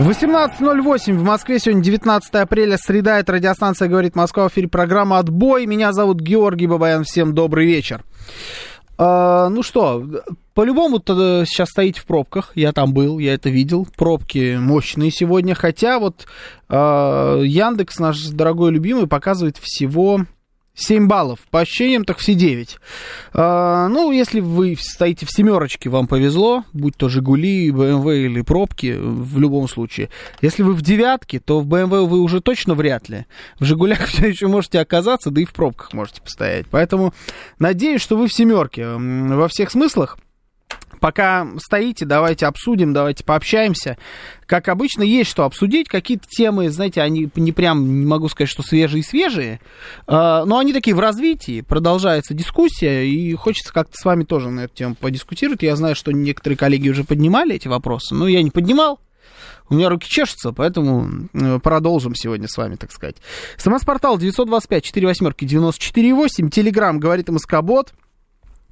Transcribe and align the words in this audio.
18.08 0.00 1.12
в 1.12 1.24
Москве. 1.24 1.58
Сегодня 1.58 1.82
19 1.82 2.34
апреля, 2.36 2.78
среда. 2.78 3.18
Это 3.18 3.32
радиостанция 3.32 3.86
«Говорит 3.86 4.16
Москва». 4.16 4.48
В 4.48 4.52
эфире 4.52 4.66
программа 4.66 5.18
«Отбой». 5.18 5.66
Меня 5.66 5.92
зовут 5.92 6.20
Георгий 6.20 6.66
Бабаян. 6.66 7.04
Всем 7.04 7.34
добрый 7.34 7.66
вечер. 7.66 8.02
А, 8.96 9.50
ну 9.50 9.62
что, 9.62 10.02
по-любому 10.54 11.00
сейчас 11.00 11.68
стоите 11.68 12.00
в 12.00 12.06
пробках. 12.06 12.52
Я 12.54 12.72
там 12.72 12.94
был, 12.94 13.18
я 13.18 13.34
это 13.34 13.50
видел. 13.50 13.86
Пробки 13.94 14.56
мощные 14.58 15.10
сегодня. 15.10 15.54
Хотя 15.54 15.98
вот 15.98 16.26
а, 16.70 17.38
Яндекс, 17.42 17.98
наш 17.98 18.22
дорогой 18.28 18.70
любимый, 18.70 19.06
показывает 19.06 19.58
всего 19.58 20.24
7 20.74 21.06
баллов. 21.06 21.40
По 21.50 21.60
ощущениям, 21.60 22.04
так 22.04 22.18
все 22.18 22.34
9. 22.34 22.78
А, 23.34 23.88
ну, 23.88 24.12
если 24.12 24.40
вы 24.40 24.76
стоите 24.78 25.26
в 25.26 25.30
семерочке, 25.30 25.90
вам 25.90 26.06
повезло, 26.06 26.64
будь 26.72 26.96
то 26.96 27.08
Жигули, 27.08 27.70
БМВ 27.70 28.06
или 28.06 28.42
пробки, 28.42 28.96
в 28.98 29.38
любом 29.38 29.68
случае. 29.68 30.08
Если 30.40 30.62
вы 30.62 30.74
в 30.74 30.82
девятке, 30.82 31.40
то 31.40 31.60
в 31.60 31.66
БМВ 31.66 32.08
вы 32.08 32.20
уже 32.20 32.40
точно 32.40 32.74
вряд 32.74 33.08
ли. 33.08 33.26
В 33.58 33.64
Жигулях 33.64 34.04
все 34.06 34.28
еще 34.28 34.46
можете 34.46 34.80
оказаться, 34.80 35.30
да 35.30 35.40
и 35.40 35.44
в 35.44 35.52
пробках 35.52 35.92
можете 35.92 36.22
постоять. 36.22 36.66
Поэтому 36.70 37.12
надеюсь, 37.58 38.00
что 38.00 38.16
вы 38.16 38.28
в 38.28 38.32
семерке 38.32 38.86
во 38.86 39.48
всех 39.48 39.70
смыслах. 39.70 40.18
Пока 41.00 41.48
стоите, 41.56 42.04
давайте 42.04 42.46
обсудим, 42.46 42.92
давайте 42.92 43.24
пообщаемся. 43.24 43.96
Как 44.46 44.68
обычно, 44.68 45.02
есть 45.02 45.30
что 45.30 45.44
обсудить. 45.44 45.88
Какие-то 45.88 46.26
темы, 46.28 46.70
знаете, 46.70 47.00
они 47.00 47.30
не 47.34 47.52
прям, 47.52 48.00
не 48.00 48.06
могу 48.06 48.28
сказать, 48.28 48.50
что 48.50 48.62
свежие-свежие, 48.62 49.60
а, 50.06 50.44
но 50.44 50.58
они 50.58 50.72
такие 50.72 50.94
в 50.94 51.00
развитии. 51.00 51.62
Продолжается 51.62 52.34
дискуссия, 52.34 53.06
и 53.06 53.34
хочется 53.34 53.72
как-то 53.72 53.94
с 53.96 54.04
вами 54.04 54.24
тоже 54.24 54.50
на 54.50 54.60
эту 54.60 54.74
тему 54.74 54.94
подискутировать. 54.94 55.62
Я 55.62 55.74
знаю, 55.76 55.96
что 55.96 56.12
некоторые 56.12 56.58
коллеги 56.58 56.90
уже 56.90 57.04
поднимали 57.04 57.54
эти 57.54 57.68
вопросы, 57.68 58.14
но 58.14 58.28
я 58.28 58.42
не 58.42 58.50
поднимал. 58.50 59.00
У 59.70 59.74
меня 59.74 59.88
руки 59.88 60.08
чешутся, 60.08 60.52
поэтому 60.52 61.28
э, 61.32 61.60
продолжим 61.60 62.16
сегодня 62.16 62.48
с 62.48 62.56
вами, 62.56 62.74
так 62.74 62.90
сказать. 62.90 63.16
СМС-портал 63.56 64.18
925 64.18 64.84
4 64.84 65.06
восьмерки 65.06 65.44
94 65.44 66.12
8. 66.12 66.50
Телеграмм 66.50 66.98
говорит 66.98 67.28
МСК-бот. 67.28 67.92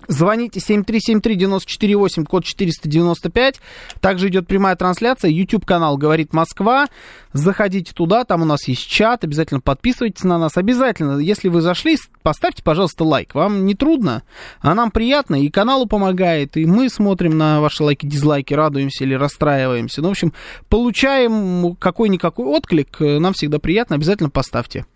Звоните 0.06 0.60
7373948, 0.60 2.24
код 2.24 2.44
495. 2.44 3.60
Также 4.00 4.28
идет 4.28 4.46
прямая 4.46 4.76
трансляция. 4.76 5.30
YouTube-канал 5.30 5.98
«Говорит 5.98 6.32
Москва». 6.32 6.86
Заходите 7.34 7.92
туда, 7.92 8.24
там 8.24 8.42
у 8.42 8.44
нас 8.46 8.66
есть 8.68 8.88
чат. 8.88 9.24
Обязательно 9.24 9.60
подписывайтесь 9.60 10.24
на 10.24 10.38
нас. 10.38 10.56
Обязательно, 10.56 11.18
если 11.18 11.48
вы 11.48 11.60
зашли, 11.60 11.98
поставьте, 12.22 12.62
пожалуйста, 12.62 13.04
лайк. 13.04 13.34
Вам 13.34 13.66
не 13.66 13.74
трудно, 13.74 14.22
а 14.60 14.74
нам 14.74 14.90
приятно. 14.90 15.42
И 15.42 15.50
каналу 15.50 15.86
помогает, 15.86 16.56
и 16.56 16.64
мы 16.64 16.88
смотрим 16.88 17.36
на 17.36 17.60
ваши 17.60 17.82
лайки, 17.82 18.06
дизлайки, 18.06 18.54
радуемся 18.54 19.04
или 19.04 19.14
расстраиваемся. 19.14 20.00
Ну, 20.00 20.08
в 20.08 20.12
общем, 20.12 20.32
получаем 20.70 21.76
какой-никакой 21.76 22.46
отклик. 22.46 22.98
Нам 23.00 23.34
всегда 23.34 23.58
приятно. 23.58 23.96
Обязательно 23.96 24.30
поставьте. 24.30 24.86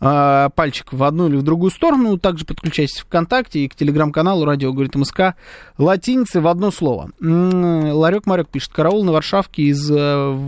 А, 0.00 0.48
пальчик 0.50 0.92
в 0.92 1.02
одну 1.02 1.28
или 1.28 1.36
в 1.36 1.42
другую 1.42 1.70
сторону. 1.70 2.18
Также 2.18 2.44
подключайтесь 2.44 3.00
в 3.00 3.06
ВКонтакте 3.06 3.60
и 3.60 3.68
к 3.68 3.74
телеграм-каналу 3.74 4.44
«Радио 4.44 4.72
говорит 4.72 4.94
МСК». 4.94 5.34
Латиницы 5.78 6.40
в 6.40 6.48
одно 6.48 6.70
слово. 6.70 7.10
Ларек 7.20 8.26
Марек 8.26 8.48
пишет. 8.48 8.72
Караул 8.72 9.04
на 9.04 9.12
Варшавке 9.12 9.64
из, 9.64 9.90
э, 9.90 10.38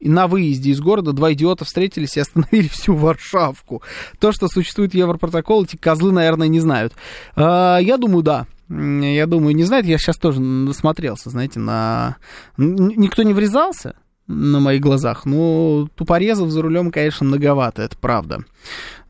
на 0.00 0.26
выезде 0.26 0.70
из 0.70 0.80
города. 0.80 1.12
Два 1.12 1.32
идиота 1.32 1.64
встретились 1.64 2.16
и 2.16 2.20
остановили 2.20 2.68
всю 2.68 2.94
Варшавку. 2.94 3.82
То, 4.18 4.32
что 4.32 4.48
существует 4.48 4.94
Европротокол, 4.94 5.64
эти 5.64 5.76
козлы, 5.76 6.12
наверное, 6.12 6.48
не 6.48 6.60
знают. 6.60 6.94
А, 7.36 7.78
я 7.78 7.96
думаю, 7.96 8.22
да. 8.22 8.46
Я 8.68 9.26
думаю, 9.26 9.54
не 9.54 9.64
знает, 9.64 9.84
я 9.84 9.98
сейчас 9.98 10.16
тоже 10.16 10.40
насмотрелся, 10.40 11.28
знаете, 11.28 11.60
на... 11.60 12.16
Никто 12.56 13.22
не 13.22 13.34
врезался, 13.34 13.94
на 14.26 14.60
моих 14.60 14.80
глазах. 14.80 15.26
Ну, 15.26 15.88
тупорезов 15.94 16.50
за 16.50 16.62
рулем, 16.62 16.90
конечно, 16.90 17.26
многовато, 17.26 17.82
это 17.82 17.96
правда. 17.96 18.44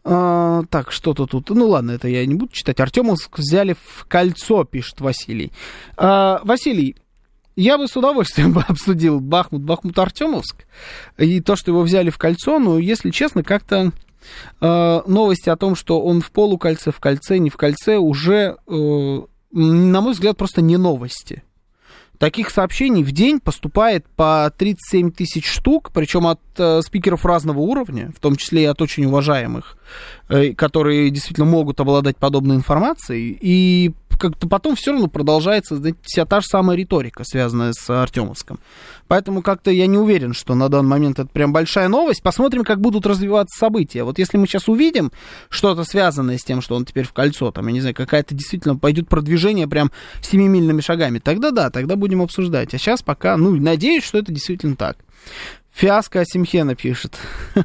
А, 0.04 0.62
так, 0.70 0.92
что-то 0.92 1.26
тут. 1.26 1.50
Ну 1.50 1.68
ладно, 1.68 1.92
это 1.92 2.08
я 2.08 2.24
не 2.26 2.34
буду 2.34 2.52
читать. 2.52 2.80
Артемовск 2.80 3.38
взяли 3.38 3.74
в 3.74 4.04
кольцо, 4.06 4.64
пишет 4.64 5.00
Василий. 5.00 5.50
А, 5.96 6.40
Василий, 6.44 6.96
я 7.56 7.78
бы 7.78 7.88
с 7.88 7.96
удовольствием 7.96 8.52
бы 8.54 8.62
обсудил 8.62 9.20
Бахмут, 9.20 9.62
Бахмут 9.62 9.98
Артемовск 9.98 10.66
и 11.16 11.40
то, 11.40 11.56
что 11.56 11.70
его 11.70 11.82
взяли 11.82 12.10
в 12.10 12.18
кольцо, 12.18 12.58
но, 12.58 12.78
если 12.78 13.10
честно, 13.10 13.42
как-то 13.42 13.92
э, 14.60 15.02
новости 15.06 15.48
о 15.48 15.56
том, 15.56 15.74
что 15.76 16.02
он 16.02 16.20
в 16.20 16.30
полукольце, 16.32 16.90
в 16.90 17.00
кольце, 17.00 17.38
не 17.38 17.50
в 17.50 17.56
кольце, 17.56 17.96
уже, 17.96 18.56
э, 18.66 19.20
на 19.52 20.00
мой 20.00 20.12
взгляд, 20.12 20.36
просто 20.36 20.60
не 20.60 20.76
новости. 20.76 21.44
Таких 22.18 22.50
сообщений 22.50 23.02
в 23.02 23.12
день 23.12 23.40
поступает 23.40 24.06
по 24.16 24.52
37 24.56 25.10
тысяч 25.10 25.46
штук, 25.46 25.90
причем 25.92 26.26
от 26.26 26.40
э, 26.56 26.80
спикеров 26.82 27.24
разного 27.26 27.58
уровня, 27.58 28.12
в 28.16 28.20
том 28.20 28.36
числе 28.36 28.62
и 28.62 28.66
от 28.66 28.80
очень 28.80 29.04
уважаемых, 29.06 29.76
э, 30.28 30.52
которые 30.52 31.10
действительно 31.10 31.46
могут 31.46 31.80
обладать 31.80 32.16
подобной 32.16 32.56
информацией. 32.56 33.36
И 33.40 33.92
как-то 34.18 34.48
потом 34.48 34.76
все 34.76 34.92
равно 34.92 35.08
продолжается 35.08 35.76
знаете, 35.76 35.98
вся 36.02 36.24
та 36.24 36.40
же 36.40 36.46
самая 36.46 36.76
риторика, 36.76 37.24
связанная 37.24 37.72
с 37.72 37.90
Артемовском. 37.90 38.58
Поэтому 39.08 39.42
как-то 39.42 39.70
я 39.70 39.86
не 39.86 39.98
уверен, 39.98 40.32
что 40.32 40.54
на 40.54 40.68
данный 40.68 40.88
момент 40.88 41.18
это 41.18 41.28
прям 41.28 41.52
большая 41.52 41.88
новость. 41.88 42.22
Посмотрим, 42.22 42.64
как 42.64 42.80
будут 42.80 43.06
развиваться 43.06 43.58
события. 43.58 44.02
Вот 44.04 44.18
если 44.18 44.38
мы 44.38 44.46
сейчас 44.46 44.68
увидим 44.68 45.12
что-то 45.48 45.84
связанное 45.84 46.38
с 46.38 46.44
тем, 46.44 46.62
что 46.62 46.74
он 46.74 46.84
теперь 46.84 47.06
в 47.06 47.12
кольцо, 47.12 47.50
там, 47.50 47.66
я 47.66 47.72
не 47.72 47.80
знаю, 47.80 47.94
какая-то 47.94 48.34
действительно 48.34 48.76
пойдет 48.76 49.08
продвижение 49.08 49.68
прям 49.68 49.90
семимильными 50.22 50.80
шагами, 50.80 51.18
тогда 51.18 51.50
да, 51.50 51.70
тогда 51.70 51.96
будем 51.96 52.22
обсуждать. 52.22 52.74
А 52.74 52.78
сейчас 52.78 53.02
пока, 53.02 53.36
ну, 53.36 53.54
надеюсь, 53.56 54.04
что 54.04 54.18
это 54.18 54.32
действительно 54.32 54.76
так. 54.76 54.96
Фиаско 55.72 56.20
Асимхена 56.20 56.76
пишет. 56.76 57.18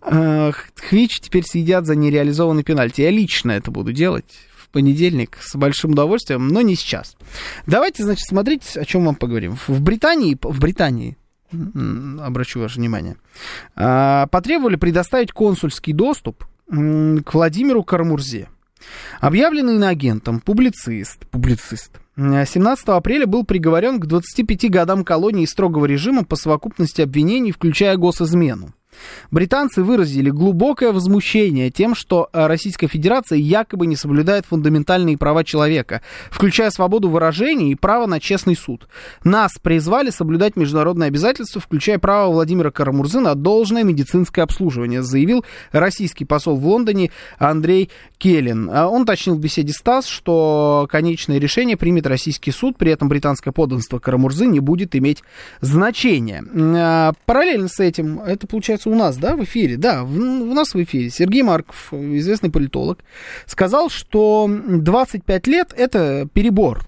Хвич 0.00 1.20
теперь 1.20 1.44
съедят 1.44 1.86
за 1.86 1.96
нереализованный 1.96 2.62
пенальти. 2.62 3.00
Я 3.00 3.10
лично 3.10 3.52
это 3.52 3.70
буду 3.70 3.92
делать 3.92 4.26
понедельник 4.72 5.38
с 5.40 5.54
большим 5.56 5.92
удовольствием, 5.92 6.48
но 6.48 6.60
не 6.60 6.76
сейчас. 6.76 7.16
Давайте, 7.66 8.04
значит, 8.04 8.26
смотреть, 8.26 8.76
о 8.76 8.84
чем 8.84 9.04
вам 9.04 9.14
поговорим. 9.14 9.56
В 9.66 9.80
Британии, 9.80 10.38
в 10.40 10.60
Британии, 10.60 11.16
обращу 11.52 12.60
ваше 12.60 12.78
внимание, 12.78 13.16
а, 13.74 14.26
потребовали 14.26 14.76
предоставить 14.76 15.32
консульский 15.32 15.92
доступ 15.92 16.44
к 16.68 17.34
Владимиру 17.34 17.82
Кармурзе. 17.82 18.48
Объявленный 19.20 19.76
иноагентом, 19.76 20.40
публицист, 20.40 21.26
публицист, 21.26 21.92
17 22.16 22.88
апреля 22.88 23.26
был 23.26 23.44
приговорен 23.44 24.00
к 24.00 24.06
25 24.06 24.68
годам 24.70 25.04
колонии 25.04 25.46
строгого 25.46 25.86
режима 25.86 26.24
по 26.24 26.36
совокупности 26.36 27.00
обвинений, 27.00 27.52
включая 27.52 27.96
госизмену. 27.96 28.74
Британцы 29.30 29.82
выразили 29.82 30.30
глубокое 30.30 30.92
возмущение 30.92 31.70
тем, 31.70 31.94
что 31.94 32.28
э, 32.32 32.46
Российская 32.46 32.88
Федерация 32.88 33.38
якобы 33.38 33.86
не 33.86 33.96
соблюдает 33.96 34.46
фундаментальные 34.46 35.18
права 35.18 35.44
человека, 35.44 36.02
включая 36.30 36.70
свободу 36.70 37.08
выражения 37.08 37.70
и 37.70 37.74
право 37.74 38.06
на 38.06 38.20
честный 38.20 38.56
суд. 38.56 38.88
Нас 39.24 39.52
призвали 39.60 40.10
соблюдать 40.10 40.56
международные 40.56 41.08
обязательства, 41.08 41.60
включая 41.60 41.98
право 41.98 42.32
Владимира 42.32 42.70
Карамурзы 42.70 43.20
на 43.20 43.34
должное 43.34 43.84
медицинское 43.84 44.42
обслуживание, 44.42 45.02
заявил 45.02 45.44
российский 45.72 46.24
посол 46.24 46.56
в 46.56 46.66
Лондоне 46.66 47.10
Андрей 47.38 47.90
Келлин. 48.18 48.70
А 48.72 48.88
он 48.88 49.02
уточнил 49.02 49.36
в 49.36 49.40
беседе 49.40 49.72
с 49.72 49.80
ТАСС, 49.80 50.06
что 50.06 50.88
конечное 50.90 51.38
решение 51.38 51.76
примет 51.76 52.06
российский 52.06 52.50
суд, 52.50 52.76
при 52.76 52.92
этом 52.92 53.08
британское 53.08 53.52
подданство 53.52 53.98
Карамурзы 53.98 54.46
не 54.46 54.60
будет 54.60 54.94
иметь 54.96 55.22
значения. 55.60 56.44
А, 56.54 57.12
параллельно 57.26 57.68
с 57.68 57.80
этим, 57.80 58.20
это 58.20 58.46
получается 58.46 58.87
у 58.88 58.94
нас, 58.94 59.16
да, 59.16 59.36
в 59.36 59.44
эфире, 59.44 59.76
да, 59.76 60.02
в, 60.02 60.16
у 60.16 60.54
нас 60.54 60.74
в 60.74 60.82
эфире 60.82 61.10
Сергей 61.10 61.42
Марков, 61.42 61.92
известный 61.92 62.50
политолог, 62.50 63.00
сказал, 63.46 63.90
что 63.90 64.48
25 64.48 65.46
лет 65.46 65.74
это 65.76 66.28
перебор. 66.32 66.87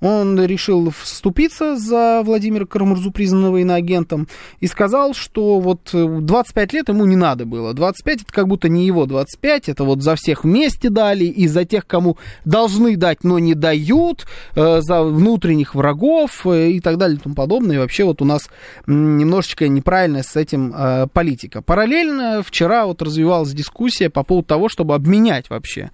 Он 0.00 0.42
решил 0.44 0.90
вступиться 0.90 1.76
за 1.76 2.22
Владимира 2.24 2.66
Карамурзу, 2.66 3.10
признанного 3.10 3.58
иноагентом, 3.58 4.28
и 4.60 4.66
сказал, 4.66 5.14
что 5.14 5.60
вот 5.60 5.90
25 5.92 6.72
лет 6.72 6.88
ему 6.88 7.04
не 7.04 7.16
надо 7.16 7.46
было. 7.46 7.74
25 7.74 8.22
это 8.22 8.32
как 8.32 8.48
будто 8.48 8.68
не 8.68 8.86
его 8.86 9.06
25, 9.06 9.68
это 9.68 9.84
вот 9.84 10.02
за 10.02 10.14
всех 10.16 10.44
вместе 10.44 10.90
дали, 10.90 11.24
и 11.24 11.46
за 11.48 11.64
тех, 11.64 11.86
кому 11.86 12.16
должны 12.44 12.96
дать, 12.96 13.24
но 13.24 13.38
не 13.38 13.54
дают, 13.54 14.26
за 14.54 15.02
внутренних 15.02 15.74
врагов 15.74 16.46
и 16.46 16.80
так 16.80 16.98
далее 16.98 17.18
и 17.18 17.20
тому 17.20 17.34
подобное. 17.34 17.76
И 17.76 17.78
вообще 17.78 18.04
вот 18.04 18.22
у 18.22 18.24
нас 18.24 18.48
немножечко 18.86 19.68
неправильная 19.68 20.22
с 20.22 20.36
этим 20.36 20.74
политика. 21.12 21.62
Параллельно 21.62 22.42
вчера 22.42 22.86
вот 22.86 23.02
развивалась 23.02 23.52
дискуссия 23.52 24.10
по 24.10 24.22
поводу 24.22 24.46
того, 24.46 24.68
чтобы 24.68 24.94
обменять 24.94 25.50
вообще 25.50 25.90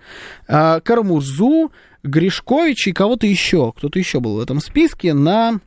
Карамурзу 0.46 1.70
Гришкович 2.02 2.88
и 2.88 2.92
кого-то 2.92 3.26
еще, 3.26 3.72
кто-то 3.76 3.98
еще 3.98 4.20
был 4.20 4.36
в 4.36 4.40
этом 4.40 4.60
списке 4.60 5.14
на... 5.14 5.60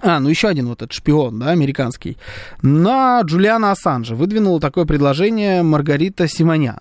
А, 0.00 0.20
ну 0.20 0.30
еще 0.30 0.48
один 0.48 0.68
вот 0.68 0.80
этот 0.80 0.92
шпион, 0.92 1.38
да, 1.38 1.50
американский. 1.50 2.16
На 2.62 3.20
Джулиана 3.22 3.72
Ассанжа 3.72 4.14
выдвинула 4.14 4.58
такое 4.58 4.86
предложение 4.86 5.62
Маргарита 5.62 6.26
Симонян. 6.28 6.80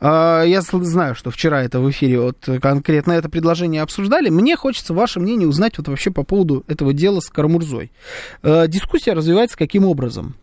А, 0.00 0.42
я 0.42 0.62
знаю, 0.62 1.14
что 1.14 1.30
вчера 1.30 1.62
это 1.62 1.78
в 1.78 1.88
эфире 1.90 2.18
вот 2.18 2.48
конкретно 2.60 3.12
это 3.12 3.28
предложение 3.28 3.82
обсуждали. 3.82 4.30
Мне 4.30 4.56
хочется 4.56 4.94
ваше 4.94 5.20
мнение 5.20 5.46
узнать 5.46 5.78
вот 5.78 5.86
вообще 5.86 6.10
по 6.10 6.24
поводу 6.24 6.64
этого 6.66 6.92
дела 6.92 7.20
с 7.20 7.30
Карамурзой. 7.30 7.92
А, 8.42 8.66
дискуссия 8.66 9.12
развивается 9.12 9.56
каким 9.56 9.84
образом? 9.84 10.34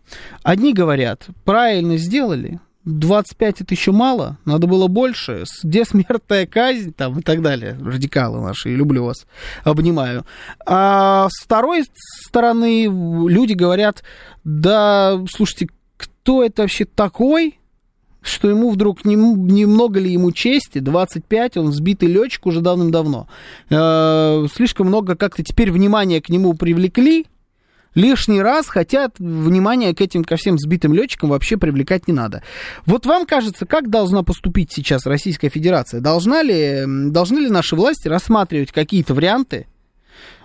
Одни 0.42 0.72
говорят, 0.72 1.26
правильно 1.44 1.98
сделали, 1.98 2.60
25 2.84 3.60
это 3.60 3.74
еще 3.74 3.92
мало, 3.92 4.38
надо 4.44 4.66
было 4.66 4.86
больше, 4.86 5.44
где 5.62 5.84
смертная 5.84 6.46
казнь 6.46 6.92
там 6.92 7.18
и 7.18 7.22
так 7.22 7.42
далее, 7.42 7.78
радикалы 7.80 8.40
наши, 8.40 8.70
люблю 8.70 9.04
вас, 9.04 9.26
обнимаю. 9.64 10.24
А 10.66 11.28
с 11.30 11.42
второй 11.42 11.84
стороны 12.26 12.84
люди 12.84 13.52
говорят, 13.52 14.02
да, 14.44 15.22
слушайте, 15.30 15.68
кто 15.96 16.42
это 16.42 16.62
вообще 16.62 16.86
такой, 16.86 17.58
что 18.22 18.48
ему 18.48 18.70
вдруг 18.70 19.04
немного 19.04 20.00
не 20.00 20.06
ли 20.06 20.12
ему 20.12 20.32
чести, 20.32 20.78
25, 20.78 21.56
он 21.58 21.72
сбитый 21.72 22.08
летчик 22.08 22.46
уже 22.46 22.60
давным-давно. 22.60 23.28
Э, 23.70 24.46
слишком 24.54 24.88
много 24.88 25.16
как-то 25.16 25.42
теперь 25.42 25.70
внимания 25.70 26.20
к 26.20 26.28
нему 26.28 26.54
привлекли, 26.54 27.26
лишний 27.94 28.40
раз 28.40 28.68
хотят 28.68 29.18
внимание 29.18 29.94
к 29.94 30.00
этим, 30.00 30.24
ко 30.24 30.36
всем 30.36 30.58
сбитым 30.58 30.94
летчикам 30.94 31.30
вообще 31.30 31.56
привлекать 31.56 32.08
не 32.08 32.14
надо. 32.14 32.42
Вот 32.86 33.06
вам 33.06 33.26
кажется, 33.26 33.66
как 33.66 33.90
должна 33.90 34.22
поступить 34.22 34.72
сейчас 34.72 35.06
Российская 35.06 35.48
Федерация? 35.48 36.00
Должна 36.00 36.42
ли, 36.42 36.84
должны 36.86 37.38
ли 37.38 37.50
наши 37.50 37.76
власти 37.76 38.08
рассматривать 38.08 38.72
какие-то 38.72 39.14
варианты, 39.14 39.66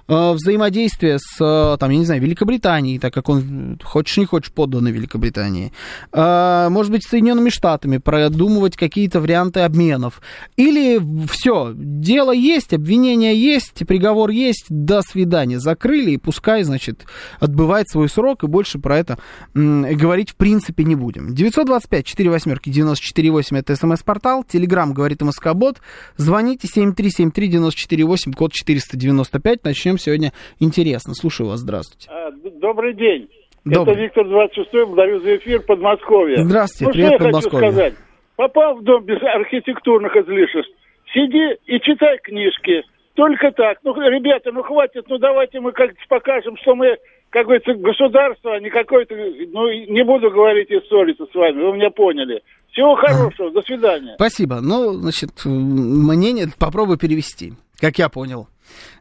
взаимодействие 0.08 1.18
с, 1.20 1.42
э, 1.42 1.78
там, 1.80 1.90
я 1.90 1.98
не 1.98 2.06
знаю, 2.06 2.22
Великобританией, 2.22 3.00
так 3.00 3.14
как 3.14 3.28
он, 3.30 3.80
хочешь 3.84 4.18
не 4.18 4.26
хочешь, 4.26 4.52
подданный 4.52 4.92
Великобритании, 4.92 5.74
э, 6.12 6.68
может 6.70 6.92
быть, 6.92 7.04
Соединенными 7.08 7.50
Штатами, 7.50 7.98
продумывать 7.98 8.78
какие-то 8.78 9.20
варианты 9.20 9.62
обменов. 9.62 10.22
Или 10.58 11.02
все, 11.28 11.72
дело 11.76 12.32
есть, 12.32 12.74
обвинение 12.74 13.36
есть, 13.36 13.86
приговор 13.88 14.30
есть, 14.30 14.66
до 14.70 15.02
свидания, 15.02 15.60
закрыли, 15.60 16.12
и 16.12 16.18
пускай, 16.18 16.64
значит, 16.64 17.06
отбывает 17.40 17.90
свой 17.90 18.08
срок, 18.10 18.44
и 18.44 18.48
больше 18.48 18.80
про 18.80 19.00
это 19.00 19.18
говорить 19.54 20.32
в 20.32 20.36
принципе 20.36 20.84
не 20.84 20.96
будем. 20.96 21.34
925 21.34 22.06
4 22.06 22.30
восьмерки 22.30 22.70
94 22.70 23.32
8 23.32 23.58
это 23.58 23.76
смс-портал, 23.76 24.44
телеграмм 24.44 24.94
говорит 24.94 25.22
МСК-бот, 25.22 25.78
звоните 26.18 26.68
7373 26.68 27.48
94 27.48 28.06
8, 28.06 28.34
код 28.34 28.54
495, 28.54 29.64
начнем 29.64 29.95
чем 29.96 29.98
сегодня 29.98 30.32
интересно. 30.60 31.14
Слушаю 31.14 31.50
вас, 31.50 31.60
здравствуйте. 31.60 32.10
А, 32.10 32.32
добрый 32.60 32.94
день. 32.94 33.30
Добрый. 33.64 33.96
Это 33.96 34.04
Виктор 34.04 34.28
26 34.28 34.72
благодарю 34.72 35.20
за 35.22 35.38
эфир 35.38 35.62
Подмосковье. 35.62 36.38
Здравствуйте, 36.38 36.86
ну, 36.86 36.94
привет, 36.94 37.08
что 37.08 37.14
я 37.14 37.20
Подмосковье. 37.32 37.68
хочу 37.68 37.74
сказать. 37.74 37.94
Попал 38.36 38.76
в 38.76 38.84
дом 38.84 39.06
без 39.06 39.22
архитектурных 39.24 40.16
излишеств. 40.16 40.72
Сиди 41.14 41.56
и 41.66 41.80
читай 41.80 42.20
книжки. 42.22 42.84
Только 43.16 43.52
так. 43.52 43.80
Ну, 43.84 43.96
ребята, 43.96 44.52
ну 44.52 44.62
хватит, 44.62 45.06
ну 45.08 45.18
давайте 45.18 45.62
мы 45.62 45.72
как-то 45.72 45.98
покажем, 46.10 46.58
что 46.62 46.76
мы, 46.76 46.98
как 47.30 47.46
говорится, 47.46 47.74
государство, 47.74 48.54
а 48.54 48.60
не 48.60 48.70
какой-то, 48.70 49.16
ну, 49.16 49.72
не 49.72 50.04
буду 50.04 50.30
говорить 50.30 50.70
и 50.70 50.80
ссориться 50.82 51.26
с 51.26 51.34
вами, 51.34 51.64
вы 51.64 51.78
меня 51.78 51.90
поняли. 51.90 52.42
Всего 52.72 52.96
хорошего, 52.96 53.52
до 53.52 53.62
свидания. 53.62 54.16
Спасибо. 54.16 54.60
Ну, 54.62 54.92
значит, 54.94 55.30
мнение 55.46 56.48
попробую 56.60 56.98
перевести, 56.98 57.54
как 57.80 57.98
я 57.98 58.10
понял. 58.10 58.48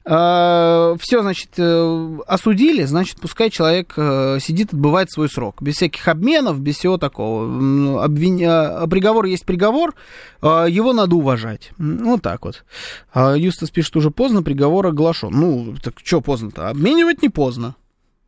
А, 0.07 0.97
все, 0.99 1.23
значит, 1.23 1.51
э, 1.57 2.19
осудили, 2.27 2.85
значит, 2.85 3.19
пускай 3.21 3.49
человек 3.49 3.95
э, 3.97 4.39
сидит, 4.39 4.75
отбывает 4.75 5.11
свой 5.11 5.31
срок. 5.31 5.63
Без 5.63 5.77
всяких 5.77 6.07
обменов, 6.09 6.61
без 6.61 6.77
всего 6.77 6.99
такого. 6.99 8.05
Обвин... 8.05 8.39
А, 8.47 8.87
приговор 8.87 9.25
есть 9.25 9.47
приговор, 9.47 9.95
а, 10.43 10.67
его 10.67 10.93
надо 10.93 11.17
уважать. 11.17 11.71
Вот 11.79 12.21
так 12.21 12.45
вот. 12.45 12.65
Юстас 13.15 13.71
пишет, 13.71 13.97
уже 13.97 14.11
поздно, 14.11 14.43
приговор 14.43 14.87
оглашен. 14.87 15.31
Ну, 15.33 15.75
так 15.83 15.95
что 16.05 16.21
поздно-то? 16.21 16.69
Обменивать 16.69 17.23
не 17.23 17.31
поздно. 17.31 17.75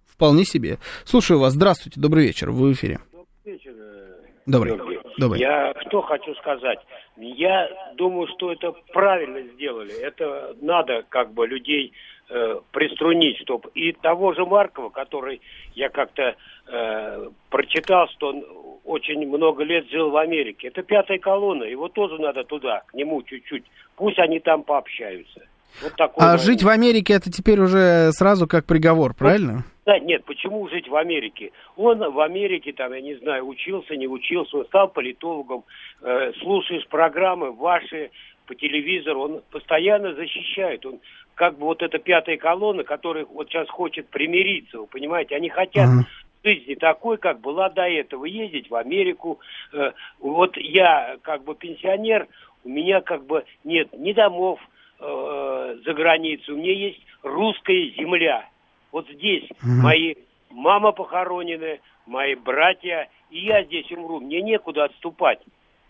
Вполне 0.07 0.47
себе. 0.47 0.79
Слушаю 1.05 1.41
вас. 1.41 1.53
Здравствуйте, 1.53 2.01
добрый 2.01 2.25
вечер, 2.25 2.51
вы 2.51 2.71
в 2.71 2.73
эфире. 2.73 3.01
Добрый 3.13 3.53
вечер. 3.53 3.73
Э, 3.73 4.23
добрый. 4.47 4.96
Добрый. 5.19 5.41
Я 5.41 5.75
что 5.87 6.03
хочу 6.03 6.35
сказать. 6.35 6.79
Я 7.17 7.71
думаю, 7.95 8.29
что 8.37 8.53
это 8.53 8.73
правильно 8.93 9.41
сделали. 9.55 9.99
Это 9.99 10.55
надо 10.61 11.05
как 11.09 11.33
бы 11.33 11.47
людей 11.47 11.93
э, 12.29 12.61
приструнить, 12.71 13.39
чтобы 13.39 13.71
и 13.75 13.93
того 13.93 14.35
же 14.35 14.45
Маркова, 14.45 14.91
который 14.91 15.41
я 15.75 15.89
как-то 15.89 16.35
э, 16.67 17.31
прочитал, 17.49 18.09
что 18.09 18.29
он 18.29 18.45
очень 18.85 19.27
много 19.27 19.65
лет 19.65 19.89
жил 19.91 20.11
в 20.11 20.17
Америке. 20.17 20.69
Это 20.69 20.83
пятая 20.83 21.19
колонна, 21.19 21.65
его 21.65 21.89
тоже 21.89 22.21
надо 22.21 22.45
туда, 22.45 22.83
к 22.87 22.95
нему 22.95 23.23
чуть-чуть. 23.23 23.65
Пусть 23.97 24.19
они 24.19 24.39
там 24.41 24.63
пообщаются. 24.63 25.47
Вот 25.83 25.95
такой, 25.97 26.25
а 26.25 26.39
жить 26.39 26.63
в 26.63 26.69
Америке 26.69 27.15
это 27.15 27.31
теперь 27.31 27.61
уже 27.61 28.11
сразу 28.13 28.47
как 28.47 28.67
приговор, 28.67 29.15
правильно? 29.15 29.65
Да, 29.85 29.99
нет, 29.99 30.25
почему 30.25 30.69
жить 30.69 30.89
в 30.89 30.97
Америке? 30.97 31.53
Он 31.77 31.99
в 31.99 32.21
Америке, 32.21 32.73
там, 32.73 32.93
я 32.93 33.01
не 33.01 33.15
знаю, 33.17 33.47
учился, 33.47 33.95
не 33.97 34.09
учился, 34.09 34.59
он 34.59 34.67
стал 34.67 34.89
политологом, 34.89 35.65
э, 36.03 36.33
слушаешь 36.41 36.87
программы 36.89 37.53
ваши 37.53 38.11
по 38.47 38.55
телевизору, 38.55 39.21
он 39.21 39.43
постоянно 39.51 40.15
защищает, 40.15 40.85
он 40.87 40.99
как 41.35 41.59
бы 41.59 41.67
вот 41.67 41.83
эта 41.83 41.99
пятая 41.99 42.37
колонна, 42.37 42.85
которая 42.85 43.27
вот 43.27 43.49
сейчас 43.49 43.69
хочет 43.69 44.09
примириться, 44.09 44.79
вы 44.79 44.87
понимаете, 44.87 45.37
они 45.37 45.49
хотят 45.49 45.89
uh-huh 45.89 46.05
жизни 46.47 46.75
такой, 46.75 47.19
как 47.19 47.41
была 47.41 47.69
до 47.69 47.83
этого, 47.83 48.25
ездить 48.25 48.71
в 48.71 48.75
Америку. 48.75 49.41
Э, 49.73 49.93
вот 50.21 50.57
я 50.57 51.17
как 51.23 51.45
бы 51.45 51.55
пенсионер, 51.55 52.29
у 52.65 52.69
меня 52.69 53.01
как 53.01 53.25
бы 53.25 53.45
нет 53.65 53.89
ни 53.99 54.13
домов, 54.13 54.61
э, 55.01 55.77
за 55.85 55.95
границей. 55.95 56.55
У 56.55 56.59
меня 56.59 56.73
есть 56.73 57.01
русская 57.23 57.91
земля. 57.91 58.49
Вот 58.93 59.09
здесь 59.09 59.45
угу. 59.63 59.83
мои 59.83 60.15
мама 60.51 60.93
похоронены, 60.93 61.81
мои 62.07 62.35
братья, 62.35 63.09
и 63.31 63.41
я 63.41 63.65
здесь 63.65 63.91
умру. 63.93 64.21
Мне 64.21 64.41
некуда 64.43 64.85
отступать. 64.85 65.41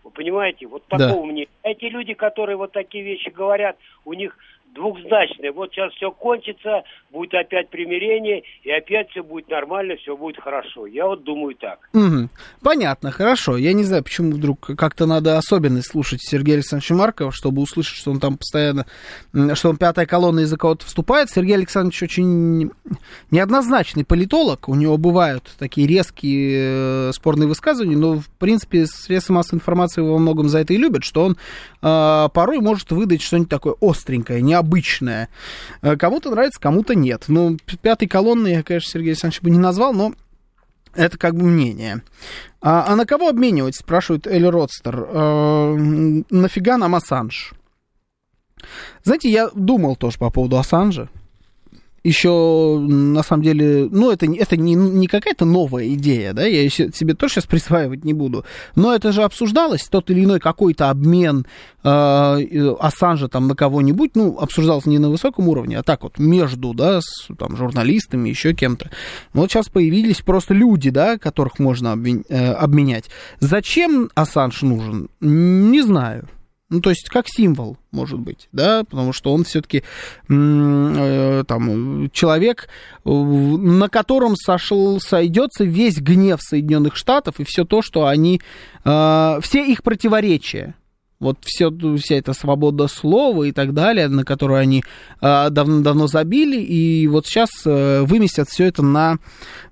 Вы 0.03 0.11
понимаете, 0.11 0.67
вот 0.67 0.85
такого 0.87 1.25
да. 1.25 1.31
мне. 1.31 1.47
Эти 1.63 1.85
люди, 1.85 2.13
которые 2.13 2.55
вот 2.55 2.71
такие 2.71 3.03
вещи 3.03 3.29
говорят, 3.29 3.77
у 4.05 4.13
них 4.13 4.37
двухзначное. 4.77 5.51
Вот 5.51 5.71
сейчас 5.71 5.91
все 5.93 6.11
кончится, 6.11 6.83
будет 7.11 7.33
опять 7.33 7.69
примирение, 7.69 8.43
и 8.63 8.71
опять 8.71 9.09
все 9.09 9.23
будет 9.23 9.49
нормально, 9.49 9.95
все 9.97 10.15
будет 10.15 10.39
хорошо. 10.39 10.85
Я 10.85 11.07
вот 11.07 11.23
думаю 11.23 11.55
так. 11.55 11.79
Угу. 11.93 12.29
Понятно, 12.61 13.11
хорошо. 13.11 13.57
Я 13.57 13.73
не 13.73 13.83
знаю, 13.83 14.03
почему 14.03 14.31
вдруг 14.31 14.69
как-то 14.77 15.05
надо 15.05 15.37
особенность 15.37 15.91
слушать 15.91 16.21
Сергея 16.21 16.57
Александровича 16.57 16.95
Маркова, 16.95 17.31
чтобы 17.31 17.61
услышать, 17.61 17.97
что 17.97 18.11
он 18.11 18.19
там 18.19 18.37
постоянно, 18.37 18.85
что 19.55 19.69
он 19.69 19.77
пятая 19.77 20.05
колонна 20.05 20.41
из-за 20.41 20.57
кого-то 20.57 20.85
вступает. 20.85 21.29
Сергей 21.29 21.55
Александрович 21.55 22.03
очень 22.03 22.71
неоднозначный 23.31 24.05
политолог. 24.05 24.69
У 24.69 24.75
него 24.75 24.97
бывают 24.97 25.43
такие 25.57 25.87
резкие 25.87 27.09
э, 27.09 27.11
спорные 27.13 27.47
высказывания, 27.47 27.97
но, 27.97 28.19
в 28.19 28.29
принципе, 28.39 28.85
средства 28.85 29.33
массовой 29.33 29.57
информации 29.57 30.01
его 30.01 30.13
во 30.13 30.19
многом 30.19 30.49
за 30.49 30.59
это 30.59 30.73
и 30.73 30.77
любят, 30.77 31.03
что 31.03 31.25
он 31.25 31.37
э, 31.81 32.29
порой 32.33 32.59
может 32.59 32.91
выдать 32.91 33.21
что-нибудь 33.21 33.49
такое 33.49 33.75
остренькое, 33.81 34.41
необычное 34.41 34.66
обычная. 34.67 35.29
Э, 35.81 35.95
кому-то 35.95 36.29
нравится, 36.29 36.59
кому-то 36.59 36.93
нет. 36.93 37.25
Ну, 37.27 37.57
пятой 37.81 38.07
колонны 38.07 38.49
я, 38.49 38.63
конечно, 38.63 38.91
Сергей 38.91 39.11
Александрович 39.11 39.41
бы 39.41 39.49
не 39.49 39.59
назвал, 39.59 39.93
но 39.93 40.13
это 40.93 41.17
как 41.17 41.35
бы 41.35 41.43
мнение. 41.43 42.01
А, 42.61 42.85
а 42.87 42.95
на 42.95 43.05
кого 43.05 43.29
обменивать, 43.29 43.75
спрашивает 43.75 44.27
Элли 44.27 44.47
Родстер. 44.47 45.07
А, 45.09 45.75
нафига 46.29 46.77
нам 46.77 46.95
Ассанж? 46.95 47.53
Знаете, 49.03 49.29
я 49.29 49.49
думал 49.53 49.95
тоже 49.95 50.17
по 50.17 50.29
поводу 50.29 50.57
Ассанжа. 50.57 51.09
Еще, 52.07 52.79
на 52.79 53.21
самом 53.21 53.43
деле, 53.43 53.89
ну, 53.91 54.11
это, 54.11 54.25
это 54.25 54.55
не, 54.55 54.75
не 54.75 55.07
какая-то 55.07 55.43
новая 55.45 55.87
идея, 55.89 56.33
да, 56.33 56.45
я 56.45 56.69
себе 56.69 57.13
тоже 57.13 57.35
сейчас 57.35 57.45
присваивать 57.45 58.05
не 58.05 58.13
буду, 58.13 58.45
но 58.75 58.95
это 58.95 59.11
же 59.11 59.23
обсуждалось, 59.23 59.83
тот 59.89 60.09
или 60.09 60.23
иной 60.23 60.39
какой-то 60.39 60.89
обмен 60.89 61.45
э, 61.83 62.75
Ассанжа 62.79 63.27
там 63.27 63.47
на 63.47 63.55
кого-нибудь, 63.55 64.11
ну, 64.15 64.37
обсуждалось 64.39 64.85
не 64.85 64.99
на 64.99 65.09
высоком 65.09 65.49
уровне, 65.49 65.77
а 65.77 65.83
так 65.83 66.03
вот 66.03 66.17
между, 66.17 66.73
да, 66.73 67.01
с 67.01 67.27
там, 67.37 67.57
журналистами, 67.57 68.29
еще 68.29 68.53
кем-то. 68.53 68.89
Вот 69.33 69.51
сейчас 69.51 69.67
появились 69.67 70.21
просто 70.21 70.53
люди, 70.53 70.89
да, 70.89 71.17
которых 71.17 71.59
можно 71.59 71.91
обвин, 71.91 72.23
э, 72.29 72.53
обменять. 72.53 73.05
Зачем 73.39 74.09
Ассанж 74.15 74.61
нужен? 74.61 75.09
Не 75.19 75.81
знаю. 75.81 76.27
Ну, 76.69 76.81
то 76.81 76.89
есть, 76.89 77.07
как 77.07 77.27
символ, 77.29 77.77
может 77.91 78.19
быть, 78.19 78.49
да, 78.51 78.83
потому 78.83 79.13
что 79.13 79.33
он 79.33 79.45
все-таки 79.45 79.83
э, 80.27 81.43
там 81.47 82.09
человек, 82.11 82.67
на 83.05 83.87
котором 83.87 84.35
сошел, 84.35 84.99
сойдется 84.99 85.63
весь 85.63 85.97
гнев 85.97 86.41
Соединенных 86.41 86.97
Штатов 86.97 87.39
и 87.39 87.45
все 87.45 87.63
то, 87.63 87.81
что 87.81 88.05
они, 88.05 88.41
э, 88.83 89.39
все 89.41 89.65
их 89.65 89.81
противоречия, 89.81 90.75
вот 91.19 91.37
все, 91.41 91.71
вся 91.97 92.15
эта 92.15 92.33
свобода 92.33 92.87
слова 92.87 93.45
и 93.45 93.53
так 93.53 93.73
далее, 93.73 94.09
на 94.09 94.23
которую 94.23 94.59
они 94.59 94.83
э, 95.21 95.49
давно-давно 95.49 96.07
забили, 96.07 96.61
и 96.61 97.07
вот 97.07 97.25
сейчас 97.27 97.49
э, 97.65 98.01
выместят 98.03 98.49
все 98.49 98.65
это 98.65 98.83
на 98.83 99.19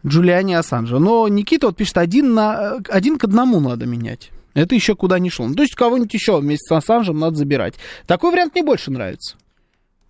Джулиане 0.05 0.57
Ассанжа. 0.57 0.97
Но 0.99 1.27
Никита 1.27 1.67
вот 1.67 1.75
пишет, 1.75 1.97
один, 1.97 2.33
на, 2.33 2.77
один 2.89 3.17
к 3.17 3.25
одному 3.25 3.59
надо 3.59 3.85
менять. 3.85 4.31
Это 4.55 4.73
еще 4.73 4.95
куда 4.95 5.19
не 5.19 5.29
шло. 5.29 5.47
Ну, 5.47 5.53
то 5.53 5.61
есть 5.61 5.75
кого-нибудь 5.75 6.13
еще 6.13 6.39
вместе 6.39 6.65
с 6.67 6.71
Ассанжем 6.71 7.19
надо 7.19 7.35
забирать. 7.35 7.75
Такой 8.07 8.31
вариант 8.31 8.55
мне 8.55 8.63
больше 8.63 8.89
нравится. 8.89 9.35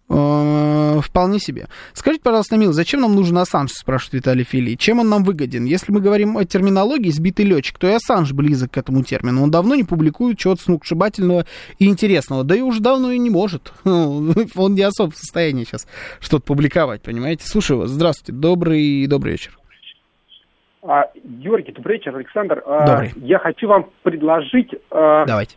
Э, 0.07 1.01
вполне 1.03 1.39
себе. 1.39 1.67
Скажите, 1.93 2.21
пожалуйста, 2.23 2.57
Мил, 2.57 2.73
зачем 2.73 3.01
нам 3.01 3.15
нужен 3.15 3.39
Ассанж, 3.39 3.71
спрашивает 3.71 4.13
Виталий 4.13 4.43
Фили. 4.43 4.75
Чем 4.75 4.99
он 4.99 5.09
нам 5.09 5.23
выгоден? 5.23 5.65
Если 5.65 5.91
мы 5.91 5.99
говорим 5.99 6.37
о 6.37 6.45
терминологии 6.45 7.09
«сбитый 7.09 7.45
летчик», 7.45 7.79
то 7.79 7.87
и 7.87 7.91
Ассанж 7.91 8.31
близок 8.31 8.71
к 8.73 8.77
этому 8.77 9.03
термину. 9.03 9.41
Он 9.41 9.49
давно 9.49 9.73
не 9.73 9.83
публикует 9.83 10.37
чего-то 10.37 10.61
сногсшибательного 10.61 11.47
и 11.79 11.87
интересного. 11.87 12.43
Да 12.43 12.55
и 12.55 12.61
уже 12.61 12.81
давно 12.81 13.11
и 13.11 13.17
не 13.17 13.31
может. 13.31 13.73
Он 13.83 14.75
не 14.75 14.83
особо 14.83 15.11
в 15.11 15.17
состоянии 15.17 15.63
сейчас 15.63 15.87
что-то 16.19 16.45
публиковать, 16.45 17.01
понимаете? 17.01 17.47
Слушаю 17.47 17.79
вас. 17.79 17.89
Здравствуйте. 17.89 18.31
Добрый, 18.31 19.07
добрый 19.07 19.33
вечер. 19.33 19.57
А, 20.87 21.05
Георгий, 21.23 21.71
добрый 21.71 21.97
вечер, 21.97 22.15
Александр. 22.15 22.61
А, 22.65 22.85
Добрый. 22.85 23.11
Я 23.17 23.39
хочу 23.39 23.67
вам 23.67 23.87
предложить 24.03 24.69
а, 24.91 25.25
Давайте. 25.25 25.55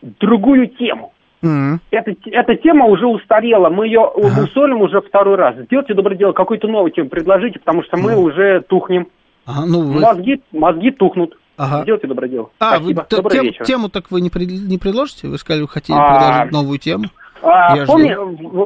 другую 0.00 0.68
тему. 0.68 1.12
М. 1.42 1.80
Эта, 1.90 2.14
эта 2.26 2.54
тема 2.56 2.86
уже 2.86 3.06
устарела, 3.06 3.68
мы 3.68 3.86
ее 3.86 4.10
мусолим 4.16 4.80
уже 4.80 5.00
второй 5.00 5.34
раз. 5.36 5.56
Сделайте 5.64 5.92
доброе 5.94 6.16
дело, 6.16 6.32
какую-то 6.32 6.68
новую 6.68 6.92
тему 6.92 7.08
предложите, 7.10 7.58
потому 7.58 7.82
что 7.82 7.96
мы 7.96 8.16
уже 8.16 8.60
тухнем. 8.62 9.08
Ага, 9.44 9.66
ну 9.66 9.82
вы... 9.82 10.00
Мозги, 10.00 10.40
мозги 10.52 10.90
тухнут. 10.92 11.36
Ага. 11.58 11.82
Сделайте 11.82 12.06
доброе 12.06 12.28
дело. 12.28 12.50
А, 12.60 12.76
Спасибо. 12.76 13.00
вы 13.10 13.16
Добрый 13.16 13.32
тем- 13.36 13.44
вечер. 13.44 13.64
тему 13.64 13.88
так 13.90 14.10
вы 14.10 14.20
не, 14.20 14.30
пред- 14.30 14.48
не 14.50 14.78
предложите? 14.78 15.28
Вы 15.28 15.36
сказали, 15.36 15.62
вы 15.62 15.68
хотели 15.68 15.98
А, 16.00 16.08
предложить 16.16 16.52
новую 16.52 16.78
тему. 16.78 17.04
А, 17.42 17.76
Я 17.76 17.86
помни, 17.86 18.14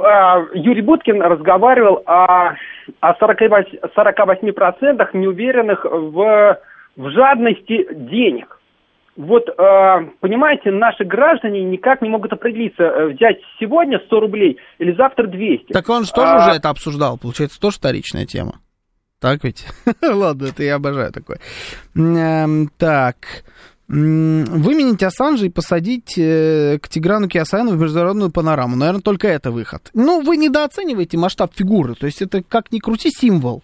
а, 0.04 0.46
Юрий 0.54 0.82
Буткин 0.82 1.20
разговаривал 1.22 2.02
о, 2.06 2.54
о 3.00 3.12
48%, 3.12 3.80
48% 3.96 5.08
неуверенных 5.14 5.84
в, 5.84 6.58
в 6.96 7.10
жадности 7.10 7.86
денег. 7.92 8.58
Вот, 9.16 9.48
а, 9.58 10.00
понимаете, 10.20 10.70
наши 10.70 11.04
граждане 11.04 11.64
никак 11.64 12.02
не 12.02 12.10
могут 12.10 12.34
определиться, 12.34 12.82
э, 12.82 13.06
взять 13.14 13.38
сегодня 13.58 13.98
100 14.06 14.20
рублей 14.20 14.58
или 14.78 14.92
завтра 14.92 15.26
200. 15.26 15.72
Так 15.72 15.88
он 15.88 16.04
же 16.04 16.12
тоже 16.12 16.32
А, 16.32 16.36
уже 16.36 16.56
это 16.58 16.68
обсуждал, 16.68 17.16
получается, 17.18 17.58
тоже 17.58 17.78
вторичная 17.78 18.26
тема. 18.26 18.60
Так 19.18 19.42
ведь? 19.44 19.66
Ладно, 20.02 20.48
это 20.48 20.62
я 20.62 20.74
обожаю 20.74 21.12
такое. 21.12 21.38
Эм, 21.96 22.68
Так, 22.78 23.16
выменить 23.88 25.02
Ассанжа 25.02 25.46
и 25.46 25.48
посадить 25.48 26.14
э, 26.18 26.78
к 26.82 26.88
Тиграну 26.88 27.28
Киасану 27.28 27.72
в 27.72 27.80
международную 27.80 28.30
панораму. 28.30 28.76
Наверное, 28.76 29.00
только 29.00 29.28
это 29.28 29.50
выход. 29.50 29.90
Ну, 29.94 30.22
вы 30.22 30.36
недооцениваете 30.36 31.16
масштаб 31.18 31.52
фигуры. 31.54 31.94
То 31.94 32.06
есть 32.06 32.20
это, 32.20 32.42
как 32.42 32.72
ни 32.72 32.78
крути, 32.78 33.10
символ. 33.10 33.62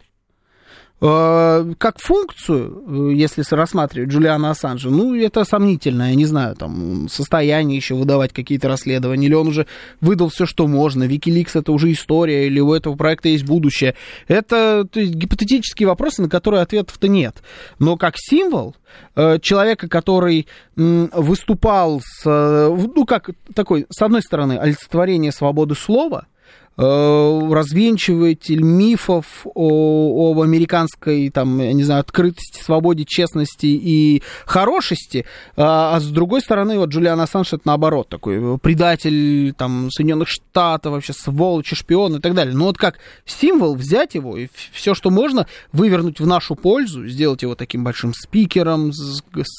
Э, 1.02 1.74
Как 1.78 1.98
функцию, 1.98 3.10
э, 3.10 3.14
если 3.14 3.42
рассматривать 3.50 4.10
Джулиана 4.10 4.50
Ассанжа, 4.50 4.88
ну, 4.88 5.16
это 5.16 5.44
сомнительно, 5.44 6.10
я 6.10 6.14
не 6.14 6.26
знаю, 6.26 6.54
там, 6.54 7.08
состояние 7.08 7.76
еще 7.76 7.96
выдавать 7.96 8.32
какие-то 8.32 8.68
расследования, 8.68 9.26
или 9.26 9.34
он 9.34 9.48
уже 9.48 9.66
выдал 10.00 10.28
все, 10.28 10.46
что 10.46 10.68
можно, 10.68 11.02
Викиликс 11.02 11.56
это 11.56 11.72
уже 11.72 11.90
история, 11.90 12.46
или 12.46 12.60
у 12.60 12.72
этого 12.72 12.94
проекта 12.94 13.30
есть 13.30 13.44
будущее. 13.44 13.96
Это 14.28 14.86
то 14.88 15.00
есть, 15.00 15.14
гипотетические 15.14 15.88
вопросы, 15.88 16.22
на 16.22 16.28
которые 16.28 16.62
ответов-то 16.62 17.08
нет. 17.08 17.42
Но 17.80 17.96
как 17.96 18.14
символ 18.16 18.76
э, 19.16 19.40
человека, 19.40 19.88
который 19.88 20.46
выступал 20.76 22.00
с, 22.02 22.24
ну, 22.24 23.04
как 23.06 23.30
такой, 23.54 23.86
с 23.90 24.00
одной 24.00 24.22
стороны, 24.22 24.56
олицетворение 24.56 25.32
свободы 25.32 25.74
слова, 25.74 26.26
развенчиватель 26.76 28.62
мифов 28.62 29.26
о, 29.44 30.30
об 30.30 30.40
американской, 30.40 31.28
там, 31.30 31.60
я 31.60 31.72
не 31.72 31.84
знаю, 31.84 32.00
открытости, 32.00 32.62
свободе, 32.62 33.04
честности 33.04 33.66
и 33.66 34.22
хорошести, 34.46 35.26
а, 35.56 35.96
а 35.96 36.00
с 36.00 36.06
другой 36.06 36.40
стороны, 36.40 36.78
вот 36.78 36.88
Джулиан 36.88 37.20
Ассанж 37.20 37.52
это 37.52 37.62
наоборот, 37.64 38.08
такой 38.08 38.58
предатель, 38.58 39.52
там, 39.52 39.90
Соединенных 39.90 40.28
Штатов, 40.28 40.92
вообще 40.92 41.12
сволочь, 41.12 41.74
шпион 41.74 42.16
и 42.16 42.20
так 42.20 42.34
далее. 42.34 42.54
Но 42.54 42.64
вот 42.64 42.78
как 42.78 42.98
символ 43.26 43.74
взять 43.74 44.14
его 44.14 44.36
и 44.36 44.48
все, 44.72 44.94
что 44.94 45.10
можно, 45.10 45.46
вывернуть 45.72 46.20
в 46.20 46.26
нашу 46.26 46.54
пользу, 46.54 47.06
сделать 47.06 47.42
его 47.42 47.54
таким 47.54 47.84
большим 47.84 48.14
спикером, 48.14 48.92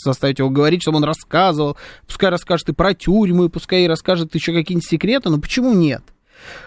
заставить 0.03 0.39
его 0.39 0.49
говорить, 0.49 0.81
чтобы 0.81 0.97
он 0.97 1.03
рассказывал, 1.03 1.77
пускай 2.07 2.29
расскажет 2.29 2.69
и 2.69 2.73
про 2.73 2.93
тюрьмы, 2.93 3.49
пускай 3.49 3.83
и 3.83 3.87
расскажет 3.87 4.33
еще 4.33 4.53
какие-нибудь 4.53 4.89
секреты, 4.89 5.29
но 5.29 5.39
почему 5.39 5.73
нет? 5.73 6.03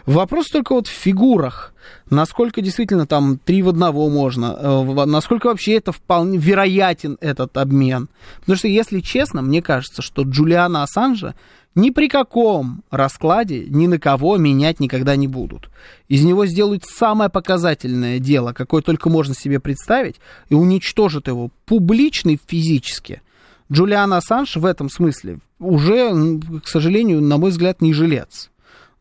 Вопрос 0.07 0.47
только 0.47 0.75
вот 0.75 0.87
в 0.87 0.91
фигурах. 0.91 1.73
Насколько 2.11 2.63
действительно 2.63 3.07
там 3.07 3.39
три 3.39 3.63
в 3.63 3.69
одного 3.69 4.09
можно, 4.09 4.57
э, 4.59 5.05
насколько 5.07 5.47
вообще 5.47 5.75
это 5.75 5.93
вполне 5.93 6.39
вероятен 6.39 7.17
этот 7.21 7.57
обмен. 7.57 8.09
Потому 8.41 8.57
что, 8.57 8.69
если 8.69 9.01
честно, 9.01 9.43
мне 9.43 9.63
кажется, 9.63 10.03
что 10.03 10.23
Джулиана 10.23 10.83
Ассанжа 10.83 11.35
ни 11.77 11.91
при 11.91 12.09
каком 12.09 12.83
раскладе 12.91 13.67
ни 13.69 13.87
на 13.87 13.99
кого 13.99 14.39
менять 14.39 14.81
никогда 14.81 15.15
не 15.15 15.29
будут. 15.29 15.69
Из 16.09 16.25
него 16.25 16.47
сделают 16.47 16.85
самое 16.85 17.29
показательное 17.29 18.19
дело, 18.19 18.53
какое 18.53 18.83
только 18.83 19.11
можно 19.11 19.35
себе 19.35 19.61
представить, 19.61 20.17
и 20.49 20.55
уничтожат 20.55 21.29
его 21.29 21.51
публично 21.67 22.31
и 22.31 22.39
физически. 22.45 23.21
Джулиан 23.71 24.13
Ассанж 24.13 24.57
в 24.57 24.65
этом 24.65 24.89
смысле 24.89 25.41
уже, 25.59 26.13
к 26.65 26.69
сожалению, 26.69 27.21
на 27.21 27.37
мой 27.37 27.51
взгляд, 27.51 27.83
не 27.83 27.93
жилец. 27.93 28.51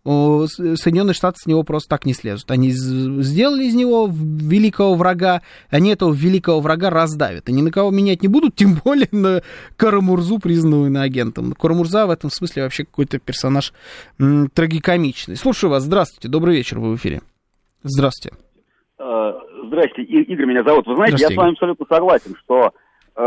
Соединенные 0.05 1.13
Штаты 1.15 1.37
с 1.39 1.45
него 1.47 1.63
просто 1.63 1.89
так 1.89 2.05
не 2.05 2.13
слезут. 2.13 2.51
Они 2.51 2.69
сделали 2.71 3.63
из 3.65 3.73
него 3.75 4.07
великого 4.11 4.93
врага, 4.95 5.41
они 5.69 5.89
этого 5.91 6.13
великого 6.13 6.59
врага 6.61 6.89
раздавят. 6.91 7.49
И 7.49 7.53
ни 7.53 7.61
на 7.61 7.71
кого 7.71 7.89
менять 7.91 8.21
не 8.21 8.27
будут, 8.27 8.55
тем 8.55 8.75
более 8.83 9.09
на 9.11 9.41
Карамурзу, 9.77 10.39
признанного 10.39 10.87
иноагентом. 10.87 11.53
Карамурза 11.53 12.05
в 12.05 12.11
этом 12.11 12.29
смысле 12.29 12.63
вообще 12.63 12.85
какой-то 12.85 13.17
персонаж 13.19 13.73
м, 14.19 14.49
трагикомичный. 14.53 15.35
Слушаю 15.35 15.71
вас, 15.71 15.83
здравствуйте, 15.83 16.27
добрый 16.29 16.55
вечер, 16.55 16.79
вы 16.79 16.91
в 16.91 16.95
эфире. 16.97 17.21
Здравствуйте. 17.83 18.37
Э, 18.99 19.31
Здрасте, 19.67 20.03
И- 20.03 20.31
Игорь 20.31 20.45
меня 20.45 20.63
зовут. 20.63 20.85
Вы 20.87 20.95
знаете, 20.95 21.13
я 21.13 21.27
Здравствуйте, 21.27 21.33
с 21.35 21.37
вами 21.37 21.51
абсолютно 21.53 21.85
согласен, 21.89 22.35
что 22.43 22.71
э, 23.15 23.21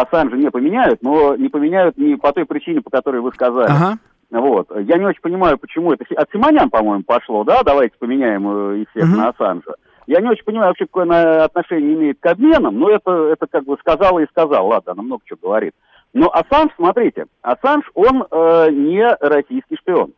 Ассанжа 0.00 0.36
не 0.36 0.50
поменяют, 0.50 1.02
но 1.02 1.36
не 1.36 1.48
поменяют 1.48 1.98
не 1.98 2.16
по 2.16 2.32
той 2.32 2.46
причине, 2.46 2.80
по 2.80 2.90
которой 2.90 3.20
вы 3.20 3.30
сказали. 3.32 3.66
Ага. 3.68 3.98
Вот. 4.32 4.68
Я 4.74 4.96
не 4.96 5.04
очень 5.04 5.20
понимаю, 5.20 5.58
почему 5.58 5.92
это... 5.92 6.04
От 6.16 6.30
Симонян, 6.32 6.70
по-моему, 6.70 7.04
пошло, 7.04 7.44
да? 7.44 7.62
Давайте 7.62 7.94
поменяем 7.98 8.48
э, 8.48 8.84
всех 8.90 9.08
Мгм. 9.08 9.16
на 9.18 9.28
Ассанжа. 9.28 9.74
Я 10.06 10.20
не 10.20 10.28
очень 10.28 10.44
понимаю 10.44 10.68
вообще, 10.68 10.86
какое 10.86 11.04
она 11.04 11.44
отношение 11.44 11.94
имеет 11.94 12.18
к 12.18 12.26
обменам, 12.26 12.78
но 12.78 12.90
это, 12.90 13.10
это 13.10 13.46
как 13.46 13.64
бы 13.64 13.76
сказала 13.78 14.18
и 14.20 14.26
сказал. 14.28 14.66
Ладно, 14.66 14.92
она 14.92 15.02
много 15.02 15.22
чего 15.26 15.38
говорит. 15.42 15.74
Но 16.14 16.30
Ассанж, 16.32 16.72
смотрите, 16.76 17.26
Ассанж, 17.42 17.84
он 17.94 18.24
э, 18.30 18.70
не 18.70 19.06
российский 19.20 19.76
шпион. 19.76 20.12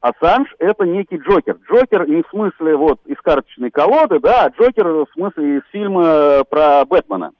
Ассанж 0.00 0.48
это 0.58 0.84
некий 0.84 1.18
Джокер. 1.18 1.58
Джокер 1.68 2.08
не 2.08 2.22
в 2.22 2.28
смысле 2.30 2.76
вот 2.76 3.00
из 3.04 3.18
карточной 3.18 3.70
колоды, 3.70 4.20
да, 4.20 4.44
а 4.44 4.50
Джокер 4.50 4.86
в 4.86 5.06
смысле 5.12 5.58
из 5.58 5.62
фильма 5.72 6.04
э, 6.04 6.44
про 6.48 6.84
Бэтмена. 6.86 7.32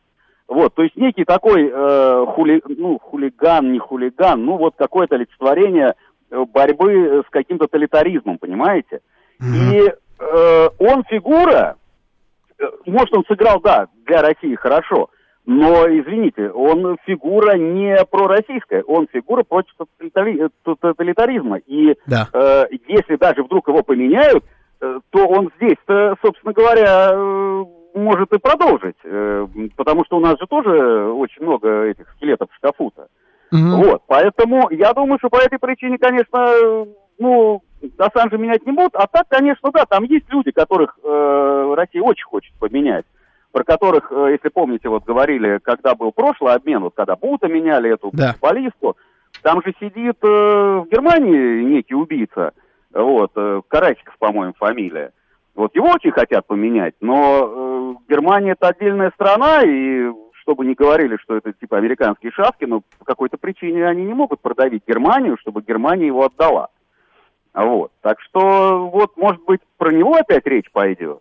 Вот, 0.50 0.74
то 0.74 0.82
есть 0.82 0.96
некий 0.96 1.24
такой 1.24 1.70
э, 1.72 2.26
хули, 2.34 2.60
ну, 2.66 2.98
хулиган, 2.98 3.72
не 3.72 3.78
хулиган, 3.78 4.44
ну 4.44 4.56
вот 4.56 4.74
какое-то 4.76 5.14
олицетворение 5.14 5.94
э, 6.28 6.44
борьбы 6.52 7.22
с 7.24 7.30
каким-то 7.30 7.66
тоталитаризмом, 7.66 8.38
понимаете? 8.38 8.98
И 9.40 9.78
э, 10.18 10.68
он 10.80 11.04
фигура, 11.08 11.76
э, 12.58 12.64
может, 12.84 13.14
он 13.14 13.24
сыграл, 13.28 13.60
да, 13.60 13.86
для 14.04 14.22
России 14.22 14.56
хорошо, 14.56 15.10
но, 15.46 15.86
извините, 15.86 16.50
он 16.50 16.96
фигура 17.06 17.56
не 17.56 17.96
пророссийская, 18.10 18.82
он 18.82 19.06
фигура 19.12 19.44
против 19.44 19.72
э, 20.00 20.48
тоталитаризма. 20.64 21.58
И 21.58 21.94
Да. 22.08 22.26
э, 22.32 22.64
если 22.88 23.14
даже 23.14 23.44
вдруг 23.44 23.68
его 23.68 23.84
поменяют, 23.84 24.42
э, 24.80 24.98
то 25.10 25.26
он 25.28 25.52
здесь-то, 25.58 26.16
собственно 26.20 26.52
говоря, 26.52 27.12
э, 27.12 27.64
может 27.94 28.32
и 28.32 28.38
продолжить, 28.38 28.96
э, 29.04 29.46
потому 29.76 30.04
что 30.04 30.16
у 30.16 30.20
нас 30.20 30.38
же 30.38 30.46
тоже 30.46 31.12
очень 31.12 31.42
много 31.42 31.84
этих 31.84 32.08
скелетов 32.16 32.48
в 32.50 32.56
шкафу-то. 32.56 33.08
Мгм. 33.50 33.82
Вот, 33.82 34.02
поэтому 34.06 34.70
я 34.70 34.92
думаю, 34.92 35.18
что 35.18 35.28
по 35.28 35.38
этой 35.38 35.58
причине, 35.58 35.98
конечно, 35.98 36.86
ну, 37.18 37.62
Ассанжа 37.98 38.36
менять 38.36 38.64
не 38.66 38.72
будут, 38.72 38.94
а 38.94 39.06
так, 39.06 39.26
конечно, 39.28 39.70
да, 39.72 39.84
там 39.86 40.04
есть 40.04 40.26
люди, 40.30 40.50
которых 40.50 40.98
э, 41.02 41.74
Россия 41.76 42.02
очень 42.02 42.24
хочет 42.26 42.52
поменять, 42.60 43.04
про 43.52 43.64
которых, 43.64 44.12
э, 44.12 44.32
если 44.32 44.48
помните, 44.48 44.88
вот 44.88 45.04
говорили, 45.04 45.58
когда 45.62 45.94
был 45.94 46.12
прошлый 46.12 46.54
обмен, 46.54 46.80
вот 46.82 46.94
когда 46.94 47.16
Бута 47.16 47.48
меняли 47.48 47.92
эту 47.92 48.10
Да. 48.12 48.32
футболистку, 48.32 48.96
там 49.42 49.62
же 49.64 49.74
сидит 49.80 50.16
э, 50.22 50.26
в 50.26 50.86
Германии 50.90 51.62
некий 51.64 51.94
убийца, 51.94 52.52
вот, 52.92 53.32
э, 53.36 53.62
Карасиков, 53.68 54.16
по-моему, 54.18 54.54
фамилия. 54.58 55.12
Вот 55.54 55.74
его 55.74 55.88
очень 55.88 56.12
хотят 56.12 56.46
поменять, 56.46 56.94
но 57.00 57.96
э, 58.08 58.12
Германия 58.12 58.52
это 58.52 58.68
отдельная 58.68 59.10
страна, 59.10 59.62
и 59.62 60.10
чтобы 60.42 60.64
не 60.64 60.74
говорили, 60.74 61.16
что 61.18 61.36
это 61.36 61.52
типа 61.52 61.76
американские 61.76 62.32
шавки, 62.32 62.64
но 62.64 62.82
по 62.98 63.04
какой-то 63.04 63.36
причине 63.36 63.86
они 63.86 64.04
не 64.04 64.14
могут 64.14 64.40
продавить 64.40 64.82
Германию, 64.86 65.36
чтобы 65.40 65.62
Германия 65.62 66.06
его 66.06 66.24
отдала. 66.24 66.68
Вот. 67.52 67.92
Так 68.00 68.20
что, 68.20 68.88
вот, 68.88 69.16
может 69.16 69.42
быть, 69.44 69.60
про 69.76 69.92
него 69.92 70.14
опять 70.14 70.46
речь 70.46 70.70
пойдет. 70.72 71.20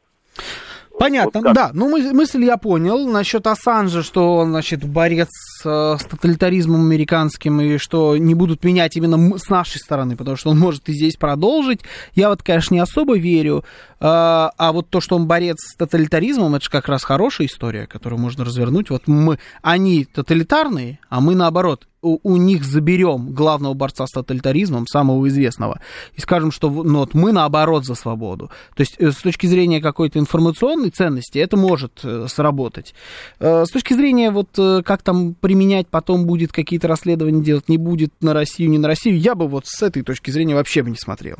Понятно, 0.99 1.41
Вот 1.41 1.53
да. 1.53 1.71
Ну, 1.73 1.89
мы- 1.89 2.13
мысль 2.13 2.43
я 2.43 2.57
понял. 2.57 3.07
Насчет 3.07 3.47
Ассанжа, 3.47 4.03
что 4.03 4.35
он, 4.37 4.49
значит, 4.49 4.83
борец 4.83 5.29
э, 5.65 5.97
с 5.99 6.03
тоталитаризмом 6.03 6.81
американским, 6.81 7.59
и 7.61 7.77
что 7.77 8.17
не 8.17 8.35
будут 8.35 8.63
менять 8.63 8.95
именно 8.95 9.37
с 9.37 9.49
нашей 9.49 9.79
стороны, 9.79 10.15
потому 10.15 10.37
что 10.37 10.49
он 10.51 10.59
может 10.59 10.87
и 10.89 10.93
здесь 10.93 11.15
продолжить. 11.15 11.81
Я 12.15 12.29
вот, 12.29 12.43
конечно, 12.43 12.73
не 12.73 12.81
особо 12.81 13.17
верю. 13.17 13.63
А, 13.99 14.51
а 14.57 14.71
вот 14.71 14.89
то, 14.89 15.01
что 15.01 15.15
он 15.15 15.27
борец 15.27 15.57
с 15.59 15.75
тоталитаризмом, 15.75 16.55
это 16.55 16.65
же 16.65 16.71
как 16.71 16.87
раз 16.87 17.03
хорошая 17.03 17.47
история, 17.47 17.87
которую 17.87 18.19
можно 18.19 18.45
развернуть. 18.45 18.89
Вот 18.89 19.07
мы, 19.07 19.39
они 19.61 20.05
тоталитарные, 20.05 20.99
а 21.09 21.19
мы 21.19 21.35
наоборот 21.35 21.88
у, 22.01 22.19
у 22.23 22.37
них 22.37 22.63
заберем 22.63 23.33
главного 23.33 23.73
борца 23.73 24.07
с 24.07 24.11
тоталитаризмом, 24.11 24.87
самого 24.87 25.27
известного, 25.27 25.79
и 26.15 26.21
скажем, 26.21 26.51
что 26.51 26.69
ну, 26.69 26.99
вот 26.99 27.13
мы 27.13 27.31
наоборот 27.31 27.85
за 27.85 27.95
свободу. 27.95 28.49
То 28.75 28.81
есть 28.81 28.95
э, 28.99 29.11
с 29.11 29.17
точки 29.17 29.47
зрения 29.47 29.81
какой-то 29.81 30.19
информационной 30.19 30.89
ценности 30.89 31.39
это 31.39 31.57
может 31.57 31.99
э, 32.03 32.27
сработать. 32.29 32.93
Э, 33.39 33.65
С 33.65 33.69
точки 33.69 33.93
зрения 33.93 34.31
вот 34.31 34.49
как 34.85 35.01
там 35.01 35.33
применять 35.33 35.87
потом 35.87 36.25
будет 36.25 36.51
какие-то 36.51 36.87
расследования 36.87 37.43
делать, 37.43 37.69
не 37.69 37.77
будет 37.77 38.13
на 38.21 38.33
Россию, 38.33 38.69
не 38.69 38.77
на 38.77 38.87
Россию, 38.87 39.19
я 39.19 39.35
бы 39.35 39.47
вот 39.47 39.65
с 39.67 39.81
этой 39.81 40.03
точки 40.03 40.31
зрения 40.31 40.55
вообще 40.55 40.81
бы 40.83 40.89
не 40.89 40.97
смотрел. 40.97 41.37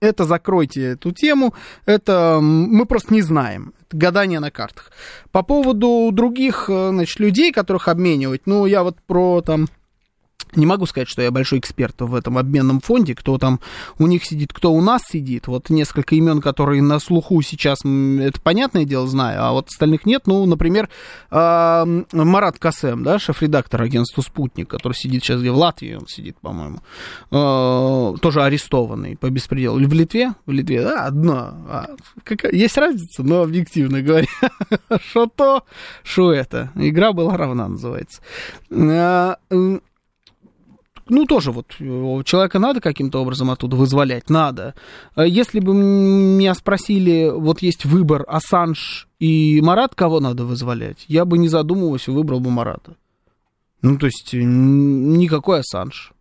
Это 0.00 0.24
закройте 0.24 0.82
эту 0.82 1.10
тему, 1.10 1.54
это 1.84 2.38
мы 2.40 2.86
просто 2.86 3.12
не 3.14 3.22
знаем. 3.22 3.72
Гадание 3.90 4.40
на 4.40 4.50
картах. 4.50 4.92
По 5.32 5.42
поводу 5.42 6.10
других, 6.12 6.66
э, 6.68 6.88
значит, 6.90 7.18
людей, 7.20 7.52
которых 7.52 7.88
обменивать, 7.88 8.42
ну, 8.46 8.66
я 8.66 8.82
вот 8.82 8.98
про 9.06 9.40
там 9.40 9.66
не 10.56 10.66
могу 10.66 10.86
сказать, 10.86 11.08
что 11.08 11.22
я 11.22 11.30
большой 11.30 11.58
эксперт 11.58 12.00
в 12.00 12.14
этом 12.14 12.38
обменном 12.38 12.80
фонде, 12.80 13.14
кто 13.14 13.38
там 13.38 13.60
у 13.98 14.06
них 14.06 14.24
сидит, 14.24 14.52
кто 14.52 14.72
у 14.72 14.80
нас 14.80 15.02
сидит. 15.08 15.46
Вот 15.46 15.70
несколько 15.70 16.14
имен, 16.14 16.40
которые 16.40 16.82
на 16.82 16.98
слуху 16.98 17.40
сейчас, 17.42 17.78
это 17.84 18.40
понятное 18.42 18.84
дело, 18.84 19.06
знаю, 19.06 19.42
а 19.44 19.52
вот 19.52 19.68
остальных 19.68 20.06
нет. 20.06 20.22
Ну, 20.26 20.44
например, 20.46 20.88
а, 21.30 21.84
Марат 22.12 22.58
Касем, 22.58 23.02
да, 23.02 23.18
шеф-редактор 23.18 23.82
агентства 23.82 24.22
«Спутник», 24.22 24.68
который 24.68 24.94
сидит 24.94 25.22
сейчас 25.24 25.40
где 25.40 25.50
в 25.50 25.56
Латвии, 25.56 25.94
он 25.94 26.06
сидит, 26.06 26.36
по-моему, 26.40 26.80
а, 27.30 28.14
тоже 28.20 28.42
арестованный 28.42 29.16
по 29.16 29.30
беспределу. 29.30 29.78
В 29.78 29.92
Литве? 29.92 30.34
В 30.46 30.52
Литве, 30.52 30.82
да, 30.82 31.06
одно. 31.06 31.36
А, 31.68 31.86
какая- 32.24 32.52
есть 32.52 32.76
разница, 32.76 33.22
но 33.22 33.42
объективно 33.42 34.02
говоря, 34.02 34.26
что 35.08 35.26
то, 35.26 35.64
что 36.02 36.32
это. 36.32 36.70
Игра 36.74 37.12
была 37.12 37.36
равна, 37.36 37.68
называется. 37.68 38.20
Ну, 41.08 41.24
тоже 41.24 41.52
вот 41.52 41.74
э, 41.78 42.22
человека 42.24 42.58
надо 42.58 42.80
каким-то 42.80 43.20
образом 43.20 43.50
оттуда 43.50 43.76
вызволять, 43.76 44.28
надо. 44.28 44.74
А 45.14 45.24
Если 45.24 45.60
бы 45.60 45.74
меня 45.74 46.54
спросили, 46.54 47.30
вот 47.30 47.62
есть 47.62 47.84
выбор 47.84 48.24
Ассанж 48.28 49.08
и 49.18 49.60
Марат, 49.62 49.94
кого 49.94 50.20
надо 50.20 50.44
вызволять, 50.44 51.04
я 51.08 51.24
бы 51.24 51.38
не 51.38 51.48
задумываясь 51.48 52.08
выбрал 52.08 52.40
бы 52.40 52.50
Марата. 52.50 52.96
Ну, 53.80 53.96
то 53.96 54.06
есть, 54.06 54.30
никакой 54.32 55.60
Ассанж. 55.60 56.12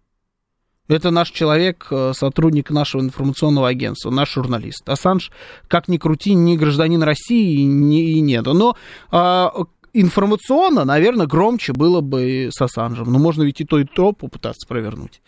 Это 0.88 1.12
наш 1.12 1.32
человек, 1.32 1.88
э, 1.92 2.14
сотрудник 2.16 2.72
нашего 2.72 3.02
информационного 3.02 3.68
агентства, 3.68 4.10
наш 4.10 4.34
журналист. 4.34 4.88
Ассанж, 4.88 5.32
как 5.68 5.90
ни 5.90 5.98
крути, 5.98 6.34
не 6.34 6.56
гражданин 6.56 7.04
России, 7.04 7.64
не, 7.64 8.04
и 8.12 8.22
нет. 8.22 8.46
Но 8.46 8.78
а, 9.12 9.52
информационно, 10.02 10.86
наверное, 10.86 11.28
громче 11.28 11.74
было 11.74 12.02
бы 12.02 12.50
с 12.52 12.62
Ассанжем. 12.62 13.12
Но 13.12 13.20
можно 13.20 13.44
ведь 13.44 13.62
и 13.62 13.66
то, 13.66 13.80
и 13.80 13.84
то 13.84 14.12
попытаться 14.12 14.68
провернуть. 14.68 15.22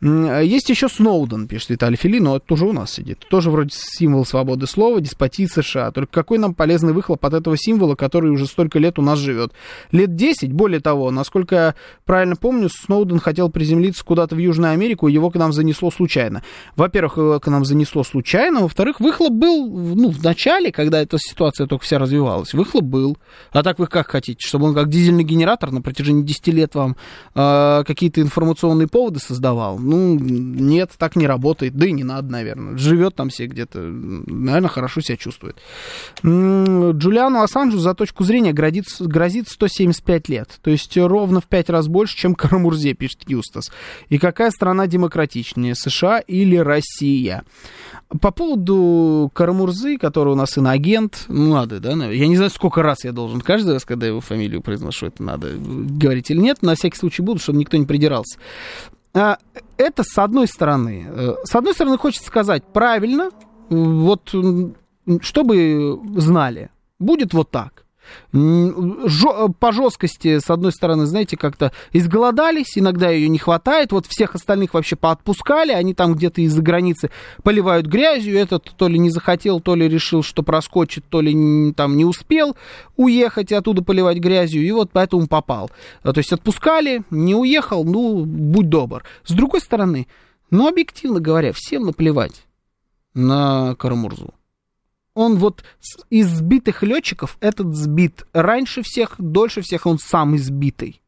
Есть 0.00 0.70
еще 0.70 0.88
Сноуден, 0.88 1.46
пишет 1.48 1.70
Виталий 1.70 1.96
Фили, 1.96 2.18
но 2.18 2.36
это 2.36 2.46
тоже 2.46 2.66
у 2.66 2.72
нас 2.72 2.92
сидит. 2.92 3.26
Тоже 3.30 3.50
вроде 3.50 3.70
символ 3.72 4.24
свободы 4.24 4.66
слова, 4.66 5.00
деспотии 5.00 5.46
США. 5.46 5.90
Только 5.90 6.12
какой 6.12 6.38
нам 6.38 6.54
полезный 6.54 6.92
выхлоп 6.92 7.24
от 7.24 7.34
этого 7.34 7.56
символа, 7.56 7.94
который 7.94 8.30
уже 8.30 8.46
столько 8.46 8.78
лет 8.78 8.98
у 8.98 9.02
нас 9.02 9.18
живет? 9.18 9.52
Лет 9.92 10.14
10, 10.14 10.52
более 10.52 10.80
того, 10.80 11.10
насколько 11.10 11.54
я 11.54 11.74
правильно 12.04 12.36
помню, 12.36 12.68
Сноуден 12.68 13.18
хотел 13.18 13.50
приземлиться 13.50 14.04
куда-то 14.04 14.34
в 14.34 14.38
Южную 14.38 14.72
Америку, 14.72 15.08
его 15.08 15.30
к 15.30 15.34
нам 15.36 15.52
занесло 15.52 15.90
случайно. 15.90 16.42
Во-первых, 16.76 17.16
его 17.16 17.40
к 17.40 17.46
нам 17.48 17.64
занесло 17.64 18.04
случайно, 18.04 18.60
во-вторых, 18.60 19.00
выхлоп 19.00 19.32
был, 19.32 19.68
ну, 19.68 20.10
в 20.10 20.22
начале, 20.22 20.72
когда 20.72 21.00
эта 21.00 21.18
ситуация 21.18 21.66
только 21.66 21.84
вся 21.84 21.98
развивалась, 21.98 22.54
выхлоп 22.54 22.84
был. 22.84 23.18
А 23.52 23.62
так 23.62 23.78
вы 23.78 23.86
как 23.86 24.13
хотите, 24.14 24.46
чтобы 24.46 24.66
он 24.66 24.74
как 24.74 24.88
дизельный 24.88 25.24
генератор 25.24 25.72
на 25.72 25.82
протяжении 25.82 26.22
10 26.22 26.46
лет 26.48 26.74
вам 26.76 26.96
э, 27.34 27.82
какие-то 27.84 28.20
информационные 28.20 28.86
поводы 28.86 29.18
создавал? 29.18 29.78
Ну, 29.78 30.16
нет, 30.16 30.92
так 30.96 31.16
не 31.16 31.26
работает, 31.26 31.74
да 31.74 31.86
и 31.86 31.92
не 31.92 32.04
надо, 32.04 32.30
наверное. 32.30 32.78
Живет 32.78 33.16
там 33.16 33.28
все 33.28 33.46
где-то, 33.46 33.80
наверное, 33.80 34.68
хорошо 34.68 35.00
себя 35.00 35.16
чувствует. 35.16 35.56
Джулиану 36.22 37.42
Ассанжу 37.42 37.78
за 37.78 37.94
точку 37.94 38.22
зрения 38.22 38.52
грозит, 38.52 38.84
грозит 39.00 39.48
175 39.48 40.28
лет, 40.28 40.60
то 40.62 40.70
есть 40.70 40.96
ровно 40.96 41.40
в 41.40 41.46
5 41.46 41.70
раз 41.70 41.88
больше, 41.88 42.16
чем 42.16 42.34
Карамурзе, 42.36 42.94
пишет 42.94 43.24
Юстас. 43.26 43.72
И 44.10 44.18
какая 44.18 44.50
страна 44.50 44.86
демократичнее, 44.86 45.74
США 45.74 46.20
или 46.20 46.56
Россия? 46.56 47.42
По 48.20 48.30
поводу 48.30 49.30
Карамурзы, 49.34 49.98
который 49.98 50.34
у 50.34 50.36
нас 50.36 50.56
иноагент, 50.56 51.24
ну, 51.28 51.54
надо, 51.54 51.80
да, 51.80 51.92
я 52.10 52.28
не 52.28 52.36
знаю, 52.36 52.50
сколько 52.50 52.82
раз 52.82 53.04
я 53.04 53.12
должен, 53.12 53.40
каждый 53.40 53.72
раз, 53.72 53.84
когда 53.94 54.08
его 54.08 54.20
фамилию 54.20 54.60
произношу, 54.60 55.06
это 55.06 55.22
надо 55.22 55.52
говорить 55.56 56.30
или 56.30 56.38
нет, 56.38 56.62
на 56.62 56.74
всякий 56.74 56.98
случай 56.98 57.22
буду, 57.22 57.38
чтобы 57.38 57.58
никто 57.58 57.76
не 57.76 57.86
придирался. 57.86 58.38
А, 59.14 59.38
Это 59.76 60.02
с 60.02 60.18
одной 60.18 60.48
стороны. 60.48 61.06
Э, 61.08 61.34
С 61.44 61.54
одной 61.54 61.74
стороны, 61.74 61.96
хочется 61.96 62.26
сказать, 62.26 62.64
правильно, 62.72 63.30
вот 63.70 64.34
чтобы 65.20 66.00
знали, 66.16 66.70
будет 66.98 67.32
вот 67.34 67.50
так. 67.50 67.83
Жё- 68.32 69.48
по 69.58 69.72
жесткости, 69.72 70.38
с 70.38 70.50
одной 70.50 70.72
стороны, 70.72 71.06
знаете, 71.06 71.36
как-то 71.36 71.72
изголодались, 71.92 72.76
иногда 72.76 73.10
ее 73.10 73.28
не 73.28 73.38
хватает, 73.38 73.92
вот 73.92 74.06
всех 74.06 74.34
остальных 74.34 74.74
вообще 74.74 74.96
поотпускали, 74.96 75.72
они 75.72 75.94
там 75.94 76.14
где-то 76.14 76.40
из-за 76.42 76.62
границы 76.62 77.10
поливают 77.42 77.86
грязью, 77.86 78.38
этот 78.38 78.72
то 78.76 78.88
ли 78.88 78.98
не 78.98 79.10
захотел, 79.10 79.60
то 79.60 79.74
ли 79.74 79.88
решил, 79.88 80.22
что 80.22 80.42
проскочит, 80.42 81.04
то 81.08 81.20
ли 81.20 81.72
там 81.72 81.96
не 81.96 82.04
успел 82.04 82.56
уехать 82.96 83.52
и 83.52 83.54
оттуда 83.54 83.82
поливать 83.82 84.18
грязью, 84.18 84.62
и 84.62 84.70
вот 84.70 84.90
поэтому 84.92 85.26
попал. 85.26 85.70
А, 86.02 86.12
То 86.12 86.18
есть 86.18 86.32
отпускали, 86.32 87.02
не 87.10 87.34
уехал, 87.34 87.84
ну, 87.84 88.24
будь 88.24 88.68
добр. 88.68 89.04
С 89.24 89.32
другой 89.32 89.60
стороны, 89.60 90.06
ну, 90.50 90.68
объективно 90.68 91.20
говоря, 91.20 91.52
всем 91.54 91.84
наплевать 91.84 92.44
на 93.14 93.74
Карамурзу 93.76 94.34
он 95.14 95.36
вот 95.36 95.64
из 96.10 96.28
сбитых 96.28 96.82
летчиков 96.82 97.38
этот 97.40 97.74
сбит 97.74 98.26
раньше 98.32 98.82
всех, 98.82 99.14
дольше 99.18 99.62
всех, 99.62 99.86
он 99.86 99.98
сам 99.98 100.36
избитый. 100.36 101.00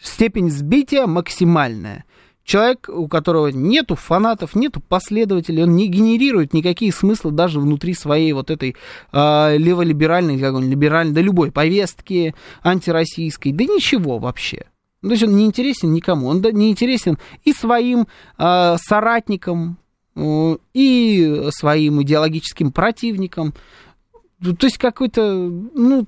Степень 0.00 0.50
сбития 0.50 1.06
максимальная. 1.06 2.04
Человек, 2.44 2.88
у 2.88 3.06
которого 3.06 3.48
нету 3.48 3.94
фанатов, 3.94 4.56
нету 4.56 4.80
последователей, 4.80 5.62
он 5.62 5.76
не 5.76 5.86
генерирует 5.86 6.52
никакие 6.52 6.92
смыслы 6.92 7.30
даже 7.30 7.60
внутри 7.60 7.94
своей 7.94 8.32
вот 8.32 8.50
этой 8.50 8.76
э, 9.12 9.56
леволиберальной, 9.58 10.40
как 10.40 10.54
он, 10.54 10.68
либеральной, 10.68 11.14
да 11.14 11.20
любой 11.20 11.52
повестки 11.52 12.34
антироссийской, 12.64 13.52
да 13.52 13.64
ничего 13.64 14.18
вообще. 14.18 14.66
То 15.02 15.10
есть 15.10 15.22
он 15.22 15.36
не 15.36 15.46
интересен 15.46 15.92
никому, 15.92 16.26
он 16.26 16.40
не 16.40 16.70
интересен 16.70 17.16
и 17.44 17.52
своим 17.52 18.08
э, 18.38 18.76
соратникам, 18.78 19.78
и 20.16 21.48
своим 21.50 22.02
идеологическим 22.02 22.72
противникам. 22.72 23.54
Ну, 24.40 24.54
То 24.54 24.66
есть 24.66 24.78
какой-то, 24.78 25.34
ну, 25.34 26.06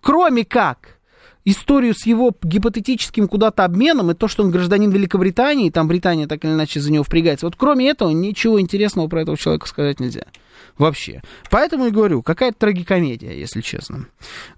кроме 0.00 0.44
как 0.44 0.98
историю 1.44 1.94
с 1.94 2.06
его 2.06 2.34
гипотетическим 2.42 3.28
куда-то 3.28 3.64
обменом 3.64 4.10
и 4.10 4.14
то, 4.14 4.28
что 4.28 4.42
он 4.42 4.50
гражданин 4.50 4.90
Великобритании, 4.90 5.66
и 5.66 5.70
там 5.70 5.88
Британия 5.88 6.26
так 6.26 6.44
или 6.44 6.52
иначе 6.52 6.80
за 6.80 6.92
него 6.92 7.04
впрягается. 7.04 7.46
Вот 7.46 7.56
кроме 7.56 7.88
этого 7.88 8.10
ничего 8.10 8.60
интересного 8.60 9.08
про 9.08 9.22
этого 9.22 9.36
человека 9.36 9.66
сказать 9.66 10.00
нельзя. 10.00 10.26
Вообще. 10.78 11.22
Поэтому 11.50 11.86
и 11.86 11.90
говорю, 11.90 12.22
какая-то 12.22 12.58
трагикомедия, 12.58 13.32
если 13.32 13.60
честно. 13.60 14.06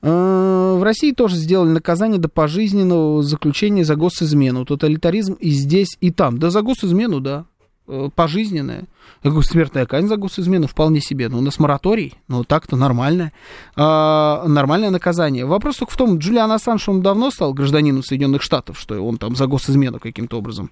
Э, 0.00 0.76
в 0.78 0.82
России 0.82 1.12
тоже 1.12 1.36
сделали 1.36 1.70
наказание 1.70 2.20
до 2.20 2.28
пожизненного 2.28 3.22
заключения 3.22 3.84
за 3.84 3.96
госизмену. 3.96 4.64
Тоталитаризм 4.64 5.34
и 5.34 5.50
здесь, 5.50 5.96
и 6.00 6.10
там. 6.10 6.38
Да 6.38 6.50
за 6.50 6.62
госизмену, 6.62 7.20
да. 7.20 7.46
Э, 7.86 8.08
пожизненная. 8.14 8.84
Я 9.22 9.30
говорю, 9.30 9.46
смертная 9.46 9.84
казнь 9.84 10.08
за 10.08 10.16
госизмену 10.16 10.66
вполне 10.66 11.02
себе. 11.02 11.28
Ну, 11.28 11.38
у 11.38 11.40
нас 11.42 11.58
мораторий, 11.58 12.14
ну, 12.28 12.42
так-то 12.42 12.76
нормально. 12.76 13.32
А, 13.76 14.44
нормальное 14.46 14.88
наказание. 14.88 15.44
Вопрос 15.44 15.76
только 15.76 15.92
в 15.92 15.96
том, 15.96 16.16
Джулиан 16.16 16.50
Ассанж, 16.50 16.88
он 16.88 17.02
давно 17.02 17.30
стал 17.30 17.52
гражданином 17.52 18.02
Соединенных 18.02 18.40
Штатов, 18.40 18.78
что 18.78 19.04
он 19.04 19.18
там 19.18 19.36
за 19.36 19.46
госизмену 19.46 20.00
каким-то 20.00 20.38
образом 20.38 20.70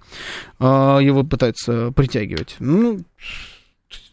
а, 0.58 1.00
его 1.00 1.22
пытается 1.22 1.92
притягивать. 1.92 2.56
Ну, 2.60 3.00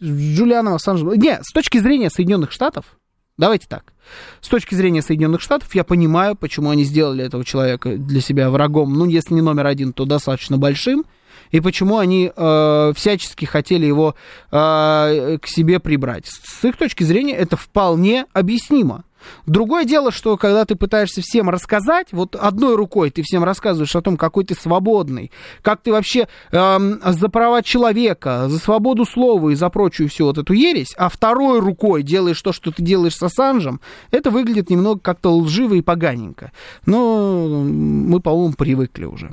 Джулиана 0.04 0.76
Ассанж... 0.76 1.02
Не, 1.02 1.40
с 1.42 1.54
точки 1.54 1.78
зрения 1.78 2.10
Соединенных 2.10 2.52
Штатов, 2.52 2.98
давайте 3.38 3.68
так. 3.70 3.94
С 4.42 4.50
точки 4.50 4.76
зрения 4.76 5.02
Соединенных 5.02 5.40
Штатов, 5.40 5.74
я 5.74 5.86
понимаю, 5.86 6.36
почему 6.36 6.70
они 6.70 6.84
сделали 6.84 7.24
этого 7.24 7.46
человека 7.46 7.96
для 7.96 8.20
себя 8.20 8.50
врагом, 8.50 8.94
ну, 8.94 9.06
если 9.06 9.36
не 9.36 9.42
номер 9.42 9.68
один, 9.68 9.94
то 9.94 10.04
достаточно 10.04 10.58
большим, 10.58 11.06
и 11.52 11.60
почему 11.60 11.98
они 11.98 12.32
э, 12.36 12.94
всячески 12.96 13.46
хотели 13.46 13.86
его 13.86 14.16
э, 14.52 15.38
к 15.42 15.48
себе 15.48 15.80
прибрать. 15.80 16.26
С 16.28 16.64
их 16.66 16.78
точки 16.78 17.04
зрения 17.04 17.36
это 17.36 17.58
вполне 17.58 18.26
объяснимо. 18.34 19.04
Другое 19.46 19.86
дело, 19.86 20.12
что 20.12 20.38
когда 20.38 20.66
ты 20.66 20.76
пытаешься 20.76 21.22
всем 21.22 21.50
рассказать, 21.50 22.08
вот 22.12 22.36
одной 22.36 22.76
рукой 22.76 23.10
ты 23.10 23.22
всем 23.24 23.44
рассказываешь 23.44 23.96
о 23.96 24.02
том, 24.02 24.18
какой 24.18 24.46
ты 24.46 24.56
свободный, 24.56 25.32
как 25.62 25.82
ты 25.82 25.92
вообще 25.92 26.28
эм, 26.52 27.02
за 27.04 27.30
права 27.30 27.62
человека, 27.62 28.46
за 28.48 28.60
свободу 28.60 29.06
слова 29.06 29.50
и 29.50 29.56
за 29.56 29.70
прочую 29.70 30.10
всю 30.10 30.26
вот 30.26 30.38
эту 30.38 30.54
ересь, 30.54 30.94
а 30.98 31.10
второй 31.10 31.60
рукой 31.60 32.04
делаешь 32.04 32.42
то, 32.42 32.54
что 32.54 32.72
ты 32.72 32.84
делаешь 32.84 33.16
с 33.16 33.24
Ассанжем, 33.24 33.82
это 34.12 34.32
выглядит 34.32 34.70
немного 34.70 35.00
как-то 35.00 35.36
лживо 35.36 35.74
и 35.74 35.82
поганенько. 35.82 36.52
Но 36.86 37.64
мы, 37.64 38.20
по-моему, 38.20 38.54
привыкли 38.54 39.06
уже. 39.06 39.32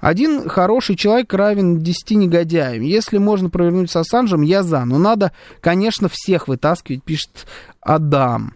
Один 0.00 0.48
хороший 0.48 0.96
человек 0.96 1.32
равен 1.34 1.78
10 1.78 2.10
негодяям. 2.12 2.82
Если 2.82 3.18
можно 3.18 3.50
провернуть 3.50 3.90
с 3.90 3.96
Ассанжем, 3.96 4.42
я 4.42 4.62
за. 4.62 4.84
Но 4.84 4.98
надо, 4.98 5.32
конечно, 5.60 6.08
всех 6.08 6.48
вытаскивать, 6.48 7.02
пишет 7.02 7.46
Адам. 7.80 8.54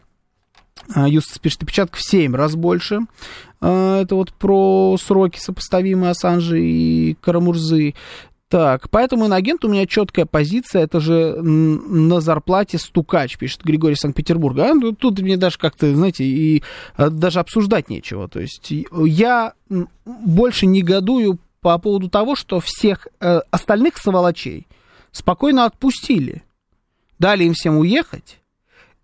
А, 0.94 1.08
Юстас 1.08 1.38
пишет, 1.38 1.62
опечатка 1.62 1.96
в 1.96 2.02
7 2.02 2.34
раз 2.34 2.54
больше. 2.54 3.00
А, 3.60 4.02
это 4.02 4.14
вот 4.14 4.32
про 4.32 4.96
сроки 5.00 5.38
сопоставимые 5.38 6.10
Ассанжи 6.10 6.60
и 6.60 7.14
Карамурзы. 7.20 7.94
Так, 8.52 8.90
поэтому 8.90 9.28
инагент 9.28 9.64
у 9.64 9.68
меня 9.68 9.86
четкая 9.86 10.26
позиция, 10.26 10.82
это 10.82 11.00
же 11.00 11.40
на 11.40 12.20
зарплате 12.20 12.76
стукач, 12.76 13.38
пишет 13.38 13.64
Григорий 13.64 13.94
Санкт-Петербурга. 13.94 14.72
А, 14.72 14.74
ну, 14.74 14.92
тут 14.92 15.20
мне 15.20 15.38
даже 15.38 15.56
как-то, 15.56 15.90
знаете, 15.96 16.24
и 16.24 16.62
а, 16.94 17.08
даже 17.08 17.40
обсуждать 17.40 17.88
нечего. 17.88 18.28
То 18.28 18.40
есть 18.40 18.70
я 18.90 19.54
больше 20.04 20.66
негодую 20.66 21.38
по 21.62 21.78
поводу 21.78 22.10
того, 22.10 22.36
что 22.36 22.60
всех 22.60 23.08
э, 23.20 23.40
остальных 23.50 23.96
сволочей 23.96 24.66
спокойно 25.12 25.64
отпустили. 25.64 26.42
Дали 27.18 27.44
им 27.44 27.54
всем 27.54 27.78
уехать, 27.78 28.41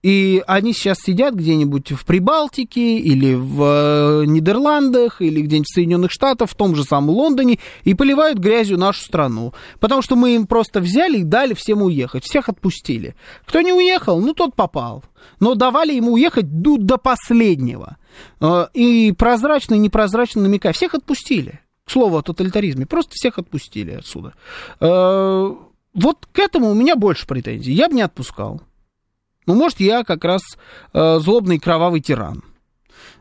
и 0.09 0.42
они 0.47 0.73
сейчас 0.73 1.01
сидят 1.01 1.35
где-нибудь 1.35 1.92
в 1.92 2.07
Прибалтике 2.07 2.97
или 2.97 3.35
в 3.35 4.23
э, 4.23 4.25
Нидерландах 4.25 5.21
или 5.21 5.42
где-нибудь 5.42 5.68
в 5.68 5.75
Соединенных 5.75 6.11
Штатах, 6.11 6.49
в 6.49 6.55
том 6.55 6.75
же 6.75 6.85
самом 6.85 7.11
Лондоне 7.11 7.59
и 7.85 7.92
поливают 7.92 8.38
грязью 8.38 8.79
нашу 8.79 9.05
страну. 9.05 9.53
Потому 9.81 10.01
что 10.01 10.16
мы 10.16 10.35
им 10.35 10.47
просто 10.47 10.81
взяли 10.81 11.18
и 11.18 11.25
дали 11.25 11.53
всем 11.53 11.83
уехать. 11.83 12.25
Всех 12.25 12.49
отпустили. 12.49 13.16
Кто 13.44 13.61
не 13.61 13.71
уехал, 13.71 14.18
ну 14.18 14.33
тот 14.33 14.55
попал. 14.55 15.05
Но 15.40 15.55
давали 15.55 15.92
ему 15.92 16.14
уехать 16.14 16.62
до, 16.62 16.79
до 16.79 16.97
последнего. 16.97 17.99
Э, 18.40 18.68
и 18.73 19.12
прозрачно 19.12 19.75
и 19.75 19.79
непрозрачно 19.79 20.40
намекая. 20.40 20.73
Всех 20.73 20.94
отпустили. 20.94 21.61
К 21.85 21.90
слову 21.90 22.16
о 22.16 22.23
тоталитаризме. 22.23 22.87
Просто 22.87 23.11
всех 23.12 23.38
отпустили 23.38 23.90
отсюда. 23.90 24.33
Э, 24.81 25.55
вот 25.92 26.27
к 26.33 26.38
этому 26.38 26.71
у 26.71 26.75
меня 26.75 26.97
больше 26.97 27.27
претензий. 27.27 27.73
Я 27.73 27.90
бы 27.90 27.94
не 27.94 28.01
отпускал. 28.01 28.62
Ну, 29.49 29.55
может, 29.55 29.81
я 29.81 30.05
как 30.05 30.25
раз 30.25 30.43
э, 30.93 31.19
злобный 31.21 31.59
кровавый 31.59 32.03
тиран. 32.03 32.45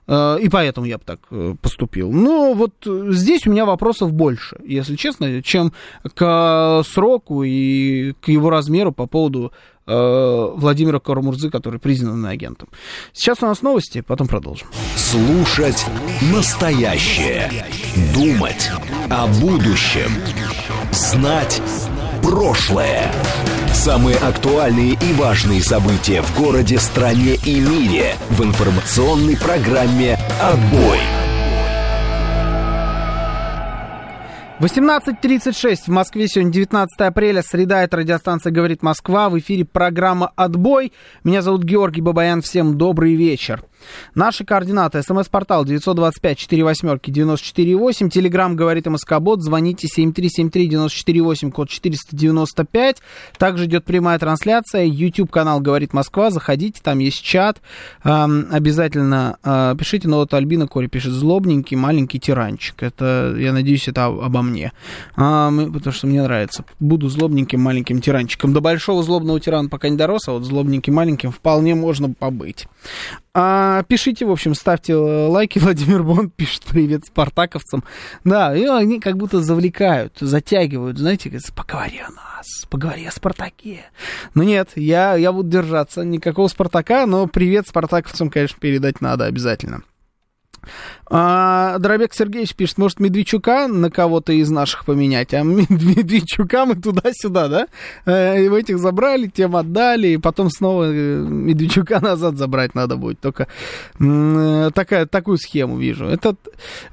Э, 0.07 0.37
и 0.41 0.49
поэтому 0.49 0.85
я 0.85 0.97
бы 0.97 1.05
так 1.05 1.21
э, 1.31 1.55
поступил. 1.61 2.11
Но 2.11 2.53
вот 2.53 2.73
здесь 2.85 3.47
у 3.47 3.51
меня 3.51 3.65
вопросов 3.65 4.11
больше, 4.11 4.57
если 4.65 4.97
честно, 4.97 5.41
чем 5.41 5.71
к 6.15 6.83
сроку 6.85 7.43
и 7.43 8.11
к 8.19 8.27
его 8.27 8.49
размеру 8.49 8.91
по 8.91 9.07
поводу 9.07 9.53
э, 9.85 10.51
Владимира 10.55 10.99
Карамурзы, 10.99 11.49
который 11.49 11.79
признан 11.79 12.25
агентом. 12.25 12.67
Сейчас 13.13 13.41
у 13.41 13.45
нас 13.45 13.61
новости, 13.61 14.01
потом 14.01 14.27
продолжим. 14.27 14.67
Слушать 14.97 15.85
настоящее. 16.33 17.49
Думать 18.13 18.69
о 19.09 19.27
будущем. 19.27 20.11
Знать 20.91 21.61
прошлое. 22.21 23.13
Самые 23.77 24.17
актуальные 24.17 24.93
и 24.93 25.13
важные 25.13 25.61
события 25.61 26.23
в 26.23 26.35
городе, 26.35 26.79
стране 26.79 27.35
и 27.45 27.59
мире 27.59 28.15
в 28.31 28.43
информационной 28.43 29.37
программе 29.37 30.17
«Отбой». 30.41 30.97
18.36 34.59 35.81
в 35.85 35.87
Москве, 35.89 36.27
сегодня 36.27 36.51
19 36.51 36.99
апреля, 37.01 37.43
среда, 37.43 37.83
это 37.83 37.97
радиостанция 37.97 38.51
«Говорит 38.51 38.81
Москва», 38.81 39.29
в 39.29 39.37
эфире 39.37 39.63
программа 39.63 40.31
«Отбой». 40.35 40.91
Меня 41.23 41.43
зовут 41.43 41.63
Георгий 41.63 42.01
Бабаян, 42.01 42.41
всем 42.41 42.79
добрый 42.79 43.13
вечер. 43.13 43.63
Наши 44.15 44.45
координаты. 44.45 45.01
СМС-портал 45.01 45.65
925-48-94-8. 45.65 48.09
Телеграмм 48.09 48.55
говорит 48.55 48.87
МСК-бот. 48.87 49.41
Звоните 49.41 49.87
7373-94-8, 49.95 51.51
код 51.51 51.69
495. 51.69 52.97
Также 53.37 53.65
идет 53.65 53.85
прямая 53.85 54.19
трансляция. 54.19 54.85
YouTube-канал 54.85 55.59
говорит 55.59 55.93
Москва. 55.93 56.31
Заходите, 56.31 56.81
там 56.83 56.99
есть 56.99 57.21
чат. 57.21 57.61
Эм, 58.03 58.47
обязательно 58.51 59.37
э, 59.43 59.75
пишите. 59.77 60.07
Но 60.07 60.17
вот 60.17 60.33
Альбина 60.33 60.67
Кори 60.67 60.87
пишет 60.87 61.13
злобненький 61.13 61.77
маленький 61.77 62.19
тиранчик. 62.19 62.83
Это, 62.83 63.35
я 63.37 63.53
надеюсь, 63.53 63.87
это 63.87 64.05
обо 64.05 64.41
мне. 64.41 64.71
Мы, 65.15 65.71
потому 65.71 65.93
что 65.93 66.07
мне 66.07 66.21
нравится. 66.21 66.65
Буду 66.79 67.09
злобненьким 67.09 67.61
маленьким 67.61 68.01
тиранчиком. 68.01 68.53
До 68.53 68.61
большого 68.61 69.03
злобного 69.03 69.39
тирана 69.39 69.69
пока 69.69 69.89
не 69.89 69.97
дорос, 69.97 70.27
а 70.27 70.33
вот 70.33 70.43
злобненьким 70.43 70.93
маленьким 70.93 71.31
вполне 71.31 71.75
можно 71.75 72.11
побыть. 72.11 72.67
А, 73.33 73.83
пишите, 73.83 74.25
в 74.25 74.31
общем, 74.31 74.55
ставьте 74.55 74.95
лайки. 74.95 75.59
Владимир 75.59 76.03
Бон 76.03 76.29
пишет 76.29 76.63
привет 76.63 77.05
спартаковцам. 77.05 77.83
Да, 78.23 78.55
и 78.55 78.65
они 78.65 78.99
как 78.99 79.17
будто 79.17 79.41
завлекают, 79.41 80.17
затягивают, 80.19 80.97
знаете, 80.97 81.29
говорят, 81.29 81.53
поговори 81.53 81.99
о 81.99 82.11
нас, 82.11 82.65
поговори 82.69 83.05
о 83.05 83.11
Спартаке. 83.11 83.85
Но 84.33 84.43
нет, 84.43 84.71
я, 84.75 85.15
я 85.15 85.31
буду 85.31 85.49
держаться. 85.49 86.03
Никакого 86.03 86.47
Спартака, 86.47 87.05
но 87.05 87.27
привет 87.27 87.67
спартаковцам, 87.67 88.29
конечно, 88.29 88.57
передать 88.59 89.01
надо 89.01 89.25
обязательно. 89.25 89.83
А, 91.09 91.77
Дробек 91.79 92.13
Сергеевич 92.13 92.53
пишет, 92.53 92.77
может, 92.77 92.99
Медведчука 92.99 93.67
на 93.67 93.89
кого-то 93.89 94.33
из 94.33 94.49
наших 94.49 94.85
поменять, 94.85 95.33
а 95.33 95.41
Медведчука 95.43 96.65
мы 96.65 96.75
туда-сюда, 96.75 97.47
да? 97.47 97.67
Э, 98.05 98.43
и 98.43 98.49
в 98.49 98.53
этих 98.53 98.77
забрали, 98.77 99.27
тем 99.27 99.55
отдали, 99.55 100.09
и 100.09 100.17
потом 100.17 100.49
снова 100.49 100.91
э, 100.91 101.19
Медведчука 101.19 101.99
назад 102.01 102.37
забрать 102.37 102.75
надо 102.75 102.97
будет. 102.97 103.21
Только 103.21 103.47
э, 103.99 104.71
такая, 104.73 105.05
такую 105.05 105.37
схему 105.37 105.77
вижу. 105.77 106.05
Этот 106.05 106.37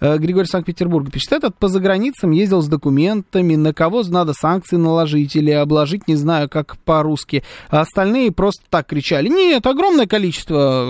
Григорий 0.00 0.46
Санкт-Петербурга 0.46 1.10
пишет, 1.10 1.32
этот 1.32 1.56
по 1.56 1.68
заграницам 1.68 2.30
ездил 2.30 2.62
с 2.62 2.68
документами, 2.68 3.56
на 3.56 3.74
кого 3.74 4.02
надо 4.04 4.32
санкции 4.32 4.76
наложить 4.76 5.34
или 5.34 5.50
обложить, 5.50 6.06
не 6.06 6.16
знаю, 6.16 6.48
как 6.48 6.76
по-русски. 6.78 7.42
А 7.68 7.80
остальные 7.80 8.30
просто 8.30 8.62
так 8.70 8.86
кричали. 8.86 9.28
Нет, 9.28 9.66
огромное 9.66 10.06
количество 10.06 10.84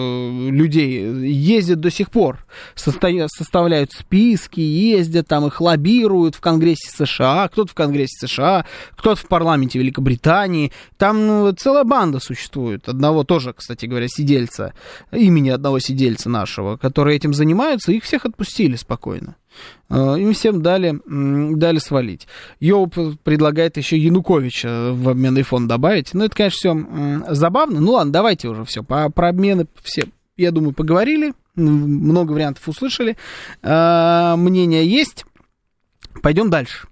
людей 0.50 1.04
ездит 1.26 1.80
до 1.80 1.90
сих 1.90 2.10
пор, 2.10 2.44
состоит 2.74 3.13
составляют 3.28 3.92
списки, 3.92 4.60
ездят 4.60 5.26
там, 5.28 5.46
их 5.46 5.60
лоббируют 5.60 6.34
в 6.34 6.40
Конгрессе 6.40 6.90
США, 6.90 7.48
кто-то 7.48 7.70
в 7.70 7.74
Конгрессе 7.74 8.26
США, 8.26 8.66
кто-то 8.92 9.20
в 9.20 9.26
парламенте 9.28 9.78
Великобритании. 9.78 10.72
Там 10.96 11.26
ну, 11.26 11.52
целая 11.52 11.84
банда 11.84 12.20
существует. 12.20 12.88
Одного 12.88 13.24
тоже, 13.24 13.52
кстати 13.52 13.86
говоря, 13.86 14.08
сидельца, 14.08 14.74
имени 15.12 15.50
одного 15.50 15.78
сидельца 15.78 16.28
нашего, 16.28 16.76
которые 16.76 17.16
этим 17.16 17.34
занимаются, 17.34 17.92
их 17.92 18.04
всех 18.04 18.24
отпустили 18.24 18.76
спокойно. 18.76 19.36
Э, 19.90 20.16
им 20.18 20.32
всем 20.32 20.62
дали, 20.62 21.00
дали 21.06 21.78
свалить. 21.78 22.26
Йоу 22.60 22.88
предлагает 22.88 23.76
еще 23.76 23.96
Януковича 23.96 24.92
в 24.92 25.08
обменный 25.08 25.42
фонд 25.42 25.68
добавить. 25.68 26.14
Ну, 26.14 26.24
это, 26.24 26.34
конечно, 26.34 26.56
все 26.56 27.34
забавно. 27.34 27.80
Ну, 27.80 27.92
ладно, 27.92 28.12
давайте 28.12 28.48
уже 28.48 28.64
все. 28.64 28.82
По, 28.82 29.10
про 29.10 29.28
обмены 29.28 29.66
все, 29.82 30.08
я 30.36 30.50
думаю, 30.50 30.72
поговорили. 30.72 31.34
Много 31.56 32.32
вариантов 32.32 32.68
услышали. 32.68 33.16
Э, 33.62 34.34
мнение 34.36 34.86
есть. 34.86 35.24
Пойдем 36.22 36.50
дальше. 36.50 36.88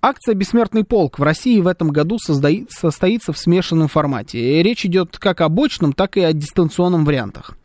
Акция 0.00 0.34
«Бессмертный 0.34 0.84
полк» 0.84 1.18
в 1.18 1.22
России 1.22 1.60
в 1.60 1.66
этом 1.66 1.90
году 1.90 2.18
состоится 2.18 3.32
в 3.32 3.38
смешанном 3.38 3.88
формате. 3.88 4.62
Речь 4.62 4.84
идет 4.84 5.18
как 5.18 5.40
о 5.40 5.48
бочном, 5.48 5.92
так 5.92 6.16
и 6.16 6.20
о 6.20 6.32
дистанционном 6.32 7.04
вариантах. 7.04 7.56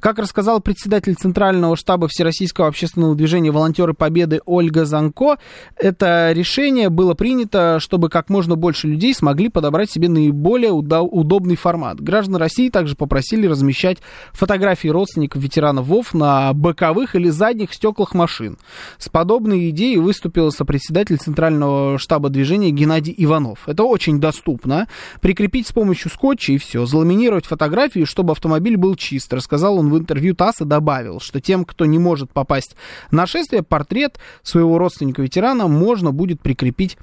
Как 0.00 0.18
рассказал 0.18 0.60
председатель 0.60 1.14
Центрального 1.14 1.76
штаба 1.76 2.08
Всероссийского 2.08 2.68
общественного 2.68 3.14
движения 3.14 3.50
«Волонтеры 3.50 3.94
Победы» 3.94 4.40
Ольга 4.46 4.84
Занко, 4.84 5.38
это 5.76 6.32
решение 6.32 6.88
было 6.88 7.14
принято, 7.14 7.78
чтобы 7.80 8.08
как 8.08 8.30
можно 8.30 8.56
больше 8.56 8.86
людей 8.88 9.14
смогли 9.14 9.48
подобрать 9.48 9.90
себе 9.90 10.08
наиболее 10.08 10.72
удобный 10.72 11.56
формат. 11.56 12.00
Граждан 12.00 12.36
России 12.36 12.68
также 12.68 12.94
попросили 12.94 13.46
размещать 13.46 13.98
фотографии 14.32 14.88
родственников 14.88 15.42
ветеранов 15.42 15.86
ВОВ 15.86 16.14
на 16.14 16.52
боковых 16.52 17.14
или 17.14 17.28
задних 17.28 17.74
стеклах 17.74 18.14
машин. 18.14 18.58
С 18.98 19.08
подобной 19.08 19.70
идеей 19.70 19.98
выступил 19.98 20.52
сопредседатель 20.52 21.18
Центрального 21.18 21.98
штаба 21.98 22.28
движения 22.28 22.70
Геннадий 22.70 23.14
Иванов. 23.16 23.60
Это 23.66 23.84
очень 23.84 24.20
доступно. 24.20 24.88
Прикрепить 25.20 25.66
с 25.66 25.72
помощью 25.72 26.10
скотча 26.10 26.52
и 26.52 26.58
все. 26.58 26.86
Заламинировать 26.86 27.46
фотографии, 27.46 28.04
чтобы 28.04 28.32
автомобиль 28.32 28.76
был 28.76 28.94
чист 28.94 29.32
сказал 29.48 29.78
он 29.78 29.88
в 29.88 29.96
интервью 29.96 30.34
ТАСС 30.34 30.60
и 30.60 30.66
добавил, 30.66 31.20
что 31.20 31.40
тем, 31.40 31.64
кто 31.64 31.86
не 31.86 31.98
может 31.98 32.30
попасть 32.30 32.76
на 33.10 33.26
шествие, 33.26 33.62
портрет 33.62 34.18
своего 34.42 34.76
родственника-ветерана 34.76 35.68
можно 35.68 36.12
будет 36.12 36.42
прикрепить 36.42 36.98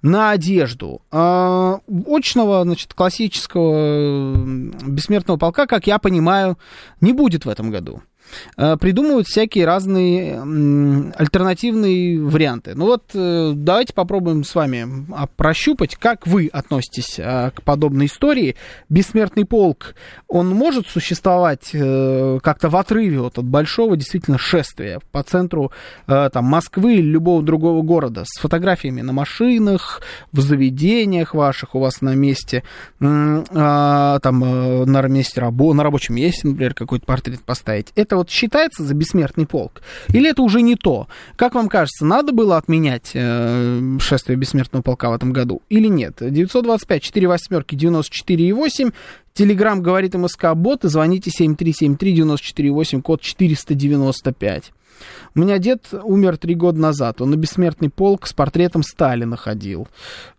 на 0.00 0.30
одежду. 0.30 1.02
А, 1.10 1.80
очного, 2.06 2.62
значит, 2.62 2.94
классического 2.94 4.36
бессмертного 4.36 5.38
полка, 5.38 5.66
как 5.66 5.88
я 5.88 5.98
понимаю, 5.98 6.56
не 7.00 7.12
будет 7.12 7.46
в 7.46 7.48
этом 7.48 7.72
году. 7.72 8.00
Э, 8.56 8.76
придумывают 8.76 9.26
всякие 9.26 9.64
разные 9.64 10.40
альтернативные 11.16 12.20
варианты. 12.20 12.74
Ну 12.74 12.86
вот 12.86 13.10
э, 13.14 13.52
давайте 13.54 13.94
попробуем 13.94 14.44
с 14.44 14.54
вами 14.54 15.06
а, 15.14 15.26
прощупать, 15.26 15.96
как 15.96 16.26
вы 16.26 16.48
относитесь 16.52 17.18
э, 17.18 17.50
к 17.54 17.62
подобной 17.62 18.06
истории. 18.06 18.56
Бессмертный 18.88 19.44
полк, 19.44 19.94
он 20.26 20.48
может 20.48 20.88
существовать 20.88 21.70
как-то 21.70 22.68
в 22.68 22.76
отрыве 22.76 23.20
вот 23.20 23.38
от 23.38 23.44
большого 23.44 23.96
действительно 23.96 24.38
шествия 24.38 25.00
по 25.12 25.22
центру 25.22 25.72
там, 26.06 26.44
Москвы 26.44 26.94
или 26.94 27.06
любого 27.06 27.42
другого 27.42 27.82
города 27.82 28.24
с 28.24 28.40
фотографиями 28.40 29.02
на 29.02 29.12
машинах, 29.12 30.02
в 30.32 30.40
заведениях 30.40 31.34
ваших 31.34 31.74
у 31.74 31.80
вас 31.80 32.00
на 32.00 32.14
месте, 32.14 32.62
а, 33.00 34.18
там 34.20 34.40
на 34.40 35.02
месте, 35.02 35.40
на 35.40 35.82
рабочем 35.82 36.14
месте, 36.14 36.48
например, 36.48 36.74
какой-то 36.74 37.06
портрет 37.06 37.40
поставить. 37.40 37.92
Это 37.94 38.16
вот 38.18 38.30
считается 38.30 38.84
за 38.84 38.94
бессмертный 38.94 39.46
полк? 39.46 39.82
Или 40.08 40.30
это 40.30 40.42
уже 40.42 40.62
не 40.62 40.76
то? 40.76 41.08
Как 41.36 41.54
вам 41.54 41.68
кажется, 41.68 42.04
надо 42.04 42.32
было 42.32 42.56
отменять 42.56 43.10
э, 43.14 43.98
шествие 44.00 44.36
бессмертного 44.36 44.82
полка 44.82 45.10
в 45.10 45.14
этом 45.14 45.32
году 45.32 45.62
или 45.68 45.88
нет? 45.88 46.16
925 46.20 47.02
4 47.02 47.28
восьмерки 47.28 47.74
94 47.74 48.52
8 48.52 48.90
Телеграмм 49.38 49.82
говорит 49.84 50.14
МСК 50.14 50.54
Бот, 50.56 50.84
и 50.84 50.88
звоните 50.88 51.30
7373-94-8, 51.30 53.02
код 53.02 53.20
495. 53.20 54.72
У 55.36 55.38
меня 55.38 55.58
дед 55.58 55.86
умер 55.92 56.38
три 56.38 56.56
года 56.56 56.80
назад. 56.80 57.20
Он 57.20 57.30
на 57.30 57.36
бессмертный 57.36 57.88
полк 57.88 58.26
с 58.26 58.32
портретом 58.32 58.82
Сталина 58.82 59.36
ходил. 59.36 59.86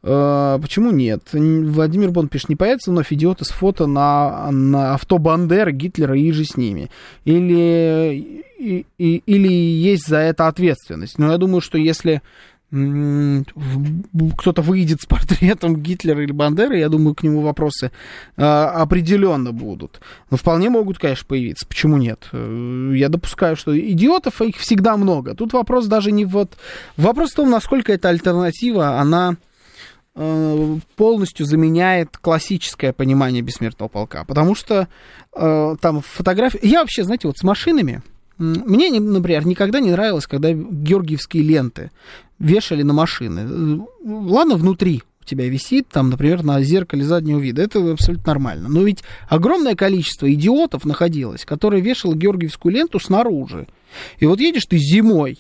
Э, 0.04 0.60
почему 0.62 0.92
нет? 0.92 1.22
Владимир 1.32 2.12
Бон 2.12 2.28
пишет, 2.28 2.50
не 2.50 2.58
появится 2.58 2.92
вновь 2.92 3.14
идиоты 3.14 3.46
с 3.46 3.52
фото 3.52 3.88
на, 3.88 4.52
на 4.52 4.96
авто 4.96 5.18
Бандеры, 5.18 5.72
Гитлера 5.72 6.18
и 6.18 6.30
же 6.34 6.44
с 6.44 6.58
ними. 6.58 6.92
Или, 7.24 8.44
и, 8.60 8.86
и, 8.98 9.24
или 9.26 9.48
есть 9.48 10.10
за 10.10 10.18
это 10.18 10.50
ответственность. 10.50 11.18
Но 11.18 11.32
я 11.32 11.38
думаю, 11.38 11.62
что 11.62 11.78
если 11.78 12.22
кто-то 12.72 14.62
выйдет 14.62 15.02
с 15.02 15.06
портретом 15.08 15.78
Гитлера 15.78 16.22
или 16.24 16.32
Бандеры, 16.32 16.78
я 16.78 16.90
думаю, 16.90 17.16
к 17.16 17.24
нему 17.24 17.42
вопросы 17.42 17.92
э, 18.38 18.44
определенно 18.44 19.52
будут. 19.52 20.00
Но 20.30 20.38
вполне 20.38 20.70
могут, 20.70 21.00
конечно, 21.00 21.26
появиться. 21.28 21.68
Почему 21.68 21.98
нет? 21.98 22.28
Э, 22.32 22.92
я 22.96 23.10
допускаю, 23.10 23.56
что 23.56 23.78
идиотов 23.78 24.42
их 24.44 24.58
всегда 24.58 24.98
много. 24.98 25.34
Тут 25.34 25.54
вопрос 25.54 25.88
даже 25.88 26.12
не 26.12 26.26
вот... 26.26 26.58
Вопрос 26.96 27.32
в 27.32 27.36
том, 27.36 27.50
насколько 27.50 27.92
эта 27.92 28.10
альтернатива, 28.10 29.00
она 29.00 29.38
э, 30.14 30.78
полностью 30.96 31.48
заменяет 31.48 32.18
классическое 32.18 32.94
понимание 32.94 33.42
бессмертного 33.42 33.90
полка. 33.90 34.26
Потому 34.26 34.54
что 34.54 34.88
э, 35.36 35.76
там 35.82 36.02
фотографии... 36.02 36.60
Я 36.62 36.82
вообще, 36.82 37.04
знаете, 37.04 37.28
вот 37.28 37.38
с 37.40 37.44
машинами... 37.44 38.04
Мне, 38.40 38.90
например, 39.00 39.46
никогда 39.46 39.82
не 39.82 39.92
нравилось, 39.92 40.26
когда 40.26 40.52
георгиевские 40.54 41.44
ленты 41.44 41.92
вешали 42.40 42.84
на 42.84 42.94
машины. 42.94 43.86
Ладно, 44.04 44.56
внутри 44.56 45.04
у 45.22 45.26
тебя 45.26 45.48
висит, 45.48 45.90
там, 45.90 46.10
например, 46.10 46.44
на 46.44 46.62
зеркале 46.64 47.04
заднего 47.04 47.38
вида. 47.38 47.62
Это 47.62 47.92
абсолютно 47.92 48.28
нормально. 48.28 48.70
Но 48.70 48.82
ведь 48.84 49.04
огромное 49.28 49.76
количество 49.76 50.32
идиотов 50.34 50.86
находилось, 50.86 51.44
которые 51.44 51.82
вешали 51.82 52.16
георгиевскую 52.16 52.74
ленту 52.74 53.00
снаружи. 53.00 53.68
И 54.20 54.26
вот 54.26 54.40
едешь 54.40 54.66
ты 54.66 54.78
зимой, 54.78 55.38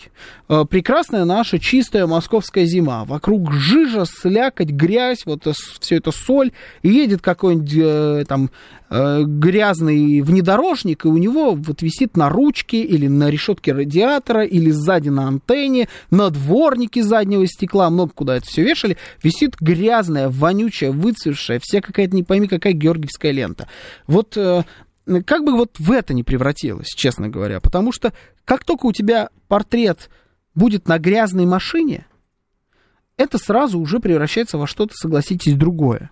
э, 0.47 0.65
прекрасная 0.69 1.25
наша 1.25 1.59
чистая 1.59 2.07
московская 2.07 2.65
зима, 2.65 3.05
вокруг 3.05 3.51
жижа, 3.51 4.05
слякоть, 4.05 4.69
грязь, 4.69 5.25
вот 5.25 5.47
все 5.79 5.97
это 5.97 6.11
соль, 6.11 6.51
и 6.81 6.89
едет 6.89 7.21
какой-нибудь 7.21 7.73
э, 7.75 8.25
там 8.27 8.49
э, 8.89 9.23
грязный 9.23 10.21
внедорожник, 10.21 11.05
и 11.05 11.07
у 11.07 11.17
него 11.17 11.53
вот 11.53 11.81
висит 11.81 12.17
на 12.17 12.29
ручке 12.29 12.81
или 12.81 13.07
на 13.07 13.29
решетке 13.29 13.73
радиатора, 13.73 14.43
или 14.43 14.71
сзади 14.71 15.09
на 15.09 15.27
антенне, 15.27 15.89
на 16.11 16.29
дворнике 16.29 17.03
заднего 17.03 17.45
стекла, 17.47 17.89
много 17.89 18.11
куда 18.13 18.37
это 18.37 18.45
все 18.45 18.63
вешали, 18.63 18.97
висит 19.23 19.55
грязная, 19.59 20.29
вонючая, 20.29 20.91
выцветшая, 20.91 21.59
вся 21.61 21.81
какая-то 21.81 22.15
не 22.15 22.23
пойми 22.23 22.47
какая 22.47 22.73
георгиевская 22.73 23.31
лента. 23.31 23.67
Вот 24.07 24.37
как 25.25 25.43
бы 25.43 25.53
вот 25.53 25.79
в 25.79 25.91
это 25.91 26.13
не 26.13 26.23
превратилось, 26.23 26.87
честно 26.87 27.29
говоря. 27.29 27.59
Потому 27.59 27.91
что 27.91 28.13
как 28.45 28.63
только 28.63 28.85
у 28.85 28.93
тебя 28.93 29.29
портрет 29.47 30.09
будет 30.55 30.87
на 30.87 30.97
грязной 30.97 31.45
машине, 31.45 32.05
это 33.17 33.37
сразу 33.37 33.79
уже 33.79 33.99
превращается 33.99 34.57
во 34.57 34.67
что-то, 34.67 34.93
согласитесь, 34.95 35.55
другое. 35.55 36.11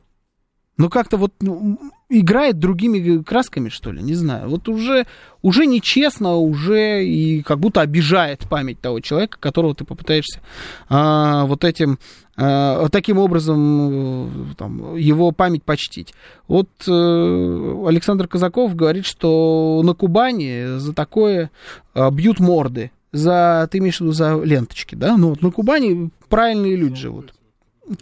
Но 0.78 0.90
как-то 0.90 1.18
вот 1.18 1.34
ну, 1.42 1.80
играет 2.10 2.60
другими 2.60 3.22
красками, 3.24 3.70
что 3.70 3.92
ли, 3.92 4.02
не 4.02 4.14
знаю. 4.14 4.50
Вот 4.50 4.70
уже, 4.70 5.08
уже 5.42 5.66
нечестно, 5.66 6.36
уже 6.36 7.04
и 7.04 7.42
как 7.42 7.60
будто 7.60 7.82
обижает 7.82 8.48
память 8.48 8.80
того 8.80 9.00
человека, 9.00 9.38
которого 9.40 9.74
ты 9.74 9.86
попытаешься 9.86 10.40
а, 10.88 11.46
вот 11.46 11.64
этим, 11.64 11.98
а, 12.38 12.88
таким 12.90 13.18
образом 13.18 14.56
там, 14.58 14.96
его 14.96 15.32
память 15.32 15.64
почтить. 15.64 16.14
Вот 16.48 16.70
э, 16.88 17.86
Александр 17.88 18.28
Казаков 18.28 18.76
говорит, 18.76 19.06
что 19.06 19.82
на 19.84 19.94
Кубани 19.94 20.78
за 20.78 20.94
такое 20.94 21.50
а, 21.94 22.12
бьют 22.12 22.40
морды. 22.40 22.92
За, 23.12 23.68
ты 23.72 23.80
имеешь 23.80 23.98
в 23.98 24.02
виду 24.02 24.12
за 24.12 24.40
ленточки, 24.44 24.94
да? 24.94 25.18
Ну 25.18 25.30
вот 25.30 25.42
на 25.42 25.50
Кубани 25.50 26.12
правильные 26.30 26.76
люди 26.76 26.96
живут. 26.96 27.34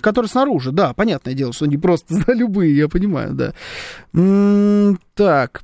Который 0.01 0.27
снаружи, 0.27 0.71
да, 0.71 0.93
понятное 0.93 1.33
дело, 1.33 1.53
что 1.53 1.65
не 1.65 1.77
просто 1.77 2.15
за 2.25 2.33
любые, 2.33 2.75
я 2.75 2.87
понимаю, 2.87 3.33
да. 3.33 3.53
М-м, 4.13 4.99
так. 5.13 5.63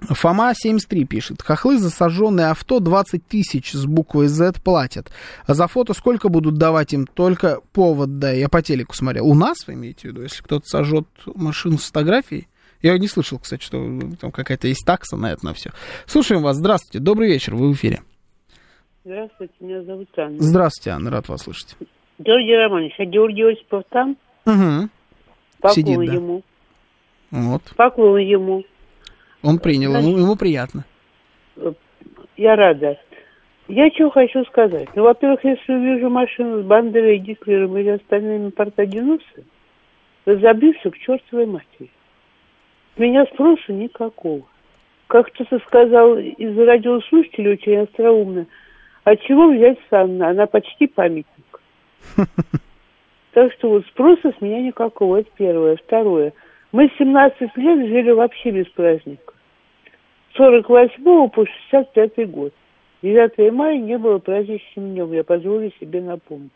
Фома 0.00 0.52
73 0.54 1.04
пишет. 1.04 1.42
Хохлы 1.42 1.78
за 1.78 1.88
сожженное 1.88 2.50
авто 2.50 2.80
20 2.80 3.26
тысяч 3.26 3.72
с 3.72 3.86
буквой 3.86 4.26
Z 4.26 4.60
платят. 4.62 5.10
А 5.46 5.54
за 5.54 5.66
фото 5.66 5.94
сколько 5.94 6.28
будут 6.28 6.56
давать 6.56 6.92
им? 6.92 7.06
Только 7.06 7.60
повод, 7.72 8.18
да, 8.18 8.32
я 8.32 8.48
по 8.48 8.60
телеку 8.60 8.94
смотрел. 8.94 9.26
У 9.26 9.34
нас, 9.34 9.66
вы 9.66 9.74
имеете 9.74 10.02
в 10.02 10.04
виду, 10.04 10.22
если 10.22 10.42
кто-то 10.42 10.66
сожжет 10.66 11.06
машину 11.26 11.78
с 11.78 11.84
фотографией? 11.84 12.48
Я 12.82 12.98
не 12.98 13.08
слышал, 13.08 13.38
кстати, 13.38 13.62
что 13.62 13.78
там 14.20 14.30
какая-то 14.30 14.68
есть 14.68 14.84
такса 14.84 15.16
на 15.16 15.32
это, 15.32 15.46
на 15.46 15.54
все. 15.54 15.70
Слушаем 16.06 16.42
вас. 16.42 16.56
Здравствуйте. 16.56 16.98
Добрый 16.98 17.28
вечер. 17.28 17.54
Вы 17.54 17.70
в 17.70 17.74
эфире. 17.74 18.02
Здравствуйте. 19.04 19.54
Меня 19.60 19.82
зовут 19.84 20.08
Анна. 20.18 20.36
Здравствуйте, 20.38 20.90
Анна. 20.90 21.10
Рад 21.10 21.28
вас 21.28 21.42
слышать. 21.42 21.76
Георгий 22.18 22.56
Романович, 22.56 22.94
а 22.98 23.04
Георгий 23.04 23.42
Осипов 23.42 23.84
там? 23.90 24.16
Угу. 24.46 24.88
Поклон 25.60 25.74
Сидит, 25.74 25.96
да. 25.98 26.12
ему. 26.12 26.42
Вот. 27.30 27.62
Поклон 27.76 28.18
ему. 28.18 28.64
Он 29.42 29.58
принял, 29.58 29.90
Значит, 29.90 30.08
ему, 30.08 30.18
ему 30.18 30.36
приятно. 30.36 30.84
Я 32.36 32.56
рада. 32.56 32.98
Я 33.68 33.90
что 33.90 34.10
хочу 34.10 34.44
сказать. 34.44 34.88
Ну, 34.94 35.04
во-первых, 35.04 35.44
если 35.44 35.72
увижу 35.72 36.10
машину 36.10 36.62
с 36.62 36.66
Бандерой, 36.66 37.18
Гитлером 37.18 37.76
или 37.78 37.90
остальными 37.90 38.50
партагенусами, 38.50 39.44
разобьюсь 40.26 40.80
к 40.82 40.98
чертовой 40.98 41.46
матери. 41.46 41.90
Меня 42.96 43.24
спроса 43.26 43.72
никакого. 43.72 44.42
Как 45.06 45.32
кто-то 45.32 45.58
сказал 45.66 46.16
из 46.18 46.56
радиослушателей 46.56 47.52
очень 47.52 47.76
остроумно, 47.78 48.46
от 49.04 49.20
чего 49.22 49.50
взять 49.50 49.78
Санна? 49.90 50.30
Она 50.30 50.46
почти 50.46 50.86
памятник. 50.86 51.43
Так 53.32 53.52
что 53.54 53.68
вот 53.68 53.84
спроса 53.86 54.32
с 54.38 54.40
меня 54.40 54.62
никакого, 54.62 55.16
это 55.16 55.28
первое. 55.36 55.74
Второе. 55.74 56.32
Мы 56.70 56.88
17 56.96 57.56
лет 57.56 57.88
жили 57.88 58.12
вообще 58.12 58.52
без 58.52 58.68
праздника. 58.68 59.34
48 60.36 61.30
по 61.30 61.44
65 61.70 62.30
год. 62.30 62.52
9 63.02 63.52
мая 63.52 63.76
не 63.78 63.98
было 63.98 64.18
праздничным 64.18 64.92
днем, 64.92 65.12
я 65.12 65.24
позволю 65.24 65.72
себе 65.80 66.00
напомнить. 66.00 66.52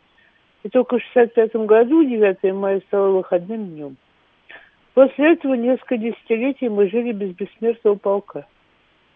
И 0.62 0.68
только 0.68 0.98
в 0.98 1.02
65 1.02 1.54
году 1.66 2.04
9 2.04 2.54
мая 2.54 2.80
стало 2.86 3.10
выходным 3.10 3.66
днем. 3.66 3.96
После 4.94 5.32
этого 5.32 5.54
несколько 5.54 5.96
десятилетий 5.96 6.68
мы 6.68 6.88
жили 6.88 7.12
без 7.12 7.30
бессмертного 7.34 7.96
полка. 7.96 8.46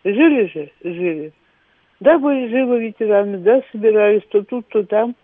Жили 0.04 0.46
же, 0.46 0.70
жили. 0.82 1.32
Да, 2.00 2.18
были 2.18 2.48
живы 2.48 2.80
ветераны, 2.84 3.38
да, 3.38 3.62
собирались 3.72 4.22
то 4.30 4.42
тут, 4.42 4.68
то 4.68 4.82
там, 4.84 5.14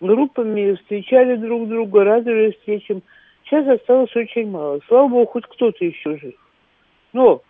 группами 0.00 0.74
встречали 0.74 1.36
друг 1.36 1.68
друга, 1.68 2.04
радовались 2.04 2.56
встречам. 2.56 3.02
Сейчас 3.44 3.66
осталось 3.66 4.14
очень 4.16 4.50
мало. 4.50 4.80
Слава 4.88 5.08
богу, 5.08 5.26
хоть 5.26 5.46
кто-то 5.46 5.84
еще 5.84 6.16
жив. 6.18 6.34
Но 7.12 7.42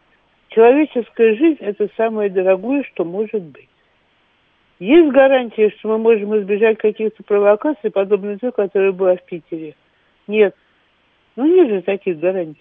человеческая 0.49 1.37
жизнь– 1.37 1.59
это 1.61 1.89
самое 1.97 2.31
дорогое, 2.31 2.83
что 2.85 3.05
может 3.05 3.43
быть. 3.43 3.69
Есть 4.81 5.13
гарантия, 5.13 5.71
что 5.71 5.89
мы 5.89 5.99
можем 5.99 6.37
избежать 6.39 6.79
каких-то 6.79 7.23
провокаций, 7.23 7.91
подобных 7.91 8.41
той, 8.41 8.53
которая 8.53 8.93
была 8.93 9.17
в 9.17 9.25
Питере? 9.25 9.75
Нет. 10.27 10.55
Ну, 11.37 11.47
нет 11.47 11.69
же 11.69 11.83
таких 11.83 12.19
гарантий. 12.19 12.61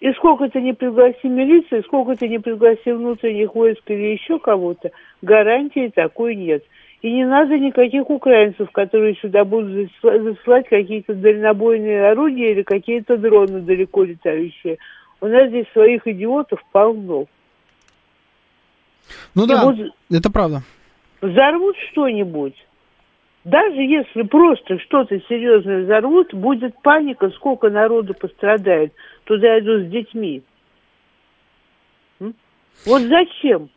И 0.00 0.12
сколько 0.14 0.48
ты 0.48 0.60
не 0.60 0.72
пригласи 0.72 1.28
милицию, 1.28 1.84
сколько 1.84 2.16
ты 2.16 2.28
не 2.28 2.40
пригласи 2.40 2.90
внутренних 2.90 3.54
войск 3.54 3.82
или 3.88 4.14
еще 4.14 4.38
кого-то, 4.40 4.90
гарантии 5.22 5.92
такой 5.94 6.34
нет. 6.34 6.64
И 7.02 7.10
не 7.10 7.24
надо 7.24 7.58
никаких 7.58 8.08
украинцев, 8.08 8.70
которые 8.70 9.16
сюда 9.16 9.44
будут 9.44 9.90
засылать 10.02 10.68
какие-то 10.68 11.14
дальнобойные 11.14 12.10
орудия 12.10 12.52
или 12.52 12.62
какие-то 12.62 13.16
дроны 13.16 13.60
далеко 13.60 14.04
летающие. 14.04 14.78
У 15.20 15.26
нас 15.26 15.48
здесь 15.48 15.66
своих 15.72 16.06
идиотов 16.06 16.62
полно. 16.70 17.26
Ну 19.34 19.44
И 19.44 19.48
да, 19.48 19.64
вот 19.64 19.76
это 20.10 20.30
правда. 20.30 20.62
Взорвут 21.20 21.76
что-нибудь, 21.90 22.54
даже 23.44 23.80
если 23.80 24.22
просто 24.22 24.78
что-то 24.78 25.18
серьезное 25.28 25.82
взорвут, 25.82 26.32
будет 26.32 26.80
паника, 26.82 27.30
сколько 27.30 27.70
народу 27.70 28.14
пострадает. 28.14 28.92
Туда 29.24 29.58
идут 29.58 29.88
с 29.88 29.90
детьми. 29.90 30.42
Вот 32.86 33.02
зачем? 33.02 33.70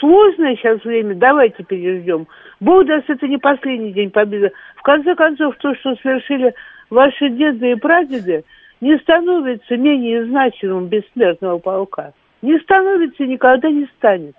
Сложное 0.00 0.56
сейчас 0.56 0.82
время, 0.84 1.14
давайте 1.14 1.62
переждем. 1.64 2.26
Бог 2.60 2.86
даст, 2.86 3.10
это 3.10 3.28
не 3.28 3.36
последний 3.36 3.92
день 3.92 4.10
победы. 4.10 4.52
В 4.76 4.82
конце 4.82 5.14
концов, 5.14 5.56
то, 5.56 5.74
что 5.74 5.94
совершили 5.96 6.54
ваши 6.88 7.28
деды 7.28 7.72
и 7.72 7.74
прадеды, 7.74 8.44
не 8.80 8.96
становится 8.98 9.76
менее 9.76 10.24
значимым 10.26 10.86
бессмертного 10.86 11.58
полка. 11.58 12.12
Не 12.40 12.58
становится 12.60 13.22
и 13.24 13.28
никогда 13.28 13.70
не 13.70 13.86
станет. 13.98 14.34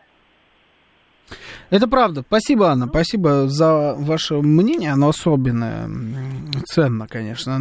Это 1.70 1.88
правда. 1.88 2.24
Спасибо, 2.28 2.70
Анна. 2.70 2.88
Спасибо 2.88 3.48
за 3.48 3.96
ваше 3.96 4.36
мнение. 4.36 4.92
Оно 4.92 5.10
особенное. 5.10 5.90
Ценно, 6.66 7.08
конечно, 7.08 7.60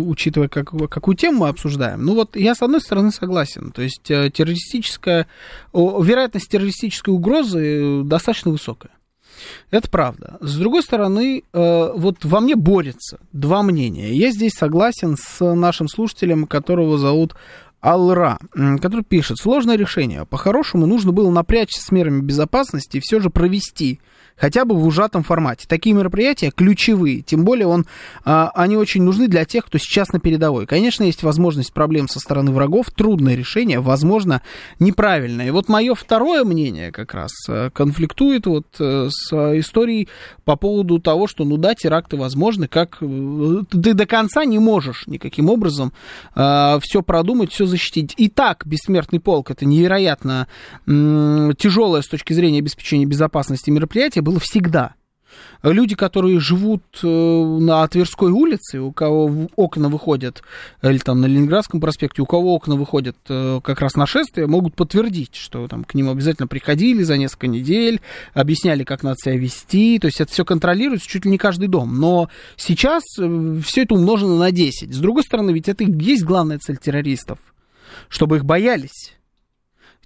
учитывая, 0.00 0.48
как, 0.48 0.70
какую 0.88 1.16
тему 1.16 1.40
мы 1.40 1.48
обсуждаем. 1.48 2.04
Ну 2.04 2.14
вот 2.14 2.36
я, 2.36 2.54
с 2.54 2.62
одной 2.62 2.80
стороны, 2.80 3.10
согласен. 3.10 3.72
То 3.72 3.82
есть 3.82 4.10
э, 4.10 4.30
террористическая... 4.30 5.26
Вероятность 5.72 6.48
террористической 6.48 7.12
угрозы 7.12 8.02
достаточно 8.04 8.50
высокая. 8.50 8.92
Это 9.70 9.90
правда. 9.90 10.38
С 10.40 10.56
другой 10.56 10.82
стороны, 10.82 11.42
э, 11.52 11.92
вот 11.94 12.24
во 12.24 12.40
мне 12.40 12.54
борется 12.54 13.18
два 13.32 13.62
мнения. 13.62 14.12
Я 14.14 14.30
здесь 14.30 14.52
согласен 14.52 15.16
с 15.20 15.44
нашим 15.54 15.88
слушателем, 15.88 16.46
которого 16.46 16.98
зовут 16.98 17.34
Алра, 17.84 18.38
который 18.80 19.04
пишет, 19.04 19.38
сложное 19.38 19.76
решение. 19.76 20.24
По-хорошему 20.24 20.86
нужно 20.86 21.12
было 21.12 21.30
напрячься 21.30 21.82
с 21.82 21.90
мерами 21.92 22.22
безопасности 22.22 22.96
и 22.96 23.00
все 23.00 23.20
же 23.20 23.28
провести 23.28 24.00
хотя 24.36 24.64
бы 24.64 24.74
в 24.74 24.86
ужатом 24.86 25.22
формате. 25.22 25.66
Такие 25.68 25.94
мероприятия 25.94 26.50
ключевые, 26.50 27.22
тем 27.22 27.44
более 27.44 27.66
он, 27.66 27.86
а, 28.24 28.50
они 28.54 28.76
очень 28.76 29.02
нужны 29.02 29.28
для 29.28 29.44
тех, 29.44 29.66
кто 29.66 29.78
сейчас 29.78 30.12
на 30.12 30.20
передовой. 30.20 30.66
Конечно, 30.66 31.04
есть 31.04 31.22
возможность 31.22 31.72
проблем 31.72 32.08
со 32.08 32.20
стороны 32.20 32.50
врагов, 32.50 32.90
трудное 32.90 33.34
решение, 33.34 33.80
возможно, 33.80 34.42
неправильное. 34.78 35.48
И 35.48 35.50
вот 35.50 35.68
мое 35.68 35.94
второе 35.94 36.44
мнение 36.44 36.90
как 36.92 37.14
раз 37.14 37.30
э, 37.48 37.70
конфликтует 37.70 38.46
вот 38.46 38.66
э, 38.80 39.08
с 39.10 39.32
историей 39.58 40.08
по 40.44 40.56
поводу 40.56 40.98
того, 40.98 41.26
что, 41.26 41.44
ну 41.44 41.56
да, 41.56 41.74
теракты 41.74 42.16
возможны, 42.16 42.68
как 42.68 42.98
э, 43.00 43.62
ты 43.70 43.94
до 43.94 44.06
конца 44.06 44.44
не 44.44 44.58
можешь 44.58 45.06
никаким 45.06 45.48
образом 45.48 45.92
э, 46.34 46.78
все 46.82 47.02
продумать, 47.02 47.52
все 47.52 47.66
защитить. 47.66 48.14
И 48.16 48.28
так, 48.28 48.66
бессмертный 48.66 49.20
полк, 49.20 49.50
это 49.50 49.64
невероятно 49.64 50.48
м- 50.86 51.54
тяжелое 51.56 52.02
с 52.02 52.08
точки 52.08 52.32
зрения 52.32 52.58
обеспечения 52.58 53.06
безопасности 53.06 53.70
мероприятие, 53.70 54.23
было 54.24 54.40
всегда. 54.40 54.94
Люди, 55.62 55.94
которые 55.94 56.40
живут 56.40 56.82
э, 57.02 57.06
на 57.06 57.88
Тверской 57.88 58.30
улице, 58.30 58.80
у 58.80 58.92
кого 58.92 59.48
окна 59.56 59.88
выходят, 59.88 60.42
или 60.82 60.98
там 60.98 61.22
на 61.22 61.26
Ленинградском 61.26 61.80
проспекте, 61.80 62.20
у 62.20 62.26
кого 62.26 62.54
окна 62.54 62.76
выходят 62.76 63.16
э, 63.30 63.60
как 63.64 63.80
раз 63.80 63.94
нашествия, 63.94 64.46
могут 64.46 64.74
подтвердить, 64.74 65.34
что 65.34 65.66
там 65.66 65.84
к 65.84 65.94
ним 65.94 66.10
обязательно 66.10 66.48
приходили 66.48 67.02
за 67.02 67.16
несколько 67.16 67.46
недель, 67.46 68.02
объясняли, 68.34 68.84
как 68.84 69.02
надо 69.02 69.16
себя 69.18 69.36
вести, 69.36 69.98
то 69.98 70.06
есть 70.06 70.20
это 70.20 70.30
все 70.30 70.44
контролируется 70.44 71.08
чуть 71.08 71.24
ли 71.24 71.30
не 71.30 71.38
каждый 71.38 71.68
дом. 71.68 71.98
Но 71.98 72.28
сейчас 72.56 73.02
э, 73.18 73.60
все 73.64 73.84
это 73.84 73.94
умножено 73.94 74.36
на 74.36 74.50
10. 74.50 74.94
С 74.94 74.98
другой 74.98 75.22
стороны, 75.22 75.50
ведь 75.52 75.68
это 75.68 75.82
и 75.82 75.90
есть 75.90 76.24
главная 76.24 76.58
цель 76.58 76.76
террористов, 76.76 77.38
чтобы 78.10 78.36
их 78.36 78.44
боялись 78.44 79.14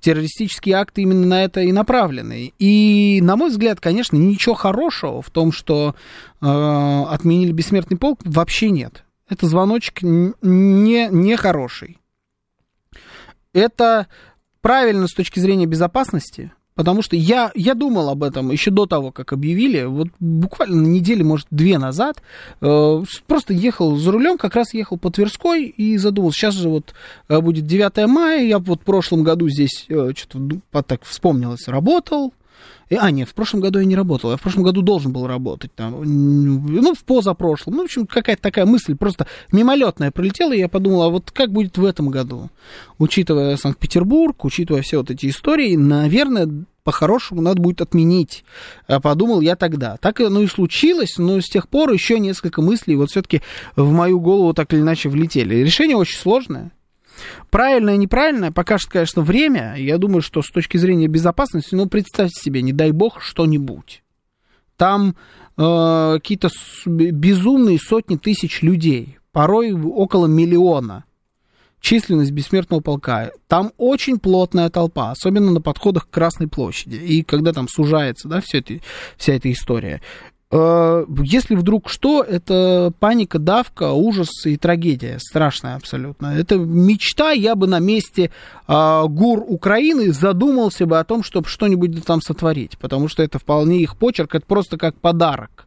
террористические 0.01 0.77
акты 0.77 1.03
именно 1.03 1.27
на 1.27 1.45
это 1.45 1.61
и 1.61 1.73
направлены. 1.73 2.53
И, 2.59 3.21
на 3.23 3.37
мой 3.37 3.51
взгляд, 3.51 3.81
конечно, 3.81 4.17
ничего 4.17 4.55
хорошего 4.55 5.23
в 5.23 5.31
том, 5.31 5.53
что 5.53 5.95
э, 6.41 6.47
отменили 6.47 7.53
бессмертный 7.53 7.99
полк, 7.99 8.21
вообще 8.25 8.71
нет. 8.71 9.05
Это 9.29 9.47
звоночек 9.47 10.03
не, 10.03 11.09
не 11.11 11.37
хороший. 11.37 11.99
Это 13.53 14.07
правильно 14.61 15.07
с 15.07 15.13
точки 15.13 15.41
зрения 15.41 15.67
безопасности, 15.67 16.53
Потому 16.79 17.03
что 17.03 17.17
я, 17.17 17.51
я 17.57 17.75
думал 17.75 18.09
об 18.09 18.23
этом 18.23 18.53
еще 18.53 18.71
до 18.71 18.87
того, 18.87 19.11
как 19.11 19.33
объявили. 19.33 19.83
Вот 19.83 20.11
буквально 20.21 20.77
на 20.77 20.87
неделе, 20.87 21.25
может, 21.25 21.49
две 21.51 21.77
назад, 21.77 22.23
э, 22.61 23.03
просто 23.27 23.53
ехал 23.53 23.97
за 23.97 24.13
рулем, 24.13 24.39
как 24.39 24.55
раз 24.55 24.73
ехал 24.75 24.97
по 24.97 25.11
Тверской 25.11 25.65
и 25.65 25.97
задумал, 25.97 26.31
сейчас 26.31 26.55
же 26.55 26.69
вот 26.69 26.95
э, 27.29 27.41
будет 27.41 27.67
9 27.67 28.07
мая, 28.07 28.45
я 28.45 28.61
вот 28.61 28.83
в 28.83 28.85
прошлом 28.85 29.25
году 29.25 29.49
здесь 29.49 29.87
э, 29.89 30.13
что-то 30.17 30.39
ну, 30.39 30.61
так 30.85 31.03
вспомнилось, 31.03 31.67
работал, 31.67 32.33
и, 32.89 32.97
а, 32.97 33.11
нет, 33.11 33.29
в 33.29 33.35
прошлом 33.35 33.61
году 33.61 33.79
я 33.79 33.85
не 33.85 33.97
работал. 33.97 34.31
Я 34.31 34.37
в 34.37 34.41
прошлом 34.41 34.63
году 34.63 34.81
должен 34.81 35.13
был 35.13 35.27
работать. 35.27 35.75
Там, 35.75 36.03
ну, 36.03 36.95
в 36.95 37.05
позапрошлом. 37.05 37.75
Ну, 37.75 37.83
в 37.83 37.85
общем, 37.85 38.07
какая-то 38.07 38.43
такая 38.43 38.65
мысль 38.65 38.95
просто 38.95 39.27
мимолетная 39.53 40.11
пролетела, 40.11 40.53
и 40.55 40.59
я 40.59 40.69
подумал, 40.69 41.03
а 41.03 41.09
вот 41.11 41.31
как 41.31 41.53
будет 41.53 41.77
в 41.77 41.85
этом 41.85 42.09
году? 42.09 42.49
Учитывая 42.99 43.57
Санкт-Петербург, 43.57 44.43
учитывая 44.45 44.83
все 44.83 44.99
вот 44.99 45.11
эти 45.11 45.29
истории, 45.29 45.77
наверное, 45.77 46.49
по-хорошему 46.83 47.43
надо 47.43 47.61
будет 47.61 47.83
отменить. 47.83 48.45
А 48.87 49.01
подумал 49.01 49.43
я 49.43 49.57
тогда. 49.57 49.99
Так 49.99 50.21
оно 50.21 50.41
и 50.41 50.47
случилось, 50.47 51.19
но 51.19 51.41
с 51.41 51.45
тех 51.45 51.69
пор 51.69 51.93
еще 51.93 52.19
несколько 52.19 52.63
мыслей 52.63 52.97
вот 52.97 53.11
все-таки 53.11 53.43
в 53.77 53.93
мою 53.93 54.19
голову 54.21 54.55
так 54.55 54.73
или 54.73 54.81
иначе 54.81 55.11
влетели. 55.11 55.57
Решение 55.57 55.99
очень 55.99 56.19
сложное. 56.19 56.73
Правильное, 57.51 57.97
неправильное 57.97 58.51
покажет, 58.51 58.91
конечно, 58.91 59.23
время. 59.23 59.75
Я 59.77 59.99
думаю, 59.99 60.23
что 60.23 60.43
с 60.43 60.49
точки 60.49 60.77
зрения 60.77 61.09
безопасности, 61.09 61.75
ну, 61.75 61.87
представьте 61.87 62.41
себе, 62.41 62.63
не 62.63 62.73
дай 62.73 62.91
бог, 62.91 63.21
что-нибудь. 63.21 64.03
Там 64.77 65.17
э, 65.57 66.15
какие-то 66.15 66.49
безумные 66.87 67.79
сотни 67.79 68.17
тысяч 68.17 68.63
людей, 68.63 69.19
порой 69.33 69.73
около 69.73 70.27
миллиона 70.27 71.05
численность 71.81 72.33
бессмертного 72.33 72.81
полка. 72.81 73.31
Там 73.47 73.73
очень 73.77 74.19
плотная 74.19 74.69
толпа, 74.71 75.11
особенно 75.11 75.51
на 75.51 75.61
подходах 75.61 76.07
к 76.07 76.11
Красной 76.11 76.49
площади. 76.49 76.97
И 76.97 77.23
когда 77.23 77.53
там 77.53 77.69
сужается, 77.69 78.29
да, 78.29 78.41
все 78.41 78.59
это, 78.59 78.81
вся 79.17 79.35
эта 79.35 79.51
история. 79.51 80.03
Э, 80.51 81.05
если 81.23 81.55
вдруг 81.55 81.89
что, 81.91 82.23
это 82.23 82.93
паника, 82.99 83.39
давка, 83.39 83.93
ужас 83.93 84.29
и 84.47 84.57
трагедия. 84.57 85.19
Страшная 85.19 85.77
абсолютно. 85.77 86.29
Это 86.39 86.57
мечта, 86.57 87.33
я 87.33 87.55
бы 87.55 87.67
на 87.67 87.81
месте 87.81 88.31
э, 88.67 89.03
гур 89.09 89.45
Украины 89.47 90.13
задумался 90.13 90.87
бы 90.87 90.99
о 90.99 91.05
том, 91.05 91.23
чтобы 91.23 91.49
что-нибудь 91.49 92.05
там 92.05 92.23
сотворить. 92.23 92.79
Потому 92.79 93.09
что 93.09 93.23
это 93.23 93.39
вполне 93.39 93.83
их 93.83 93.97
почерк, 93.97 94.35
это 94.35 94.47
просто 94.47 94.79
как 94.79 94.95
подарок. 94.97 95.67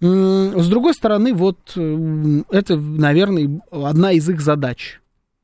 С 0.00 0.68
другой 0.68 0.94
стороны, 0.94 1.34
вот 1.34 1.58
э, 1.74 2.42
это, 2.50 2.76
наверное, 2.76 3.60
одна 3.72 4.12
из 4.12 4.28
их 4.28 4.40
задач 4.40 5.00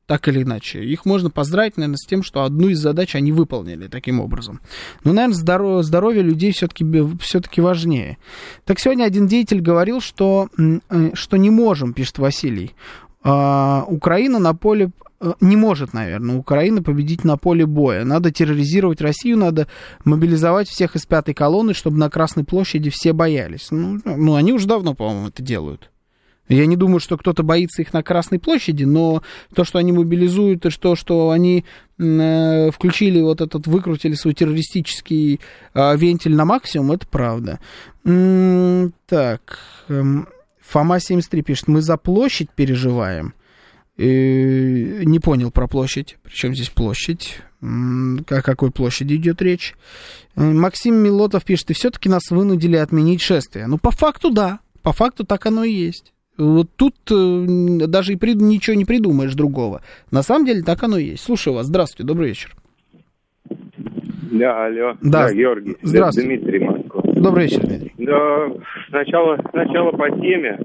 так 0.07 0.29
или 0.29 0.43
иначе. 0.43 0.85
Их 0.85 1.05
можно 1.05 1.31
поздравить, 1.31 1.77
наверное, 1.77 1.97
с 1.97 2.07
тем, 2.07 2.23
что 2.23 2.45
одну 2.45 2.69
из 2.69 2.79
задач 2.79 3.14
они 3.14 3.33
выполнили 3.33 3.87
таким 3.88 4.21
образом. 4.21 4.61
Но, 5.03 5.12
наверное, 5.12 5.37
здоровье, 5.37 5.83
здоровье 5.83 6.23
людей 6.23 6.53
все-таки 6.53 6.85
все 7.21 7.40
важнее. 7.57 8.19
Так 8.64 8.79
сегодня 8.81 9.05
один 9.05 9.27
деятель 9.27 9.61
говорил, 9.61 10.01
что, 10.01 10.49
э, 10.59 11.11
что 11.14 11.37
не 11.37 11.51
можем, 11.51 11.95
пишет 11.95 12.18
Василий. 12.18 12.74
А, 13.22 13.85
Украина 13.89 14.39
на 14.39 14.55
поле 14.55 14.91
э, 15.20 15.33
не 15.41 15.57
может, 15.57 15.95
наверное, 15.95 16.37
Украина 16.37 16.83
победить 16.83 17.24
на 17.24 17.39
поле 17.39 17.64
боя. 17.64 18.05
Надо 18.05 18.31
терроризировать 18.31 19.01
Россию, 19.01 19.39
надо 19.39 19.66
мобилизовать 20.05 20.68
всех 20.68 20.97
из 20.97 21.07
пятой 21.07 21.33
колонны, 21.33 21.72
чтобы 21.72 21.97
на 21.97 22.11
Красной 22.11 22.45
площади 22.45 22.91
все 22.91 23.14
боялись. 23.14 23.68
Ну, 23.70 24.01
ну 24.05 24.35
они 24.35 24.53
уже 24.53 24.66
давно, 24.66 24.93
по-моему, 24.95 25.28
это 25.28 25.43
делают. 25.43 25.91
Я 26.49 26.66
не 26.66 26.76
думаю, 26.76 27.01
что 27.01 27.16
кто-то 27.16 27.42
боится 27.42 27.82
их 27.82 27.92
на 27.92 28.03
Красной 28.03 28.38
площади, 28.38 28.84
но 28.84 29.22
то, 29.55 29.64
что 29.64 29.78
они 29.78 29.92
мобилизуют, 29.92 30.66
и 30.66 30.70
то, 30.70 30.95
что 30.95 31.30
они 31.30 31.64
э, 31.99 32.70
включили 32.70 33.20
вот 33.20 33.40
этот, 33.40 33.66
выкрутили 33.66 34.14
свой 34.14 34.34
террористический 34.34 35.40
э, 35.72 35.97
вентиль 35.97 36.34
на 36.34 36.45
максимум, 36.45 36.92
это 36.92 37.07
правда. 37.07 37.61
Так, 38.05 39.59
э, 39.88 40.03
Фома 40.61 41.01
73 41.01 41.42
пишет, 41.42 41.68
мы 41.68 41.80
за 41.80 41.97
площадь 41.97 42.51
переживаем. 42.51 43.34
Не 43.97 45.20
понял 45.20 45.53
про 45.53 45.68
площадь. 45.68 46.16
Причем 46.24 46.55
здесь 46.55 46.68
площадь? 46.68 47.38
О 47.61 48.42
какой 48.42 48.70
площади 48.70 49.14
идет 49.14 49.40
речь? 49.40 49.74
Э, 50.36 50.42
Максим 50.42 50.97
Милотов 50.97 51.45
пишет, 51.45 51.70
и 51.70 51.74
все-таки 51.74 52.09
нас 52.09 52.30
вынудили 52.30 52.76
отменить 52.76 53.22
шествие. 53.22 53.66
Ну, 53.66 53.78
по 53.78 53.90
факту, 53.90 54.30
да. 54.30 54.61
По 54.82 54.92
факту 54.92 55.24
так 55.24 55.47
оно 55.47 55.64
и 55.64 55.72
есть. 55.72 56.14
Вот 56.37 56.68
тут 56.76 56.95
э, 57.11 57.87
даже 57.87 58.14
и 58.14 58.16
при, 58.16 58.35
ничего 58.35 58.74
не 58.76 58.85
придумаешь 58.85 59.35
другого. 59.35 59.82
На 60.11 60.22
самом 60.22 60.47
деле 60.47 60.62
так 60.62 60.82
оно 60.82 60.99
и 60.99 61.05
есть. 61.05 61.22
Слушаю 61.22 61.55
вас. 61.55 61.66
Здравствуйте, 61.66 62.07
добрый 62.07 62.28
вечер. 62.28 62.55
Да, 64.32 64.66
алло. 64.66 64.97
Да, 65.01 65.32
Георгий. 65.32 65.76
Здравствуйте. 65.82 66.28
Дмитрий 66.37 66.59
Москва. 66.59 67.03
Добрый 67.05 67.45
вечер, 67.45 67.61
Дмитрий. 67.61 67.93
Да, 67.99 68.49
сначала, 68.89 69.39
сначала 69.51 69.93
по 69.93 70.11
теме, 70.11 70.59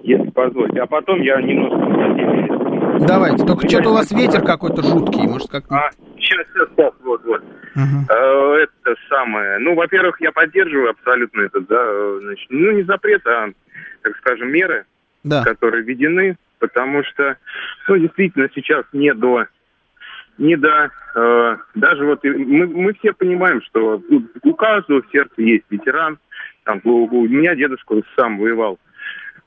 если 0.00 0.30
позволите, 0.30 0.80
а 0.80 0.86
потом 0.86 1.22
я 1.22 1.40
немножко 1.40 1.78
по 1.78 2.14
теме. 2.14 3.06
Давайте, 3.06 3.44
только 3.44 3.68
что-то 3.68 3.90
у 3.90 3.94
вас 3.94 4.10
ветер 4.10 4.42
какой-то 4.42 4.82
жуткий, 4.82 5.22
может 5.28 5.48
как 5.48 5.64
А, 5.70 5.90
сейчас, 6.18 6.46
сейчас, 6.52 6.68
сейчас, 6.76 6.92
вот, 7.04 7.24
вот. 7.24 7.42
Мгм. 7.76 8.06
Э, 8.08 8.64
Это 8.64 8.94
самое. 9.08 9.58
Ну, 9.58 9.74
во-первых, 9.74 10.20
я 10.20 10.32
поддерживаю 10.32 10.90
абсолютно 10.90 11.42
это, 11.42 11.60
да, 11.60 11.76
э, 11.86 12.18
значит, 12.22 12.46
ну, 12.50 12.70
не 12.72 12.82
запрет, 12.82 13.24
а, 13.26 13.48
так 14.02 14.16
скажем, 14.18 14.50
меры, 14.52 14.84
Да. 15.24 15.42
которые 15.42 15.82
введены, 15.82 16.36
потому 16.58 17.02
что, 17.04 17.36
ну, 17.88 17.98
действительно, 17.98 18.48
сейчас 18.54 18.84
не 18.92 19.12
до, 19.14 19.46
не 20.38 20.56
до, 20.56 20.90
э, 21.14 21.56
даже 21.74 22.04
вот 22.04 22.22
мы, 22.22 22.66
мы 22.66 22.94
все 22.94 23.12
понимаем, 23.12 23.60
что 23.62 24.02
у, 24.08 24.22
у 24.42 24.54
каждого 24.54 25.02
в 25.02 25.10
сердце 25.10 25.42
есть 25.42 25.64
ветеран, 25.70 26.18
там, 26.64 26.80
у, 26.84 27.06
у 27.06 27.28
меня 27.28 27.54
дедушка 27.54 27.96
сам 28.16 28.38
воевал, 28.38 28.78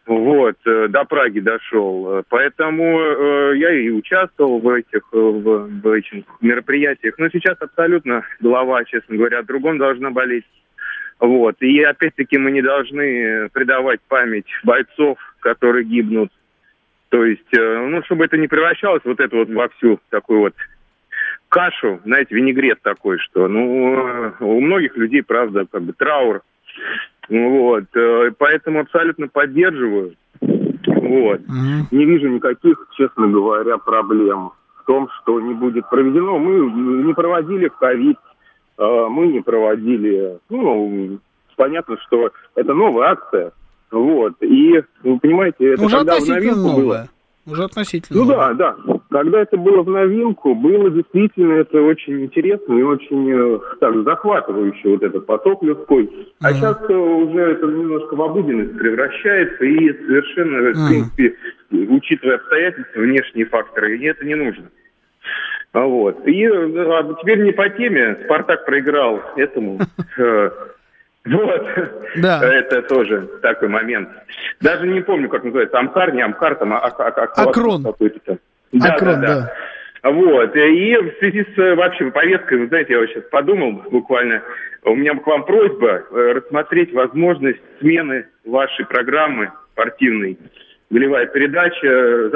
вот, 0.06 0.56
э, 0.66 0.88
до 0.90 1.04
Праги 1.06 1.40
дошел, 1.40 1.98
Э, 2.18 2.24
поэтому 2.30 3.00
э, 3.00 3.58
я 3.58 3.74
и 3.74 3.90
участвовал 3.90 4.60
в 4.60 4.70
этих, 4.70 5.02
э, 5.12 5.18
в, 5.18 5.68
в 5.82 5.92
этих 5.92 6.24
мероприятиях, 6.42 7.16
но 7.18 7.30
сейчас 7.30 7.58
абсолютно 7.60 8.24
голова, 8.40 8.84
честно 8.86 9.18
говоря, 9.18 9.40
о 9.40 9.44
другом 9.44 9.78
должна 9.78 10.12
болеть. 10.12 10.46
Вот. 11.20 11.56
И 11.62 11.82
опять-таки 11.82 12.38
мы 12.38 12.52
не 12.52 12.62
должны 12.62 13.50
предавать 13.50 14.00
память 14.08 14.48
бойцов, 14.64 15.18
которые 15.40 15.84
гибнут. 15.86 16.32
То 17.10 17.24
есть, 17.24 17.54
э, 17.58 17.88
ну, 17.88 18.04
чтобы 18.04 18.26
это 18.26 18.38
не 18.38 18.48
превращалось 18.48 19.02
вот 19.06 19.20
это 19.20 19.36
вот 19.36 19.50
во 19.50 19.70
всю 19.70 20.00
такую 20.10 20.42
вот 20.42 20.54
кашу, 21.50 22.02
знаете, 22.04 22.36
винегрет 22.36 22.82
такой, 22.82 23.18
что, 23.20 23.48
ну, 23.48 23.98
э, 23.98 24.32
у 24.42 24.60
многих 24.60 24.98
людей, 24.98 25.24
правда, 25.24 25.66
как 25.72 25.84
бы 25.84 25.94
траур. 25.94 26.42
Вот. 27.30 27.86
э, 27.96 28.32
Поэтому 28.38 28.82
абсолютно 28.82 29.28
поддерживаю. 29.28 30.16
Вот. 30.42 31.42
Мгм. 31.48 31.88
Не 31.92 32.06
вижу 32.06 32.28
никаких, 32.28 32.88
честно 32.98 33.28
говоря, 33.28 33.78
проблем 33.78 34.52
в 34.82 34.86
том, 34.86 35.10
что 35.22 35.40
не 35.40 35.54
будет 35.54 35.90
проведено. 35.90 36.38
Мы 36.38 37.04
не 37.04 37.14
проводили 37.14 37.70
в 37.70 37.76
ковид, 37.78 38.18
мы 38.78 39.28
не 39.28 39.42
проводили, 39.42 40.38
ну, 40.50 41.20
понятно, 41.56 41.98
что 42.08 42.30
это 42.56 42.74
новая 42.74 43.10
акция, 43.10 43.52
вот, 43.92 44.34
и, 44.42 44.82
вы 45.04 45.20
понимаете, 45.20 45.74
это 45.74 45.84
Уже 45.86 45.98
когда 45.98 46.14
в 46.14 46.16
относительно 46.18 46.56
новинку 46.56 46.64
было. 46.76 46.84
новое. 46.84 47.10
Уже 47.50 47.64
относительно 47.64 48.20
Ну 48.20 48.26
новое. 48.26 48.54
да, 48.56 48.76
да. 48.86 49.00
Когда 49.10 49.42
это 49.42 49.56
было 49.56 49.82
в 49.82 49.90
новинку, 49.90 50.54
было 50.54 50.90
действительно 50.90 51.54
это 51.54 51.82
очень 51.82 52.26
интересно 52.26 52.74
и 52.74 52.82
очень 52.82 53.32
э, 53.32 53.60
так 53.80 54.04
захватывающе 54.04 54.90
вот 54.90 55.02
этот 55.04 55.26
поток 55.26 55.64
людской. 55.64 56.10
А 56.42 56.50
Мгм. 56.50 56.58
сейчас 56.58 56.78
э, 56.90 56.94
уже 56.94 57.40
это 57.40 57.66
немножко 57.68 58.16
в 58.18 58.22
обыденность 58.22 58.78
превращается 58.78 59.64
и 59.64 59.94
совершенно, 59.94 60.58
в 60.58 60.76
Мгм. 60.76 60.88
принципе, 60.90 61.36
учитывая 61.96 62.36
обстоятельства, 62.36 63.00
внешние 63.00 63.46
факторы, 63.46 63.98
и 63.98 64.04
это 64.06 64.26
не 64.26 64.36
нужно. 64.36 64.66
А 64.66 64.70
Вот. 65.74 66.28
И 66.28 66.46
а 66.46 67.16
теперь 67.22 67.40
не 67.40 67.52
по 67.52 67.70
теме. 67.70 68.18
Спартак 68.26 68.66
проиграл 68.66 69.22
этому. 69.36 69.80
э, 70.18 70.50
Вот. 71.26 71.68
Да. 72.18 72.42
Это 72.42 72.82
тоже 72.84 73.28
такой 73.42 73.68
момент. 73.68 74.10
Даже 74.62 74.88
не 74.88 75.02
помню, 75.02 75.30
как 75.30 75.44
называется. 75.44 75.78
Амкар, 75.78 76.14
не 76.14 76.22
Амкар, 76.22 76.56
там, 76.56 76.74
а, 76.74 76.80
а- 76.80 76.88
а- 76.88 77.30
а- 77.36 77.50
Акрон. 77.50 77.84
какой-то 77.84 78.20
там. 78.26 78.38
Да, 78.72 78.94
Акрон, 78.94 79.22
да, 79.22 79.28
да. 79.28 79.54
Вот. 80.12 80.56
И 80.56 80.96
в 80.96 81.20
связи 81.20 81.46
с 81.54 81.58
э, 81.58 81.76
вообще 81.76 82.10
повесткой, 82.12 82.60
вы 82.60 82.68
знаете, 82.68 82.94
я 82.94 83.00
вот 83.00 83.10
сейчас 83.10 83.24
подумал 83.26 83.84
буквально, 83.92 84.42
у 84.84 84.96
меня 84.96 85.14
к 85.16 85.28
вам 85.28 85.44
просьба 85.46 86.04
э, 86.10 86.32
рассмотреть 86.34 86.94
возможность 86.94 87.60
смены 87.80 88.28
вашей 88.46 88.86
программы 88.86 89.52
спортивной, 89.74 90.38
голевая 90.90 91.26
передача 91.28 91.88
э, 91.88 92.30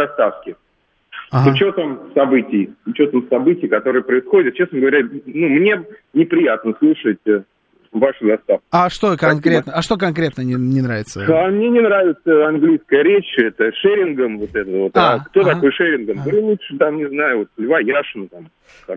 заставки. 1.32 1.34
С 1.34 1.34
Ага. 1.34 1.52
учетом 1.52 2.00
событий, 2.14 2.70
с 2.84 2.88
учетом 2.88 3.28
событий, 3.30 3.68
которые 3.68 4.04
происходят, 4.04 4.56
честно 4.56 4.80
говоря, 4.80 5.02
ну, 5.26 5.50
мне 5.50 5.84
неприятно 6.14 6.74
слушать 6.80 7.20
э, 7.26 7.44
вашу 7.92 8.26
заставку. 8.26 8.64
А 8.72 8.90
что 8.90 9.18
конкретно? 9.18 9.74
А 9.74 9.82
что 9.82 9.98
конкретно 9.98 10.42
не, 10.42 10.54
не 10.54 10.82
нравится? 10.82 11.26
А 11.28 11.48
мне 11.50 11.70
не 11.70 11.82
нравится 11.82 12.48
английская 12.48 13.04
речь, 13.04 13.38
это 13.38 13.72
шерингом 13.74 14.40
вот 14.40 14.56
это 14.56 14.72
вот. 14.72 14.92
А, 14.96 15.14
А, 15.14 15.20
кто 15.20 15.42
ага. 15.42 15.56
такой 15.56 15.72
шерингом? 15.72 16.20
Ага. 16.20 16.30
Говорю, 16.30 16.46
лучше 16.48 16.78
там, 16.78 16.98
не 16.98 17.08
знаю, 17.10 17.40
вот 17.40 17.48
Льва 17.58 17.80
Яшина 17.80 18.28
там. 18.28 18.50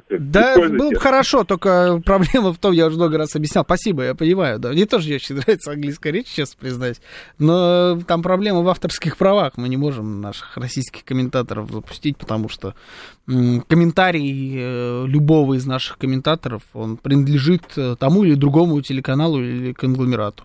Да, 0.08 0.54
было 0.56 0.90
бы 0.90 1.00
хорошо, 1.00 1.42
только 1.44 2.00
проблема 2.04 2.52
в 2.52 2.58
том, 2.58 2.72
я 2.72 2.86
уже 2.86 2.96
много 2.96 3.18
раз 3.18 3.34
объяснял. 3.34 3.64
Спасибо, 3.64 4.04
я 4.04 4.14
понимаю, 4.14 4.58
да. 4.60 4.70
Мне 4.70 4.86
тоже 4.86 5.08
не 5.08 5.16
очень 5.16 5.34
нравится 5.36 5.72
английская 5.72 6.12
речь, 6.12 6.28
честно 6.28 6.60
признаюсь. 6.60 7.00
Но 7.38 7.98
там 8.06 8.22
проблема 8.22 8.62
в 8.62 8.68
авторских 8.68 9.16
правах. 9.16 9.54
Мы 9.56 9.68
не 9.68 9.76
можем 9.76 10.20
наших 10.20 10.56
российских 10.56 11.04
комментаторов 11.04 11.70
запустить, 11.70 12.16
потому 12.16 12.48
что 12.48 12.74
комментарий 13.26 14.54
э, 14.56 15.06
любого 15.06 15.54
из 15.54 15.66
наших 15.66 15.98
комментаторов, 15.98 16.62
он 16.74 16.96
принадлежит 16.96 17.62
э, 17.76 17.96
тому 17.98 18.22
или 18.24 18.34
другому 18.34 18.76
телеканалу 18.84 19.40
или 19.42 19.72
конгломерату. 19.72 20.44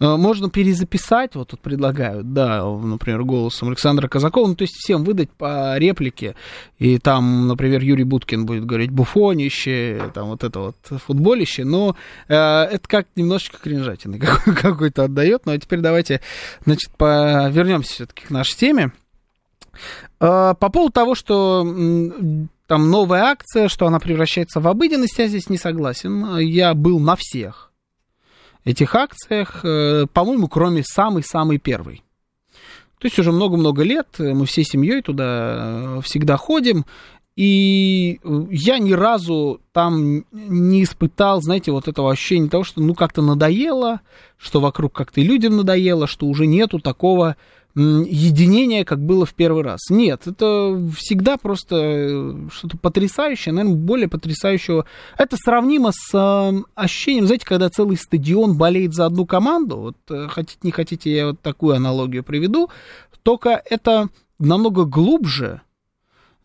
Э, 0.00 0.16
Можно 0.16 0.50
перезаписать, 0.50 1.34
вот 1.34 1.48
тут 1.48 1.60
предлагают, 1.60 2.32
да, 2.32 2.64
например, 2.64 3.22
голосом 3.22 3.68
Александра 3.68 4.08
Казакова, 4.08 4.48
ну, 4.48 4.54
то 4.54 4.62
есть 4.62 4.74
всем 4.74 5.04
выдать 5.04 5.30
по 5.30 5.78
реплике, 5.78 6.34
и 6.78 6.98
там, 6.98 7.46
например, 7.48 7.82
Юрий 7.82 8.04
Буткин 8.04 8.44
будет 8.46 8.66
говорить 8.66 8.90
буфонище, 8.90 10.10
там 10.14 10.28
вот 10.28 10.44
это 10.44 10.58
вот 10.58 10.76
футболище, 11.06 11.64
но 11.64 11.96
э, 12.28 12.34
это 12.34 12.88
как 12.88 13.06
немножечко 13.16 13.58
кринжатины 13.58 14.18
какой- 14.20 14.54
какой-то 14.54 15.04
отдает. 15.04 15.42
Ну, 15.46 15.52
а 15.52 15.58
теперь 15.58 15.80
давайте, 15.80 16.20
значит, 16.64 16.90
по... 16.96 17.48
вернемся 17.48 17.92
все-таки 17.92 18.26
к 18.26 18.30
нашей 18.30 18.56
теме. 18.56 18.92
Э, 20.20 20.54
по 20.58 20.68
поводу 20.70 20.92
того, 20.92 21.14
что 21.14 21.62
там 22.66 22.90
новая 22.90 23.22
акция, 23.24 23.68
что 23.68 23.86
она 23.86 24.00
превращается 24.00 24.60
в 24.60 24.66
обыденность, 24.68 25.18
я 25.18 25.28
здесь 25.28 25.48
не 25.48 25.56
согласен. 25.58 26.38
Я 26.38 26.74
был 26.74 26.98
на 26.98 27.14
всех 27.16 27.65
этих 28.66 28.94
акциях, 28.94 29.60
э, 29.64 30.06
по-моему, 30.12 30.48
кроме 30.48 30.82
самой-самой 30.82 31.58
первой. 31.58 32.02
То 32.98 33.06
есть 33.06 33.18
уже 33.18 33.30
много-много 33.30 33.82
лет 33.82 34.08
мы 34.18 34.46
всей 34.46 34.64
семьей 34.64 35.02
туда 35.02 35.98
э, 35.98 36.00
всегда 36.02 36.36
ходим, 36.36 36.84
и 37.36 38.18
э, 38.22 38.46
я 38.50 38.78
ни 38.78 38.92
разу 38.92 39.60
там 39.72 40.24
не 40.32 40.82
испытал, 40.82 41.40
знаете, 41.42 41.70
вот 41.70 41.86
этого 41.86 42.10
ощущения 42.10 42.48
того, 42.48 42.64
что 42.64 42.80
ну 42.80 42.94
как-то 42.94 43.22
надоело, 43.22 44.00
что 44.36 44.60
вокруг 44.60 44.92
как-то 44.92 45.20
и 45.20 45.24
людям 45.24 45.56
надоело, 45.56 46.06
что 46.06 46.26
уже 46.26 46.46
нету 46.46 46.80
такого 46.80 47.36
м, 47.76 48.02
единения, 48.02 48.84
как 48.84 49.00
было 49.00 49.26
в 49.26 49.34
первый 49.34 49.62
раз. 49.62 49.80
Нет, 49.90 50.26
это 50.26 50.82
всегда 50.96 51.36
просто 51.36 51.76
э, 51.76 52.48
что-то 52.50 52.78
потрясающее, 52.78 53.52
наверное, 53.52 53.76
более 53.76 54.08
потрясающего. 54.08 54.86
Это 55.18 55.36
сравнимо 55.36 55.92
с 55.92 56.14
э, 56.14 56.62
ощущением, 56.74 57.26
знаете, 57.26 57.44
когда 57.44 57.68
целый 57.68 57.96
стадион 57.96 58.56
болеет 58.56 58.94
за 58.94 59.06
одну 59.06 59.26
команду, 59.26 59.76
вот 59.76 59.96
э, 60.10 60.28
хотите, 60.28 60.58
не 60.62 60.70
хотите, 60.70 61.14
я 61.14 61.26
вот 61.28 61.40
такую 61.40 61.76
аналогию 61.76 62.24
приведу, 62.24 62.70
только 63.22 63.60
это 63.68 64.08
намного 64.38 64.84
глубже, 64.84 65.60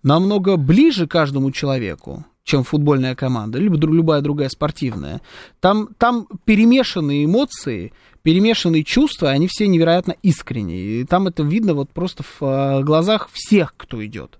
намного 0.03 0.57
ближе 0.57 1.07
каждому 1.07 1.51
человеку, 1.51 2.25
чем 2.51 2.63
футбольная 2.63 3.15
команда, 3.15 3.59
либо 3.59 3.77
любая 3.77 4.21
другая 4.21 4.49
спортивная. 4.49 5.21
Там, 5.61 5.89
там 5.97 6.27
перемешанные 6.43 7.23
эмоции, 7.23 7.93
перемешанные 8.23 8.83
чувства, 8.83 9.29
они 9.29 9.47
все 9.47 9.67
невероятно 9.67 10.15
искренние. 10.21 11.01
И 11.01 11.05
там 11.05 11.27
это 11.27 11.43
видно 11.43 11.73
вот 11.73 11.91
просто 11.91 12.23
в 12.23 12.41
э, 12.41 12.83
глазах 12.83 13.29
всех, 13.31 13.73
кто 13.77 14.05
идет. 14.05 14.39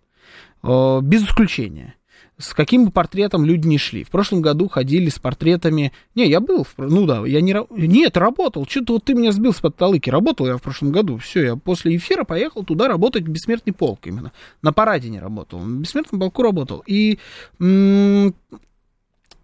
Э, 0.62 1.00
без 1.02 1.24
исключения 1.24 1.96
с 2.42 2.54
каким 2.54 2.86
бы 2.86 2.92
портретом 2.92 3.46
люди 3.46 3.68
не 3.68 3.78
шли. 3.78 4.04
В 4.04 4.10
прошлом 4.10 4.42
году 4.42 4.68
ходили 4.68 5.10
с 5.10 5.20
портретами... 5.20 5.92
Не, 6.16 6.28
я 6.28 6.40
был, 6.40 6.64
в... 6.64 6.74
ну 6.78 7.06
да, 7.06 7.26
я 7.26 7.42
не... 7.42 7.56
Нет, 7.70 8.18
работал. 8.18 8.66
Что-то 8.68 8.94
вот 8.94 9.06
ты 9.06 9.14
меня 9.14 9.32
сбил 9.32 9.54
с 9.54 9.60
подталыки. 9.60 10.10
Работал 10.10 10.48
я 10.48 10.58
в 10.58 10.62
прошлом 10.62 10.92
году. 10.92 11.18
Все, 11.18 11.44
я 11.44 11.56
после 11.56 11.96
эфира 11.96 12.24
поехал 12.24 12.64
туда 12.64 12.88
работать 12.88 13.24
в 13.24 13.30
Бессмертный 13.30 13.74
полк 13.74 14.08
именно. 14.08 14.32
На 14.62 14.74
параде 14.74 15.10
не 15.10 15.20
работал. 15.20 15.60
В 15.60 15.70
Бессмертном 15.80 16.20
полку 16.20 16.44
работал. 16.44 16.84
И 16.86 17.20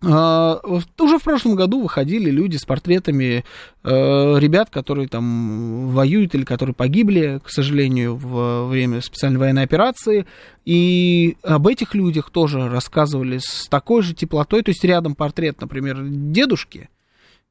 уже 0.02 1.18
в 1.18 1.24
прошлом 1.24 1.56
году 1.56 1.82
выходили 1.82 2.30
люди 2.30 2.58
с 2.58 2.66
портретами 2.66 3.44
uh, 3.84 4.40
ребят, 4.40 4.70
которые 4.70 5.08
там 5.08 5.90
воюют 5.90 6.36
или 6.36 6.44
которые 6.44 6.76
погибли, 6.76 7.42
к 7.44 7.50
сожалению, 7.50 8.16
во 8.16 8.68
время 8.68 9.02
специальной 9.02 9.40
военной 9.40 9.64
операции. 9.64 10.28
И 10.66 11.38
об 11.42 11.68
этих 11.68 11.96
людях 11.96 12.30
тоже 12.30 12.70
рассказывали 12.70 13.40
с 13.40 13.68
такой 13.70 14.04
же 14.04 14.14
теплотой. 14.14 14.62
То 14.62 14.70
есть 14.70 14.84
рядом 14.84 15.16
портрет, 15.16 15.62
например, 15.62 16.04
дедушки, 16.04 16.90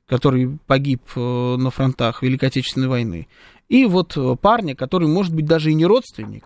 который 0.06 0.58
погиб 0.66 1.02
uh, 1.16 1.56
на 1.56 1.70
фронтах 1.70 2.22
Великой 2.22 2.50
Отечественной 2.50 2.88
войны. 2.88 3.26
И 3.68 3.86
вот 3.86 4.16
парня, 4.40 4.76
который, 4.76 5.08
может 5.08 5.34
быть, 5.34 5.46
даже 5.46 5.72
и 5.72 5.74
не 5.74 5.84
родственник, 5.84 6.44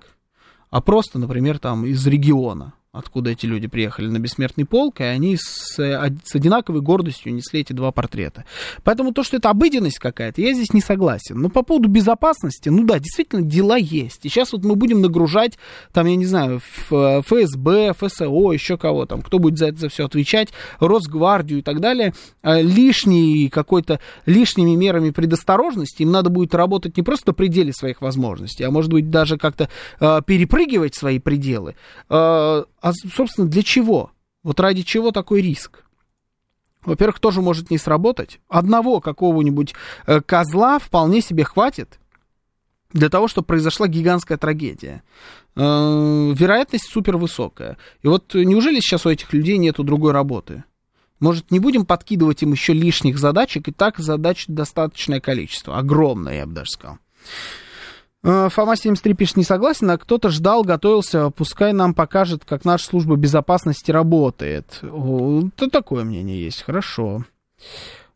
а 0.70 0.80
просто, 0.80 1.18
например, 1.18 1.58
там 1.58 1.84
из 1.84 2.06
региона 2.06 2.72
откуда 2.92 3.30
эти 3.30 3.46
люди 3.46 3.68
приехали 3.68 4.08
на 4.08 4.18
бессмертный 4.18 4.64
полк, 4.64 5.00
и 5.00 5.04
они 5.04 5.36
с, 5.36 5.76
с 5.76 6.34
одинаковой 6.34 6.80
гордостью 6.80 7.32
несли 7.32 7.60
эти 7.60 7.72
два 7.72 7.92
портрета. 7.92 8.44
Поэтому 8.82 9.12
то, 9.12 9.22
что 9.22 9.36
это 9.36 9.48
обыденность 9.48 10.00
какая-то, 10.00 10.40
я 10.40 10.52
здесь 10.54 10.72
не 10.72 10.80
согласен. 10.80 11.40
Но 11.40 11.50
по 11.50 11.62
поводу 11.62 11.88
безопасности, 11.88 12.68
ну 12.68 12.84
да, 12.84 12.98
действительно, 12.98 13.42
дела 13.42 13.76
есть. 13.76 14.26
И 14.26 14.28
сейчас 14.28 14.52
вот 14.52 14.64
мы 14.64 14.74
будем 14.74 15.02
нагружать, 15.02 15.56
там, 15.92 16.06
я 16.06 16.16
не 16.16 16.26
знаю, 16.26 16.60
ФСБ, 16.88 17.92
ФСО, 17.94 18.52
еще 18.52 18.76
кого 18.76 19.06
там, 19.06 19.22
кто 19.22 19.38
будет 19.38 19.58
за 19.58 19.66
это 19.66 19.78
за 19.78 19.88
все 19.88 20.06
отвечать, 20.06 20.48
Росгвардию 20.80 21.60
и 21.60 21.62
так 21.62 21.80
далее, 21.80 22.12
э, 22.42 22.60
лишней 22.60 23.48
какой-то, 23.50 24.00
лишними 24.26 24.74
мерами 24.74 25.10
предосторожности, 25.10 26.02
им 26.02 26.10
надо 26.10 26.28
будет 26.28 26.56
работать 26.56 26.96
не 26.96 27.04
просто 27.04 27.30
на 27.30 27.34
пределе 27.34 27.72
своих 27.72 28.02
возможностей, 28.02 28.64
а 28.64 28.70
может 28.72 28.90
быть 28.90 29.10
даже 29.10 29.38
как-то 29.38 29.68
э, 30.00 30.20
перепрыгивать 30.26 30.96
свои 30.96 31.20
пределы 31.20 31.76
э, 32.08 32.64
а, 32.80 32.92
собственно, 32.92 33.48
для 33.48 33.62
чего? 33.62 34.10
Вот 34.42 34.58
ради 34.60 34.82
чего 34.82 35.10
такой 35.10 35.42
риск? 35.42 35.84
Во-первых, 36.82 37.18
тоже 37.18 37.42
может 37.42 37.70
не 37.70 37.78
сработать. 37.78 38.40
Одного 38.48 39.00
какого-нибудь 39.00 39.74
э, 40.06 40.20
козла 40.22 40.78
вполне 40.78 41.20
себе 41.20 41.44
хватит 41.44 41.98
для 42.92 43.10
того, 43.10 43.28
чтобы 43.28 43.46
произошла 43.46 43.86
гигантская 43.86 44.38
трагедия. 44.38 45.02
Э, 45.56 45.60
вероятность 46.34 46.88
супер 46.90 47.18
высокая. 47.18 47.76
И 48.02 48.08
вот 48.08 48.34
неужели 48.34 48.80
сейчас 48.80 49.04
у 49.04 49.10
этих 49.10 49.32
людей 49.34 49.58
нету 49.58 49.84
другой 49.84 50.12
работы? 50.12 50.64
Может, 51.20 51.50
не 51.50 51.60
будем 51.60 51.84
подкидывать 51.84 52.42
им 52.42 52.52
еще 52.52 52.72
лишних 52.72 53.18
задачек, 53.18 53.68
и 53.68 53.72
так 53.72 53.98
задач 53.98 54.46
достаточное 54.48 55.20
количество, 55.20 55.76
огромное, 55.76 56.38
я 56.38 56.46
бы 56.46 56.54
даже 56.54 56.70
сказал. 56.70 56.98
Э, 58.22 58.48
Фома 58.50 58.76
73 58.76 59.14
пишет, 59.14 59.36
не 59.36 59.44
согласен, 59.44 59.90
а 59.90 59.98
кто-то 59.98 60.28
ждал, 60.28 60.62
готовился, 60.62 61.30
пускай 61.30 61.72
нам 61.72 61.94
покажет, 61.94 62.44
как 62.44 62.64
наша 62.64 62.84
служба 62.84 63.16
безопасности 63.16 63.90
работает. 63.90 64.80
Это 65.56 65.70
такое 65.70 66.04
мнение 66.04 66.42
есть, 66.42 66.62
хорошо. 66.62 67.24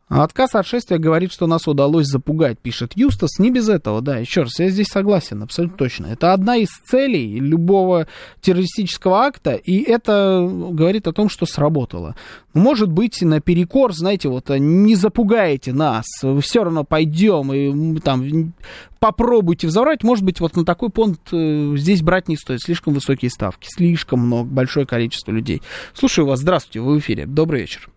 А 0.07 0.23
отказ 0.23 0.55
от 0.55 0.67
шествия 0.67 0.99
говорит, 0.99 1.33
что 1.33 1.47
нас 1.47 1.67
удалось 1.67 2.07
запугать, 2.07 2.59
пишет 2.59 2.93
Юстас. 2.95 3.39
Не 3.39 3.51
без 3.51 3.69
этого, 3.71 4.03
да, 4.03 4.19
еще 4.19 4.43
раз, 4.43 4.59
я 4.59 4.69
здесь 4.69 4.89
согласен, 4.89 5.43
абсолютно 5.43 5.79
точно. 5.79 6.07
Это 6.07 6.35
одна 6.35 6.57
из 6.57 6.69
целей 6.87 7.41
любого 7.41 8.07
террористического 8.43 9.23
акта, 9.23 9.55
и 9.55 9.81
это 9.83 10.47
говорит 10.47 11.07
о 11.09 11.13
том, 11.13 11.31
что 11.31 11.47
сработало. 11.47 12.17
Может 12.53 12.93
быть, 12.93 13.23
наперекор, 13.23 13.95
знаете, 13.95 14.29
вот 14.29 14.51
не 14.51 14.95
запугаете 14.95 15.73
нас, 15.73 16.05
все 16.41 16.65
равно 16.65 16.85
пойдем 16.85 17.53
и 17.53 17.99
там 18.01 18.53
попробуйте 19.01 19.67
взорвать. 19.67 20.03
Может 20.03 20.25
быть, 20.25 20.39
вот 20.41 20.55
на 20.55 20.65
такой 20.65 20.91
понт 20.91 21.21
э, 21.33 21.75
здесь 21.77 22.03
брать 22.03 22.29
не 22.29 22.37
стоит. 22.37 22.63
Слишком 22.63 22.95
высокие 22.95 23.31
ставки, 23.31 23.69
слишком 23.71 24.21
много, 24.21 24.49
большое 24.49 24.87
количество 24.87 25.31
людей. 25.31 25.61
Слушаю 25.93 26.27
вас, 26.27 26.41
здравствуйте, 26.41 26.81
вы 26.81 26.97
в 26.97 26.99
эфире. 27.01 27.27
Добрый 27.27 27.63
вечер. 27.63 27.94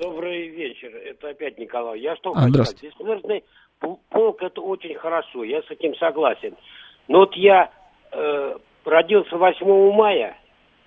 Добрый 0.00 0.48
вечер, 0.48 0.90
это 0.96 1.28
опять 1.28 1.58
Николай. 1.58 2.00
Я 2.00 2.16
что 2.16 2.30
а, 2.30 2.40
хочу 2.40 2.64
сказать, 2.64 2.82
бессмертный 2.82 3.44
полк 4.08 4.42
это 4.42 4.62
очень 4.62 4.94
хорошо, 4.94 5.44
я 5.44 5.60
с 5.60 5.70
этим 5.70 5.94
согласен. 5.96 6.56
Но 7.06 7.18
вот 7.18 7.34
я 7.36 7.70
э, 8.10 8.56
родился 8.86 9.36
8 9.36 9.92
мая 9.92 10.38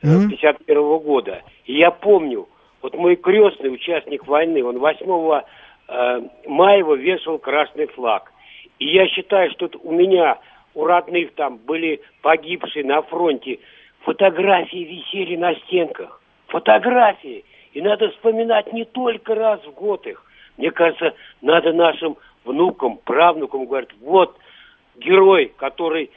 mm-hmm. 0.02 0.30
51 0.30 0.78
-го 0.78 1.00
года, 1.00 1.44
и 1.66 1.78
я 1.78 1.92
помню, 1.92 2.48
вот 2.82 2.96
мой 2.96 3.16
крестный 3.16 3.72
участник 3.72 4.26
войны, 4.26 4.64
он 4.64 4.80
8 4.80 5.06
э, 5.06 6.22
мая 6.48 6.84
вешал 6.84 7.38
красный 7.38 7.86
флаг. 7.86 8.32
И 8.80 8.88
я 8.88 9.08
считаю, 9.08 9.52
что 9.52 9.70
у 9.84 9.92
меня, 9.92 10.40
у 10.74 10.86
родных 10.86 11.36
там 11.36 11.58
были 11.58 12.02
погибшие 12.24 12.84
на 12.84 13.04
фронте, 13.04 13.60
фотографии 14.00 14.86
висели 14.86 15.36
на 15.36 15.54
стенках. 15.54 16.20
Фотографии. 16.48 17.46
И 17.74 17.82
надо 17.82 18.10
вспоминать 18.12 18.72
не 18.72 18.86
только 18.86 19.36
раз 19.36 19.60
в 19.66 19.72
год 19.72 20.06
их. 20.08 20.24
Мне 20.58 20.72
кажется, 20.72 21.14
надо 21.42 21.74
нашим 21.74 22.18
внукам, 22.46 22.98
правнукам 22.98 23.66
говорить, 23.66 23.90
вот 24.02 24.38
герой, 24.96 25.52
который 25.58 26.12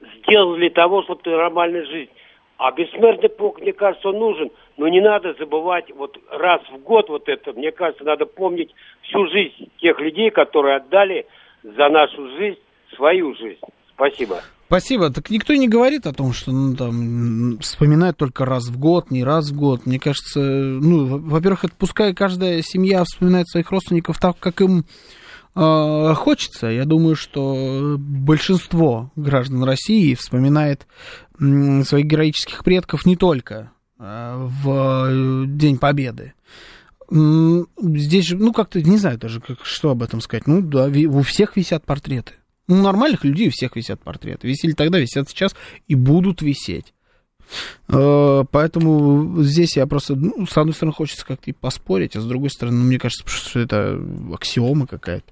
сделал 0.00 0.54
для 0.54 0.70
того, 0.70 1.02
чтобы 1.02 1.22
ты 1.22 1.30
нормальная 1.30 1.84
жизнь. 1.84 2.10
А 2.58 2.72
бессмертный 2.72 3.28
полк, 3.28 3.60
мне 3.60 3.72
кажется, 3.72 4.10
он 4.10 4.18
нужен. 4.18 4.50
Но 4.76 4.86
не 4.86 5.00
надо 5.00 5.34
забывать 5.34 5.90
вот 5.90 6.18
раз 6.30 6.60
в 6.70 6.78
год 6.78 7.08
вот 7.08 7.28
это. 7.28 7.52
Мне 7.52 7.72
кажется, 7.72 8.04
надо 8.04 8.26
помнить 8.26 8.74
всю 9.02 9.26
жизнь 9.28 9.70
тех 9.78 9.98
людей, 9.98 10.30
которые 10.30 10.76
отдали 10.76 11.26
за 11.62 11.88
нашу 11.88 12.28
жизнь 12.36 12.58
свою 12.94 13.34
жизнь. 13.34 13.60
Спасибо. 13.94 14.42
Спасибо. 14.70 15.10
Так 15.10 15.30
никто 15.30 15.52
не 15.52 15.66
говорит 15.66 16.06
о 16.06 16.12
том, 16.12 16.32
что 16.32 16.52
ну, 16.52 16.76
там, 16.76 17.58
вспоминают 17.58 18.16
только 18.18 18.44
раз 18.44 18.68
в 18.68 18.78
год, 18.78 19.10
не 19.10 19.24
раз 19.24 19.50
в 19.50 19.56
год. 19.56 19.84
Мне 19.84 19.98
кажется, 19.98 20.38
ну, 20.38 21.06
во-первых, 21.06 21.64
это 21.64 21.74
пускай 21.76 22.14
каждая 22.14 22.62
семья 22.62 23.02
вспоминает 23.02 23.48
своих 23.48 23.68
родственников 23.72 24.20
так, 24.20 24.38
как 24.38 24.60
им 24.60 24.84
э, 25.56 26.14
хочется. 26.14 26.68
Я 26.68 26.84
думаю, 26.84 27.16
что 27.16 27.96
большинство 27.98 29.10
граждан 29.16 29.64
России 29.64 30.14
вспоминает 30.14 30.86
э, 31.40 31.82
своих 31.82 32.06
героических 32.06 32.62
предков 32.62 33.06
не 33.06 33.16
только 33.16 33.72
э, 33.98 34.36
в 34.62 35.46
День 35.48 35.78
Победы. 35.78 36.34
Здесь 37.10 38.24
же, 38.24 38.36
ну, 38.36 38.52
как-то, 38.52 38.80
не 38.80 38.98
знаю 38.98 39.18
даже, 39.18 39.40
как, 39.40 39.66
что 39.66 39.90
об 39.90 40.04
этом 40.04 40.20
сказать. 40.20 40.46
Ну, 40.46 40.62
да, 40.62 40.86
у 40.86 41.22
всех 41.22 41.56
висят 41.56 41.84
портреты. 41.84 42.34
У 42.70 42.74
нормальных 42.76 43.24
людей 43.24 43.48
у 43.48 43.50
всех 43.50 43.74
висят 43.74 44.00
портреты. 44.00 44.46
Висели 44.46 44.74
тогда, 44.74 45.00
висят 45.00 45.28
сейчас 45.28 45.56
и 45.88 45.96
будут 45.96 46.40
висеть. 46.40 46.94
Э, 47.88 48.44
поэтому 48.50 49.42
здесь 49.42 49.76
я 49.76 49.86
просто, 49.86 50.14
ну, 50.14 50.46
с 50.46 50.56
одной 50.56 50.74
стороны, 50.74 50.94
хочется 50.94 51.26
как-то 51.26 51.50
и 51.50 51.52
поспорить, 51.52 52.16
а 52.16 52.20
с 52.20 52.24
другой 52.24 52.50
стороны, 52.50 52.78
ну, 52.78 52.84
мне 52.84 52.98
кажется, 52.98 53.24
что 53.26 53.60
это 53.60 54.00
аксиома 54.32 54.86
какая-то. 54.86 55.26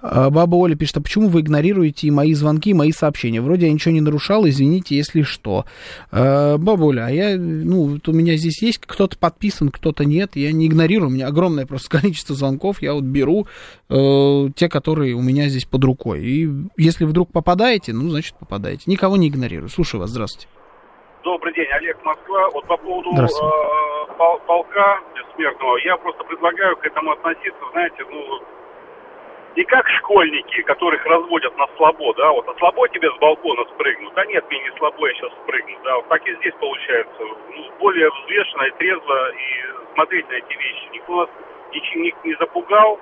А 0.00 0.30
баба 0.30 0.56
Оля 0.56 0.74
пишет, 0.74 0.98
а 0.98 1.00
почему 1.00 1.28
вы 1.28 1.40
игнорируете 1.40 2.10
мои 2.10 2.32
звонки, 2.34 2.72
мои 2.72 2.92
сообщения? 2.92 3.40
Вроде 3.40 3.66
я 3.66 3.72
ничего 3.72 3.92
не 3.92 4.00
нарушал, 4.00 4.48
извините, 4.48 4.96
если 4.96 5.22
что. 5.22 5.66
А, 6.10 6.56
баба 6.56 6.84
Оля, 6.84 7.06
а 7.06 7.10
я, 7.10 7.36
ну, 7.36 7.84
вот 7.84 8.08
у 8.08 8.12
меня 8.12 8.36
здесь 8.36 8.62
есть 8.62 8.78
кто-то 8.78 9.18
подписан, 9.18 9.70
кто-то 9.70 10.04
нет, 10.04 10.36
я 10.36 10.52
не 10.52 10.66
игнорирую, 10.66 11.08
у 11.10 11.12
меня 11.12 11.26
огромное 11.26 11.66
просто 11.66 11.90
количество 12.00 12.34
звонков, 12.34 12.80
я 12.80 12.94
вот 12.94 13.04
беру 13.04 13.46
э, 13.88 14.48
те, 14.54 14.68
которые 14.68 15.14
у 15.14 15.22
меня 15.22 15.48
здесь 15.48 15.64
под 15.64 15.84
рукой. 15.84 16.24
И 16.24 16.50
если 16.76 17.04
вдруг 17.04 17.32
попадаете, 17.32 17.92
ну, 17.92 18.08
значит, 18.08 18.34
попадаете. 18.38 18.84
Никого 18.86 19.16
не 19.16 19.28
игнорирую. 19.28 19.68
Слушаю 19.68 20.00
вас, 20.00 20.10
здравствуйте. 20.10 20.48
Добрый 21.28 21.52
день, 21.52 21.68
Олег 21.72 22.02
Москва. 22.04 22.48
Вот 22.54 22.64
по 22.64 22.78
поводу 22.78 23.10
э, 23.10 24.14
пол, 24.16 24.38
полка 24.46 24.98
бессмертного, 25.14 25.76
я 25.84 25.94
просто 25.98 26.24
предлагаю 26.24 26.74
к 26.78 26.86
этому 26.86 27.12
относиться, 27.12 27.64
знаете, 27.72 28.02
ну, 28.10 28.40
не 29.54 29.62
как 29.64 29.86
школьники, 29.98 30.62
которых 30.62 31.04
разводят 31.04 31.54
на 31.58 31.66
слабо, 31.76 32.14
да, 32.14 32.32
вот, 32.32 32.48
а 32.48 32.54
слабо 32.58 32.88
тебе 32.88 33.10
с 33.10 33.18
балкона 33.18 33.62
спрыгнут, 33.74 34.14
да 34.14 34.24
нет, 34.24 34.42
мне 34.48 34.58
не 34.58 34.70
слабо, 34.78 35.06
я 35.06 35.12
сейчас 35.12 35.32
спрыгну, 35.44 35.78
да, 35.84 35.96
вот 35.96 36.08
так 36.08 36.26
и 36.26 36.34
здесь 36.36 36.54
получается, 36.58 37.20
ну, 37.20 37.72
более 37.78 38.08
взвешенно 38.08 38.62
и 38.62 38.70
трезво 38.78 39.30
и 39.32 39.92
смотреть 39.92 40.30
на 40.30 40.32
эти 40.32 40.54
вещи. 40.54 40.88
Никто 40.94 41.16
нас 41.16 41.28
ничем 41.74 42.02
не, 42.04 42.14
не 42.24 42.34
запугал, 42.36 42.98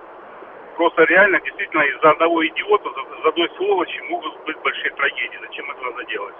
просто 0.75 1.05
реально, 1.05 1.39
действительно, 1.43 1.83
из-за 1.83 2.11
одного 2.11 2.45
идиота, 2.45 2.89
из-за 2.89 3.29
одной 3.29 3.49
сволочи 3.57 4.01
могут 4.11 4.37
быть 4.47 4.59
большие 4.65 4.91
трагедии. 4.95 5.39
Зачем 5.43 5.71
это 5.71 5.81
надо 5.81 6.05
делать? 6.07 6.35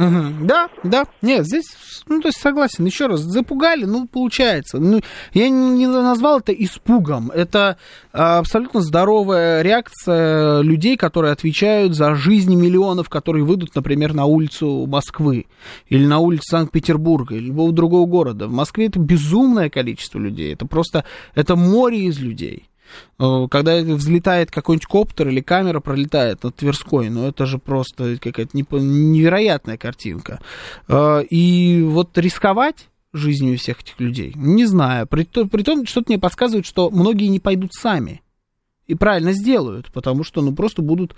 Угу. 0.00 0.46
Да, 0.46 0.70
да. 0.82 1.04
Нет, 1.20 1.44
здесь, 1.44 1.66
ну, 2.08 2.22
то 2.22 2.28
есть 2.28 2.40
согласен. 2.40 2.86
Еще 2.86 3.06
раз, 3.06 3.20
запугали, 3.20 3.84
ну, 3.84 4.06
получается. 4.06 4.78
Ну, 4.78 5.02
я 5.34 5.50
не 5.50 5.86
назвал 5.86 6.38
это 6.38 6.52
испугом. 6.52 7.30
Это 7.30 7.76
абсолютно 8.12 8.80
здоровая 8.80 9.60
реакция 9.60 10.62
людей, 10.62 10.96
которые 10.96 11.32
отвечают 11.32 11.94
за 11.94 12.14
жизни 12.14 12.54
миллионов, 12.54 13.10
которые 13.10 13.44
выйдут, 13.44 13.74
например, 13.74 14.14
на 14.14 14.24
улицу 14.24 14.86
Москвы 14.86 15.46
или 15.88 16.06
на 16.06 16.18
улицу 16.18 16.44
Санкт-Петербурга 16.46 17.34
или 17.34 17.48
любого 17.48 17.72
другого 17.72 18.06
города. 18.06 18.46
В 18.48 18.52
Москве 18.52 18.86
это 18.86 18.98
безумное 18.98 19.68
количество 19.68 20.18
людей. 20.18 20.54
Это 20.54 20.64
просто, 20.64 21.04
это 21.34 21.56
море 21.56 22.06
из 22.06 22.18
людей. 22.18 22.69
Э, 23.18 23.46
когда 23.50 23.80
взлетает 23.80 24.50
какой-нибудь 24.50 24.86
коптер 24.86 25.28
или 25.28 25.40
камера 25.40 25.80
пролетает 25.80 26.42
над 26.42 26.56
Тверской, 26.56 27.10
ну 27.10 27.26
это 27.26 27.46
же 27.46 27.58
просто 27.58 28.18
какая-то 28.18 28.56
невероятная 28.56 29.76
картинка. 29.76 30.40
Э, 30.88 31.22
и 31.28 31.82
вот 31.82 32.16
рисковать 32.18 32.88
жизнью 33.12 33.58
всех 33.58 33.80
этих 33.82 33.98
людей, 34.00 34.32
не 34.36 34.66
знаю. 34.66 35.06
При, 35.06 35.24
том, 35.24 35.86
что-то 35.86 36.06
мне 36.08 36.18
подсказывает, 36.18 36.66
что 36.66 36.90
многие 36.90 37.26
не 37.26 37.40
пойдут 37.40 37.74
сами 37.74 38.22
и 38.90 38.94
правильно 38.94 39.32
сделают, 39.32 39.90
потому 39.92 40.24
что, 40.24 40.42
ну, 40.42 40.52
просто 40.52 40.82
будут 40.82 41.14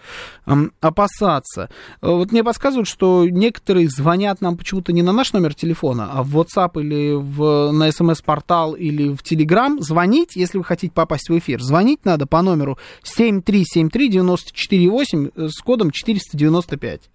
эм, 0.46 0.72
опасаться. 0.80 1.70
Э, 2.02 2.08
вот 2.08 2.30
мне 2.30 2.44
подсказывают, 2.44 2.88
что 2.88 3.26
некоторые 3.28 3.88
звонят 3.88 4.40
нам 4.42 4.58
почему-то 4.58 4.92
не 4.92 5.02
на 5.02 5.12
наш 5.12 5.32
номер 5.32 5.54
телефона, 5.54 6.10
а 6.12 6.22
в 6.22 6.36
WhatsApp 6.36 6.78
или 6.80 7.14
в, 7.14 7.72
на 7.72 7.90
смс-портал 7.90 8.74
или 8.74 9.08
в 9.08 9.22
Telegram. 9.22 9.80
Звонить, 9.80 10.36
если 10.36 10.58
вы 10.58 10.64
хотите 10.64 10.92
попасть 10.92 11.30
в 11.30 11.38
эфир, 11.38 11.62
звонить 11.62 12.04
надо 12.04 12.26
по 12.26 12.42
номеру 12.42 12.76
7373-94-8 13.18 15.32
э, 15.34 15.48
с 15.48 15.58
кодом 15.62 15.90
495 15.90 17.08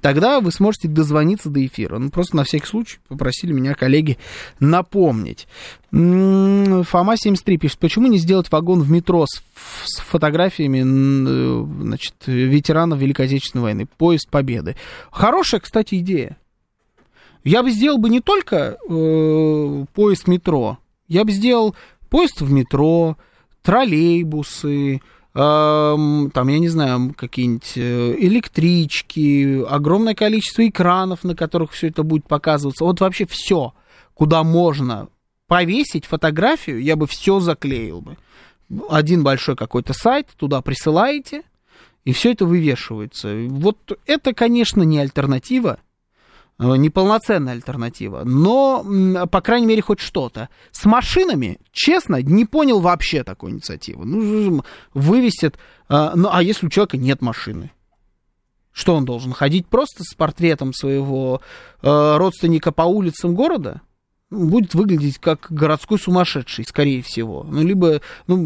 тогда 0.00 0.40
вы 0.40 0.52
сможете 0.52 0.88
дозвониться 0.88 1.50
до 1.50 1.64
эфира. 1.64 1.98
Ну, 1.98 2.10
просто 2.10 2.36
на 2.36 2.44
всякий 2.44 2.66
случай 2.66 2.98
попросили 3.08 3.52
меня 3.52 3.74
коллеги 3.74 4.18
напомнить. 4.58 5.46
Фома 5.90 7.16
73 7.16 7.58
пишет, 7.58 7.78
почему 7.78 8.06
не 8.06 8.18
сделать 8.18 8.50
вагон 8.50 8.82
в 8.82 8.90
метро 8.90 9.26
с, 9.26 9.42
с 9.84 10.00
фотографиями 10.00 10.82
э, 10.82 11.82
значит, 11.82 12.14
ветеранов 12.26 13.00
Великой 13.00 13.26
Отечественной 13.26 13.62
войны? 13.62 13.86
Поезд 13.96 14.28
Победы. 14.30 14.76
Хорошая, 15.10 15.60
кстати, 15.60 15.96
идея. 15.96 16.36
Я 17.42 17.62
бы 17.62 17.70
сделал 17.70 17.98
бы 17.98 18.10
не 18.10 18.20
только 18.20 18.76
э, 18.88 19.84
поезд 19.94 20.28
метро, 20.28 20.78
я 21.08 21.24
бы 21.24 21.32
сделал 21.32 21.74
поезд 22.10 22.40
в 22.40 22.52
метро, 22.52 23.16
троллейбусы, 23.62 25.00
там, 25.32 26.48
я 26.48 26.58
не 26.58 26.68
знаю, 26.68 27.14
какие-нибудь 27.16 27.72
э, 27.76 28.16
электрички, 28.18 29.62
огромное 29.68 30.14
количество 30.14 30.66
экранов, 30.66 31.22
на 31.22 31.36
которых 31.36 31.70
все 31.72 31.88
это 31.88 32.02
будет 32.02 32.26
показываться. 32.26 32.84
Вот 32.84 33.00
вообще 33.00 33.26
все, 33.26 33.72
куда 34.14 34.42
можно 34.42 35.08
повесить 35.46 36.06
фотографию, 36.06 36.82
я 36.82 36.96
бы 36.96 37.06
все 37.06 37.38
заклеил 37.38 38.00
бы. 38.00 38.16
Один 38.88 39.22
большой 39.22 39.56
какой-то 39.56 39.92
сайт, 39.92 40.28
туда 40.36 40.62
присылаете, 40.62 41.42
и 42.04 42.12
все 42.12 42.32
это 42.32 42.44
вывешивается. 42.44 43.46
Вот 43.48 43.98
это, 44.06 44.32
конечно, 44.32 44.82
не 44.82 44.98
альтернатива, 44.98 45.78
неполноценная 46.60 47.54
альтернатива, 47.54 48.22
но, 48.24 48.84
по 49.30 49.40
крайней 49.40 49.66
мере, 49.66 49.82
хоть 49.82 50.00
что-то. 50.00 50.48
С 50.70 50.84
машинами, 50.84 51.58
честно, 51.72 52.20
не 52.22 52.44
понял 52.44 52.80
вообще 52.80 53.24
такой 53.24 53.52
инициативы. 53.52 54.04
Ну, 54.04 54.62
вывесят, 54.92 55.56
э, 55.88 56.10
ну, 56.14 56.28
а 56.30 56.42
если 56.42 56.66
у 56.66 56.70
человека 56.70 56.98
нет 56.98 57.22
машины? 57.22 57.72
Что 58.72 58.94
он 58.94 59.04
должен 59.04 59.32
ходить 59.32 59.66
просто 59.66 60.04
с 60.04 60.14
портретом 60.14 60.72
своего 60.72 61.40
э, 61.82 62.16
родственника 62.16 62.72
по 62.72 62.82
улицам 62.82 63.34
города? 63.34 63.80
Будет 64.30 64.74
выглядеть 64.74 65.18
как 65.18 65.46
городской 65.50 65.98
сумасшедший, 65.98 66.64
скорее 66.64 67.02
всего. 67.02 67.44
Ну, 67.48 67.62
либо, 67.62 68.00
ну, 68.26 68.38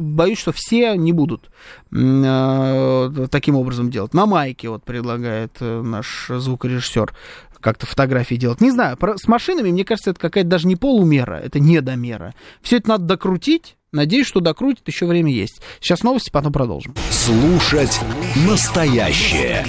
боюсь, 0.00 0.38
что 0.38 0.52
все 0.52 0.96
не 0.96 1.12
будут 1.12 1.50
э, 1.92 3.26
таким 3.30 3.56
образом 3.56 3.90
делать. 3.90 4.14
На 4.14 4.26
майке 4.26 4.68
вот 4.68 4.84
предлагает 4.84 5.56
э, 5.60 5.82
наш 5.82 6.28
звукорежиссер 6.28 7.14
как-то 7.60 7.86
фотографии 7.86 8.34
делать. 8.34 8.60
Не 8.60 8.72
знаю, 8.72 8.96
про, 8.96 9.16
с 9.16 9.28
машинами, 9.28 9.70
мне 9.70 9.84
кажется, 9.84 10.10
это 10.10 10.20
какая-то 10.20 10.50
даже 10.50 10.66
не 10.66 10.76
полумера, 10.76 11.36
это 11.36 11.60
недомера. 11.60 12.34
Все 12.60 12.78
это 12.78 12.90
надо 12.90 13.04
докрутить. 13.04 13.76
Надеюсь, 13.92 14.26
что 14.26 14.40
докрутит, 14.40 14.88
еще 14.88 15.04
время 15.04 15.30
есть. 15.30 15.60
Сейчас 15.78 16.02
новости, 16.02 16.30
потом 16.30 16.50
продолжим. 16.52 16.94
Слушать 17.10 18.00
настоящее. 18.48 19.66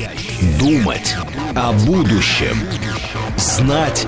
Думать 0.57 1.15
о 1.55 1.73
будущем. 1.85 2.55
Знать 3.37 4.07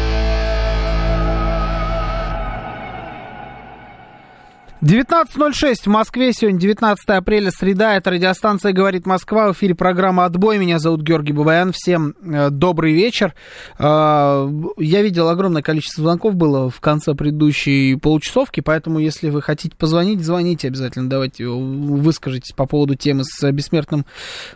19.06 4.83 5.75
в 5.85 5.87
Москве, 5.87 6.33
сегодня 6.33 6.59
19 6.59 7.07
апреля, 7.09 7.51
среда, 7.51 7.97
это 7.97 8.09
радиостанция 8.09 8.73
«Говорит 8.73 9.05
Москва», 9.05 9.49
в 9.49 9.55
эфире 9.55 9.75
программа 9.75 10.25
«Отбой», 10.25 10.57
меня 10.57 10.79
зовут 10.79 11.03
Георгий 11.03 11.33
Бабаян, 11.33 11.71
всем 11.71 12.15
э, 12.23 12.49
добрый 12.49 12.91
вечер. 12.91 13.35
Э, 13.77 14.49
я 14.77 15.03
видел 15.03 15.29
огромное 15.29 15.61
количество 15.61 16.01
звонков 16.01 16.33
было 16.33 16.71
в 16.71 16.81
конце 16.81 17.13
предыдущей 17.13 17.95
получасовки, 17.95 18.61
поэтому 18.61 18.97
если 18.97 19.29
вы 19.29 19.43
хотите 19.43 19.75
позвонить, 19.77 20.25
звоните 20.25 20.69
обязательно, 20.69 21.07
давайте 21.07 21.45
выскажитесь 21.45 22.53
по 22.53 22.65
поводу 22.65 22.95
темы 22.95 23.23
с 23.23 23.51
бессмертным, 23.51 24.07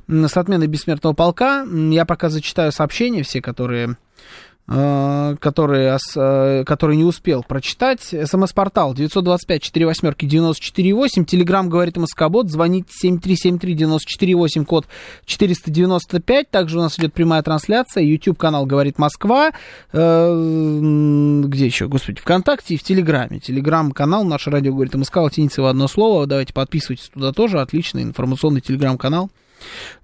с 0.08 0.36
отменой 0.36 0.66
бессмертного 0.66 1.14
полка. 1.14 1.68
Я 1.70 2.06
пока 2.06 2.30
зачитаю 2.30 2.72
сообщения 2.72 3.22
все, 3.22 3.44
которые 3.44 3.96
Э, 4.68 5.36
который, 5.40 5.96
э, 6.16 6.64
который 6.64 6.98
не 6.98 7.04
успел 7.04 7.44
прочитать. 7.44 8.02
СМС-портал 8.02 8.96
925 8.96 9.66
48 9.66 10.14
948. 10.18 11.26
Телеграмм 11.26 11.70
говорит 11.70 11.98
Москобот. 11.98 12.50
Звоните 12.50 12.88
7373 12.90 13.76
948, 13.76 14.66
код 14.66 14.88
495. 15.26 16.50
Также 16.50 16.80
у 16.80 16.82
нас 16.82 16.98
идет 16.98 17.14
прямая 17.14 17.44
трансляция. 17.44 18.04
YouTube 18.04 18.40
канал 18.40 18.66
говорит 18.66 18.98
Москва. 18.98 19.52
Э, 19.94 21.42
где 21.46 21.66
еще? 21.66 21.88
Господи, 21.88 22.20
ВКонтакте 22.22 22.74
и 22.74 22.78
в 22.78 22.84
Телеграме. 22.84 23.40
Телеграм-канал 23.40 24.24
наше 24.24 24.50
радио 24.50 24.74
говорит 24.74 24.96
Москва. 24.96 25.24
Латиница 25.24 25.62
в 25.62 25.68
одно 25.68 25.88
слово. 25.88 26.26
Давайте 26.26 26.54
подписывайтесь 26.54 27.10
туда 27.10 27.34
тоже. 27.34 27.60
Отличный 27.60 28.02
информационный 28.02 28.62
телеграм-канал. 28.62 29.30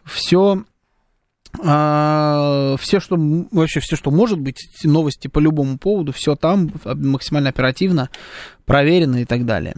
Все 0.06 0.64
все, 1.54 3.00
что 3.00 3.18
вообще 3.52 3.80
все, 3.82 3.96
что 3.96 4.12
может 4.12 4.40
быть, 4.40 4.68
новости 4.84 5.28
по 5.28 5.40
любому 5.40 5.78
поводу, 5.78 6.12
все 6.12 6.36
там 6.36 6.72
максимально 6.86 7.50
оперативно 7.50 8.10
проверено 8.72 9.18
и 9.18 9.26
так 9.26 9.46
далее. 9.46 9.76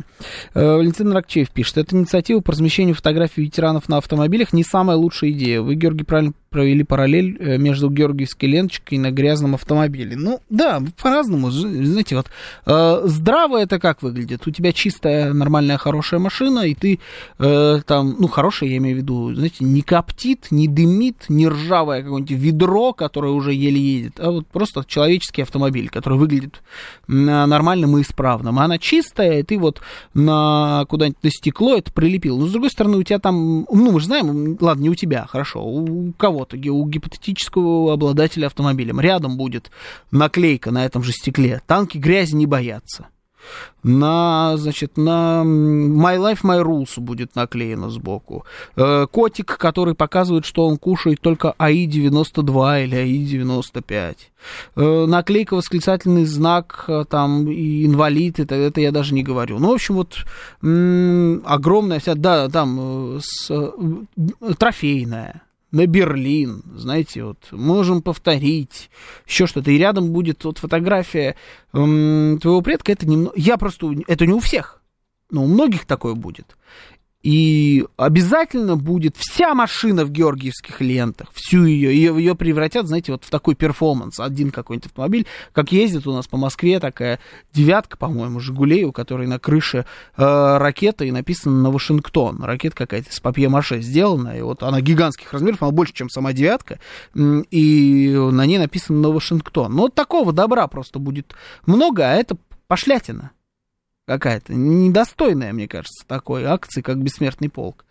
Э, 0.54 0.76
Валентин 0.76 1.12
Ракчеев 1.12 1.50
пишет, 1.50 1.80
эта 1.80 1.96
инициатива 1.96 2.42
по 2.42 2.52
размещению 2.52 2.94
фотографий 2.94 3.42
ветеранов 3.42 3.90
на 3.90 3.98
автомобилях 3.98 4.54
не 4.54 4.64
самая 4.64 4.98
лучшая 4.98 5.32
идея. 5.32 5.62
Вы, 5.62 5.74
Георгий, 5.74 6.04
правильно 6.04 6.34
провели 6.54 6.84
параллель 6.84 7.36
э, 7.40 7.58
между 7.58 7.90
георгиевской 7.90 8.48
ленточкой 8.48 9.00
на 9.00 9.12
грязном 9.12 9.56
автомобиле. 9.56 10.16
Ну, 10.16 10.40
да, 10.50 10.82
по-разному. 11.02 11.50
Знаете, 11.52 12.16
вот 12.16 12.28
э, 12.66 13.02
здраво 13.06 13.58
это 13.58 13.80
как 13.80 14.04
выглядит? 14.04 14.48
У 14.48 14.52
тебя 14.52 14.72
чистая, 14.72 15.34
нормальная, 15.34 15.78
хорошая 15.78 16.20
машина, 16.20 16.60
и 16.60 16.76
ты 16.76 17.00
э, 17.40 17.82
там, 17.86 18.16
ну, 18.20 18.28
хорошая, 18.28 18.70
я 18.70 18.78
имею 18.78 18.98
в 18.98 19.00
виду, 19.00 19.34
знаете, 19.34 19.66
не 19.66 19.82
коптит, 19.82 20.48
не 20.52 20.68
дымит, 20.68 21.26
не 21.28 21.48
ржавое 21.48 22.04
какое-нибудь 22.04 22.32
ведро, 22.32 22.94
которое 22.94 23.34
уже 23.34 23.54
еле 23.54 23.82
едет, 23.82 24.20
а 24.20 24.30
вот 24.30 24.48
просто 24.48 24.86
человеческий 24.88 25.42
автомобиль, 25.42 25.90
который 25.90 26.20
выглядит 26.20 26.62
нормальным 27.08 27.98
и 27.98 28.02
исправным. 28.04 28.60
Она 28.60 28.78
чистая, 28.78 29.40
и 29.40 29.44
ты 29.44 29.58
вот 29.58 29.82
на 30.14 30.86
куда-нибудь 30.88 31.24
на 31.24 31.32
стекло 31.32 31.76
это 31.76 31.92
прилепил. 31.92 32.38
Но, 32.38 32.46
с 32.46 32.52
другой 32.52 32.70
стороны, 32.70 32.98
у 32.98 33.04
тебя 33.04 33.18
там, 33.18 33.66
ну, 33.72 33.92
мы 33.92 34.00
же 34.00 34.06
знаем, 34.06 34.58
ладно, 34.62 34.84
не 34.84 34.90
у 34.90 34.96
тебя, 34.96 35.26
хорошо, 35.28 35.66
у 35.66 36.14
кого-то, 36.46 36.72
у 36.72 36.88
гипотетического 36.88 37.94
обладателя 37.94 38.48
автомобиля 38.48 38.94
рядом 39.00 39.38
будет 39.38 39.72
наклейка 40.12 40.72
на 40.72 40.86
этом 40.86 41.04
же 41.04 41.12
стекле. 41.12 41.62
Танки 41.68 41.98
грязи 41.98 42.36
не 42.36 42.46
боятся. 42.46 43.08
На, 43.84 44.56
значит, 44.56 44.96
на 44.96 45.44
My 45.44 46.18
Life, 46.18 46.44
My 46.44 46.64
Rules 46.64 46.98
будет 46.98 47.36
наклеено 47.36 47.90
сбоку. 47.90 48.46
Э, 48.78 49.06
котик, 49.12 49.58
который 49.58 49.96
показывает, 49.96 50.46
что 50.46 50.66
он 50.66 50.78
кушает 50.78 51.20
только 51.20 51.54
АИ-92 51.58 52.86
или 52.86 52.96
АИ-95. 52.96 54.16
Э, 54.78 55.06
наклейка, 55.06 55.56
восклицательный 55.56 56.24
знак, 56.24 56.86
э, 56.88 57.04
там, 57.10 57.52
и 57.52 57.86
инвалид, 57.86 58.40
это, 58.40 58.56
это 58.56 58.80
я 58.80 58.94
даже 58.94 59.14
не 59.14 59.24
говорю. 59.24 59.60
Ну, 59.60 59.72
в 59.72 59.74
общем, 59.74 59.96
вот 59.96 60.16
м- 60.62 61.42
огромная 61.46 62.00
вся, 62.00 62.16
да, 62.16 62.48
там, 62.48 63.20
с, 63.20 63.52
трофейная 64.58 65.43
на 65.74 65.88
Берлин, 65.88 66.62
знаете, 66.76 67.24
вот, 67.24 67.52
можем 67.52 68.04
повторить, 68.04 68.92
еще 69.28 69.48
что-то, 69.48 69.72
и 69.72 69.78
рядом 69.78 70.14
будет 70.14 70.46
вот 70.46 70.60
фотография 70.60 71.36
эм, 71.74 72.38
твоего 72.40 72.62
предка, 72.62 72.92
это 72.92 73.08
немного, 73.08 73.34
я 73.36 73.58
просто, 73.58 73.92
это 74.08 74.28
не 74.28 74.34
у 74.34 74.40
всех, 74.40 74.84
но 75.32 75.44
у 75.44 75.48
многих 75.48 75.86
такое 75.86 76.14
будет. 76.14 76.56
И 77.24 77.86
обязательно 77.96 78.76
будет 78.76 79.16
вся 79.16 79.54
машина 79.56 80.04
в 80.04 80.12
георгиевских 80.12 80.82
лентах, 80.82 81.30
всю 81.34 81.64
ее, 81.64 81.96
ее, 81.96 82.14
ее 82.18 82.36
превратят, 82.36 82.88
знаете, 82.88 83.14
вот 83.14 83.24
в 83.24 83.30
такой 83.30 83.56
перформанс, 83.56 84.20
один 84.20 84.52
какой-нибудь 84.52 84.88
автомобиль, 84.88 85.26
как 85.54 85.72
ездит 85.72 86.06
у 86.06 86.12
нас 86.12 86.28
по 86.28 86.36
Москве 86.36 86.82
такая 86.82 87.20
девятка, 87.54 87.96
по-моему, 87.96 88.42
Жигулей, 88.42 88.84
у 88.84 88.92
которой 88.92 89.28
на 89.28 89.40
крыше 89.40 89.86
э, 90.18 90.58
ракета 90.58 91.06
и 91.06 91.12
написано 91.12 91.62
на 91.62 91.72
Вашингтон. 91.72 92.44
Ракета 92.44 92.76
какая-то 92.76 93.14
с 93.14 93.22
папье-маше 93.22 93.82
сделана, 93.82 94.38
и 94.38 94.42
вот 94.42 94.62
она 94.62 94.82
гигантских 94.82 95.32
размеров, 95.32 95.64
она 95.64 95.72
больше, 95.72 95.94
чем 95.94 96.10
сама 96.10 96.34
девятка, 96.34 96.80
и 97.16 98.30
на 98.32 98.46
ней 98.46 98.58
написано 98.58 99.00
на 99.00 99.10
Вашингтон. 99.10 99.74
Ну, 99.74 99.84
вот 99.84 99.96
такого 99.96 100.34
добра 100.34 100.68
просто 100.68 101.00
будет 101.00 101.34
много, 101.66 102.04
а 102.04 102.16
это 102.16 102.36
пошлятина 102.68 103.32
какая-то, 104.06 104.54
недостойная, 104.54 105.54
мне 105.54 105.68
кажется, 105.68 106.06
такой 106.08 106.44
акции, 106.46 106.82
как 106.82 107.02
«Бессмертный 107.02 107.50
полк». 107.50 107.86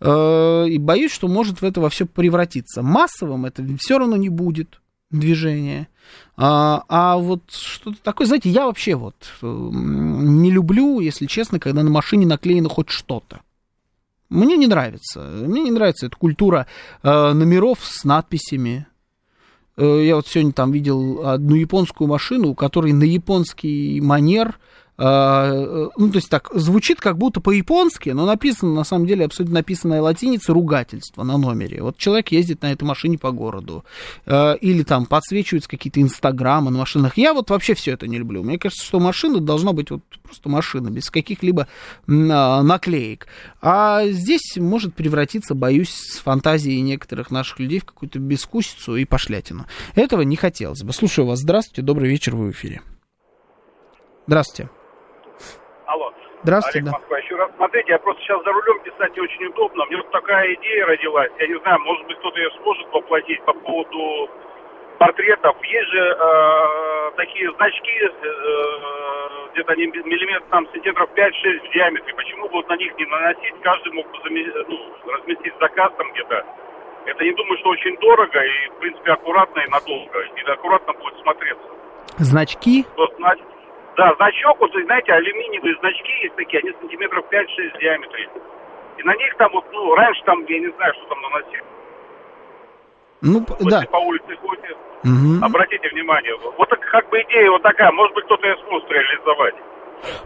Э, 0.00 0.66
и 0.68 0.78
боюсь, 0.78 1.12
что 1.12 1.28
может 1.28 1.60
в 1.60 1.64
это 1.64 1.80
во 1.80 1.90
все 1.90 2.06
превратиться. 2.06 2.82
Массовым 2.82 3.46
это 3.46 3.64
все 3.78 3.98
равно 3.98 4.16
не 4.16 4.28
будет 4.28 4.80
движение. 5.10 5.88
А, 6.36 6.84
а 6.88 7.16
вот 7.16 7.50
что-то 7.50 7.96
такое, 8.02 8.26
знаете, 8.26 8.50
я 8.50 8.66
вообще 8.66 8.94
вот 8.94 9.16
э, 9.42 9.46
не 9.46 10.50
люблю, 10.50 11.00
если 11.00 11.26
честно, 11.26 11.58
когда 11.58 11.82
на 11.82 11.90
машине 11.90 12.26
наклеено 12.26 12.68
хоть 12.68 12.90
что-то. 12.90 13.40
Мне 14.28 14.56
не 14.56 14.66
нравится. 14.66 15.20
Мне 15.20 15.62
не 15.62 15.70
нравится 15.70 16.06
эта 16.06 16.16
культура 16.16 16.66
э, 17.02 17.32
номеров 17.32 17.78
с 17.82 18.04
надписями. 18.04 18.86
Я 19.78 20.16
вот 20.16 20.26
сегодня 20.26 20.52
там 20.52 20.72
видел 20.72 21.28
одну 21.28 21.54
японскую 21.54 22.08
машину, 22.08 22.48
у 22.48 22.54
которой 22.54 22.94
на 22.94 23.04
японский 23.04 24.00
манер 24.00 24.58
э, 24.58 24.75
ну, 24.98 26.10
то 26.10 26.16
есть 26.16 26.30
так, 26.30 26.50
звучит 26.54 27.00
как 27.00 27.18
будто 27.18 27.40
по-японски, 27.40 28.10
но 28.10 28.24
написано, 28.24 28.74
на 28.74 28.84
самом 28.84 29.06
деле, 29.06 29.26
абсолютно 29.26 29.56
написанное 29.56 30.00
латиницей 30.00 30.54
ругательство 30.54 31.22
на 31.22 31.36
номере. 31.36 31.82
Вот 31.82 31.98
человек 31.98 32.28
ездит 32.28 32.62
на 32.62 32.72
этой 32.72 32.84
машине 32.84 33.18
по 33.18 33.30
городу, 33.30 33.84
а, 34.24 34.54
или 34.54 34.82
там 34.82 35.06
подсвечиваются 35.06 35.68
какие-то 35.68 36.00
инстаграмы 36.00 36.70
на 36.70 36.78
машинах. 36.78 37.18
Я 37.18 37.34
вот 37.34 37.50
вообще 37.50 37.74
все 37.74 37.92
это 37.92 38.06
не 38.06 38.18
люблю. 38.18 38.42
Мне 38.42 38.58
кажется, 38.58 38.84
что 38.84 39.00
машина 39.00 39.40
должна 39.40 39.72
быть 39.72 39.90
вот 39.90 40.02
просто 40.22 40.48
машина, 40.48 40.88
без 40.90 41.10
каких-либо 41.10 41.68
а, 42.08 42.62
наклеек. 42.62 43.26
А 43.60 44.06
здесь 44.06 44.56
может 44.56 44.94
превратиться, 44.94 45.54
боюсь, 45.54 45.90
с 45.90 46.18
фантазией 46.18 46.80
некоторых 46.80 47.30
наших 47.30 47.58
людей 47.60 47.80
в 47.80 47.84
какую-то 47.84 48.18
бескусицу 48.18 48.96
и 48.96 49.04
пошлятину. 49.04 49.66
Этого 49.94 50.22
не 50.22 50.36
хотелось 50.36 50.82
бы. 50.82 50.92
Слушаю 50.92 51.26
вас. 51.26 51.40
Здравствуйте, 51.40 51.82
добрый 51.82 52.08
вечер, 52.08 52.34
вы 52.34 52.48
в 52.48 52.50
эфире. 52.52 52.80
Здравствуйте. 54.26 54.70
Алло. 55.86 56.12
Здравствуйте, 56.42 56.78
Олег 56.78 56.92
да. 56.92 56.98
Москва. 56.98 57.18
Еще 57.18 57.36
раз, 57.36 57.50
смотрите, 57.56 57.92
я 57.92 57.98
просто 57.98 58.22
сейчас 58.22 58.42
за 58.42 58.52
рулем 58.52 58.80
писать 58.80 59.14
не 59.14 59.22
очень 59.22 59.46
удобно. 59.46 59.84
Мне 59.86 59.96
вот 59.96 60.10
такая 60.10 60.52
идея 60.54 60.86
родилась. 60.86 61.30
Я 61.38 61.46
не 61.46 61.58
знаю, 61.60 61.80
может 61.80 62.06
быть, 62.06 62.18
кто-то 62.18 62.38
ее 62.38 62.50
сможет 62.62 62.86
воплотить 62.92 63.42
по 63.44 63.52
поводу 63.52 64.30
портретов. 64.98 65.56
Есть 65.62 65.88
же 65.90 66.00
э, 66.00 67.10
такие 67.16 67.50
значки, 67.52 67.98
э, 68.00 68.10
где-то 69.52 69.72
они 69.72 69.86
миллиметр, 69.86 70.44
там, 70.50 70.66
сантиметров 70.72 71.08
5-6 71.14 71.68
в 71.68 71.72
диаметре. 71.72 72.14
Почему 72.14 72.48
бы 72.48 72.54
вот 72.54 72.68
на 72.68 72.76
них 72.76 72.92
не 72.98 73.06
наносить? 73.06 73.54
Каждый 73.62 73.92
мог 73.92 74.06
бы 74.10 74.18
заме- 74.18 74.64
ну, 74.68 75.12
разместить 75.12 75.54
заказ 75.60 75.92
там 75.96 76.10
где-то. 76.12 76.44
Это 77.06 77.24
не 77.24 77.32
думаю, 77.32 77.58
что 77.58 77.68
очень 77.70 77.96
дорого 77.98 78.40
и, 78.42 78.68
в 78.70 78.80
принципе, 78.80 79.12
аккуратно 79.12 79.60
и 79.60 79.68
надолго. 79.68 80.20
И 80.20 80.50
аккуратно 80.50 80.92
будет 80.94 81.16
смотреться. 81.20 81.66
Значки? 82.18 82.84
Вот, 82.96 83.14
значит, 83.18 83.46
да, 83.96 84.14
значок, 84.16 84.60
вот, 84.60 84.70
знаете, 84.72 85.12
алюминиевые 85.12 85.74
значки 85.80 86.12
есть 86.22 86.36
такие, 86.36 86.60
они 86.60 86.72
сантиметров 86.80 87.24
5-6 87.30 87.76
в 87.76 87.78
диаметре. 87.78 88.28
И 88.98 89.02
на 89.02 89.14
них 89.16 89.34
там 89.36 89.50
вот, 89.52 89.64
ну, 89.72 89.94
раньше 89.94 90.22
там, 90.24 90.44
я 90.46 90.58
не 90.60 90.68
знаю, 90.76 90.92
что 90.94 91.06
там 91.06 91.20
наносили. 91.22 91.64
Ну, 93.22 93.46
Если 93.58 93.70
да. 93.70 93.82
по 93.90 93.96
улице 93.96 94.36
ходите, 94.36 94.76
Мгм. 95.02 95.42
обратите 95.42 95.88
внимание. 95.88 96.34
Вот 96.58 96.68
как 96.68 97.08
бы 97.08 97.22
идея 97.22 97.50
вот 97.50 97.62
такая, 97.62 97.90
может 97.92 98.14
быть, 98.14 98.24
кто-то 98.26 98.46
ее 98.46 98.56
сможет 98.66 98.90
реализовать. 98.90 99.54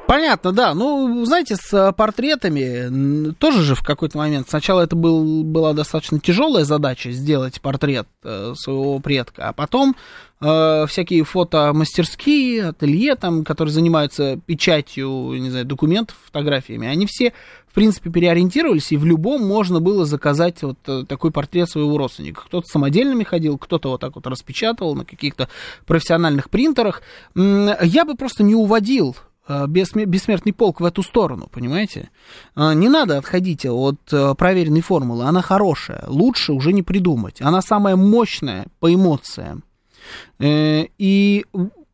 Понятно, 0.06 0.52
да. 0.52 0.74
Ну, 0.74 1.24
знаете, 1.24 1.56
с 1.56 1.72
э, 1.72 1.92
портретами 1.92 3.32
тоже 3.34 3.62
же 3.62 3.74
в 3.74 3.82
какой-то 3.82 4.18
момент. 4.18 4.48
Сначала 4.48 4.82
это 4.82 4.96
был, 4.96 5.44
была 5.44 5.72
достаточно 5.72 6.18
тяжелая 6.18 6.64
задача 6.64 7.12
сделать 7.12 7.60
портрет 7.60 8.08
э, 8.24 8.54
своего 8.56 8.98
предка, 8.98 9.48
а 9.48 9.52
потом 9.52 9.94
э, 10.40 10.86
всякие 10.88 11.22
фотомастерские, 11.22 12.70
ателье, 12.70 13.14
там, 13.14 13.44
которые 13.44 13.72
занимаются 13.72 14.40
печатью, 14.46 15.08
не 15.38 15.48
знаю, 15.50 15.64
документов, 15.64 16.16
фотографиями, 16.24 16.88
они 16.88 17.06
все, 17.06 17.32
в 17.68 17.74
принципе, 17.74 18.10
переориентировались, 18.10 18.90
и 18.90 18.96
в 18.96 19.04
любом 19.04 19.46
можно 19.46 19.80
было 19.80 20.04
заказать 20.04 20.60
вот 20.62 20.78
э, 20.88 21.04
такой 21.06 21.30
портрет 21.30 21.70
своего 21.70 21.96
родственника. 21.96 22.42
Кто-то 22.46 22.66
самодельными 22.66 23.22
ходил, 23.22 23.58
кто-то 23.58 23.90
вот 23.90 24.00
так 24.00 24.16
вот 24.16 24.26
распечатывал 24.26 24.96
на 24.96 25.04
каких-то 25.04 25.48
профессиональных 25.86 26.50
принтерах. 26.50 27.02
Я 27.36 28.04
бы 28.04 28.16
просто 28.16 28.42
не 28.42 28.56
уводил 28.56 29.16
бессмертный 29.66 30.53
полк 30.53 30.80
в 30.80 30.84
эту 30.84 31.03
сторону, 31.03 31.48
понимаете? 31.51 32.11
Э, 32.57 32.72
Не 32.74 32.88
надо 32.88 33.18
отходить 33.18 33.66
от 33.66 34.01
э, 34.12 34.34
проверенной 34.34 34.80
формулы, 34.80 35.24
она 35.24 35.42
хорошая, 35.42 36.05
лучше 36.07 36.53
уже 36.53 36.72
не 36.72 36.82
придумать, 36.82 37.40
она 37.40 37.62
самая 37.62 37.96
мощная 37.96 38.66
по 38.78 38.92
эмоциям. 38.92 39.64
Э, 40.38 40.84
И 40.98 41.44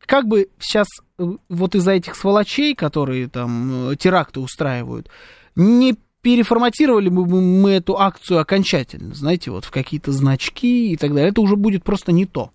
как 0.07 0.28
бы 0.28 0.48
сейчас 0.59 0.86
э, 1.18 1.24
вот 1.48 1.74
из-за 1.74 1.92
этих 1.92 2.14
сволочей, 2.14 2.74
которые 2.74 3.28
там 3.28 3.90
э, 3.90 3.96
теракты 3.96 4.40
устраивают, 4.40 5.09
не 5.57 5.96
переформатировали 6.22 7.09
бы 7.09 7.24
мы 7.24 7.70
эту 7.70 7.98
акцию 7.98 8.40
окончательно, 8.40 9.14
знаете, 9.14 9.50
вот 9.50 9.64
в 9.64 9.70
какие-то 9.70 10.11
значки 10.11 10.92
и 10.92 10.96
так 10.96 11.14
далее, 11.14 11.30
это 11.30 11.40
уже 11.40 11.57
будет 11.57 11.84
просто 11.84 12.11
не 12.12 12.26
то 12.26 12.50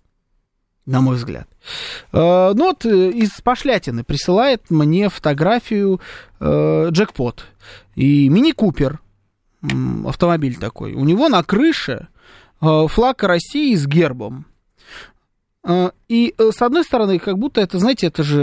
на 0.85 1.01
мой 1.01 1.15
взгляд. 1.15 1.47
Э, 2.11 2.51
Ну 2.53 2.65
вот 2.65 2.85
э, 2.85 3.09
из 3.11 3.29
пошлятины 3.41 4.03
присылает 4.03 4.69
мне 4.69 5.09
фотографию 5.09 6.01
э, 6.39 6.87
джекпот 6.91 7.45
и 7.95 8.29
мини-купер, 8.29 8.99
автомобиль 10.07 10.57
такой. 10.57 10.93
У 10.93 11.03
него 11.05 11.29
на 11.29 11.43
крыше 11.43 12.07
э, 12.61 12.87
флаг 12.87 13.23
России 13.23 13.75
с 13.75 13.85
гербом. 13.85 14.45
Э, 15.63 15.91
И 16.07 16.33
с 16.37 16.61
одной 16.61 16.83
стороны, 16.83 17.19
как 17.19 17.37
будто 17.37 17.61
это, 17.61 17.77
знаете, 17.77 18.07
это 18.07 18.23
же 18.23 18.41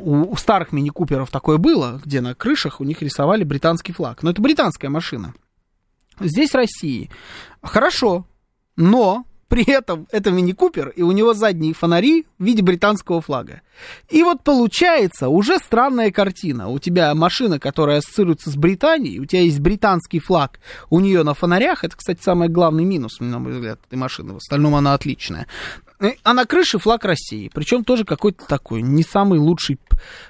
у 0.00 0.36
старых 0.36 0.72
мини-куперов 0.72 1.30
такое 1.30 1.58
было, 1.58 2.00
где 2.04 2.20
на 2.20 2.34
крышах 2.36 2.80
у 2.80 2.84
них 2.84 3.02
рисовали 3.02 3.42
британский 3.42 3.92
флаг. 3.92 4.22
Но 4.22 4.30
это 4.30 4.40
британская 4.40 4.88
машина. 4.88 5.34
Здесь 6.20 6.54
России. 6.54 7.10
Хорошо, 7.62 8.26
но 8.76 9.24
при 9.48 9.64
этом 9.70 10.08
это 10.10 10.30
мини-купер, 10.30 10.88
и 10.88 11.02
у 11.02 11.12
него 11.12 11.32
задние 11.32 11.72
фонари 11.72 12.26
в 12.38 12.44
виде 12.44 12.62
британского 12.62 13.20
флага. 13.20 13.62
И 14.08 14.22
вот 14.22 14.42
получается 14.42 15.28
уже 15.28 15.58
странная 15.58 16.10
картина. 16.10 16.68
У 16.68 16.78
тебя 16.78 17.14
машина, 17.14 17.60
которая 17.60 17.98
ассоциируется 17.98 18.50
с 18.50 18.56
Британией, 18.56 19.20
у 19.20 19.24
тебя 19.24 19.42
есть 19.42 19.60
британский 19.60 20.18
флаг, 20.18 20.58
у 20.90 21.00
нее 21.00 21.22
на 21.22 21.34
фонарях, 21.34 21.84
это, 21.84 21.96
кстати, 21.96 22.20
самый 22.22 22.48
главный 22.48 22.84
минус, 22.84 23.20
на 23.20 23.38
мой 23.38 23.52
взгляд, 23.52 23.78
этой 23.86 23.96
машины, 23.96 24.32
в 24.34 24.38
остальном 24.38 24.74
она 24.74 24.94
отличная. 24.94 25.46
А 26.24 26.34
на 26.34 26.44
крыше 26.44 26.78
флаг 26.78 27.04
России, 27.04 27.50
причем 27.52 27.84
тоже 27.84 28.04
какой-то 28.04 28.44
такой, 28.46 28.82
не 28.82 29.02
самый 29.02 29.38
лучший, 29.38 29.78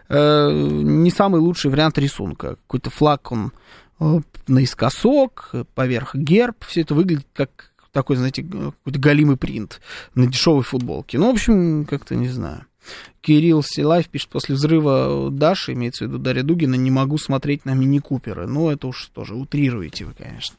э, 0.08 0.50
не 0.52 1.10
самый 1.10 1.40
лучший 1.40 1.70
вариант 1.70 1.98
рисунка. 1.98 2.56
Какой-то 2.66 2.90
флаг, 2.90 3.32
он 3.32 3.52
э, 3.98 4.20
наискосок, 4.46 5.52
поверх 5.74 6.14
герб, 6.14 6.64
все 6.64 6.82
это 6.82 6.94
выглядит 6.94 7.26
как 7.32 7.72
такой, 7.96 8.16
знаете, 8.16 8.42
какой-то 8.42 8.98
галимый 8.98 9.38
принт 9.38 9.80
на 10.14 10.26
дешевой 10.26 10.62
футболке. 10.62 11.18
Ну, 11.18 11.28
в 11.30 11.34
общем, 11.34 11.86
как-то 11.86 12.14
не 12.14 12.28
знаю. 12.28 12.66
Кирилл 13.22 13.62
Силаев 13.62 14.10
пишет, 14.10 14.28
после 14.28 14.54
взрыва 14.54 15.30
Даши, 15.30 15.72
имеется 15.72 16.04
в 16.04 16.08
виду 16.08 16.18
Дарья 16.18 16.42
Дугина, 16.42 16.74
не 16.74 16.90
могу 16.90 17.16
смотреть 17.16 17.64
на 17.64 17.72
мини-куперы. 17.72 18.46
Ну, 18.46 18.68
это 18.68 18.86
уж 18.86 19.06
тоже 19.14 19.34
утрируете 19.34 20.04
вы, 20.04 20.12
конечно. 20.12 20.56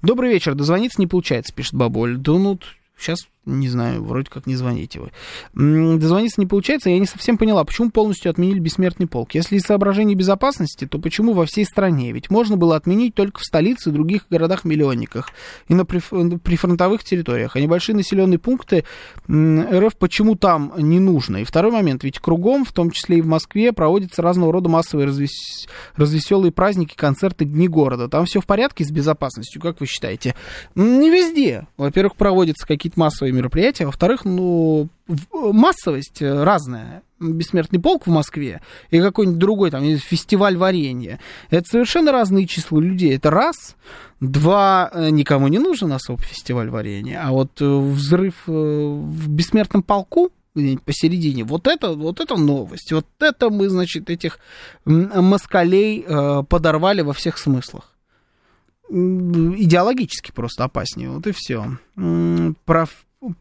Добрый 0.00 0.32
вечер, 0.32 0.54
дозвониться 0.54 0.98
не 0.98 1.06
получается, 1.06 1.54
пишет 1.54 1.74
Баболь. 1.74 2.16
Да 2.16 2.32
ну, 2.32 2.58
Сейчас, 2.98 3.28
не 3.48 3.68
знаю, 3.68 4.04
вроде 4.04 4.30
как 4.30 4.46
не 4.46 4.54
звоните 4.54 5.00
вы. 5.00 5.98
Дозвониться 5.98 6.40
не 6.40 6.46
получается, 6.46 6.90
я 6.90 6.98
не 6.98 7.06
совсем 7.06 7.38
поняла, 7.38 7.64
почему 7.64 7.90
полностью 7.90 8.30
отменили 8.30 8.58
бессмертный 8.60 9.06
полк. 9.06 9.34
Если 9.34 9.56
из 9.56 9.62
соображений 9.62 10.14
безопасности, 10.14 10.86
то 10.86 10.98
почему 10.98 11.32
во 11.32 11.46
всей 11.46 11.64
стране? 11.64 12.12
Ведь 12.12 12.30
можно 12.30 12.56
было 12.56 12.76
отменить 12.76 13.14
только 13.14 13.40
в 13.40 13.44
столице 13.44 13.90
и 13.90 13.92
других 13.92 14.26
городах-миллионниках 14.30 15.30
и 15.68 15.74
на 15.74 15.82
приф- 15.82 16.12
на 16.12 16.38
прифронтовых 16.38 17.02
территориях. 17.02 17.56
А 17.56 17.60
небольшие 17.60 17.96
населенные 17.96 18.38
пункты 18.38 18.84
РФ 19.28 19.96
почему 19.96 20.36
там 20.36 20.72
не 20.76 21.00
нужно? 21.00 21.38
И 21.38 21.44
второй 21.44 21.72
момент, 21.72 22.04
ведь 22.04 22.18
кругом, 22.18 22.64
в 22.64 22.72
том 22.72 22.90
числе 22.90 23.18
и 23.18 23.22
в 23.22 23.26
Москве, 23.26 23.72
проводятся 23.72 24.22
разного 24.22 24.52
рода 24.52 24.68
массовые 24.68 25.08
развес- 25.08 25.68
развеселые 25.96 26.52
праздники, 26.52 26.94
концерты, 26.94 27.44
дни 27.44 27.68
города. 27.68 28.08
Там 28.08 28.26
все 28.26 28.40
в 28.40 28.46
порядке 28.46 28.84
с 28.84 28.90
безопасностью, 28.90 29.60
как 29.60 29.80
вы 29.80 29.86
считаете? 29.86 30.34
Не 30.74 31.10
везде. 31.10 31.66
Во-первых, 31.76 32.16
проводятся 32.16 32.66
какие-то 32.66 32.98
массовые 32.98 33.32
мероприятия, 33.38 33.86
во-вторых, 33.86 34.24
ну, 34.24 34.88
в- 35.06 35.52
массовость 35.52 36.20
э, 36.22 36.44
разная. 36.44 37.02
Бессмертный 37.20 37.80
полк 37.80 38.06
в 38.06 38.10
Москве 38.10 38.60
и 38.90 39.00
какой-нибудь 39.00 39.40
другой, 39.40 39.70
там, 39.72 39.82
фестиваль 39.96 40.56
варенья. 40.56 41.18
Это 41.50 41.68
совершенно 41.68 42.12
разные 42.12 42.46
числа 42.46 42.78
людей. 42.80 43.16
Это 43.16 43.30
раз. 43.30 43.76
Два, 44.20 44.90
э, 44.92 45.10
никому 45.10 45.48
не 45.48 45.58
нужен 45.58 45.92
особо 45.92 46.22
фестиваль 46.22 46.70
варенья. 46.70 47.24
А 47.24 47.32
вот 47.32 47.60
э, 47.60 47.64
взрыв 47.64 48.34
э, 48.46 48.52
в 48.52 49.28
бессмертном 49.28 49.82
полку, 49.82 50.30
посередине, 50.84 51.44
вот 51.44 51.68
это, 51.68 51.92
вот 51.92 52.20
это 52.20 52.36
новость. 52.36 52.92
Вот 52.92 53.06
это 53.20 53.48
мы, 53.50 53.68
значит, 53.68 54.10
этих 54.10 54.38
москалей 54.84 56.04
э, 56.06 56.42
подорвали 56.48 57.02
во 57.02 57.12
всех 57.12 57.38
смыслах 57.38 57.94
идеологически 58.90 60.32
просто 60.32 60.64
опаснее. 60.64 61.10
Вот 61.10 61.26
и 61.26 61.32
все. 61.32 61.76
Про 62.64 62.86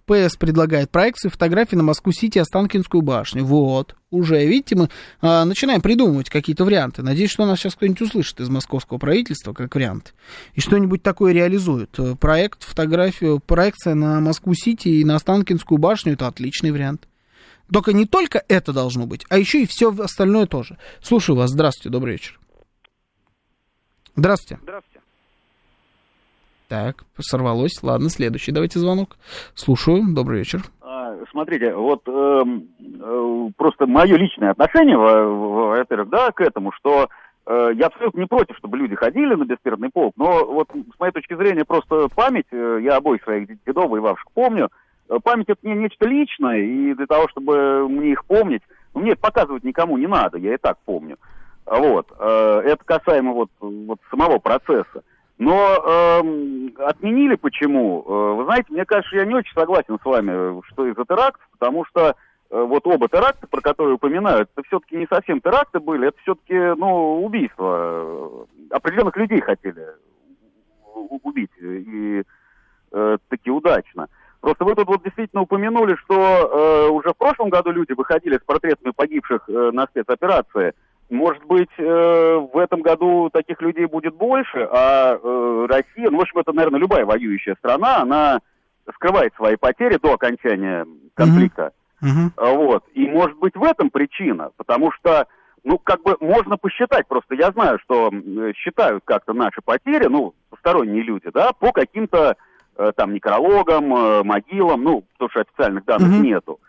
ПС 0.05 0.35
предлагает 0.37 0.89
проекцию 0.89 1.29
фотографии 1.29 1.75
на 1.75 1.83
Москву-Сити 1.83 2.39
Останкинскую 2.39 3.01
башню. 3.03 3.45
Вот. 3.45 3.95
Уже, 4.09 4.43
видите, 4.45 4.75
мы 4.75 4.89
а, 5.21 5.45
начинаем 5.45 5.81
придумывать 5.81 6.29
какие-то 6.29 6.65
варианты. 6.65 7.03
Надеюсь, 7.03 7.29
что 7.29 7.45
нас 7.45 7.59
сейчас 7.59 7.75
кто-нибудь 7.75 8.01
услышит 8.01 8.39
из 8.39 8.49
московского 8.49 8.97
правительства 8.97 9.53
как 9.53 9.75
вариант. 9.75 10.15
И 10.53 10.61
что-нибудь 10.61 11.03
такое 11.03 11.31
реализует. 11.31 11.91
Э, 11.99 12.15
Проект, 12.15 12.63
фотографию, 12.63 13.39
проекция 13.39 13.93
на 13.93 14.19
Москву-Сити 14.19 14.87
и 14.87 15.05
на 15.05 15.15
Останкинскую 15.15 15.77
башню 15.77 16.13
это 16.13 16.27
отличный 16.27 16.71
вариант. 16.71 17.07
Только 17.71 17.93
не 17.93 18.05
только 18.05 18.43
это 18.47 18.73
должно 18.73 19.05
быть, 19.05 19.25
а 19.29 19.37
еще 19.37 19.61
и 19.61 19.67
все 19.67 19.93
остальное 19.95 20.47
тоже. 20.47 20.77
Слушаю 21.03 21.35
вас. 21.35 21.51
Здравствуйте, 21.51 21.89
добрый 21.89 22.13
вечер. 22.13 22.39
Здравствуйте. 24.15 24.59
Здравствуйте. 24.63 24.96
Так, 26.67 27.05
сорвалось. 27.19 27.81
Ладно, 27.81 28.09
следующий 28.09 28.51
давайте 28.51 28.79
звонок. 28.79 29.15
Слушаю. 29.55 30.01
Добрый 30.13 30.39
вечер. 30.39 30.61
А, 30.81 31.15
Смотрите, 31.31 31.73
вот 31.73 32.01
эм, 32.07 32.67
э, 32.99 33.49
просто 33.55 33.85
мое 33.87 34.17
личное 34.17 34.51
отношение, 34.51 34.97
во- 34.97 35.25
во- 35.27 35.67
во-первых, 35.69 36.09
да, 36.09 36.31
к 36.31 36.41
этому, 36.41 36.71
что 36.73 37.07
э, 37.45 37.69
я 37.75 37.85
абсолютно 37.87 38.19
не 38.19 38.25
против, 38.27 38.57
чтобы 38.57 38.77
люди 38.77 38.95
ходили 38.95 39.33
на 39.35 39.45
бессмертный 39.45 39.89
полк, 39.89 40.13
но 40.17 40.45
вот 40.45 40.67
с 40.71 40.99
моей 40.99 41.13
точки 41.13 41.35
зрения 41.35 41.63
просто 41.63 42.09
память, 42.13 42.47
э, 42.51 42.79
я 42.83 42.97
обоих 42.97 43.23
своих 43.23 43.47
дедов 43.65 43.95
и 43.95 43.99
бабушек 44.01 44.27
помню, 44.33 44.69
э, 45.09 45.17
память 45.23 45.47
это 45.47 45.59
не 45.65 45.73
нечто 45.75 46.05
личное, 46.05 46.59
и 46.59 46.93
для 46.93 47.05
того, 47.05 47.29
чтобы 47.29 47.87
мне 47.87 48.11
их 48.11 48.25
помнить, 48.25 48.63
ну, 48.93 48.99
мне 49.01 49.11
это 49.13 49.21
показывать 49.21 49.63
никому 49.63 49.97
не 49.97 50.07
надо, 50.07 50.37
я 50.37 50.53
и 50.53 50.57
так 50.57 50.77
помню. 50.85 51.15
Вот, 51.65 52.07
э, 52.19 52.61
это 52.65 52.83
касаемо 52.83 53.31
вот, 53.33 53.49
вот 53.61 53.99
самого 54.09 54.39
процесса. 54.39 55.03
Но 55.37 55.53
эм, 55.53 56.73
отменили 56.77 57.35
почему? 57.35 58.03
Э, 58.07 58.33
вы 58.37 58.45
знаете, 58.45 58.67
мне 58.69 58.85
кажется, 58.85 59.15
я 59.15 59.25
не 59.25 59.35
очень 59.35 59.53
согласен 59.53 59.99
с 60.01 60.05
вами, 60.05 60.61
что 60.71 60.87
из-за 60.87 61.05
терактов, 61.05 61.47
потому 61.51 61.85
что 61.85 62.15
э, 62.49 62.61
вот 62.61 62.87
оба 62.87 63.07
теракта, 63.07 63.45
про 63.45 63.61
которые 63.61 63.95
упоминают, 63.95 64.49
это 64.55 64.65
все-таки 64.67 64.97
не 64.97 65.05
совсем 65.05 65.39
теракты 65.39 65.79
были, 65.79 66.07
это 66.07 66.17
все-таки, 66.21 66.55
ну, 66.79 67.23
убийство. 67.23 67.77
Э, 67.77 68.45
Определенных 68.71 69.15
людей 69.15 69.39
хотели 69.39 69.85
убить, 70.93 71.51
и 71.61 72.23
э, 72.91 73.17
таки 73.29 73.51
удачно. 73.51 74.07
Просто 74.41 74.65
вы 74.65 74.75
тут 74.75 74.87
вот 74.87 75.03
действительно 75.03 75.43
упомянули, 75.43 75.95
что 75.95 76.15
э, 76.15 76.89
уже 76.89 77.09
в 77.09 77.17
прошлом 77.17 77.49
году 77.49 77.71
люди 77.71 77.93
выходили 77.93 78.37
с 78.37 78.45
портретами 78.45 78.91
погибших 78.91 79.43
э, 79.47 79.71
на 79.71 79.85
спецоперации. 79.87 80.73
Может 81.09 81.45
быть, 81.45 81.69
э, 81.77 82.47
в 82.53 82.57
этом 82.57 82.81
году 82.81 83.29
таких 83.31 83.61
людей 83.61 83.85
будет 83.85 84.13
больше, 84.15 84.67
а 84.69 85.17
э, 85.21 85.67
Россия, 85.69 86.09
ну, 86.09 86.17
в 86.17 86.21
общем, 86.21 86.39
это, 86.39 86.51
наверное, 86.51 86.81
любая 86.81 87.05
воюющая 87.05 87.55
страна, 87.59 88.01
она 88.01 88.39
скрывает 88.93 89.33
свои 89.35 89.55
потери 89.55 89.97
до 90.01 90.13
окончания 90.13 90.85
конфликта. 91.13 91.71
А, 92.35 92.53
Вот. 92.53 92.83
И 92.93 93.07
может 93.07 93.37
быть 93.37 93.55
в 93.55 93.63
этом 93.63 93.89
причина, 93.89 94.51
потому 94.57 94.91
что, 94.91 95.27
ну, 95.63 95.77
как 95.77 96.03
бы 96.03 96.17
можно 96.19 96.57
посчитать, 96.57 97.07
просто 97.07 97.35
я 97.35 97.51
знаю, 97.51 97.79
что 97.83 98.11
считают 98.55 99.03
как-то 99.05 99.33
наши 99.33 99.61
потери, 99.63 100.07
ну, 100.07 100.33
посторонние 100.49 101.03
люди, 101.03 101.29
да, 101.33 101.53
по 101.53 101.71
каким-то 101.71 102.35
э, 102.79 102.91
там 102.95 103.13
некрологам, 103.13 103.95
э, 103.95 104.23
могилам, 104.23 104.83
ну, 104.83 105.03
потому 105.13 105.29
что 105.31 105.41
официальных 105.41 105.85
данных 105.85 106.09
Мгм. 106.09 106.23
нету. 106.23 106.59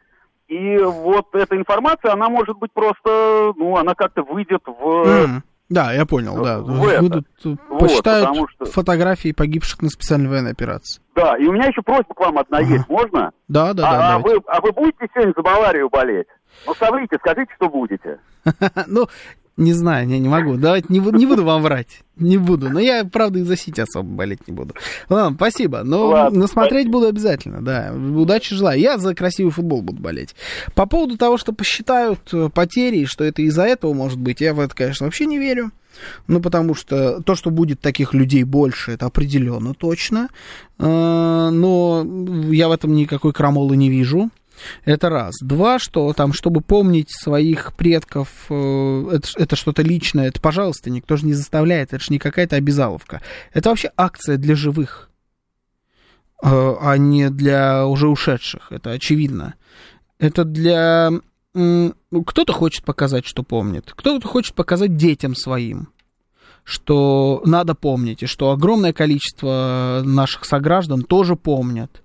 И 0.48 0.78
вот 0.78 1.26
эта 1.34 1.56
информация, 1.56 2.12
она 2.12 2.28
может 2.28 2.56
быть 2.58 2.72
просто, 2.72 3.52
ну, 3.56 3.76
она 3.76 3.94
как-то 3.94 4.22
выйдет 4.22 4.62
в... 4.66 5.06
М, 5.06 5.42
Да, 5.68 5.92
я 5.92 6.06
понял, 6.06 6.42
да. 6.42 6.60
в 6.60 6.88
это. 6.88 7.00
Выйдут, 7.02 7.26
э, 7.44 7.54
Вот, 7.68 7.80
почитают 7.80 8.28
потому 8.28 8.48
что- 8.48 8.64
фотографии 8.64 9.32
погибших 9.32 9.82
на 9.82 9.90
специальной 9.90 10.28
военной 10.30 10.52
операции. 10.52 11.02
Да, 11.14 11.36
и 11.36 11.44
у 11.46 11.52
меня 11.52 11.66
еще 11.66 11.82
просьба 11.82 12.14
к 12.14 12.20
вам 12.20 12.38
одна 12.38 12.60
есть, 12.60 12.88
можно? 12.88 13.30
Да, 13.48 13.74
да, 13.74 13.88
а, 13.88 13.98
да. 13.98 14.14
а 14.14 14.18
вы, 14.20 14.40
а 14.46 14.60
вы 14.62 14.72
будете 14.72 15.06
сегодня 15.12 15.34
за 15.36 15.42
Баварию 15.42 15.90
болеть? 15.90 16.28
Ну, 16.66 16.74
соврите, 16.74 17.16
скажите, 17.20 17.52
что 17.56 17.68
будете. 17.68 18.18
Ну, 18.86 19.06
не 19.58 19.72
знаю, 19.74 20.06
не, 20.06 20.18
не 20.18 20.28
могу. 20.28 20.56
Давайте 20.56 20.86
не, 20.88 21.00
буду- 21.00 21.18
не 21.18 21.26
буду 21.26 21.44
вам 21.44 21.62
врать. 21.62 22.00
Не 22.16 22.38
буду. 22.38 22.70
Но 22.70 22.80
я, 22.80 23.04
правда, 23.04 23.40
и 23.40 23.42
за 23.42 23.56
Сити 23.56 23.80
особо 23.80 24.08
болеть 24.08 24.46
не 24.48 24.54
буду. 24.54 24.74
Ладно, 25.08 25.36
спасибо. 25.36 25.82
Но 25.84 26.06
Ладно, 26.08 26.40
насмотреть 26.40 26.88
буду 26.88 27.06
обязательно, 27.06 27.60
да. 27.62 27.92
Удачи 27.94 28.54
желаю. 28.54 28.80
Я 28.80 28.98
за 28.98 29.14
красивый 29.14 29.52
футбол 29.52 29.82
буду 29.82 30.00
болеть. 30.00 30.34
По 30.74 30.86
поводу 30.86 31.16
того, 31.18 31.36
что 31.36 31.52
посчитают 31.52 32.20
э, 32.32 32.48
потери, 32.54 33.04
что 33.04 33.24
это 33.24 33.42
из-за 33.42 33.64
этого 33.64 33.92
может 33.92 34.18
быть, 34.18 34.40
я 34.40 34.54
в 34.54 34.60
это, 34.60 34.74
конечно, 34.74 35.06
вообще 35.06 35.26
не 35.26 35.38
верю. 35.38 35.70
Ну, 36.28 36.40
потому 36.40 36.74
что 36.74 37.20
то, 37.22 37.34
что 37.34 37.50
будет 37.50 37.80
таких 37.80 38.14
людей 38.14 38.44
больше, 38.44 38.92
это 38.92 39.06
определенно 39.06 39.74
точно. 39.74 40.28
Э, 40.78 41.50
Но 41.52 42.06
я 42.50 42.68
в 42.68 42.72
этом 42.72 42.94
никакой 42.94 43.32
крамолы 43.32 43.76
не 43.76 43.90
вижу. 43.90 44.30
Это 44.84 45.08
раз. 45.08 45.36
Два, 45.40 45.78
что 45.78 46.12
там, 46.12 46.32
чтобы 46.32 46.60
помнить 46.60 47.10
своих 47.10 47.74
предков, 47.74 48.28
э, 48.50 49.10
это, 49.12 49.28
это 49.36 49.56
что-то 49.56 49.82
личное, 49.82 50.28
это, 50.28 50.40
пожалуйста, 50.40 50.90
никто 50.90 51.16
же 51.16 51.26
не 51.26 51.34
заставляет, 51.34 51.92
это 51.92 52.02
же 52.02 52.12
не 52.12 52.18
какая-то 52.18 52.56
обязаловка. 52.56 53.22
Это 53.52 53.68
вообще 53.68 53.90
акция 53.96 54.36
для 54.36 54.54
живых, 54.54 55.10
э, 56.42 56.46
а 56.48 56.96
не 56.96 57.30
для 57.30 57.86
уже 57.86 58.08
ушедших, 58.08 58.72
это 58.72 58.90
очевидно. 58.90 59.54
Это 60.18 60.44
для... 60.44 61.10
Кто-то 61.54 62.52
хочет 62.52 62.84
показать, 62.84 63.26
что 63.26 63.42
помнит, 63.42 63.92
кто-то 63.94 64.26
хочет 64.26 64.54
показать 64.54 64.96
детям 64.96 65.34
своим, 65.34 65.88
что 66.62 67.42
надо 67.44 67.74
помнить, 67.74 68.22
и 68.22 68.26
что 68.26 68.50
огромное 68.50 68.92
количество 68.92 70.02
наших 70.04 70.44
сограждан 70.44 71.02
тоже 71.02 71.34
помнят. 71.34 72.02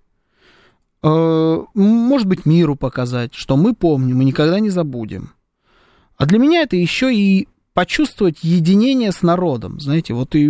Э, 1.03 1.63
Может 1.73 2.27
быть, 2.27 2.45
миру 2.45 2.75
показать, 2.75 3.33
что 3.33 3.57
мы 3.57 3.73
помним 3.73 4.21
и 4.21 4.25
никогда 4.25 4.59
не 4.59 4.69
забудем. 4.69 5.31
А 6.17 6.25
для 6.25 6.39
меня 6.39 6.61
это 6.61 6.75
еще 6.75 7.13
и 7.13 7.47
почувствовать 7.73 8.43
единение 8.43 9.11
с 9.11 9.23
народом. 9.23 9.79
Знаете, 9.79 10.13
вот 10.13 10.35
и 10.35 10.43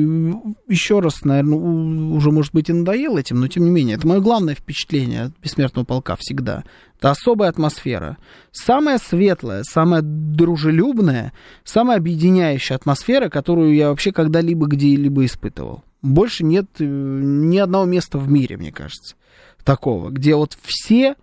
еще 0.68 1.00
раз, 1.00 1.24
наверное, 1.24 1.58
уже, 1.58 2.32
может 2.32 2.54
быть, 2.54 2.70
и 2.70 2.74
надоел 2.74 3.18
этим, 3.18 3.40
но 3.40 3.48
тем 3.48 3.64
не 3.64 3.72
менее, 3.72 3.96
это 3.96 4.06
мое 4.06 4.20
главное 4.20 4.56
впечатление 4.56 5.24
от 5.24 5.40
бессмертного 5.42 5.86
полка 5.86 6.18
всегда. 6.20 6.64
Это 7.00 7.12
особая 7.12 7.50
атмосфера. 7.50 8.18
Самая 8.52 8.98
светлая, 8.98 9.64
самая 9.64 10.02
дружелюбная, 10.02 11.34
самая 11.64 11.98
объединяющая 11.98 12.76
атмосфера, 12.76 13.30
которую 13.30 13.74
я 13.74 13.90
вообще 13.90 14.12
когда-либо 14.12 14.68
где-либо 14.68 15.26
испытывал. 15.26 15.84
Больше 16.02 16.44
нет 16.44 16.66
э, 16.80 16.84
ни 16.86 17.58
одного 17.58 17.86
места 17.86 18.18
в 18.18 18.30
мире, 18.30 18.58
мне 18.58 18.74
кажется, 18.74 19.16
такого, 19.64 20.10
где 20.10 20.36
вот 20.36 20.58
все 20.62 21.16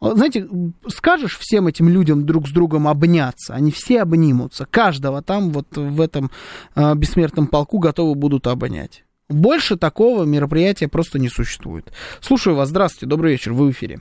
Знаете, 0.00 0.46
скажешь 0.88 1.38
всем 1.38 1.66
этим 1.66 1.88
людям 1.88 2.26
друг 2.26 2.48
с 2.48 2.52
другом 2.52 2.86
обняться, 2.86 3.54
они 3.54 3.70
все 3.70 4.02
обнимутся. 4.02 4.66
Каждого 4.66 5.22
там 5.22 5.50
вот 5.50 5.76
в 5.76 6.00
этом 6.00 6.30
э, 6.74 6.94
бессмертном 6.94 7.46
полку 7.46 7.78
готовы 7.78 8.14
будут 8.14 8.46
обнять. 8.46 9.04
Больше 9.28 9.76
такого 9.76 10.24
мероприятия 10.24 10.88
просто 10.88 11.18
не 11.18 11.28
существует. 11.28 11.86
Слушаю 12.20 12.56
вас. 12.56 12.68
Здравствуйте. 12.68 13.06
Добрый 13.06 13.32
вечер. 13.32 13.52
Вы 13.52 13.68
в 13.68 13.70
эфире. 13.72 13.98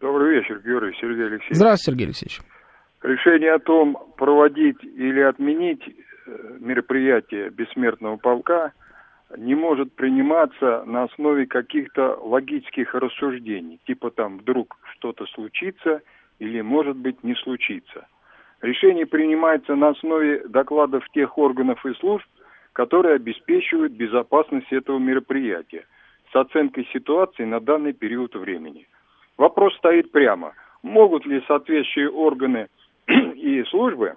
Добрый 0.00 0.36
вечер, 0.36 0.60
Георгий 0.64 0.96
Сергей 0.98 1.26
Алексеевич. 1.26 1.56
Здравствуйте, 1.56 1.92
Сергей 1.92 2.06
Алексеевич. 2.06 2.40
Решение 3.02 3.54
о 3.54 3.58
том, 3.58 3.96
проводить 4.16 4.82
или 4.82 5.20
отменить 5.20 5.82
э, 5.86 6.58
мероприятие 6.58 7.50
бессмертного 7.50 8.16
полка 8.16 8.72
не 9.36 9.54
может 9.54 9.92
приниматься 9.94 10.84
на 10.86 11.04
основе 11.04 11.46
каких-то 11.46 12.18
логических 12.20 12.94
рассуждений, 12.94 13.80
типа 13.86 14.10
там 14.10 14.38
вдруг 14.38 14.76
что-то 14.94 15.26
случится 15.26 16.02
или, 16.38 16.60
может 16.60 16.96
быть, 16.96 17.22
не 17.22 17.34
случится. 17.36 18.06
Решение 18.60 19.06
принимается 19.06 19.74
на 19.74 19.90
основе 19.90 20.46
докладов 20.48 21.08
тех 21.10 21.38
органов 21.38 21.84
и 21.86 21.94
служб, 21.94 22.26
которые 22.72 23.16
обеспечивают 23.16 23.92
безопасность 23.92 24.72
этого 24.72 24.98
мероприятия 24.98 25.86
с 26.32 26.36
оценкой 26.36 26.86
ситуации 26.92 27.44
на 27.44 27.60
данный 27.60 27.92
период 27.92 28.34
времени. 28.34 28.86
Вопрос 29.36 29.74
стоит 29.76 30.12
прямо. 30.12 30.52
Могут 30.82 31.26
ли 31.26 31.42
соответствующие 31.46 32.10
органы 32.10 32.68
и 33.08 33.62
службы 33.64 34.16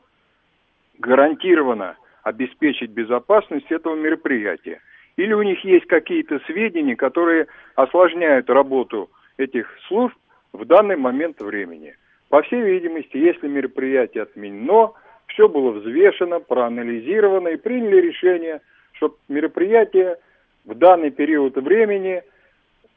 гарантированно 1.00 1.96
обеспечить 2.24 2.92
безопасность 2.92 3.72
этого 3.72 3.96
мероприятия? 3.96 4.82
Или 5.18 5.34
у 5.34 5.44
них 5.44 5.64
есть 5.64 5.86
какие-то 5.86 6.40
сведения, 6.48 6.96
которые 6.96 7.48
осложняют 7.76 8.50
работу 8.50 9.10
этих 9.38 9.68
служб 9.88 10.16
в 10.52 10.66
данный 10.66 10.98
момент 10.98 11.40
времени? 11.40 11.96
По 12.30 12.42
всей 12.42 12.62
видимости, 12.62 13.18
если 13.18 13.48
мероприятие 13.48 14.24
отменено, 14.24 14.94
все 15.28 15.48
было 15.48 15.72
взвешено, 15.72 16.40
проанализировано 16.40 17.50
и 17.50 17.58
приняли 17.58 18.02
решение, 18.02 18.62
что 18.94 19.16
мероприятие 19.28 20.18
в 20.66 20.74
данный 20.76 21.12
период 21.12 21.56
времени 21.56 22.24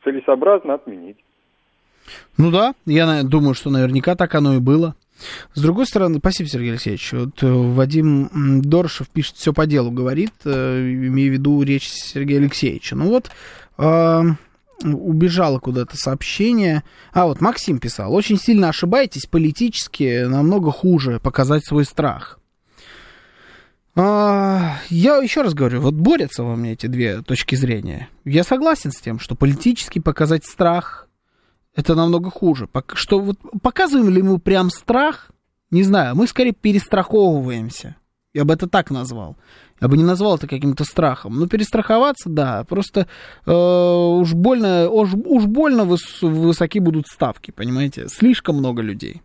целесообразно 0.05 0.75
отменить. 0.75 1.19
Ну 2.39 2.51
да, 2.51 2.75
я 2.87 3.23
думаю, 3.25 3.55
что 3.55 3.71
наверняка 3.71 4.15
так 4.15 4.35
оно 4.35 4.55
и 4.55 4.61
было. 4.61 4.95
С 5.55 5.61
другой 5.61 5.87
стороны, 5.87 6.19
спасибо, 6.19 6.49
Сергей 6.49 6.71
Алексеевич. 6.73 7.13
Вот 7.13 7.43
э, 7.43 7.51
Вадим 7.51 8.61
Дорошев 8.63 9.09
пишет, 9.09 9.37
все 9.37 9.53
по 9.53 9.67
делу 9.67 9.91
говорит, 9.91 10.33
э, 10.45 10.81
имея 10.81 11.31
в 11.31 11.33
виду 11.33 11.63
речь 11.63 11.89
Сергея 11.89 12.39
Алексеевича. 12.39 12.97
Ну 12.97 13.09
вот, 13.09 13.31
э, 13.79 14.23
убежало 14.85 15.59
куда-то 15.59 15.97
сообщение. 15.97 16.83
А, 17.13 17.27
вот 17.27 17.41
Максим 17.41 17.79
писал. 17.79 18.15
Очень 18.15 18.39
сильно 18.39 18.69
ошибаетесь, 18.69 19.27
политически 19.27 20.25
намного 20.25 20.71
хуже 20.71 21.19
показать 21.21 21.65
свой 21.65 21.85
страх. 21.85 22.39
А, 23.99 24.79
я 24.91 25.17
еще 25.17 25.41
раз 25.41 25.55
говорю, 25.55 25.81
вот 25.81 25.95
борются 25.95 26.45
во 26.45 26.55
мне 26.55 26.73
эти 26.73 26.87
две 26.87 27.23
точки 27.23 27.55
зрения. 27.55 28.11
Я 28.25 28.45
согласен 28.45 28.93
с 28.93 29.01
тем, 29.01 29.19
что 29.19 29.35
политически 29.35 29.99
показать 29.99 30.45
страх 30.45 31.06
это 31.77 31.95
намного 31.95 32.31
хуже. 32.31 32.69
Что 32.95 33.21
вот 33.21 33.39
показываем 33.63 34.09
ли 34.09 34.23
мы 34.23 34.39
прям 34.39 34.71
страх? 34.71 35.31
Не 35.71 35.83
знаю, 35.83 36.17
мы 36.17 36.27
скорее 36.27 36.53
перестраховываемся. 36.53 37.97
Я 38.33 38.45
бы 38.45 38.55
это 38.55 38.67
так 38.67 38.91
назвал. 38.91 39.37
Я 39.81 39.89
бы 39.89 39.97
не 39.97 40.05
назвал 40.05 40.37
это 40.37 40.47
каким-то 40.47 40.85
страхом. 40.85 41.39
Но 41.39 41.47
перестраховаться, 41.47 42.29
да, 42.31 42.65
просто 42.65 43.07
э, 43.45 43.53
уж 43.53 44.33
больно, 44.33 44.89
уж, 44.89 45.15
уж 45.15 45.45
больно 45.45 45.85
выс, 45.85 46.23
высоки 46.23 46.81
будут 46.81 47.07
ставки, 47.07 47.51
понимаете? 47.51 48.09
Слишком 48.09 48.57
много 48.57 48.83
людей 48.83 49.23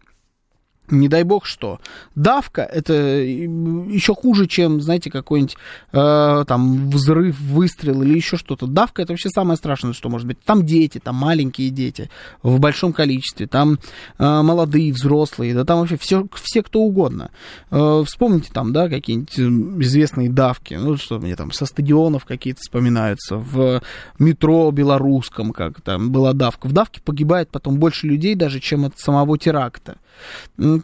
не 0.91 1.07
дай 1.07 1.23
бог 1.23 1.45
что. 1.45 1.79
Давка 2.15 2.61
это 2.61 2.93
еще 2.93 4.13
хуже, 4.13 4.47
чем, 4.47 4.81
знаете, 4.81 5.09
какой-нибудь 5.09 5.57
э, 5.91 6.43
там 6.47 6.89
взрыв, 6.89 7.39
выстрел 7.39 8.01
или 8.01 8.15
еще 8.15 8.37
что-то. 8.37 8.67
Давка 8.67 9.01
это 9.01 9.13
вообще 9.13 9.29
самое 9.29 9.57
страшное, 9.57 9.93
что 9.93 10.09
может 10.09 10.27
быть. 10.27 10.39
Там 10.41 10.65
дети, 10.65 10.99
там 10.99 11.15
маленькие 11.15 11.69
дети 11.69 12.09
в 12.43 12.59
большом 12.59 12.93
количестве, 12.93 13.47
там 13.47 13.79
э, 14.17 14.41
молодые, 14.41 14.93
взрослые, 14.93 15.53
да 15.53 15.65
там 15.65 15.79
вообще 15.79 15.97
все, 15.97 16.27
все 16.33 16.63
кто 16.63 16.81
угодно. 16.81 17.31
Э, 17.69 18.03
вспомните 18.05 18.51
там, 18.53 18.73
да, 18.73 18.89
какие-нибудь 18.89 19.83
известные 19.83 20.29
давки, 20.29 20.75
ну 20.75 20.97
что 20.97 21.19
мне 21.19 21.35
там 21.35 21.51
со 21.51 21.65
стадионов 21.65 22.25
какие-то 22.25 22.59
вспоминаются, 22.61 23.37
в 23.37 23.81
метро 24.19 24.71
белорусском, 24.71 25.51
как 25.51 25.81
там 25.81 26.11
была 26.11 26.33
давка. 26.33 26.67
В 26.67 26.73
давке 26.73 27.01
погибает 27.01 27.49
потом 27.49 27.77
больше 27.77 28.07
людей 28.07 28.35
даже, 28.35 28.59
чем 28.59 28.85
от 28.85 28.99
самого 28.99 29.37
теракта 29.37 29.97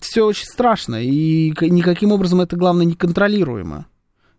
все 0.01 0.25
очень 0.25 0.45
страшно, 0.45 1.03
и 1.03 1.49
никаким 1.61 2.11
образом 2.11 2.41
это, 2.41 2.55
главное, 2.55 2.85
неконтролируемо. 2.85 3.85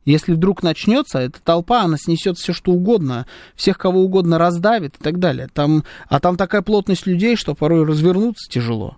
Если 0.05 0.32
вдруг 0.32 0.62
начнется, 0.62 1.18
эта 1.18 1.39
толпа, 1.43 1.82
она 1.82 1.99
снесет 1.99 2.39
все, 2.39 2.55
что 2.55 2.72
угодно, 2.72 3.26
всех, 3.55 3.76
кого 3.76 4.01
угодно 4.01 4.39
раздавит 4.39 4.97
и 4.97 5.05
так 5.05 5.18
далее. 5.18 5.49
Там, 5.53 5.84
а 6.09 6.18
там 6.18 6.39
такая 6.39 6.62
плотность 6.62 7.07
людей, 7.07 7.36
что 7.36 7.55
порой 7.55 7.84
развернуться 7.84 8.51
тяжело. 8.51 8.97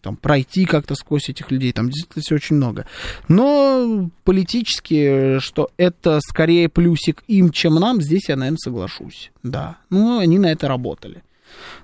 Там 0.00 0.16
пройти 0.16 0.64
как-то 0.64 0.94
сквозь 0.94 1.28
этих 1.28 1.50
людей, 1.50 1.72
там 1.72 1.88
действительно 1.88 2.22
все 2.22 2.34
очень 2.36 2.56
много. 2.56 2.86
Но 3.26 4.10
политически, 4.22 5.38
что 5.40 5.70
это 5.76 6.20
скорее 6.20 6.68
плюсик 6.68 7.24
им, 7.26 7.50
чем 7.50 7.74
нам, 7.76 8.00
здесь 8.00 8.28
я, 8.28 8.36
наверное, 8.36 8.58
соглашусь. 8.58 9.32
Да, 9.42 9.78
ну, 9.90 10.18
они 10.18 10.38
на 10.38 10.46
это 10.46 10.68
работали. 10.68 11.24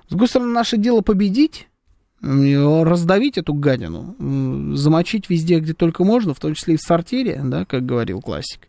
С 0.07 0.09
другой 0.09 0.29
стороны, 0.29 0.51
наше 0.51 0.77
дело 0.77 1.01
победить, 1.01 1.67
раздавить 2.21 3.37
эту 3.37 3.53
гадину, 3.53 4.15
замочить 4.75 5.29
везде, 5.29 5.59
где 5.59 5.73
только 5.73 6.03
можно, 6.03 6.33
в 6.33 6.39
том 6.39 6.53
числе 6.53 6.73
и 6.73 6.77
в 6.77 6.81
сортире, 6.81 7.41
да, 7.43 7.65
как 7.65 7.85
говорил 7.85 8.21
классик. 8.21 8.67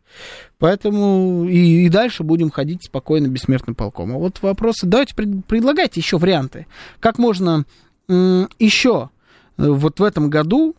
Поэтому 0.58 1.46
и, 1.48 1.86
и 1.86 1.88
дальше 1.88 2.22
будем 2.22 2.50
ходить 2.50 2.84
спокойно 2.84 3.26
бессмертным 3.26 3.74
полком. 3.74 4.12
А 4.12 4.18
вот 4.18 4.42
вопросы, 4.42 4.86
давайте 4.86 5.14
пред, 5.14 5.44
предлагайте 5.46 6.00
еще 6.00 6.18
варианты. 6.18 6.66
Как 7.00 7.18
можно 7.18 7.64
еще 8.08 9.10
э, 9.56 9.68
вот 9.68 10.00
в 10.00 10.02
этом 10.02 10.30
году 10.30 10.74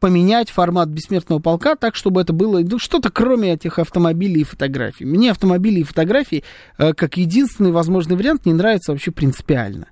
поменять 0.00 0.50
формат 0.50 0.88
бессмертного 0.88 1.38
полка 1.38 1.76
так, 1.76 1.94
чтобы 1.94 2.22
это 2.22 2.32
было 2.32 2.60
ну, 2.60 2.78
что-то 2.78 3.10
кроме 3.10 3.52
этих 3.52 3.78
автомобилей 3.78 4.40
и 4.40 4.44
фотографий. 4.44 5.04
Мне 5.04 5.30
автомобили 5.30 5.80
и 5.80 5.84
фотографии 5.84 6.44
э, 6.78 6.94
как 6.94 7.18
единственный 7.18 7.70
возможный 7.70 8.16
вариант 8.16 8.46
не 8.46 8.54
нравится 8.54 8.92
вообще 8.92 9.10
принципиально 9.10 9.88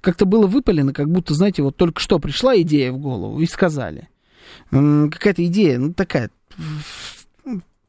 как-то 0.00 0.24
было 0.24 0.46
выпалено, 0.46 0.92
как 0.92 1.10
будто, 1.10 1.34
знаете, 1.34 1.62
вот 1.62 1.76
только 1.76 2.00
что 2.00 2.18
пришла 2.18 2.56
идея 2.60 2.92
в 2.92 2.98
голову 2.98 3.40
и 3.40 3.46
сказали. 3.46 4.08
Какая-то 4.70 5.44
идея, 5.46 5.78
ну, 5.78 5.92
такая 5.92 6.30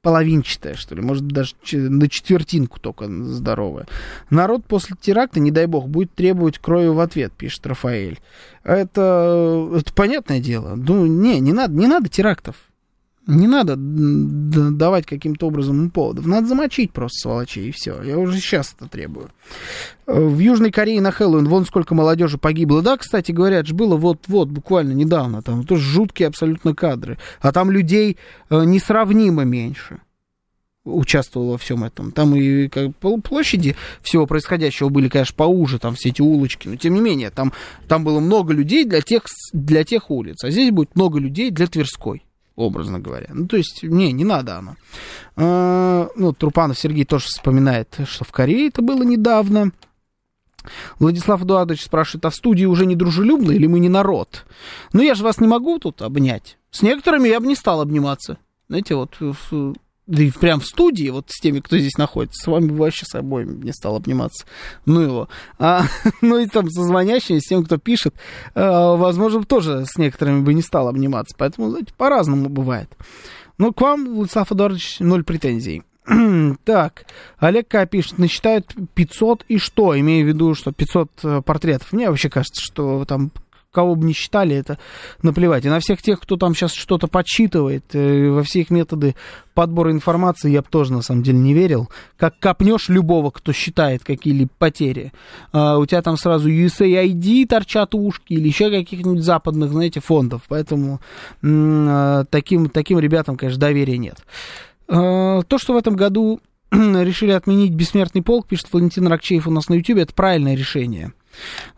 половинчатая, 0.01 0.75
что 0.75 0.95
ли, 0.95 1.01
может, 1.01 1.27
даже 1.27 1.55
на 1.73 2.07
четвертинку 2.07 2.79
только 2.79 3.07
здоровая. 3.07 3.85
Народ 4.29 4.65
после 4.65 4.95
теракта, 4.99 5.39
не 5.39 5.51
дай 5.51 5.65
бог, 5.65 5.89
будет 5.89 6.13
требовать 6.13 6.57
крови 6.57 6.87
в 6.87 6.99
ответ, 6.99 7.33
пишет 7.33 7.67
Рафаэль. 7.67 8.19
Это, 8.63 9.69
это 9.75 9.93
понятное 9.93 10.39
дело. 10.39 10.75
Ну, 10.75 11.05
не, 11.05 11.39
не 11.39 11.51
надо, 11.51 11.73
не 11.73 11.87
надо 11.87 12.07
терактов. 12.07 12.55
Не 13.29 13.47
надо 13.47 13.75
давать 13.77 15.05
каким-то 15.05 15.47
образом 15.47 15.91
поводов. 15.91 16.25
Надо 16.25 16.47
замочить 16.47 16.91
просто 16.91 17.19
сволочей, 17.21 17.69
и 17.69 17.71
все. 17.71 18.01
Я 18.01 18.17
уже 18.17 18.39
сейчас 18.39 18.73
это 18.75 18.89
требую. 18.89 19.29
Э, 20.07 20.19
в 20.19 20.39
Южной 20.39 20.71
Корее 20.71 20.99
на 20.99 21.11
Хэллоуин 21.11 21.47
вон 21.47 21.65
сколько 21.65 21.93
молодежи 21.93 22.39
погибло. 22.39 22.81
Да, 22.81 22.97
кстати 22.97 23.31
говоря, 23.31 23.59
это 23.59 23.67
же 23.67 23.75
было 23.75 23.97
вот-вот, 23.97 24.49
буквально 24.49 24.93
недавно. 24.93 25.43
Там 25.43 25.63
тоже 25.63 25.83
жуткие 25.83 26.27
абсолютно 26.27 26.73
кадры. 26.73 27.19
А 27.39 27.51
там 27.51 27.69
людей 27.69 28.17
э, 28.49 28.63
несравнимо 28.63 29.43
меньше 29.43 30.01
участвовал 30.83 31.51
во 31.51 31.57
всем 31.59 31.83
этом. 31.83 32.11
Там 32.11 32.35
и 32.35 32.67
как, 32.67 32.95
площади 32.95 33.75
всего 34.01 34.25
происходящего 34.25 34.89
были, 34.89 35.07
конечно, 35.07 35.35
поуже, 35.35 35.77
там 35.77 35.93
все 35.93 36.09
эти 36.09 36.21
улочки, 36.21 36.67
но 36.67 36.77
тем 36.77 36.95
не 36.95 37.01
менее, 37.01 37.29
там, 37.29 37.53
там 37.87 38.03
было 38.03 38.19
много 38.19 38.53
людей 38.53 38.85
для 38.85 39.01
тех, 39.01 39.25
для 39.53 39.83
тех 39.83 40.09
улиц, 40.09 40.43
а 40.43 40.49
здесь 40.49 40.71
будет 40.71 40.95
много 40.95 41.19
людей 41.19 41.51
для 41.51 41.67
Тверской 41.67 42.23
образно 42.59 42.99
говоря. 42.99 43.27
Ну, 43.33 43.47
то 43.47 43.57
есть, 43.57 43.83
не, 43.83 44.11
не 44.11 44.23
надо 44.23 44.57
оно. 44.57 44.75
А, 45.35 46.09
ну, 46.15 46.33
Трупанов 46.33 46.77
Сергей 46.77 47.05
тоже 47.05 47.25
вспоминает, 47.25 47.97
что 48.05 48.25
в 48.25 48.31
Корее 48.31 48.67
это 48.67 48.81
было 48.81 49.03
недавно. 49.03 49.71
Владислав 50.99 51.43
Эдуардович 51.43 51.83
спрашивает, 51.83 52.25
а 52.25 52.29
в 52.29 52.35
студии 52.35 52.65
уже 52.65 52.85
не 52.85 52.95
дружелюбно 52.95 53.51
или 53.51 53.67
мы 53.67 53.79
не 53.79 53.89
народ? 53.89 54.45
Ну, 54.93 55.01
я 55.01 55.15
же 55.15 55.23
вас 55.23 55.39
не 55.39 55.47
могу 55.47 55.79
тут 55.79 56.01
обнять. 56.01 56.57
С 56.71 56.81
некоторыми 56.81 57.29
я 57.29 57.39
бы 57.39 57.47
не 57.47 57.55
стал 57.55 57.81
обниматься. 57.81 58.37
Знаете, 58.67 58.95
вот 58.95 59.17
да 60.09 60.23
и 60.23 60.31
прям 60.31 60.59
в 60.59 60.65
студии, 60.65 61.09
вот 61.09 61.29
с 61.29 61.39
теми, 61.39 61.59
кто 61.59 61.77
здесь 61.77 61.97
находится, 61.97 62.41
с 62.41 62.47
вами 62.47 62.71
вообще 62.71 63.05
с 63.05 63.13
обоими 63.13 63.63
не 63.63 63.71
стал 63.71 63.95
обниматься. 63.95 64.45
Ну 64.85 65.01
его. 65.01 65.29
А, 65.59 65.83
ну 66.21 66.39
и 66.39 66.47
там 66.47 66.67
со 66.69 66.83
звонящими, 66.83 67.37
с 67.37 67.47
тем, 67.47 67.63
кто 67.63 67.77
пишет, 67.77 68.15
а, 68.55 68.95
возможно, 68.95 69.43
тоже 69.43 69.85
с 69.85 69.97
некоторыми 69.97 70.41
бы 70.41 70.55
не 70.55 70.63
стал 70.63 70.87
обниматься. 70.87 71.35
Поэтому, 71.37 71.69
знаете, 71.69 71.93
по-разному 71.95 72.49
бывает. 72.49 72.89
Ну, 73.59 73.71
к 73.71 73.81
вам, 73.81 74.15
Владислав 74.15 74.51
Эдуардович, 74.51 74.99
ноль 74.99 75.23
претензий. 75.23 75.83
так, 76.63 77.05
Олег 77.37 77.67
К. 77.67 77.85
пишет, 77.85 78.17
насчитают 78.17 78.73
500 78.95 79.45
и 79.47 79.59
что? 79.59 79.99
Имею 79.99 80.25
в 80.25 80.29
виду, 80.29 80.55
что 80.55 80.71
500 80.71 81.11
э, 81.23 81.41
портретов. 81.45 81.93
Мне 81.93 82.09
вообще 82.09 82.29
кажется, 82.29 82.61
что 82.63 83.05
там 83.05 83.31
кого 83.71 83.95
бы 83.95 84.05
ни 84.05 84.13
считали, 84.13 84.55
это 84.55 84.79
наплевать. 85.21 85.65
И 85.65 85.69
на 85.69 85.79
всех 85.79 86.01
тех, 86.01 86.19
кто 86.19 86.37
там 86.37 86.55
сейчас 86.55 86.73
что-то 86.73 87.07
подсчитывает, 87.07 87.83
э, 87.93 88.29
во 88.29 88.43
все 88.43 88.61
их 88.61 88.71
методы 88.71 89.15
подбора 89.53 89.91
информации 89.91 90.51
я 90.51 90.61
бы 90.61 90.67
тоже, 90.69 90.93
на 90.93 91.01
самом 91.01 91.23
деле, 91.23 91.37
не 91.37 91.53
верил. 91.53 91.89
Как 92.17 92.39
копнешь 92.39 92.89
любого, 92.89 93.29
кто 93.29 93.53
считает 93.53 94.03
какие-либо 94.03 94.51
потери, 94.57 95.11
а 95.51 95.77
у 95.77 95.85
тебя 95.85 96.01
там 96.01 96.17
сразу 96.17 96.49
USAID 96.49 97.45
торчат 97.47 97.93
ушки 97.93 98.33
или 98.33 98.47
еще 98.47 98.71
каких-нибудь 98.71 99.23
западных, 99.23 99.71
знаете, 99.71 99.99
фондов. 99.99 100.43
Поэтому 100.47 100.99
м- 101.43 102.25
таким, 102.29 102.69
таким 102.69 102.99
ребятам, 102.99 103.37
конечно, 103.37 103.59
доверия 103.59 103.97
нет. 103.97 104.17
А, 104.87 105.41
то, 105.43 105.57
что 105.57 105.73
в 105.73 105.77
этом 105.77 105.95
году 105.95 106.41
решили 106.71 107.31
отменить 107.31 107.73
бессмертный 107.73 108.23
полк, 108.23 108.47
пишет 108.47 108.67
Валентин 108.71 109.07
Ракчеев 109.07 109.47
у 109.47 109.51
нас 109.51 109.69
на 109.69 109.75
YouTube, 109.75 109.99
это 109.99 110.13
правильное 110.13 110.55
решение. 110.55 111.13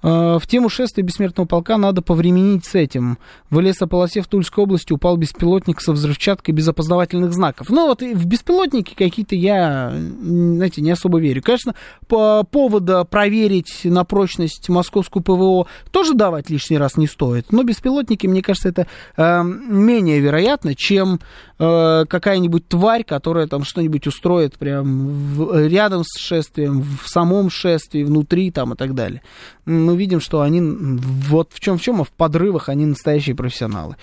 Э, 0.04 0.38
в 0.40 0.48
тему 0.48 0.70
шествия 0.70 1.04
бессмертного 1.04 1.48
полка 1.48 1.78
надо 1.78 2.02
повременить 2.02 2.66
с 2.66 2.76
этим. 2.76 3.18
В 3.50 3.60
лесополосе 3.60 4.22
в 4.22 4.28
Тульской 4.28 4.64
области 4.64 4.94
упал 4.94 5.18
беспилотник 5.18 5.82
со 5.82 5.92
взрывчаткой 5.94 6.54
без 6.54 6.68
опознавательных 6.68 7.34
знаков. 7.34 7.70
Ну 7.70 7.88
вот 7.88 8.02
в 8.02 8.26
беспилотники 8.26 8.96
какие-то 8.96 9.36
я, 9.36 9.92
знаете, 9.92 10.82
не 10.82 10.92
особо 10.92 11.20
верю. 11.20 11.42
Конечно, 11.42 11.76
по 12.08 12.44
повода 12.44 13.04
проверить 13.04 13.82
на 13.84 14.04
прочность 14.04 14.70
московскую 14.70 15.24
ПВО 15.24 15.68
тоже 15.92 16.14
давать 16.14 16.50
лишний 16.50 16.78
раз 16.78 16.98
не 16.98 17.08
стоит. 17.08 17.52
Но 17.52 17.64
беспилотники, 17.64 18.28
мне 18.28 18.42
кажется, 18.42 18.70
это 18.70 18.88
э, 19.18 19.44
менее 19.44 20.20
вероятно, 20.20 20.76
чем 20.76 21.20
э, 21.60 22.06
какая-нибудь 22.08 22.68
тварь, 22.68 23.04
которая 23.04 23.48
там 23.48 23.64
что-нибудь 23.64 24.08
устроит 24.08 24.58
прям 24.58 25.08
в, 25.08 25.68
рядом 25.68 26.04
с 26.04 26.20
шествием, 26.20 26.82
в 26.82 27.08
самом 27.08 27.50
шествии, 27.50 28.04
внутри 28.04 28.52
там 28.52 28.74
и 28.74 28.76
так 28.76 28.96
далее 28.96 29.22
мы 29.66 29.96
видим, 29.96 30.20
что 30.20 30.42
они 30.42 30.62
вот 30.62 31.52
в 31.54 31.60
чем 31.60 31.78
в 31.78 31.82
чем, 31.82 32.02
а 32.02 32.04
в 32.04 32.10
подрывах 32.10 32.70
они 32.70 32.86
настоящие 32.86 33.36
профессионалы. 33.36 33.96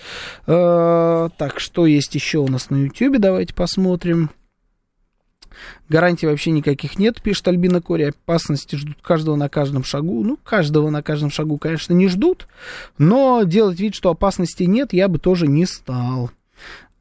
Э, 0.47 1.29
так, 1.37 1.59
что 1.59 1.85
есть 1.85 2.15
еще 2.15 2.39
у 2.39 2.47
нас 2.47 2.69
на 2.69 2.77
YouTube? 2.77 3.19
Давайте 3.19 3.53
посмотрим. 3.53 4.29
Гарантий 5.89 6.27
вообще 6.27 6.51
никаких 6.51 6.99
нет, 6.99 7.21
пишет 7.21 7.47
Альбина 7.47 7.81
Кори. 7.81 8.03
Опасности 8.03 8.75
ждут 8.75 8.97
каждого 9.01 9.35
на 9.35 9.49
каждом 9.49 9.83
шагу. 9.83 10.23
Ну, 10.23 10.37
каждого 10.43 10.89
на 10.89 11.01
каждом 11.01 11.31
шагу, 11.31 11.57
конечно, 11.57 11.93
не 11.93 12.07
ждут, 12.07 12.47
но 12.97 13.43
делать 13.43 13.79
вид, 13.79 13.95
что 13.95 14.09
опасности 14.09 14.63
нет, 14.63 14.93
я 14.93 15.07
бы 15.07 15.19
тоже 15.19 15.47
не 15.47 15.65
стал. 15.65 16.31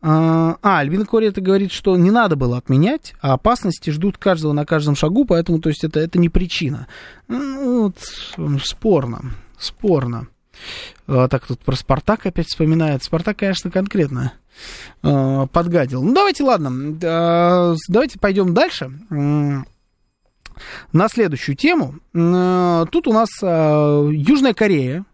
А, 0.01 0.57
а, 0.62 0.78
Альбина 0.78 1.05
Кори 1.05 1.28
это 1.28 1.40
говорит, 1.40 1.72
что 1.72 1.96
не 1.96 2.11
надо 2.11 2.36
было 2.36 2.59
отменять, 2.59 3.14
а 3.20 3.32
опасности 3.32 3.90
ждут 3.90 4.16
каждого 4.16 4.53
на 4.53 4.64
каждом 4.64 4.94
шагу, 4.94 5.24
поэтому, 5.24 5.61
то 5.61 5.68
есть, 5.68 5.82
это, 5.82 5.99
это 5.99 6.18
не 6.18 6.28
причина. 6.28 6.86
Ну, 7.26 7.92
вот, 8.36 8.61
спорно, 8.64 9.32
спорно. 9.59 10.28
А, 11.07 11.28
так, 11.28 11.46
тут 11.46 11.61
про 11.61 11.74
Спартак 11.74 12.26
опять 12.26 12.46
вспоминает. 12.46 13.03
Спартак, 13.03 13.38
конечно, 13.38 13.70
конкретно 13.70 14.34
а, 15.03 15.46
подгадил. 15.46 16.03
Ну, 16.03 16.14
давайте, 16.14 16.44
ладно, 16.44 16.99
а, 17.03 17.74
давайте 17.88 18.18
пойдем 18.18 18.55
дальше. 18.55 18.90
На 20.92 21.09
следующую 21.09 21.55
тему. 21.57 21.94
Тут 22.12 23.07
у 23.07 23.12
нас 23.12 23.28
а, 23.42 24.09
Южная 24.11 24.55
Корея 24.55 25.05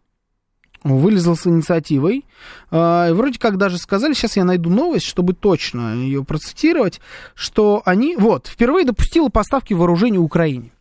вылезла 0.85 1.35
с 1.35 1.47
инициативой. 1.47 2.27
А, 2.71 3.13
вроде 3.13 3.39
как 3.39 3.57
даже 3.57 3.79
сказали, 3.79 4.13
сейчас 4.13 4.37
я 4.37 4.45
найду 4.45 4.71
новость, 4.71 5.07
чтобы 5.07 5.33
точно 5.33 5.95
ее 5.95 6.25
процитировать, 6.25 7.01
что 7.35 7.83
они, 7.85 8.17
вот, 8.17 8.47
впервые 8.47 8.85
допустила 8.85 9.29
поставки 9.29 9.75
вооружений 9.75 10.19
Украине. 10.19 10.74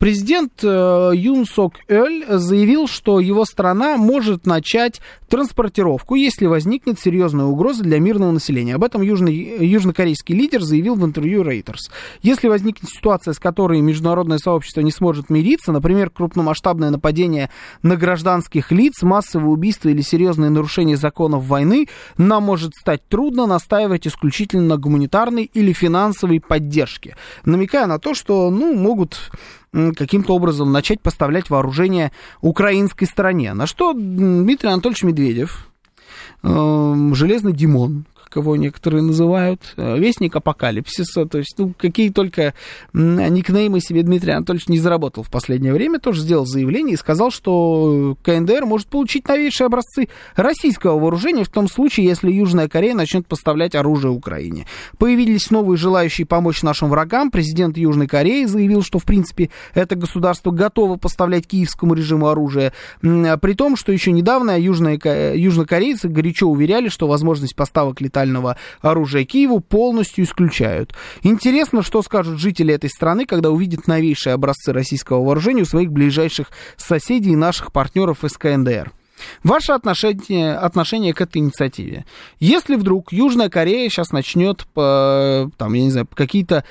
Президент 0.00 0.52
э, 0.62 1.12
Юн 1.14 1.44
Сок 1.44 1.74
Эль 1.86 2.24
заявил, 2.26 2.88
что 2.88 3.20
его 3.20 3.44
страна 3.44 3.98
может 3.98 4.46
начать 4.46 5.02
транспортировку, 5.28 6.14
если 6.14 6.46
возникнет 6.46 6.98
серьезная 6.98 7.44
угроза 7.44 7.82
для 7.82 7.98
мирного 8.00 8.30
населения. 8.30 8.76
Об 8.76 8.84
этом 8.84 9.02
южный, 9.02 9.34
южнокорейский 9.34 10.34
лидер 10.34 10.62
заявил 10.62 10.94
в 10.94 11.04
интервью 11.04 11.42
Reuters. 11.42 11.90
Если 12.22 12.48
возникнет 12.48 12.88
ситуация, 12.88 13.34
с 13.34 13.38
которой 13.38 13.82
международное 13.82 14.38
сообщество 14.38 14.80
не 14.80 14.90
сможет 14.90 15.28
мириться, 15.28 15.70
например, 15.70 16.08
крупномасштабное 16.08 16.88
нападение 16.88 17.50
на 17.82 17.96
гражданских 17.96 18.72
лиц, 18.72 19.02
массовые 19.02 19.50
убийства 19.50 19.90
или 19.90 20.00
серьезные 20.00 20.48
нарушения 20.48 20.96
законов 20.96 21.44
войны, 21.44 21.88
нам 22.16 22.44
может 22.44 22.72
стать 22.74 23.06
трудно 23.06 23.44
настаивать 23.44 24.06
исключительно 24.06 24.62
на 24.62 24.76
гуманитарной 24.78 25.44
или 25.44 25.74
финансовой 25.74 26.40
поддержке, 26.40 27.16
намекая 27.44 27.86
на 27.86 27.98
то, 27.98 28.14
что 28.14 28.48
ну, 28.48 28.72
могут 28.72 29.30
каким-то 29.72 30.34
образом 30.34 30.72
начать 30.72 31.00
поставлять 31.00 31.50
вооружение 31.50 32.12
украинской 32.40 33.04
стороне. 33.04 33.54
На 33.54 33.66
что 33.66 33.92
Дмитрий 33.92 34.70
Анатольевич 34.70 35.02
Медведев, 35.04 35.70
э, 36.42 37.10
Железный 37.14 37.52
Димон, 37.52 38.04
кого 38.30 38.56
некоторые 38.56 39.02
называют, 39.02 39.74
э, 39.76 39.98
вестник 39.98 40.36
апокалипсиса, 40.36 41.26
то 41.26 41.38
есть, 41.38 41.54
ну, 41.58 41.74
какие 41.76 42.10
только 42.10 42.54
никнеймы 42.92 43.80
себе 43.80 44.02
Дмитрий 44.02 44.32
Анатольевич 44.32 44.68
не 44.68 44.78
заработал 44.78 45.24
в 45.24 45.30
последнее 45.30 45.74
время, 45.74 45.98
тоже 45.98 46.22
сделал 46.22 46.46
заявление 46.46 46.94
и 46.94 46.96
сказал, 46.96 47.30
что 47.30 48.16
КНДР 48.22 48.64
может 48.64 48.86
получить 48.86 49.26
новейшие 49.26 49.66
образцы 49.66 50.08
российского 50.36 50.98
вооружения 50.98 51.42
в 51.44 51.48
том 51.48 51.68
случае, 51.68 52.06
если 52.06 52.30
Южная 52.30 52.68
Корея 52.68 52.94
начнет 52.94 53.26
поставлять 53.26 53.74
оружие 53.74 54.12
Украине. 54.12 54.66
Появились 54.98 55.50
новые 55.50 55.76
желающие 55.76 56.26
помочь 56.26 56.62
нашим 56.62 56.88
врагам. 56.88 57.30
Президент 57.30 57.76
Южной 57.76 58.06
Кореи 58.06 58.44
заявил, 58.44 58.82
что, 58.82 59.00
в 59.00 59.04
принципе, 59.04 59.50
это 59.74 59.96
государство 59.96 60.52
готово 60.52 60.96
поставлять 60.96 61.48
киевскому 61.48 61.94
режиму 61.94 62.28
оружие, 62.28 62.72
при 63.00 63.54
том, 63.54 63.76
что 63.76 63.90
еще 63.90 64.12
недавно 64.12 64.58
южные, 64.58 65.00
южнокорейцы 65.34 66.08
горячо 66.08 66.46
уверяли, 66.46 66.88
что 66.88 67.08
возможность 67.08 67.56
поставок 67.56 68.00
летательных 68.00 68.19
летального 68.20 68.56
оружия 68.80 69.24
Киеву 69.24 69.60
полностью 69.60 70.24
исключают. 70.24 70.94
Интересно, 71.22 71.82
что 71.82 72.02
скажут 72.02 72.38
жители 72.38 72.74
этой 72.74 72.90
страны, 72.90 73.26
когда 73.26 73.50
увидят 73.50 73.86
новейшие 73.86 74.34
образцы 74.34 74.72
российского 74.72 75.24
вооружения 75.24 75.62
у 75.62 75.66
своих 75.66 75.90
ближайших 75.90 76.48
соседей 76.76 77.32
и 77.32 77.36
наших 77.36 77.72
партнеров 77.72 78.24
из 78.24 78.32
КНДР. 78.36 78.92
Ваше 79.42 79.72
отношение, 79.72 80.54
отношение 80.54 81.14
к 81.14 81.20
этой 81.20 81.38
инициативе. 81.38 82.04
Если 82.38 82.76
вдруг 82.76 83.12
Южная 83.12 83.48
Корея 83.48 83.88
сейчас 83.88 84.10
начнет, 84.10 84.66
там, 84.74 85.72
я 85.72 85.82
не 85.82 85.90
знаю, 85.90 86.08
какие-то 86.12 86.64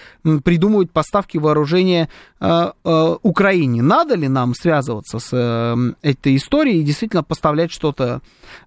придумывать 0.44 0.92
поставки 0.92 1.38
вооружения 1.38 2.10
э, 2.40 2.72
э, 2.84 3.16
Украине, 3.22 3.82
надо 3.82 4.16
ли 4.16 4.28
нам 4.28 4.54
связываться 4.54 5.20
с 5.20 5.30
э, 5.32 5.94
этой 6.02 6.36
историей 6.36 6.82
и 6.82 6.84
действительно 6.84 7.24
поставлять 7.24 7.72
что-то 7.72 8.22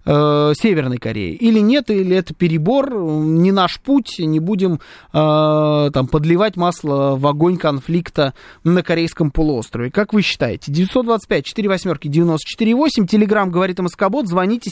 э, 0.05 0.53
Северной 0.55 0.97
Корее? 0.97 1.35
Или 1.35 1.59
нет, 1.59 1.89
или 1.89 2.15
это 2.15 2.33
перебор, 2.33 2.93
не 2.93 3.51
наш 3.51 3.79
путь, 3.79 4.15
не 4.19 4.39
будем 4.39 4.79
э, 5.13 5.89
там 5.93 6.07
подливать 6.07 6.55
масло 6.55 7.15
в 7.17 7.27
огонь 7.27 7.57
конфликта 7.57 8.33
на 8.63 8.83
Корейском 8.83 9.31
полуострове. 9.31 9.91
Как 9.91 10.13
вы 10.13 10.21
считаете? 10.21 10.71
925 10.71 11.45
4 11.45 11.69
восьмерки 11.69 12.07
94 12.07 12.75
8, 12.75 13.07
Телеграм 13.07 13.49
говорит 13.49 13.72
говорит 13.73 13.79
МСК-бот, 13.79 14.27
звоните 14.27 14.69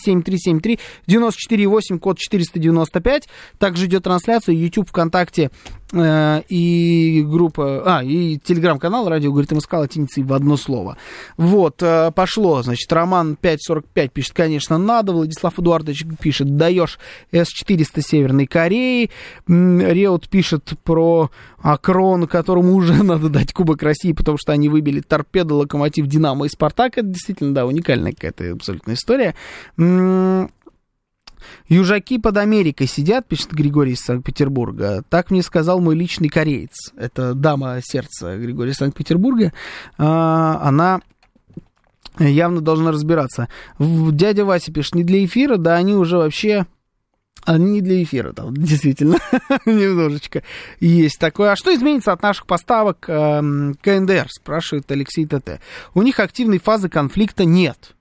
7373-94-8, 1.07 1.99
код 1.99 2.19
495. 2.19 3.27
Также 3.57 3.85
идет 3.85 4.03
трансляция 4.03 4.55
YouTube, 4.55 4.89
ВКонтакте 4.89 5.49
э, 5.91 6.41
и 6.49 7.23
группа, 7.25 7.97
а, 7.97 8.03
и 8.03 8.37
телеграм-канал 8.37 9.09
радио 9.09 9.31
говорит 9.31 9.51
МСК 9.51 9.73
латиницей 9.73 10.23
в 10.23 10.33
одно 10.33 10.57
слово. 10.57 10.97
Вот, 11.37 11.81
э, 11.81 12.11
пошло, 12.11 12.61
значит, 12.61 12.91
Роман 12.91 13.35
545 13.35 14.11
пишет, 14.11 14.33
конечно, 14.33 14.77
надо, 14.77 15.13
Владислав 15.13 15.57
Эдуардович 15.59 16.05
пишет, 16.19 16.55
даешь 16.57 16.99
С-400 17.31 18.01
Северной 18.01 18.45
Кореи, 18.45 19.09
Реут 19.47 20.29
пишет 20.29 20.73
про 20.83 21.31
Акрон, 21.61 22.27
которому 22.27 22.73
уже 22.73 23.03
надо 23.03 23.29
дать 23.29 23.53
Кубок 23.53 23.81
России, 23.83 24.13
потому 24.13 24.37
что 24.37 24.51
они 24.51 24.69
выбили 24.69 25.01
торпеду, 25.01 25.55
локомотив, 25.55 26.07
Динамо 26.07 26.45
и 26.45 26.49
Спартак. 26.49 26.97
Это 26.97 27.07
действительно, 27.07 27.53
да, 27.53 27.65
уникальная 27.65 28.13
какая-то 28.13 28.51
абсолютно 28.51 28.90
история. 28.93 29.35
Южаки 31.67 32.17
под 32.17 32.37
Америкой 32.37 32.87
сидят, 32.87 33.27
пишет 33.27 33.51
Григорий 33.51 33.93
из 33.93 34.01
Санкт-Петербурга. 34.01 35.03
Так 35.09 35.31
мне 35.31 35.41
сказал 35.41 35.79
мой 35.79 35.95
личный 35.95 36.29
кореец. 36.29 36.91
Это 36.95 37.33
дама 37.33 37.79
сердца 37.81 38.37
Григория 38.37 38.71
из 38.71 38.77
Санкт-Петербурга. 38.77 39.53
А, 39.97 40.59
она 40.61 41.01
явно 42.19 42.61
должна 42.61 42.91
разбираться. 42.91 43.47
Дядя 43.79 44.45
Вася 44.45 44.71
пишет, 44.71 44.95
не 44.95 45.03
для 45.03 45.23
эфира, 45.23 45.57
да 45.57 45.75
они 45.75 45.95
уже 45.95 46.17
вообще 46.17 46.65
а 47.43 47.57
не 47.57 47.81
для 47.81 48.03
эфира, 48.03 48.33
там, 48.33 48.53
действительно, 48.55 49.17
немножечко 49.65 50.43
есть 50.79 51.19
такое. 51.19 51.51
А 51.51 51.55
что 51.55 51.73
изменится 51.73 52.11
от 52.11 52.21
наших 52.21 52.45
поставок 52.45 53.05
э, 53.07 53.73
КНДР, 53.81 54.27
спрашивает 54.29 54.91
Алексей 54.91 55.25
ТТ. 55.25 55.59
У 55.93 56.01
них 56.01 56.19
активной 56.19 56.59
фазы 56.59 56.87
конфликта 56.89 57.45
нет. 57.45 57.95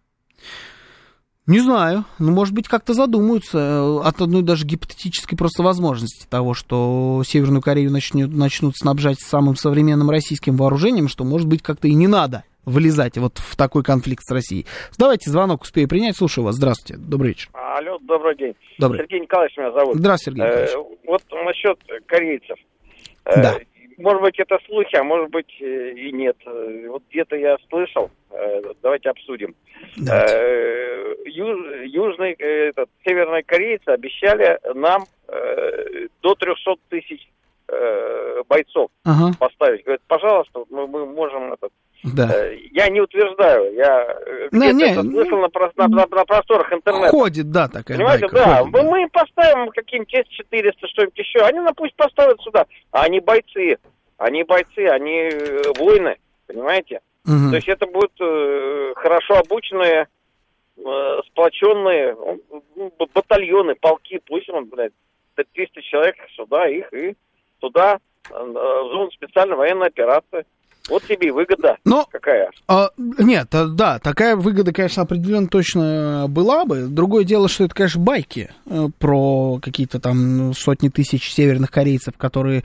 Не 1.47 1.59
знаю, 1.61 2.05
ну, 2.19 2.33
может 2.33 2.55
быть, 2.55 2.69
как-то 2.69 2.93
задумаются 2.93 3.59
э, 3.59 4.07
от 4.07 4.21
одной 4.21 4.43
даже 4.43 4.67
гипотетической 4.67 5.37
просто 5.37 5.63
возможности 5.63 6.27
того, 6.29 6.55
что 6.55 7.23
Северную 7.27 7.63
Корею 7.63 7.91
начнут, 7.91 8.31
начнут 8.31 8.77
снабжать 8.77 9.19
самым 9.19 9.57
современным 9.57 10.11
российским 10.11 10.57
вооружением, 10.57 11.09
что, 11.09 11.25
может 11.25 11.49
быть, 11.49 11.63
как-то 11.63 11.89
и 11.89 11.95
не 11.95 12.07
надо 12.07 12.45
влезать 12.65 13.17
вот 13.17 13.39
в 13.39 13.57
такой 13.57 13.83
конфликт 13.83 14.23
с 14.25 14.31
Россией. 14.31 14.67
Давайте 14.99 15.31
звонок 15.31 15.63
успею 15.63 15.89
принять. 15.89 16.17
Слушаю 16.17 16.45
вас. 16.45 16.57
Здравствуйте. 16.57 17.03
Добрый 17.03 17.31
вечер. 17.31 17.49
Алло, 17.53 17.99
добрый 18.03 18.37
день. 18.37 18.55
Добрый. 18.79 19.01
Сергей 19.01 19.21
Николаевич 19.21 19.57
меня 19.57 19.73
зовут. 19.73 19.97
Здравствуйте, 19.97 20.41
Сергей 20.41 20.47
Николаевич. 20.47 20.75
Э, 20.75 21.07
вот 21.07 21.23
насчет 21.47 21.79
корейцев. 22.07 22.57
Э, 23.25 23.43
да. 23.43 23.59
Может 24.01 24.23
быть, 24.23 24.39
это 24.39 24.59
слухи, 24.67 24.97
а 24.97 25.05
может 25.05 25.31
быть 25.31 25.55
э, 25.61 25.91
и 25.93 26.11
нет. 26.13 26.37
Э, 26.47 26.87
вот 26.89 27.03
где-то 27.11 27.37
я 27.37 27.57
слышал. 27.69 28.11
Э, 28.31 28.63
давайте 28.83 29.11
обсудим. 29.11 29.55
Давайте. 29.97 31.17
Юж, 31.27 31.59
южный, 31.85 32.33
этот, 32.33 32.89
северные 33.07 33.43
корейцы 33.43 33.89
обещали 33.89 34.59
нам 34.75 35.05
до 36.23 36.35
300 36.35 36.75
тысяч 36.89 37.29
бойцов 38.49 38.91
Ага. 39.05 39.33
поставить. 39.39 39.85
Говорят, 39.85 40.01
пожалуйста, 40.09 40.65
мы, 40.71 40.87
мы 40.89 41.07
можем 41.07 41.53
этот... 41.53 41.73
Да. 42.03 42.29
Я 42.73 42.89
не 42.89 43.01
утверждаю, 43.01 43.75
я 43.75 44.03
э, 44.27 44.49
Не, 44.53 44.73
не, 44.73 44.91
это 44.91 45.03
слышал 45.03 45.39
на, 45.39 45.47
прос- 45.47 45.73
на- 45.77 45.87
на- 45.89 46.07
на 46.07 46.25
просторах 46.25 46.73
интернета. 46.73 47.11
Ходит, 47.11 47.51
да, 47.51 47.69
такая 47.69 47.99
Понимаете, 47.99 48.27
байка, 48.29 48.37
да, 48.37 48.57
ходит, 48.57 48.73
мы, 48.73 48.83
мы 48.91 49.03
им 49.03 49.11
поставим 49.11 49.69
каким-нибудь 49.69 50.15
С-400, 50.15 50.87
что-нибудь 50.89 51.19
еще. 51.19 51.41
Они 51.41 51.61
нам 51.61 51.75
пусть 51.75 51.95
поставят 51.97 52.41
сюда. 52.41 52.65
А 52.91 53.03
они 53.05 53.21
бойцы. 53.21 53.77
Они 54.21 54.43
бойцы, 54.43 54.87
они 54.87 55.31
э, 55.33 55.63
воины, 55.79 56.19
понимаете? 56.47 57.01
Мгм. 57.25 57.51
То 57.51 57.57
есть 57.57 57.69
это 57.69 57.87
будут 57.87 58.13
э, 58.21 58.93
хорошо 58.95 59.39
обученные, 59.39 60.09
э, 60.77 61.21
сплоченные 61.27 62.15
ну, 62.77 62.93
б- 62.99 63.07
батальоны, 63.15 63.77
полки. 63.77 64.21
Пусть 64.27 64.51
он, 64.51 64.67
блядь, 64.67 64.93
300 65.37 65.81
человек 65.81 66.17
сюда, 66.37 66.69
их 66.69 66.93
и 66.93 67.17
туда, 67.61 67.99
э, 68.31 68.35
в 68.39 68.53
зону 68.93 69.11
специальной 69.11 69.57
военной 69.57 69.87
операции. 69.87 70.45
Вот 70.91 71.05
тебе 71.05 71.29
и 71.29 71.31
выгода 71.31 71.77
Но 71.85 72.07
какая. 72.11 72.51
А, 72.67 72.91
нет, 72.99 73.55
а, 73.55 73.67
да, 73.67 74.01
такая 74.01 74.35
выгода, 74.35 74.73
конечно, 74.73 75.05
определенно 75.05 75.47
точно 75.47 76.27
была 76.29 76.65
бы. 76.65 76.89
Другое 76.89 77.25
дело, 77.25 77.49
что 77.49 77.65
это, 77.65 77.75
конечно, 77.75 78.01
байки 78.01 78.51
э, 78.67 78.89
про 78.99 79.61
какие-то 79.63 80.01
там 80.01 80.53
сотни 80.53 80.89
тысяч 80.89 81.33
северных 81.33 81.71
корейцев, 81.71 82.15
которые... 82.17 82.65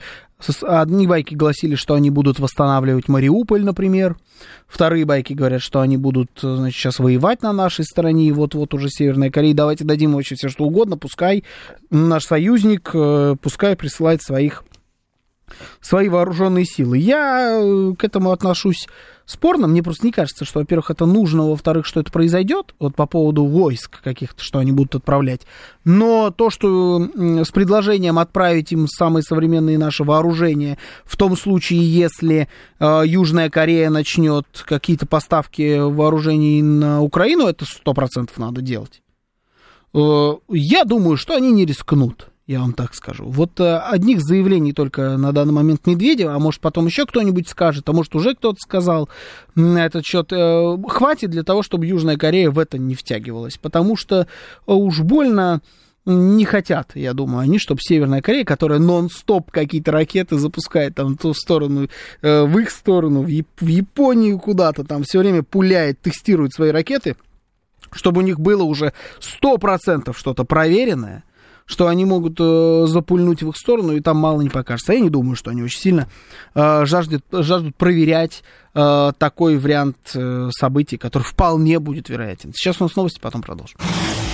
Одни 0.62 1.06
байки 1.06 1.34
гласили, 1.34 1.76
что 1.76 1.94
они 1.94 2.10
будут 2.10 2.38
восстанавливать 2.38 3.08
Мариуполь, 3.08 3.64
например. 3.64 4.16
Вторые 4.66 5.06
байки 5.06 5.32
говорят, 5.32 5.62
что 5.62 5.80
они 5.80 5.96
будут, 5.96 6.30
э, 6.42 6.56
значит, 6.56 6.78
сейчас 6.78 6.98
воевать 6.98 7.42
на 7.42 7.52
нашей 7.52 7.84
стороне, 7.84 8.26
и 8.26 8.32
вот-вот 8.32 8.74
уже 8.74 8.88
Северная 8.90 9.30
Корея. 9.30 9.54
Давайте 9.54 9.84
дадим 9.84 10.12
вообще 10.12 10.34
все, 10.34 10.48
что 10.48 10.64
угодно, 10.64 10.98
пускай 10.98 11.44
наш 11.90 12.24
союзник, 12.24 12.90
э, 12.92 13.36
пускай 13.40 13.76
присылает 13.76 14.20
своих 14.22 14.64
свои 15.80 16.08
вооруженные 16.08 16.64
силы. 16.64 16.98
Я 16.98 17.58
э, 17.60 17.94
к 17.98 18.04
этому 18.04 18.32
отношусь 18.32 18.86
спорно. 19.26 19.66
Мне 19.66 19.82
просто 19.82 20.06
не 20.06 20.12
кажется, 20.12 20.44
что, 20.44 20.60
во-первых, 20.60 20.90
это 20.90 21.04
нужно, 21.04 21.48
во-вторых, 21.48 21.84
что 21.84 22.00
это 22.00 22.10
произойдет, 22.10 22.74
вот 22.78 22.94
по 22.94 23.06
поводу 23.06 23.44
войск 23.44 24.00
каких-то, 24.02 24.42
что 24.42 24.60
они 24.60 24.72
будут 24.72 24.94
отправлять. 24.94 25.42
Но 25.84 26.30
то, 26.30 26.48
что 26.48 27.08
с 27.44 27.50
предложением 27.50 28.18
отправить 28.18 28.72
им 28.72 28.86
самые 28.88 29.22
современные 29.22 29.78
наши 29.78 30.04
вооружения, 30.04 30.78
в 31.04 31.16
том 31.16 31.36
случае, 31.36 31.80
если 31.92 32.48
э, 32.78 33.02
Южная 33.04 33.50
Корея 33.50 33.90
начнет 33.90 34.46
какие-то 34.64 35.06
поставки 35.06 35.78
вооружений 35.78 36.62
на 36.62 37.02
Украину, 37.02 37.46
это 37.46 37.64
сто 37.64 37.92
процентов 37.92 38.38
надо 38.38 38.62
делать. 38.62 39.02
Э, 39.92 40.34
Я 40.48 40.84
думаю, 40.84 41.16
что 41.16 41.34
они 41.34 41.52
не 41.52 41.66
рискнут. 41.66 42.28
Я 42.46 42.60
вам 42.60 42.74
так 42.74 42.94
скажу. 42.94 43.24
Вот 43.26 43.58
э, 43.58 43.76
одних 43.76 44.20
заявлений 44.20 44.72
только 44.72 45.16
на 45.16 45.32
данный 45.32 45.52
момент 45.52 45.84
Медведева, 45.84 46.32
а 46.32 46.38
может 46.38 46.60
потом 46.60 46.86
еще 46.86 47.04
кто-нибудь 47.04 47.48
скажет, 47.48 47.88
а 47.88 47.92
может 47.92 48.14
уже 48.14 48.36
кто-то 48.36 48.58
сказал 48.60 49.08
на 49.56 49.84
этот 49.84 50.04
счет, 50.04 50.32
э, 50.32 50.76
хватит 50.86 51.30
для 51.30 51.42
того, 51.42 51.64
чтобы 51.64 51.86
Южная 51.86 52.16
Корея 52.16 52.50
в 52.50 52.60
это 52.60 52.78
не 52.78 52.94
втягивалась. 52.94 53.56
Потому 53.56 53.96
что 53.96 54.20
э, 54.20 54.26
уж 54.66 55.00
больно 55.00 55.60
не 56.04 56.44
хотят, 56.44 56.92
я 56.94 57.14
думаю, 57.14 57.40
они, 57.40 57.58
чтобы 57.58 57.80
Северная 57.82 58.22
Корея, 58.22 58.44
которая 58.44 58.78
нон-стоп 58.78 59.50
какие-то 59.50 59.90
ракеты 59.90 60.38
запускает 60.38 60.94
там 60.94 61.14
в 61.14 61.18
ту 61.18 61.34
сторону, 61.34 61.88
в 62.22 62.58
их 62.58 62.70
сторону, 62.70 63.22
в 63.22 63.26
Японию 63.66 64.38
куда-то, 64.38 64.84
там 64.84 65.02
все 65.02 65.18
время 65.18 65.42
пуляет, 65.42 66.00
тестирует 66.00 66.52
свои 66.52 66.70
ракеты, 66.70 67.16
чтобы 67.90 68.20
у 68.20 68.24
них 68.24 68.38
было 68.38 68.62
уже 68.62 68.92
100% 69.42 70.14
что-то 70.16 70.44
проверенное, 70.44 71.24
что 71.66 71.88
они 71.88 72.04
могут 72.04 72.36
э, 72.38 72.84
запульнуть 72.86 73.42
в 73.42 73.48
их 73.50 73.56
сторону, 73.56 73.92
и 73.92 74.00
там 74.00 74.16
мало 74.16 74.40
не 74.40 74.48
покажется. 74.48 74.92
Я 74.92 75.00
не 75.00 75.10
думаю, 75.10 75.34
что 75.36 75.50
они 75.50 75.62
очень 75.62 75.80
сильно 75.80 76.08
э, 76.54 76.86
жаждут, 76.86 77.24
жаждут 77.32 77.74
проверять 77.76 78.44
э, 78.74 79.12
такой 79.18 79.58
вариант 79.58 79.96
э, 80.14 80.48
событий, 80.56 80.96
который 80.96 81.24
вполне 81.24 81.80
будет 81.80 82.08
вероятен. 82.08 82.52
Сейчас 82.54 82.80
у 82.80 82.84
нас 82.84 82.94
новости, 82.94 83.18
потом 83.20 83.42
продолжим. 83.42 83.78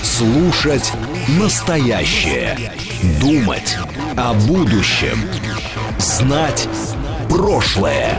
Слушать 0.02 0.92
настоящее. 1.40 2.72
Думать 3.20 3.78
о 4.16 4.34
будущем. 4.34 5.16
Знать 5.98 6.68
прошлое. 7.30 8.18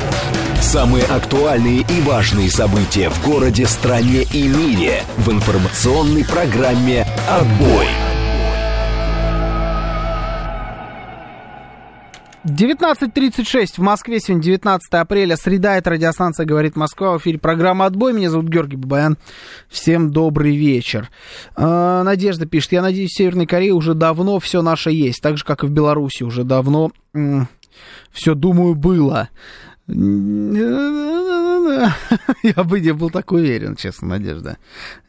Самые 0.60 1.04
актуальные 1.06 1.82
и 1.82 2.02
важные 2.02 2.50
события 2.50 3.10
в 3.10 3.24
городе, 3.24 3.68
стране 3.68 4.24
и 4.24 4.48
мире 4.48 5.04
в 5.18 5.30
информационной 5.30 6.26
программе 6.26 7.06
«Отбой». 7.30 8.13
19.36 12.46 13.76
в 13.78 13.80
Москве, 13.80 14.20
сегодня 14.20 14.44
19 14.44 14.94
апреля, 14.96 15.38
среда, 15.38 15.78
это 15.78 15.92
радиостанция 15.92 16.46
«Говорит 16.46 16.76
Москва», 16.76 17.14
в 17.14 17.22
эфире 17.22 17.40
программа 17.40 17.86
«Отбой», 17.86 18.12
меня 18.12 18.30
зовут 18.30 18.50
Георгий 18.50 18.76
Бабаян, 18.76 19.18
всем 19.70 20.12
добрый 20.12 20.58
вечер. 20.58 21.10
А, 21.56 22.04
Надежда 22.04 22.46
пишет, 22.46 22.74
я 22.74 22.82
надеюсь, 22.82 23.12
в 23.12 23.18
Северной 23.18 23.46
Корее 23.46 23.72
уже 23.72 23.94
давно 23.94 24.42
все 24.42 24.62
наше 24.62 24.92
есть, 24.92 25.22
так 25.22 25.38
же, 25.38 25.46
как 25.46 25.64
и 25.64 25.68
в 25.68 25.72
Беларуси 25.72 26.24
уже 26.24 26.44
давно 26.44 26.92
все, 28.12 28.36
думаю, 28.36 28.76
было. 28.76 29.30
Я 32.44 32.64
бы 32.64 32.80
не 32.80 32.94
был 32.94 33.10
так 33.10 33.32
уверен, 33.32 33.76
честно, 33.76 34.08
Надежда. 34.08 34.58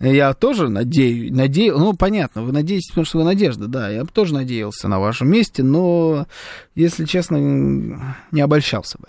Я 0.00 0.34
тоже 0.34 0.68
надеюсь, 0.68 1.30
надеюсь, 1.30 1.76
ну, 1.76 1.94
понятно, 1.94 2.42
вы 2.42 2.52
надеетесь, 2.52 2.88
потому 2.88 3.04
что 3.04 3.18
вы 3.18 3.24
Надежда, 3.24 3.66
да, 3.66 3.88
я 3.90 4.04
бы 4.04 4.10
тоже 4.10 4.34
надеялся 4.34 4.88
на 4.88 4.98
вашем 5.00 5.28
месте, 5.28 5.62
но, 5.62 6.26
если 6.74 7.04
честно, 7.04 7.36
не 7.36 8.40
обольщался 8.40 8.98
бы. 8.98 9.08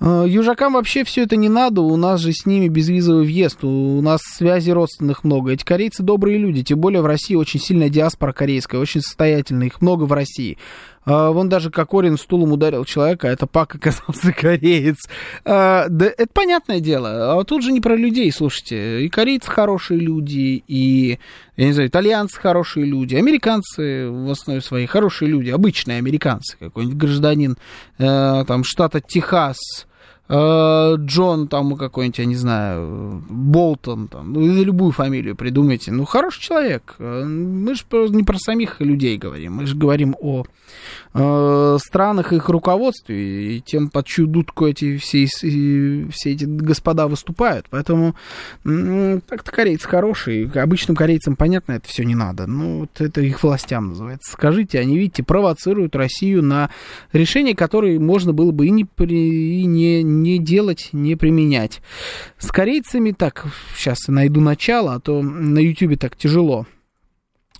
Э, 0.00 0.24
Южакам 0.26 0.74
вообще 0.74 1.04
все 1.04 1.22
это 1.24 1.36
не 1.36 1.48
надо, 1.48 1.82
у 1.82 1.96
нас 1.96 2.20
же 2.20 2.32
с 2.32 2.46
ними 2.46 2.68
безвизовый 2.68 3.24
въезд, 3.24 3.62
у 3.64 4.00
нас 4.00 4.22
связи 4.22 4.70
родственных 4.70 5.24
много. 5.24 5.52
Эти 5.52 5.64
корейцы 5.64 6.02
добрые 6.02 6.38
люди, 6.38 6.62
тем 6.64 6.80
более 6.80 7.02
в 7.02 7.06
России 7.06 7.34
очень 7.34 7.60
сильная 7.60 7.90
диаспора 7.90 8.32
корейская, 8.32 8.78
очень 8.78 9.02
состоятельная, 9.02 9.66
их 9.66 9.80
много 9.80 10.04
в 10.04 10.12
России. 10.12 10.58
А, 11.04 11.30
Вон 11.30 11.48
даже 11.48 11.70
Кокорин 11.70 12.18
стулом 12.18 12.52
ударил 12.52 12.84
человека, 12.84 13.28
а 13.28 13.30
это 13.30 13.46
Пак 13.46 13.74
оказался 13.76 14.32
кореец. 14.32 14.98
А, 15.44 15.86
Да 15.88 16.06
это 16.06 16.28
понятное 16.32 16.80
дело. 16.80 17.38
А 17.38 17.44
тут 17.44 17.62
же 17.62 17.72
не 17.72 17.80
про 17.80 17.96
людей, 17.96 18.30
слушайте. 18.32 19.04
И 19.04 19.08
корейцы 19.08 19.50
хорошие 19.50 20.00
люди, 20.00 20.62
и, 20.66 21.18
я 21.56 21.66
не 21.66 21.72
знаю, 21.72 21.88
итальянцы 21.88 22.38
хорошие 22.38 22.86
люди, 22.86 23.14
американцы 23.16 24.08
в 24.10 24.30
основе 24.30 24.60
своей 24.60 24.86
хорошие 24.86 25.30
люди, 25.30 25.50
обычные 25.50 25.98
американцы. 25.98 26.56
Какой-нибудь 26.58 26.96
гражданин 26.96 27.56
э, 27.98 28.44
там 28.46 28.64
штата 28.64 29.00
Техас, 29.00 29.58
Джон 30.32 31.48
там 31.48 31.76
какой-нибудь, 31.76 32.18
я 32.18 32.24
не 32.24 32.36
знаю, 32.36 33.22
Болтон, 33.28 34.06
там, 34.08 34.32
ну, 34.32 34.40
любую 34.62 34.92
фамилию 34.92 35.34
придумайте. 35.34 35.90
Ну, 35.92 36.04
хороший 36.04 36.40
человек. 36.42 36.94
Э, 36.98 37.24
Мы 37.24 37.74
же 37.74 37.82
не 38.10 38.22
про 38.22 38.38
самих 38.38 38.80
людей 38.80 39.18
говорим, 39.18 39.54
мы 39.54 39.66
же 39.66 39.76
говорим 39.76 40.14
о 40.20 40.44
э, 41.14 41.78
странах 41.84 42.32
их 42.32 42.48
руководстве, 42.48 43.56
и 43.56 43.60
тем, 43.60 43.90
под 43.90 44.06
чью 44.06 44.26
дудку 44.26 44.66
эти 44.66 44.96
все, 44.98 45.26
все 45.26 46.06
эти 46.32 46.44
господа 46.44 47.08
выступают. 47.08 47.66
Поэтому 47.70 48.14
м, 48.64 49.20
так-то 49.22 49.50
корейцы 49.50 49.88
хорошие. 49.88 50.48
Обычным 50.54 50.96
корейцам, 50.96 51.34
понятно, 51.34 51.72
это 51.72 51.88
все 51.88 52.04
не 52.04 52.14
надо. 52.14 52.46
Ну, 52.46 52.80
вот 52.80 53.00
это 53.00 53.20
их 53.20 53.42
властям 53.42 53.88
называется. 53.88 54.30
Скажите, 54.32 54.78
они, 54.78 54.96
видите, 54.96 55.22
провоцируют 55.24 55.96
Россию 55.96 56.42
на 56.44 56.70
решения, 57.12 57.54
которые 57.56 57.98
можно 57.98 58.32
было 58.32 58.52
бы 58.52 58.66
и 58.66 58.70
не, 58.70 58.84
при- 58.84 59.62
и 59.62 59.64
не, 59.64 60.02
не 60.22 60.38
делать, 60.38 60.90
не 60.92 61.16
применять. 61.16 61.80
С 62.38 62.50
корейцами 62.50 63.12
так, 63.12 63.46
сейчас 63.76 64.08
найду 64.08 64.40
начало, 64.40 64.94
а 64.94 65.00
то 65.00 65.22
на 65.22 65.58
Ютубе 65.58 65.96
так 65.96 66.16
тяжело. 66.16 66.66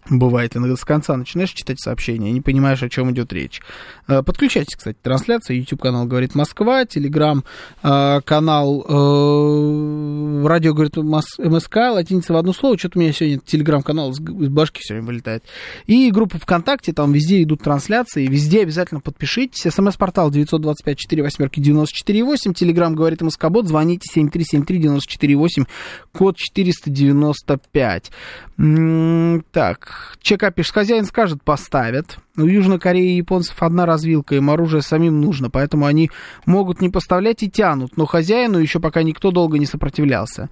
Бывает, 0.08 0.56
иногда 0.56 0.76
с 0.76 0.84
конца 0.84 1.16
начинаешь 1.16 1.52
читать 1.52 1.78
сообщения, 1.78 2.32
не 2.32 2.40
понимаешь, 2.40 2.82
о 2.82 2.88
чем 2.88 3.10
идет 3.12 3.32
речь. 3.32 3.60
Э, 4.08 4.22
Подключайтесь, 4.22 4.74
кстати, 4.74 4.96
трансляция. 5.00 5.56
YouTube 5.56 5.82
канал 5.82 6.06
говорит 6.06 6.34
Москва, 6.34 6.84
Telegram 6.84 7.44
э, 7.82 8.20
канал 8.24 8.84
э, 8.88 10.46
радио 10.46 10.72
говорит 10.72 10.96
МСК, 10.96 11.76
латиница 11.76 12.32
в 12.32 12.36
одно 12.36 12.52
слово. 12.52 12.78
Что-то 12.78 12.98
у 12.98 13.02
меня 13.02 13.12
сегодня 13.12 13.38
Telegram 13.38 13.82
канал 13.82 14.10
из, 14.10 14.18
башки 14.18 14.80
все 14.80 14.94
время 14.94 15.06
вылетает. 15.06 15.44
И 15.86 16.10
группа 16.10 16.38
ВКонтакте, 16.38 16.92
там 16.92 17.12
везде 17.12 17.42
идут 17.42 17.62
трансляции, 17.62 18.26
везде 18.26 18.62
обязательно 18.62 19.00
подпишитесь. 19.00 19.70
СМС-портал 19.70 20.30
925 20.30 20.98
4 20.98 21.22
восьмерки 21.22 21.60
94 21.60 22.24
8. 22.24 22.52
Telegram 22.52 22.92
говорит 22.94 23.20
МСК 23.20 23.48
Бот, 23.48 23.68
звоните 23.68 24.08
7373 24.12 24.78
94 24.78 25.36
8, 25.36 25.64
код 26.12 26.36
495. 26.36 28.10
М, 28.58 29.44
Так, 29.90 30.18
ЧК 30.20 30.52
хозяин 30.72 31.04
скажет, 31.04 31.42
поставят. 31.42 32.18
У 32.36 32.42
Южной 32.42 32.78
Кореи 32.78 33.14
и 33.14 33.16
японцев 33.16 33.62
одна 33.62 33.86
развилка, 33.86 34.34
им 34.36 34.50
оружие 34.50 34.82
самим 34.82 35.20
нужно, 35.20 35.50
поэтому 35.50 35.86
они 35.86 36.10
могут 36.46 36.80
не 36.80 36.88
поставлять 36.88 37.42
и 37.42 37.50
тянут, 37.50 37.96
но 37.96 38.06
хозяину 38.06 38.58
еще 38.58 38.80
пока 38.80 39.02
никто 39.02 39.30
долго 39.30 39.58
не 39.58 39.66
сопротивлялся. 39.66 40.48
потерялся. 40.48 40.50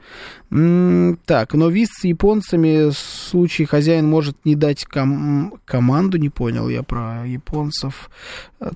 М, 0.51 1.19
Так, 1.27 1.55
но 1.55 1.69
виз 1.69 1.89
с 1.93 2.05
японцами 2.05 2.90
в 2.90 2.94
случае 2.98 3.66
хозяин 3.66 4.09
может 4.09 4.36
не 4.44 4.55
дать 4.55 4.85
ком- 4.85 5.55
команду, 5.65 6.19
не 6.19 6.31
понял 6.31 6.69
я 6.69 6.82
про 6.82 7.24
японцев. 7.27 8.10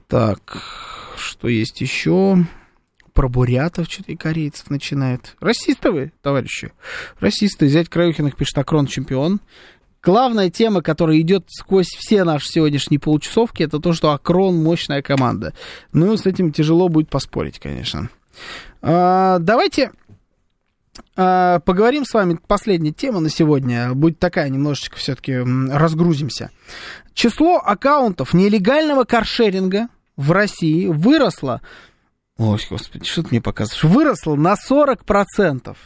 Так, 0.08 0.62
что 1.16 1.48
есть 1.48 1.80
еще? 1.80 2.38
Про 3.12 3.28
бурятов 3.28 3.88
что-то 3.90 4.12
и 4.12 4.16
корейцев 4.16 4.70
начинает. 4.70 5.36
Расисты 5.40 5.90
вы, 5.90 6.12
товарищи. 6.22 6.72
Расисты. 7.20 7.66
Взять 7.66 7.90
Краюхиных 7.90 8.36
пишет, 8.36 8.56
Акрон 8.56 8.86
чемпион. 8.86 9.40
Главная 10.02 10.50
тема, 10.50 10.82
которая 10.82 11.20
идет 11.20 11.46
сквозь 11.48 11.86
все 11.86 12.24
наши 12.24 12.48
сегодняшние 12.48 12.98
получасовки, 12.98 13.62
это 13.62 13.78
то, 13.78 13.92
что 13.92 14.10
Акрон 14.10 14.56
мощная 14.60 15.00
команда. 15.00 15.54
Ну, 15.92 16.16
с 16.16 16.26
этим 16.26 16.52
тяжело 16.52 16.88
будет 16.88 17.08
поспорить, 17.08 17.60
конечно. 17.60 18.10
А, 18.80 19.38
давайте 19.38 19.92
а, 21.16 21.60
поговорим 21.60 22.04
с 22.04 22.14
вами. 22.14 22.36
Последняя 22.48 22.92
тема 22.92 23.20
на 23.20 23.28
сегодня 23.28 23.94
будет 23.94 24.18
такая, 24.18 24.48
немножечко 24.48 24.96
все-таки 24.96 25.36
разгрузимся. 25.36 26.50
Число 27.14 27.58
аккаунтов 27.58 28.34
нелегального 28.34 29.04
каршеринга 29.04 29.88
в 30.16 30.32
России 30.32 30.86
выросло, 30.86 31.62
ой, 32.38 32.58
господи, 32.68 33.04
что 33.04 33.22
ты 33.22 33.28
мне 33.30 33.40
показываешь, 33.40 33.84
выросло 33.84 34.34
на 34.34 34.54
40%. 34.54 35.76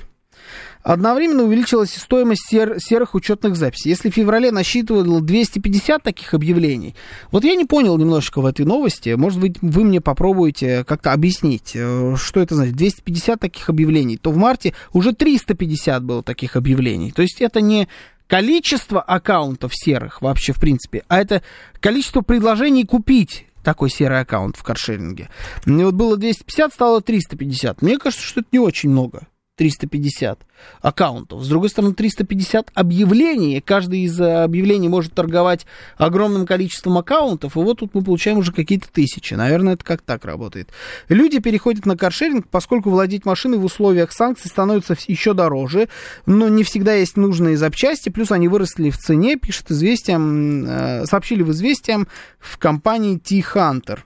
Одновременно 0.87 1.43
увеличилась 1.43 1.97
стоимость 1.97 2.47
сер- 2.49 2.79
серых 2.79 3.17
учетных 3.17 3.57
записей. 3.57 3.91
Если 3.91 4.09
в 4.09 4.15
феврале 4.15 4.53
насчитывало 4.53 5.21
250 5.21 6.01
таких 6.01 6.33
объявлений, 6.33 6.95
вот 7.33 7.43
я 7.43 7.57
не 7.57 7.65
понял 7.65 7.99
немножечко 7.99 8.41
в 8.41 8.47
этой 8.47 8.65
новости, 8.65 9.09
может 9.17 9.41
быть, 9.41 9.57
вы 9.61 9.83
мне 9.83 10.01
попробуете 10.01 10.85
как-то 10.85 11.13
объяснить, 11.13 11.73
э, 11.75 12.15
что 12.17 12.39
это 12.39 12.55
значит, 12.55 12.77
250 12.77 13.41
таких 13.41 13.69
объявлений, 13.69 14.17
то 14.17 14.31
в 14.31 14.37
марте 14.37 14.75
уже 14.93 15.13
350 15.13 16.05
было 16.05 16.23
таких 16.23 16.55
объявлений. 16.55 17.11
То 17.11 17.23
есть 17.23 17.43
это 17.43 17.61
не 17.61 17.89
количество 18.29 19.03
аккаунтов 19.03 19.73
серых 19.75 20.23
вообще 20.23 20.53
в 20.53 20.61
принципе, 20.61 21.03
а 21.09 21.21
это 21.21 21.43
количество 21.81 22.21
предложений 22.21 22.85
купить 22.85 23.47
такой 23.65 23.91
серый 23.91 24.21
аккаунт 24.21 24.57
в 24.57 24.63
каршеринге. 24.63 25.31
И 25.67 25.71
вот 25.73 25.95
было 25.95 26.17
250, 26.17 26.73
стало 26.73 27.01
350. 27.01 27.83
Мне 27.83 27.99
кажется, 27.99 28.25
что 28.25 28.39
это 28.39 28.51
не 28.53 28.61
очень 28.61 28.91
много. 28.91 29.27
350 29.57 30.41
аккаунтов. 30.81 31.43
С 31.43 31.49
другой 31.49 31.71
стороны, 31.71 31.95
350 31.95 32.71
объявлений. 32.75 33.61
Каждый 33.61 34.01
из 34.01 34.21
э, 34.21 34.45
объявлений 34.45 34.89
может 34.89 35.15
торговать 35.15 35.67
огромным 35.97 36.47
количеством 36.47 36.99
аккаунтов. 36.99 37.57
И 37.57 37.59
вот 37.59 37.79
тут 37.79 37.95
мы 37.95 38.03
получаем 38.03 38.39
уже 38.39 38.53
какие-то 38.53 38.89
тысячи. 38.93 39.35
Наверное, 39.35 39.75
это 39.75 39.85
как 39.85 40.03
так 40.03 40.25
работает. 40.25 40.71
Люди 41.09 41.41
переходят 41.41 41.87
на 41.87 41.97
каршеринг, 41.97 42.49
поскольку 42.49 42.91
владеть 42.91 43.25
машиной 43.25 43.59
в 43.59 43.65
условиях 43.65 44.13
санкций 44.13 44.51
становится 44.51 44.97
еще 45.07 45.33
дороже. 45.33 45.89
Но 46.27 46.49
не 46.49 46.63
всегда 46.63 46.95
есть 46.95 47.17
нужные 47.17 47.57
запчасти. 47.57 48.11
Плюс 48.11 48.31
они 48.31 48.49
выросли 48.49 48.91
в 48.91 48.99
цене, 48.99 49.37
пишет 49.37 49.71
известиям, 49.71 50.65
э, 50.67 51.07
сообщили 51.07 51.43
в 51.43 51.51
известиям 51.53 52.09
в 52.39 52.59
компании 52.59 53.19
T-Hunter. 53.19 54.01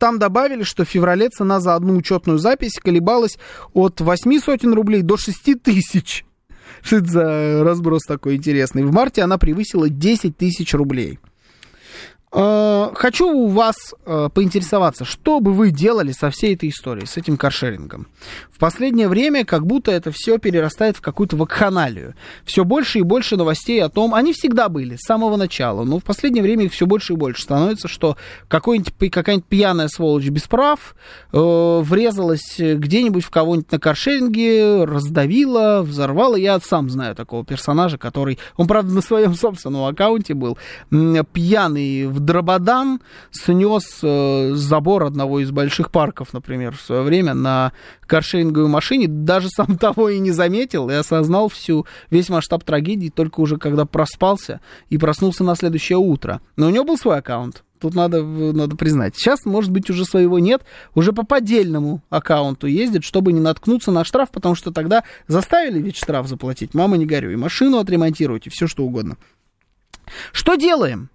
Там 0.00 0.18
добавили, 0.18 0.62
что 0.62 0.86
в 0.86 0.88
феврале 0.88 1.28
цена 1.28 1.60
за 1.60 1.74
одну 1.74 1.94
учетную 1.94 2.38
запись 2.38 2.80
колебалась 2.82 3.38
от 3.74 4.00
8 4.00 4.40
сотен 4.40 4.72
рублей 4.72 5.02
до 5.02 5.18
6 5.18 5.62
тысяч. 5.62 6.24
Что 6.82 6.96
это 6.96 7.06
за 7.06 7.64
разброс 7.64 8.04
такой 8.04 8.36
интересный? 8.36 8.82
В 8.82 8.92
марте 8.92 9.20
она 9.20 9.36
превысила 9.36 9.90
10 9.90 10.38
тысяч 10.38 10.72
рублей. 10.72 11.18
Э, 12.32 12.70
Хочу 12.94 13.30
у 13.30 13.46
вас 13.48 13.94
э, 14.04 14.28
поинтересоваться, 14.32 15.04
что 15.04 15.40
бы 15.40 15.52
вы 15.52 15.70
делали 15.70 16.12
со 16.12 16.30
всей 16.30 16.54
этой 16.54 16.68
историей, 16.68 17.06
с 17.06 17.16
этим 17.16 17.36
каршерингом? 17.36 18.08
В 18.52 18.58
последнее 18.58 19.08
время 19.08 19.44
как 19.44 19.66
будто 19.66 19.90
это 19.90 20.10
все 20.12 20.38
перерастает 20.38 20.96
в 20.96 21.00
какую-то 21.00 21.36
вакханалию. 21.36 22.14
Все 22.44 22.64
больше 22.64 22.98
и 22.98 23.02
больше 23.02 23.36
новостей 23.36 23.82
о 23.82 23.88
том, 23.88 24.14
они 24.14 24.32
всегда 24.32 24.68
были, 24.68 24.96
с 24.96 25.06
самого 25.06 25.36
начала, 25.36 25.84
но 25.84 25.98
в 25.98 26.04
последнее 26.04 26.42
время 26.42 26.66
их 26.66 26.72
все 26.72 26.86
больше 26.86 27.14
и 27.14 27.16
больше 27.16 27.42
становится, 27.42 27.88
что 27.88 28.16
какая-нибудь 28.48 28.92
пьяная 29.48 29.88
сволочь 29.88 30.28
без 30.28 30.42
прав 30.42 30.94
э, 31.32 31.80
врезалась 31.82 32.56
где-нибудь 32.58 33.24
в 33.24 33.30
кого-нибудь 33.30 33.72
на 33.72 33.78
каршеринге, 33.78 34.84
раздавила, 34.84 35.82
взорвала. 35.82 36.36
Я 36.36 36.60
сам 36.60 36.90
знаю 36.90 37.14
такого 37.14 37.44
персонажа, 37.44 37.98
который, 37.98 38.38
он, 38.56 38.66
правда, 38.66 38.92
на 38.92 39.00
своем 39.00 39.34
собственном 39.34 39.84
аккаунте 39.84 40.34
был, 40.34 40.58
пьяный 40.90 42.06
в 42.06 42.19
Драбадан, 42.24 43.00
снес 43.30 44.00
э, 44.02 44.52
забор 44.54 45.04
одного 45.04 45.40
из 45.40 45.50
больших 45.50 45.90
парков, 45.90 46.32
например, 46.32 46.76
в 46.76 46.80
свое 46.80 47.02
время 47.02 47.34
на 47.34 47.72
каршеринговой 48.06 48.68
машине, 48.68 49.06
даже 49.08 49.48
сам 49.54 49.78
того 49.78 50.08
и 50.08 50.18
не 50.18 50.30
заметил, 50.30 50.90
и 50.90 50.94
осознал 50.94 51.48
всю, 51.48 51.86
весь 52.10 52.28
масштаб 52.28 52.64
трагедии 52.64 53.08
только 53.08 53.40
уже 53.40 53.56
когда 53.56 53.84
проспался 53.86 54.60
и 54.88 54.98
проснулся 54.98 55.44
на 55.44 55.54
следующее 55.54 55.98
утро. 55.98 56.40
Но 56.56 56.66
у 56.66 56.70
него 56.70 56.84
был 56.84 56.98
свой 56.98 57.18
аккаунт, 57.18 57.64
Тут 57.80 57.94
надо, 57.94 58.22
надо 58.22 58.76
признать. 58.76 59.16
Сейчас, 59.16 59.46
может 59.46 59.70
быть, 59.70 59.88
уже 59.88 60.04
своего 60.04 60.38
нет. 60.38 60.62
Уже 60.94 61.14
по 61.14 61.24
поддельному 61.24 62.02
аккаунту 62.10 62.66
ездит, 62.66 63.04
чтобы 63.04 63.32
не 63.32 63.40
наткнуться 63.40 63.90
на 63.90 64.04
штраф, 64.04 64.30
потому 64.30 64.54
что 64.54 64.70
тогда 64.70 65.02
заставили 65.28 65.80
ведь 65.80 65.96
штраф 65.96 66.28
заплатить. 66.28 66.74
Мама, 66.74 66.98
не 66.98 67.06
горюй. 67.06 67.36
Машину 67.36 67.78
отремонтируйте, 67.78 68.50
все 68.50 68.66
что 68.66 68.84
угодно. 68.84 69.16
Что 70.32 70.56
делаем? 70.56 71.08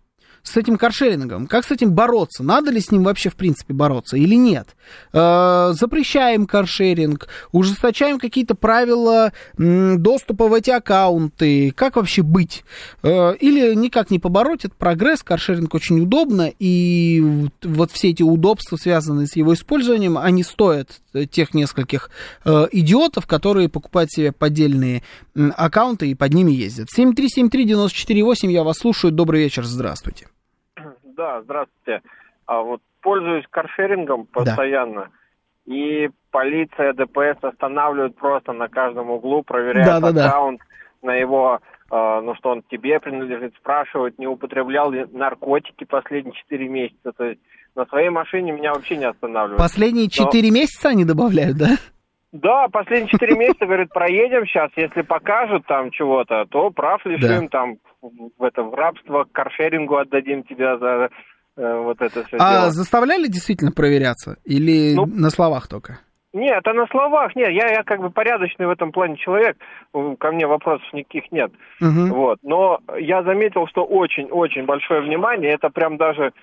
С 0.46 0.58
этим 0.58 0.78
каршерингом? 0.78 1.48
Как 1.48 1.66
с 1.66 1.72
этим 1.72 1.92
бороться? 1.92 2.44
Надо 2.44 2.72
ли 2.72 2.80
с 2.80 2.92
ним 2.92 3.04
вообще, 3.04 3.30
в 3.30 3.36
принципе, 3.36 3.74
бороться 3.74 4.16
или 4.16 4.36
нет? 4.36 4.76
Э, 5.12 5.74
запрещаем 5.74 6.46
каршеринг, 6.46 7.28
ужесточаем 7.52 8.20
какие-то 8.20 8.56
правила 8.56 9.34
доступа 9.58 10.48
в 10.48 10.54
эти 10.54 10.70
аккаунты. 10.70 11.72
Как 11.72 11.96
вообще 11.96 12.22
быть? 12.22 12.64
Э, 13.02 13.36
или 13.36 13.74
никак 13.74 14.12
не 14.12 14.20
побороть? 14.20 14.66
Это 14.66 14.76
прогресс, 14.76 15.24
каршеринг 15.24 15.74
очень 15.74 16.00
удобно, 16.02 16.52
и 16.60 17.50
вот 17.64 17.92
все 17.92 18.12
эти 18.12 18.24
удобства, 18.24 18.78
связанные 18.78 19.28
с 19.28 19.36
его 19.36 19.54
использованием, 19.54 20.18
они 20.18 20.44
стоят 20.44 21.02
тех 21.32 21.54
нескольких 21.54 22.10
э, 22.44 22.68
идиотов, 22.72 23.26
которые 23.26 23.68
покупают 23.70 24.12
себе 24.12 24.32
поддельные 24.32 25.02
аккаунты 25.56 26.10
и 26.10 26.16
под 26.16 26.34
ними 26.34 26.52
ездят. 26.52 26.90
7373948, 26.96 28.52
я 28.52 28.64
вас 28.64 28.78
слушаю. 28.78 29.12
Добрый 29.12 29.44
вечер, 29.44 29.64
здравствуйте. 29.66 30.28
Да, 31.16 31.42
здравствуйте. 31.44 32.02
А 32.46 32.62
вот 32.62 32.82
пользуюсь 33.02 33.46
каршерингом 33.50 34.26
постоянно, 34.26 35.10
и 35.66 36.10
полиция, 36.32 36.94
ДПС 36.94 37.44
останавливают 37.44 38.16
просто 38.18 38.54
на 38.54 38.68
каждом 38.68 39.10
углу, 39.10 39.42
проверяют 39.44 39.88
Да, 39.88 40.00
да, 40.00 40.12
да. 40.12 40.28
аккаунт 40.28 40.62
на 41.02 41.16
его, 41.16 41.60
э, 41.92 42.22
ну 42.24 42.36
что 42.36 42.50
он 42.50 42.62
тебе 42.70 43.00
принадлежит, 43.00 43.56
спрашивают, 43.56 44.20
не 44.20 44.28
употреблял 44.28 44.92
ли 44.92 45.06
наркотики 45.12 45.86
последние 45.86 46.34
4 46.36 46.68
месяца. 46.68 47.12
То 47.18 47.24
есть 47.26 47.42
на 47.76 47.86
своей 47.86 48.10
машине 48.10 48.52
меня 48.52 48.74
вообще 48.74 48.98
не 48.98 49.06
останавливают. 49.06 49.58
Последние 49.58 50.06
Но- 50.06 50.26
4 50.26 50.52
месяца 50.52 50.90
они 50.90 51.06
добавляют, 51.06 51.58
да? 51.58 51.76
Да, 52.32 52.68
последние 52.68 53.10
4 53.10 53.36
месяца, 53.38 53.66
говорят, 53.66 53.90
проедем 53.90 54.46
сейчас, 54.46 54.70
если 54.76 55.02
покажут 55.02 55.66
там 55.68 55.90
чего-то, 55.92 56.46
то 56.50 56.70
прав 56.70 57.04
лишим, 57.06 57.48
там, 57.48 57.78
в, 58.38 58.44
это, 58.44 58.64
в 58.64 58.74
рабство, 58.74 59.24
к 59.24 59.32
каршерингу 59.32 59.98
отдадим 59.98 60.44
тебя 60.44 60.78
за 60.78 61.10
э, 61.58 61.78
вот 61.80 62.02
это 62.02 62.24
все 62.26 62.38
А 62.40 62.60
дело. 62.60 62.72
заставляли 62.72 63.28
действительно 63.28 63.72
проверяться? 63.72 64.38
Или 64.46 64.96
Ну, 64.96 65.06
на 65.06 65.30
словах 65.30 65.68
только? 65.68 66.00
Нет, 66.34 66.58
это 66.58 66.74
на 66.74 66.86
словах, 66.88 67.34
нет, 67.38 67.50
я, 67.52 67.70
я 67.72 67.84
как 67.84 68.02
бы 68.02 68.10
порядочный 68.10 68.68
в 68.68 68.70
этом 68.70 68.92
плане 68.92 69.16
человек, 69.16 69.56
м, 69.94 70.18
ко 70.18 70.32
мне 70.34 70.46
вопросов 70.46 70.86
никаких 70.92 71.32
нет. 71.32 71.50
Мгм. 71.80 72.10
Вот. 72.12 72.40
Но 72.44 72.80
я 73.00 73.24
заметил, 73.24 73.68
что 73.68 73.86
очень-очень 73.86 74.66
большое 74.66 75.02
внимание, 75.02 75.54
это 75.54 75.70
прям 75.70 75.96
даже, 75.96 76.34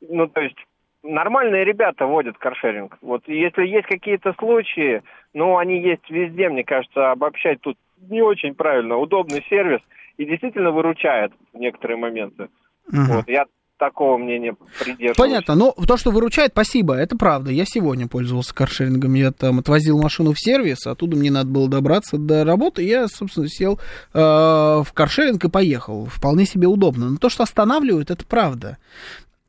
ну, 0.00 0.26
то 0.26 0.40
есть, 0.40 0.56
нормальные 1.02 1.64
ребята 1.66 2.06
водят 2.06 2.38
каршеринг. 2.38 2.96
Вот 3.02 3.24
если 3.26 3.66
есть 3.66 3.88
какие-то 3.88 4.32
случаи, 4.38 5.02
ну, 5.34 5.58
они 5.58 5.82
есть 5.82 6.08
везде, 6.08 6.48
мне 6.48 6.64
кажется, 6.64 7.10
обобщать 7.10 7.60
тут 7.60 7.76
не 8.08 8.22
очень 8.22 8.54
правильно. 8.54 8.96
Удобный 8.96 9.44
сервис 9.50 9.80
и 10.16 10.24
действительно 10.24 10.70
выручает 10.70 11.32
в 11.52 11.58
некоторые 11.58 11.96
моменты. 11.98 12.48
Мгм. 12.90 13.06
Вот, 13.16 13.28
я 13.28 13.44
такого 13.82 14.16
мнения 14.16 14.54
придерживаюсь. 14.78 15.16
Понятно, 15.16 15.56
но 15.56 15.72
то, 15.72 15.96
что 15.96 16.12
выручает, 16.12 16.52
спасибо, 16.52 16.94
это 16.94 17.16
правда. 17.16 17.50
Я 17.50 17.64
сегодня 17.64 18.06
пользовался 18.06 18.54
каршерингом, 18.54 19.14
я 19.14 19.32
там 19.32 19.58
отвозил 19.58 20.00
машину 20.00 20.34
в 20.34 20.38
сервис, 20.38 20.86
оттуда 20.86 21.16
мне 21.16 21.32
надо 21.32 21.50
было 21.50 21.68
добраться 21.68 22.16
до 22.16 22.44
работы, 22.44 22.84
я, 22.84 23.08
собственно, 23.08 23.48
сел 23.48 23.80
э, 24.14 24.18
в 24.20 24.86
каршеринг 24.94 25.44
и 25.44 25.50
поехал. 25.50 26.06
Вполне 26.06 26.46
себе 26.46 26.68
удобно. 26.68 27.10
Но 27.10 27.16
то, 27.16 27.28
что 27.28 27.42
останавливают, 27.42 28.12
это 28.12 28.24
правда. 28.24 28.78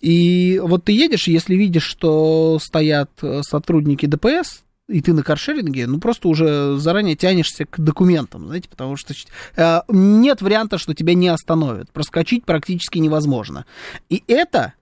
И 0.01 0.59
вот 0.63 0.85
ты 0.85 0.93
едешь, 0.93 1.27
если 1.27 1.55
видишь, 1.55 1.85
что 1.85 2.57
стоят 2.59 3.11
э, 3.21 3.41
сотрудники 3.43 4.07
ДПС, 4.07 4.63
и 4.93 5.01
ты 5.01 5.13
на 5.13 5.23
каршеринге, 5.23 5.87
ну 5.87 5.99
просто 5.99 6.27
уже 6.27 6.77
заранее 6.77 7.15
тянешься 7.15 7.65
к 7.65 7.79
документам, 7.79 8.45
знаете, 8.45 8.69
потому 8.69 8.95
что 8.95 9.13
э, 9.55 9.81
нет 9.89 10.41
варианта, 10.41 10.77
что 10.77 10.93
тебя 10.93 11.15
не 11.15 11.29
остановят. 11.29 11.91
Проскочить 11.91 12.45
практически 12.45 12.99
невозможно. 12.99 13.65
И 14.09 14.23
это 14.27 14.73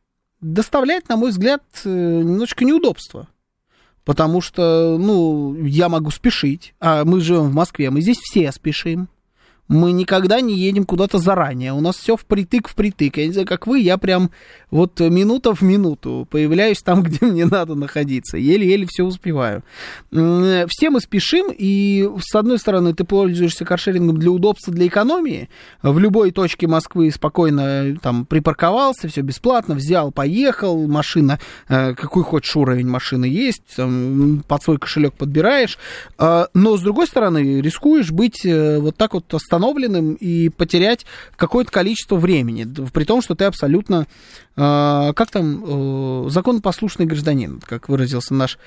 доставляет, 0.42 1.08
на 1.08 1.16
мой 1.16 1.30
взгляд, 1.30 1.64
э, 1.86 1.90
немножечко 1.90 2.66
неудобства. 2.66 3.30
Потому 4.04 4.42
что, 4.42 4.98
ну, 5.00 5.56
я 5.64 5.88
могу 5.88 6.12
спешить, 6.12 6.74
а 6.80 7.06
мы 7.06 7.22
живем 7.22 7.50
в 7.50 7.54
Москве, 7.54 7.90
мы 7.90 8.02
здесь 8.02 8.18
все 8.18 8.52
спешим. 8.52 9.08
Мы 9.72 9.94
никогда 9.94 10.42
не 10.42 10.54
едем 10.54 10.84
куда-то 10.84 11.18
заранее. 11.18 11.72
У 11.72 11.80
нас 11.80 11.96
все 11.96 12.18
впритык 12.18 12.68
впритык. 12.68 13.16
Я 13.16 13.28
не 13.28 13.32
знаю, 13.32 13.48
как 13.48 13.68
вы, 13.68 13.80
я 13.80 13.98
прям 13.98 14.30
вот 14.70 15.00
минута 15.00 15.56
в 15.56 15.62
минуту 15.62 16.28
появляюсь 16.30 16.82
там, 16.82 17.04
где 17.04 17.26
мне 17.26 17.46
надо 17.46 17.76
находиться. 17.76 18.36
Еле-еле 18.36 18.86
все 18.86 19.06
успеваю. 19.06 19.64
Все 20.12 20.90
мы 20.90 21.00
спешим, 21.00 21.54
и 21.58 22.06
с 22.20 22.36
одной 22.36 22.60
стороны 22.60 22.94
ты 22.94 23.06
пользуешься 23.06 23.64
каршерингом 23.64 24.18
для 24.18 24.32
удобства, 24.32 24.74
для 24.74 24.88
экономии. 24.88 25.48
В 25.82 25.98
любой 26.00 26.32
точке 26.32 26.68
Москвы 26.68 27.10
спокойно 27.10 27.98
там 28.02 28.26
припарковался, 28.26 29.08
все 29.08 29.22
бесплатно, 29.22 29.76
взял, 29.76 30.12
поехал, 30.12 30.86
машина, 30.86 31.40
э, 31.70 31.94
какой 31.94 32.24
хочешь 32.24 32.58
уровень 32.58 32.90
машины 32.90 33.24
есть, 33.24 33.64
там, 33.78 34.44
под 34.46 34.64
свой 34.64 34.78
кошелек 34.80 35.14
подбираешь. 35.14 35.78
А, 36.18 36.50
но 36.54 36.76
с 36.76 36.82
другой 36.82 37.08
стороны, 37.08 37.62
рискуешь 37.62 38.12
быть 38.12 38.46
э, 38.46 38.80
вот 38.80 38.98
так 38.98 39.14
вот 39.14 39.34
остановленным 39.34 39.61
остановленным 39.62 40.16
и 40.16 40.50
потерять 40.50 41.06
какое-то 41.36 41.72
количество 41.72 42.16
времени, 42.16 42.68
при 42.92 43.04
том, 43.04 43.22
что 43.22 43.36
ты 43.36 43.46
абсолютно, 43.46 44.08
э, 44.56 45.14
как 45.16 45.30
там, 45.32 46.26
э, 46.26 46.30
законопослушный 46.30 47.06
гражданин, 47.06 47.62
как 47.66 47.90
выразился 47.90 48.34
наш 48.34 48.58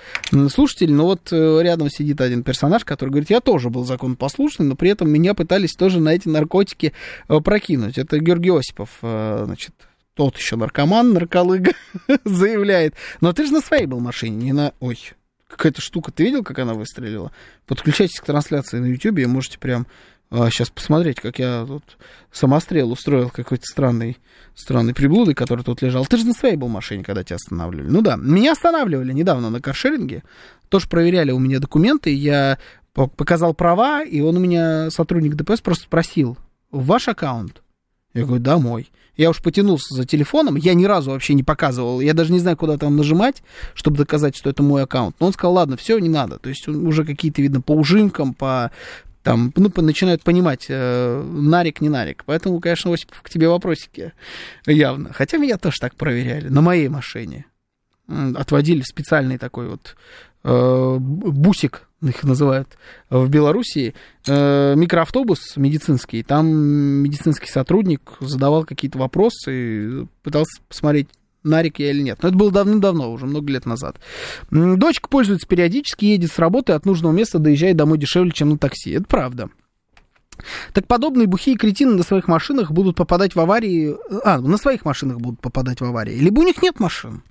слушатель, 0.51 0.93
но 0.93 1.07
вот 1.07 1.33
э, 1.33 1.61
рядом 1.63 1.91
сидит 1.91 2.21
один 2.21 2.43
персонаж, 2.43 2.85
который 2.85 3.11
говорит, 3.11 3.31
я 3.31 3.41
тоже 3.41 3.71
был 3.71 3.85
законопослушный, 3.85 4.67
но 4.67 4.77
при 4.77 4.91
этом 4.91 5.11
меня 5.11 5.35
пытались 5.35 5.75
тоже 5.75 6.01
на 6.01 6.15
эти 6.15 6.29
наркотики 6.29 6.93
э, 7.29 7.41
прокинуть. 7.41 7.99
Это 7.99 8.19
Георгий 8.19 8.51
Осипов, 8.51 8.91
э, 9.03 9.43
значит, 9.47 9.75
тот 10.15 10.39
еще 10.39 10.57
наркоман, 10.57 11.13
нарколыга, 11.13 11.73
заявляет. 12.25 12.95
Но 13.21 13.33
ты 13.33 13.47
же 13.47 13.53
на 13.53 13.61
своей 13.61 13.87
был 13.87 14.01
машине, 14.01 14.37
не 14.37 14.53
на... 14.53 14.73
Ой, 14.79 14.99
какая-то 15.49 15.81
штука, 15.81 16.13
ты 16.13 16.25
видел, 16.25 16.43
как 16.43 16.59
она 16.59 16.75
выстрелила? 16.75 17.33
Подключайтесь 17.67 18.21
к 18.21 18.25
трансляции 18.25 18.79
на 18.79 18.87
YouTube, 18.87 19.19
и 19.19 19.27
можете 19.27 19.59
прям 19.59 19.87
а, 20.37 20.51
сейчас 20.51 20.69
посмотреть, 20.69 21.21
как 21.21 21.39
я 21.39 21.65
тут 21.65 21.85
самострел 22.33 22.91
устроил 22.91 23.31
какой-то 23.31 23.65
странный, 23.65 24.19
странный 24.57 24.93
приблудый, 24.93 25.35
который 25.35 25.63
тут 25.63 25.81
лежал. 25.81 26.05
Ты 26.07 26.17
же 26.17 26.27
на 26.27 26.33
своей 26.33 26.57
был 26.57 26.67
машине, 26.67 27.05
когда 27.05 27.23
тебя 27.23 27.37
останавливали. 27.37 27.89
Ну 27.89 28.03
да, 28.03 28.17
меня 28.17 28.53
останавливали 28.53 29.13
недавно 29.13 29.49
на 29.49 29.61
каршеринге. 29.61 30.25
Тоже 30.69 30.89
проверяли 30.89 31.31
у 31.31 31.39
меня 31.39 31.61
документы. 31.61 32.13
Я 32.13 32.59
показал 32.95 33.55
права, 33.55 34.03
и 34.03 34.21
он 34.21 34.37
у 34.37 34.41
меня, 34.41 34.91
сотрудник 34.91 35.37
ДПС, 35.37 35.61
просто 35.61 35.85
спросил, 35.85 36.37
ваш 36.73 37.07
аккаунт? 37.07 37.63
Я 38.13 38.25
говорю, 38.25 38.43
да, 38.43 38.59
мой. 38.59 38.91
Я 39.17 39.31
уж 39.31 39.41
потянулся 39.41 39.95
за 39.95 40.05
телефоном, 40.05 40.57
я 40.57 40.75
ни 40.75 40.85
разу 40.85 41.13
вообще 41.13 41.35
не 41.35 41.45
показывал, 41.45 42.01
я 42.01 42.15
даже 42.15 42.33
не 42.33 42.41
знаю, 42.41 42.57
куда 42.57 42.77
там 42.77 42.97
нажимать, 42.97 43.45
чтобы 43.75 43.99
доказать, 43.99 44.35
что 44.35 44.51
это 44.51 44.65
мой 44.65 44.83
аккаунт. 44.83 45.15
Но 45.21 45.29
он 45.29 45.33
сказал, 45.33 45.55
ладно, 45.55 45.77
все, 45.77 45.99
не 46.01 46.09
надо. 46.09 46.41
То 46.41 46.49
есть 46.49 46.67
уже 46.67 47.05
какие-то, 47.05 47.41
видно, 47.41 47.61
по 47.61 47.73
ужимкам, 47.73 48.35
по 48.35 48.73
там, 49.25 49.53
ну, 49.57 49.73
начинают 49.77 50.23
понимать, 50.23 50.67
э, 50.69 51.23
нарик, 51.23 51.81
не 51.81 51.89
нарик. 51.89 52.25
Поэтому, 52.27 52.61
конечно, 52.61 52.93
Осипов, 52.93 53.23
к 53.23 53.31
тебе 53.31 53.49
вопросики 53.49 54.13
явно. 54.67 55.13
Хотя 55.15 55.39
меня 55.39 55.57
тоже 55.57 55.79
так 55.81 55.97
проверяли, 55.97 56.49
на 56.49 56.61
моей 56.61 56.89
машине. 56.89 57.47
Отводили 58.07 58.83
в 58.83 58.87
специальный 58.87 59.39
такой 59.39 59.69
вот 59.71 59.97
э, 60.45 60.97
бусик, 60.99 61.89
их 62.03 62.23
называют 62.23 62.69
в 63.09 63.27
Белоруссии, 63.31 63.95
э, 64.27 64.75
микроавтобус 64.77 65.57
медицинский. 65.57 66.23
Там 66.23 66.47
медицинский 66.47 67.51
сотрудник 67.51 68.19
задавал 68.21 68.65
какие-то 68.65 68.99
вопросы, 68.99 70.07
пытался 70.23 70.61
посмотреть, 70.69 71.09
Нарик 71.45 71.79
я 71.79 71.91
или 71.91 72.03
нет. 72.03 72.23
Но 72.23 72.31
это 72.31 72.39
было 72.39 72.51
давным-давно, 72.51 73.13
уже 73.13 73.27
много 73.27 73.53
лет 73.53 73.67
назад. 73.67 74.01
Дочка 74.51 75.09
пользуется 75.09 75.47
периодически, 75.47 76.07
едет 76.07 76.33
с 76.33 76.39
работы, 76.39 76.73
от 76.73 76.87
нужного 76.87 77.13
места 77.13 77.39
доезжает 77.39 77.77
домой 77.77 77.99
дешевле, 77.99 78.33
чем 78.33 78.49
на 78.49 78.59
такси. 78.59 78.93
Это 78.93 79.05
правда. 79.05 79.51
Так 80.73 80.87
подобные 80.87 81.27
бухие 81.27 81.57
кретины 81.57 81.95
на 81.95 82.03
своих 82.03 82.27
машинах 82.27 82.73
будут 82.73 82.97
попадать 82.97 83.35
в 83.37 83.41
аварии... 83.41 83.95
А, 84.25 84.41
на 84.41 84.57
своих 84.57 84.85
машинах 84.85 85.19
будут 85.19 85.41
попадать 85.41 85.81
в 85.81 85.85
аварии. 85.85 86.17
Либо 86.17 86.41
у 86.41 86.43
них 86.43 86.63
нет 86.63 86.81
машин. 86.81 87.23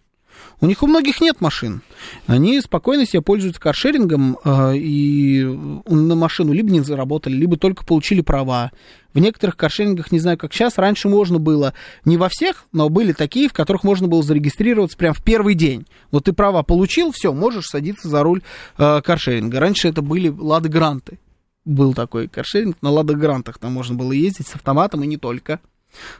У 0.61 0.65
них 0.65 0.83
у 0.83 0.87
многих 0.87 1.19
нет 1.19 1.41
машин. 1.41 1.81
Они 2.27 2.59
спокойно 2.61 3.05
себе 3.05 3.21
пользуются 3.21 3.59
каршерингом 3.59 4.37
э, 4.43 4.77
и 4.77 5.43
на 5.43 6.15
машину 6.15 6.53
либо 6.53 6.71
не 6.71 6.81
заработали, 6.81 7.33
либо 7.33 7.57
только 7.57 7.85
получили 7.85 8.21
права. 8.21 8.71
В 9.13 9.19
некоторых 9.19 9.55
каршерингах, 9.55 10.11
не 10.11 10.19
знаю, 10.19 10.37
как 10.37 10.53
сейчас, 10.53 10.77
раньше 10.77 11.07
можно 11.07 11.37
было, 11.37 11.73
не 12.03 12.17
во 12.17 12.29
всех, 12.29 12.65
но 12.71 12.89
были 12.89 13.13
такие, 13.13 13.47
в 13.47 13.53
которых 13.53 13.83
можно 13.83 14.07
было 14.07 14.23
зарегистрироваться 14.23 14.97
прямо 14.97 15.13
в 15.13 15.23
первый 15.23 15.53
день. 15.53 15.85
Вот 16.11 16.25
ты 16.25 16.33
права 16.33 16.63
получил, 16.63 17.11
все, 17.11 17.31
можешь 17.31 17.67
садиться 17.67 18.07
за 18.07 18.23
руль 18.23 18.41
э, 18.77 19.01
каршеринга. 19.01 19.59
Раньше 19.59 19.87
это 19.87 20.01
были 20.01 20.29
Лады 20.29 20.69
Гранты. 20.69 21.19
Был 21.65 21.93
такой 21.93 22.27
каршеринг, 22.27 22.77
на 22.81 22.89
Лада 22.89 23.13
Грантах 23.13 23.57
там 23.57 23.71
можно 23.71 23.95
было 23.95 24.11
ездить 24.11 24.47
с 24.47 24.55
автоматом 24.55 25.03
и 25.03 25.07
не 25.07 25.17
только. 25.17 25.59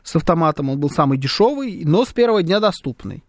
С 0.03 0.15
автоматом 0.15 0.69
он 0.69 0.79
был 0.79 0.89
самый 0.89 1.17
дешевый, 1.17 1.83
но 1.83 2.05
с 2.05 2.13
первого 2.13 2.43
дня 2.43 2.59
доступный. 2.59 3.23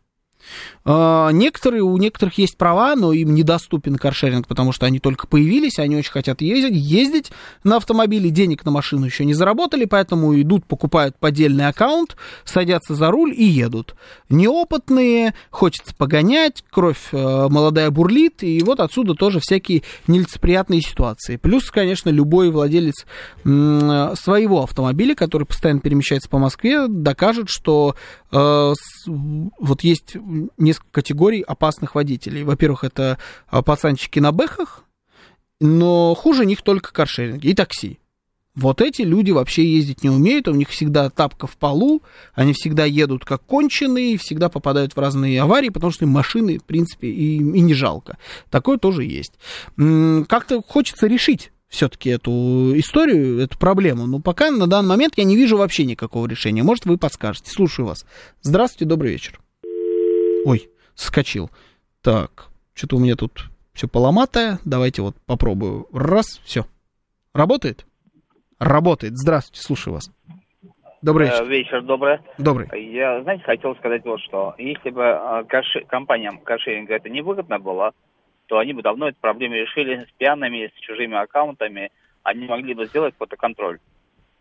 А, 0.85 1.31
некоторые, 1.31 1.83
у 1.83 1.97
некоторых 1.97 2.39
есть 2.39 2.57
права, 2.59 2.95
но 2.95 3.12
им 3.12 3.35
недоступен 3.35 3.97
каршеринг, 3.97 4.47
потому 4.47 4.73
что 4.73 4.87
они 4.87 4.99
только 4.99 5.27
появились, 5.27 5.79
они 5.79 5.97
очень 5.97 6.12
хотят 6.12 6.41
ездить, 6.43 6.77
ездить 6.77 7.33
на 7.62 7.77
автомобиле, 7.77 8.31
денег 8.31 8.65
на 8.65 8.71
машину 8.71 9.07
еще 9.07 9.25
не 9.25 9.35
заработали, 9.35 9.87
поэтому 9.87 10.39
идут, 10.41 10.66
покупают 10.66 11.16
поддельный 11.19 11.66
аккаунт, 11.66 12.16
садятся 12.45 12.95
за 12.95 13.11
руль 13.11 13.33
и 13.35 13.45
едут. 13.45 13.95
Неопытные, 14.29 15.35
хочется 15.51 15.95
погонять, 15.95 16.62
кровь 16.71 17.09
э, 17.12 17.49
молодая 17.49 17.91
бурлит, 17.91 18.43
и 18.43 18.62
вот 18.62 18.81
отсюда 18.81 19.15
тоже 19.15 19.41
всякие 19.41 19.83
нелицеприятные 20.07 20.83
ситуации. 20.83 21.37
Плюс, 21.37 21.71
конечно, 21.71 22.11
любой 22.11 22.51
владелец 22.51 23.07
м, 23.45 24.15
своего 24.16 24.62
автомобиля, 24.62 25.15
который 25.15 25.47
постоянно 25.47 25.81
перемещается 25.81 26.29
по 26.29 26.39
Москве, 26.39 26.89
докажет, 26.89 27.49
что 27.49 27.95
э, 27.95 28.24
вот 28.36 29.85
есть 29.85 30.16
несколько 30.59 30.90
категорий 30.90 31.43
опасных 31.43 31.94
водителей. 31.94 32.43
Во-первых, 32.43 32.82
это 32.82 33.19
а, 33.47 33.62
пацанчики 33.62 34.19
на 34.19 34.32
бэхах, 34.32 34.85
но 35.61 36.15
хуже 36.15 36.44
них 36.44 36.62
только 36.62 36.93
каршеринги 36.93 37.48
и 37.48 37.55
такси. 37.55 38.01
Вот 38.56 38.81
эти 38.81 39.02
люди 39.02 39.32
вообще 39.32 39.65
ездить 39.65 40.05
не 40.05 40.11
умеют, 40.11 40.47
у 40.47 40.55
них 40.55 40.69
всегда 40.69 41.11
тапка 41.11 41.48
в 41.48 41.56
полу, 41.56 42.02
они 42.35 42.52
всегда 42.52 42.85
едут 42.85 43.24
как 43.24 43.44
конченые, 43.44 44.16
всегда 44.16 44.48
попадают 44.48 44.94
в 44.94 44.98
разные 44.98 45.43
аварии, 45.43 45.70
потому 45.70 45.93
что 45.93 46.05
им 46.05 46.12
машины, 46.12 46.59
в 46.59 46.65
принципе, 46.65 47.09
и, 47.09 47.36
и 47.36 47.61
не 47.61 47.74
жалко. 47.74 48.16
Такое 48.51 48.78
тоже 48.78 49.05
есть. 49.05 49.32
Как-то 49.77 50.62
хочется 50.62 51.09
решить 51.09 51.51
все-таки 51.75 52.11
эту 52.11 52.31
историю, 52.79 53.41
эту 53.41 53.59
проблему. 53.59 54.07
Но 54.07 54.21
пока 54.21 54.51
на 54.51 54.69
данный 54.69 54.91
момент 54.91 55.15
я 55.17 55.25
не 55.25 55.37
вижу 55.37 55.57
вообще 55.57 55.85
никакого 55.85 56.27
решения. 56.27 56.63
Может, 56.63 56.87
вы 56.87 56.99
подскажете. 56.99 57.51
Слушаю 57.51 57.87
вас. 57.87 58.07
Здравствуйте, 58.43 58.89
добрый 58.89 59.11
вечер. 59.11 59.41
Ой, 60.45 60.69
скочил. 60.95 61.51
Так, 62.01 62.47
что-то 62.75 62.97
у 62.97 63.01
меня 63.01 63.17
тут 63.17 63.51
все 63.73 63.89
поломатое. 63.89 64.61
Давайте 64.65 65.03
вот 65.03 65.17
попробую. 65.27 65.89
Раз, 65.93 66.41
все. 66.45 66.65
Работает? 67.33 67.87
Работает. 68.61 69.15
Здравствуйте, 69.17 69.63
слушаю 69.63 69.95
вас. 69.95 70.11
Добрый 71.03 71.27
вечер. 71.27 71.43
Э, 71.43 71.49
вечер, 71.49 71.83
добрый. 71.83 72.19
Добрый. 72.39 72.69
Я, 72.93 73.21
знаете, 73.23 73.43
хотел 73.43 73.75
сказать 73.77 74.05
вот 74.05 74.21
что. 74.21 74.55
Если 74.59 74.91
бы 74.91 75.45
каши, 75.49 75.85
компаниям 75.89 76.39
кашеринга 76.39 76.95
это 76.95 77.11
невыгодно 77.11 77.59
было, 77.59 77.93
то 78.47 78.59
они 78.59 78.73
бы 78.73 78.83
давно 78.83 79.09
эту 79.09 79.19
проблему 79.21 79.55
решили 79.55 80.05
с 80.05 80.12
пьяными, 80.19 80.71
с 80.77 80.81
чужими 80.81 81.16
аккаунтами. 81.16 81.91
Они 82.23 82.47
могли 82.47 82.75
бы 82.75 82.87
сделать 82.87 83.15
фотоконтроль. 83.19 83.79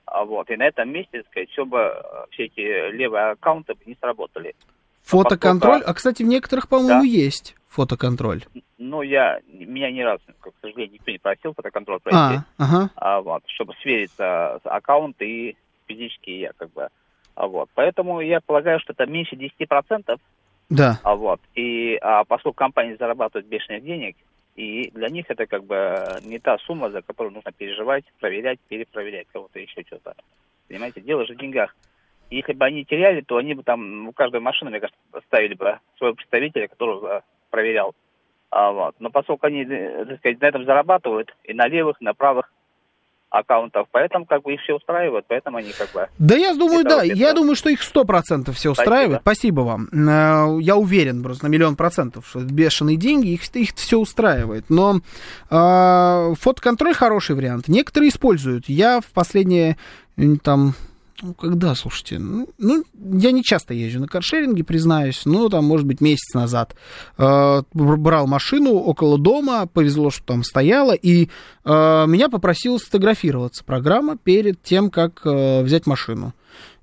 А 0.05 0.25
вот. 0.25 0.49
И 0.49 0.55
на 0.55 0.63
этом 0.63 0.89
месте, 0.91 1.19
так 1.19 1.27
сказать, 1.27 1.49
все 1.49 1.65
бы, 1.65 1.77
э, 1.77 2.25
все 2.31 2.45
эти 2.45 2.91
левые 2.91 3.31
аккаунты 3.31 3.75
не 3.85 3.95
сработали. 3.99 4.55
Фотоконтроль? 5.03 5.81
А, 5.85 5.93
кстати, 5.93 6.23
в 6.23 6.27
некоторых, 6.27 6.69
по-моему, 6.69 7.01
да. 7.01 7.07
есть 7.07 7.55
фотоконтроль. 7.67 8.43
Ну, 8.77 9.01
я, 9.01 9.39
меня 9.47 9.91
ни 9.91 10.01
разу, 10.01 10.23
к 10.39 10.51
сожалению, 10.61 10.93
никто 10.93 11.11
не 11.11 11.17
просил 11.17 11.53
фотоконтроль 11.53 11.99
пройти. 11.99 12.43
А, 12.57 12.63
ага. 12.63 12.89
а, 12.95 13.21
вот, 13.21 13.43
чтобы 13.47 13.73
свериться 13.81 14.59
с 14.63 14.65
аккаунт 14.65 15.21
и 15.21 15.57
физически 15.87 16.29
я 16.29 16.51
как 16.55 16.71
бы. 16.73 16.87
А, 17.35 17.47
вот. 17.47 17.69
Поэтому 17.73 18.21
я 18.21 18.39
полагаю, 18.39 18.79
что 18.79 18.93
это 18.93 19.05
меньше 19.05 19.35
10%. 19.35 20.19
Да. 20.69 20.99
А, 21.03 21.15
вот. 21.15 21.39
И 21.55 21.97
а, 22.01 22.23
поскольку 22.23 22.55
компании 22.55 22.95
зарабатывают 22.95 23.47
бешеных 23.47 23.83
денег, 23.83 24.15
и 24.55 24.91
для 24.91 25.09
них 25.09 25.25
это 25.29 25.45
как 25.47 25.63
бы 25.63 26.19
не 26.23 26.39
та 26.39 26.57
сумма, 26.59 26.91
за 26.91 27.01
которую 27.01 27.33
нужно 27.33 27.51
переживать, 27.51 28.05
проверять, 28.19 28.59
перепроверять 28.67 29.27
кого-то 29.31 29.59
еще 29.59 29.83
что-то. 29.85 30.15
Понимаете, 30.67 31.01
дело 31.01 31.25
же 31.25 31.33
в 31.33 31.37
деньгах. 31.37 31.75
Если 32.29 32.53
бы 32.53 32.65
они 32.65 32.85
теряли, 32.85 33.21
то 33.21 33.37
они 33.37 33.53
бы 33.53 33.63
там 33.63 34.07
у 34.07 34.11
каждой 34.11 34.39
машины, 34.39 34.71
мне 34.71 34.79
кажется, 34.79 34.99
ставили 35.27 35.53
бы 35.55 35.79
своего 35.97 36.15
представителя, 36.15 36.67
который 36.67 37.17
э, 37.17 37.21
проверял. 37.49 37.93
А, 38.49 38.71
вот. 38.71 38.95
Но 38.99 39.09
поскольку 39.09 39.47
они, 39.47 39.63
э, 39.63 40.05
так 40.05 40.19
сказать, 40.19 40.41
на 40.41 40.45
этом 40.45 40.65
зарабатывают, 40.65 41.35
и 41.43 41.53
на 41.53 41.67
левых, 41.67 41.97
и 41.99 42.05
на 42.05 42.13
правых, 42.13 42.51
аккаунтов, 43.33 43.87
поэтому 43.91 44.25
как 44.25 44.43
бы 44.43 44.53
их 44.53 44.61
все 44.61 44.75
устраивает, 44.75 45.25
поэтому 45.27 45.57
они 45.57 45.71
как 45.71 45.91
бы... 45.91 46.07
Да 46.19 46.35
я 46.35 46.53
думаю, 46.53 46.83
да, 46.83 47.01
я 47.03 47.33
думаю, 47.33 47.55
что 47.55 47.69
их 47.69 47.81
сто 47.81 48.05
процентов 48.05 48.55
все 48.55 48.71
устраивает. 48.71 49.21
Спасибо 49.21 49.61
вам. 49.61 49.87
Э, 49.91 50.59
Я 50.61 50.75
уверен 50.77 51.23
просто 51.23 51.45
на 51.45 51.49
миллион 51.49 51.75
процентов, 51.75 52.27
что 52.27 52.39
это 52.41 52.53
бешеные 52.53 52.95
деньги, 52.95 53.29
их, 53.29 53.41
их 53.55 53.71
все 53.75 53.97
устраивает. 53.97 54.65
Но 54.69 55.01
э, 55.49 56.33
фотоконтроль 56.39 56.93
хороший 56.93 57.35
вариант. 57.35 57.67
Некоторые 57.67 58.09
используют. 58.09 58.69
Я 58.69 59.01
в 59.01 59.07
последние 59.07 59.77
м, 60.17 60.37
там 60.37 60.73
ну, 61.21 61.33
когда, 61.33 61.75
слушайте, 61.75 62.17
ну, 62.19 62.49
ну, 62.57 62.83
я 62.93 63.31
не 63.31 63.43
часто 63.43 63.73
езжу 63.73 63.99
на 63.99 64.07
каршеринге, 64.07 64.63
признаюсь, 64.63 65.21
ну, 65.25 65.47
там, 65.49 65.65
может 65.65 65.85
быть, 65.85 66.01
месяц 66.01 66.33
назад 66.33 66.75
э, 67.17 67.63
бр- 67.73 67.97
брал 67.97 68.27
машину 68.27 68.73
около 68.73 69.17
дома, 69.17 69.67
повезло, 69.67 70.09
что 70.09 70.23
там 70.25 70.43
стояла, 70.43 70.93
и 70.93 71.29
э, 71.65 72.05
меня 72.07 72.29
попросила 72.29 72.77
сфотографироваться 72.77 73.63
программа 73.63 74.17
перед 74.17 74.61
тем, 74.63 74.89
как 74.89 75.21
э, 75.25 75.61
взять 75.63 75.85
машину. 75.85 76.33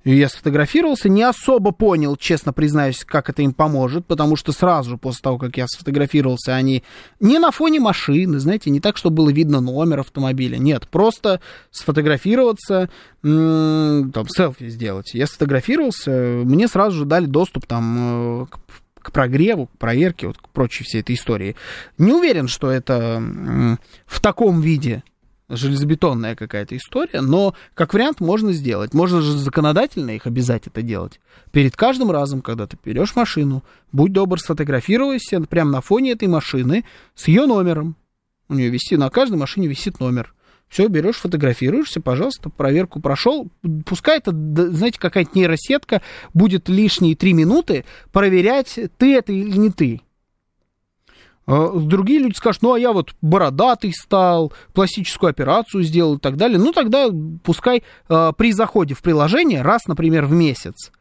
Я 0.03 0.29
сфотографировался, 0.29 1.09
не 1.09 1.21
особо 1.21 1.71
понял, 1.71 2.15
честно 2.15 2.53
признаюсь, 2.53 3.03
как 3.05 3.29
это 3.29 3.43
им 3.43 3.53
поможет, 3.53 4.05
потому 4.07 4.35
что 4.35 4.51
сразу 4.51 4.91
же 4.91 4.97
после 4.97 5.21
того, 5.21 5.37
как 5.37 5.57
я 5.57 5.67
сфотографировался, 5.67 6.55
они 6.55 6.83
не 7.19 7.37
на 7.37 7.51
фоне 7.51 7.79
машины, 7.79 8.39
знаете, 8.39 8.71
не 8.71 8.79
так, 8.79 8.97
чтобы 8.97 9.17
было 9.17 9.29
видно 9.29 9.61
номер 9.61 9.99
автомобиля, 9.99 10.57
нет, 10.57 10.87
просто 10.87 11.39
сфотографироваться, 11.69 12.89
там, 13.21 14.25
селфи 14.27 14.69
сделать. 14.69 15.13
Я 15.13 15.27
сфотографировался, 15.27 16.11
мне 16.11 16.67
сразу 16.67 16.97
же 16.97 17.05
дали 17.05 17.27
доступ 17.27 17.67
там 17.67 18.43
э, 18.43 18.45
к 18.47 18.59
к 19.01 19.11
прогреву, 19.11 19.65
к 19.65 19.77
проверке, 19.79 20.27
вот 20.27 20.37
к 20.37 20.49
прочей 20.49 20.83
всей 20.83 21.01
этой 21.01 21.15
истории. 21.15 21.55
Не 21.97 22.13
уверен, 22.13 22.47
что 22.47 22.69
это 22.69 23.19
в 24.05 24.21
таком 24.21 24.61
виде 24.61 25.03
железобетонная 25.55 26.35
какая-то 26.35 26.75
история, 26.77 27.21
но 27.21 27.55
как 27.73 27.93
вариант 27.93 28.19
можно 28.19 28.53
сделать. 28.53 28.93
Можно 28.93 29.21
же 29.21 29.37
законодательно 29.37 30.11
их 30.11 30.25
обязать 30.25 30.67
это 30.67 30.81
делать. 30.81 31.19
Перед 31.51 31.75
каждым 31.75 32.11
разом, 32.11 32.41
когда 32.41 32.67
ты 32.67 32.77
берешь 32.83 33.15
машину, 33.15 33.63
будь 33.91 34.13
добр, 34.13 34.39
сфотографируйся 34.39 35.41
прямо 35.41 35.71
на 35.71 35.81
фоне 35.81 36.11
этой 36.11 36.27
машины 36.27 36.85
с 37.15 37.27
ее 37.27 37.45
номером. 37.45 37.95
У 38.49 38.53
нее 38.53 38.69
висит, 38.69 38.99
на 38.99 39.09
каждой 39.09 39.37
машине 39.37 39.67
висит 39.67 39.99
номер. 39.99 40.33
Все, 40.67 40.87
берешь, 40.87 41.17
фотографируешься, 41.17 41.99
пожалуйста, 41.99 42.49
проверку 42.49 43.01
прошел. 43.01 43.49
Пускай 43.85 44.19
это, 44.19 44.31
знаете, 44.31 44.99
какая-то 44.99 45.31
нейросетка 45.35 46.01
будет 46.33 46.69
лишние 46.69 47.17
три 47.17 47.33
минуты 47.33 47.83
проверять, 48.13 48.79
ты 48.97 49.17
это 49.17 49.33
или 49.33 49.57
не 49.57 49.69
ты. 49.69 50.01
А 51.51 51.69
Другие 51.75 52.19
люди 52.19 52.35
скажут, 52.35 52.61
ну, 52.61 52.73
а 52.73 52.79
я 52.79 52.93
вот 52.93 53.13
бородатый 53.21 53.91
стал, 53.93 54.53
пластическую 54.73 55.29
операцию 55.29 55.83
сделал 55.83 56.15
и 56.15 56.19
так 56.19 56.37
далее. 56.37 56.57
Ну, 56.57 56.71
тогда 56.71 57.09
пускай 57.43 57.83
э, 58.07 58.31
при 58.37 58.53
заходе 58.53 58.93
в 58.93 59.01
приложение, 59.01 59.61
раз, 59.61 59.85
например, 59.85 60.25
в 60.25 60.31
месяц, 60.31 60.91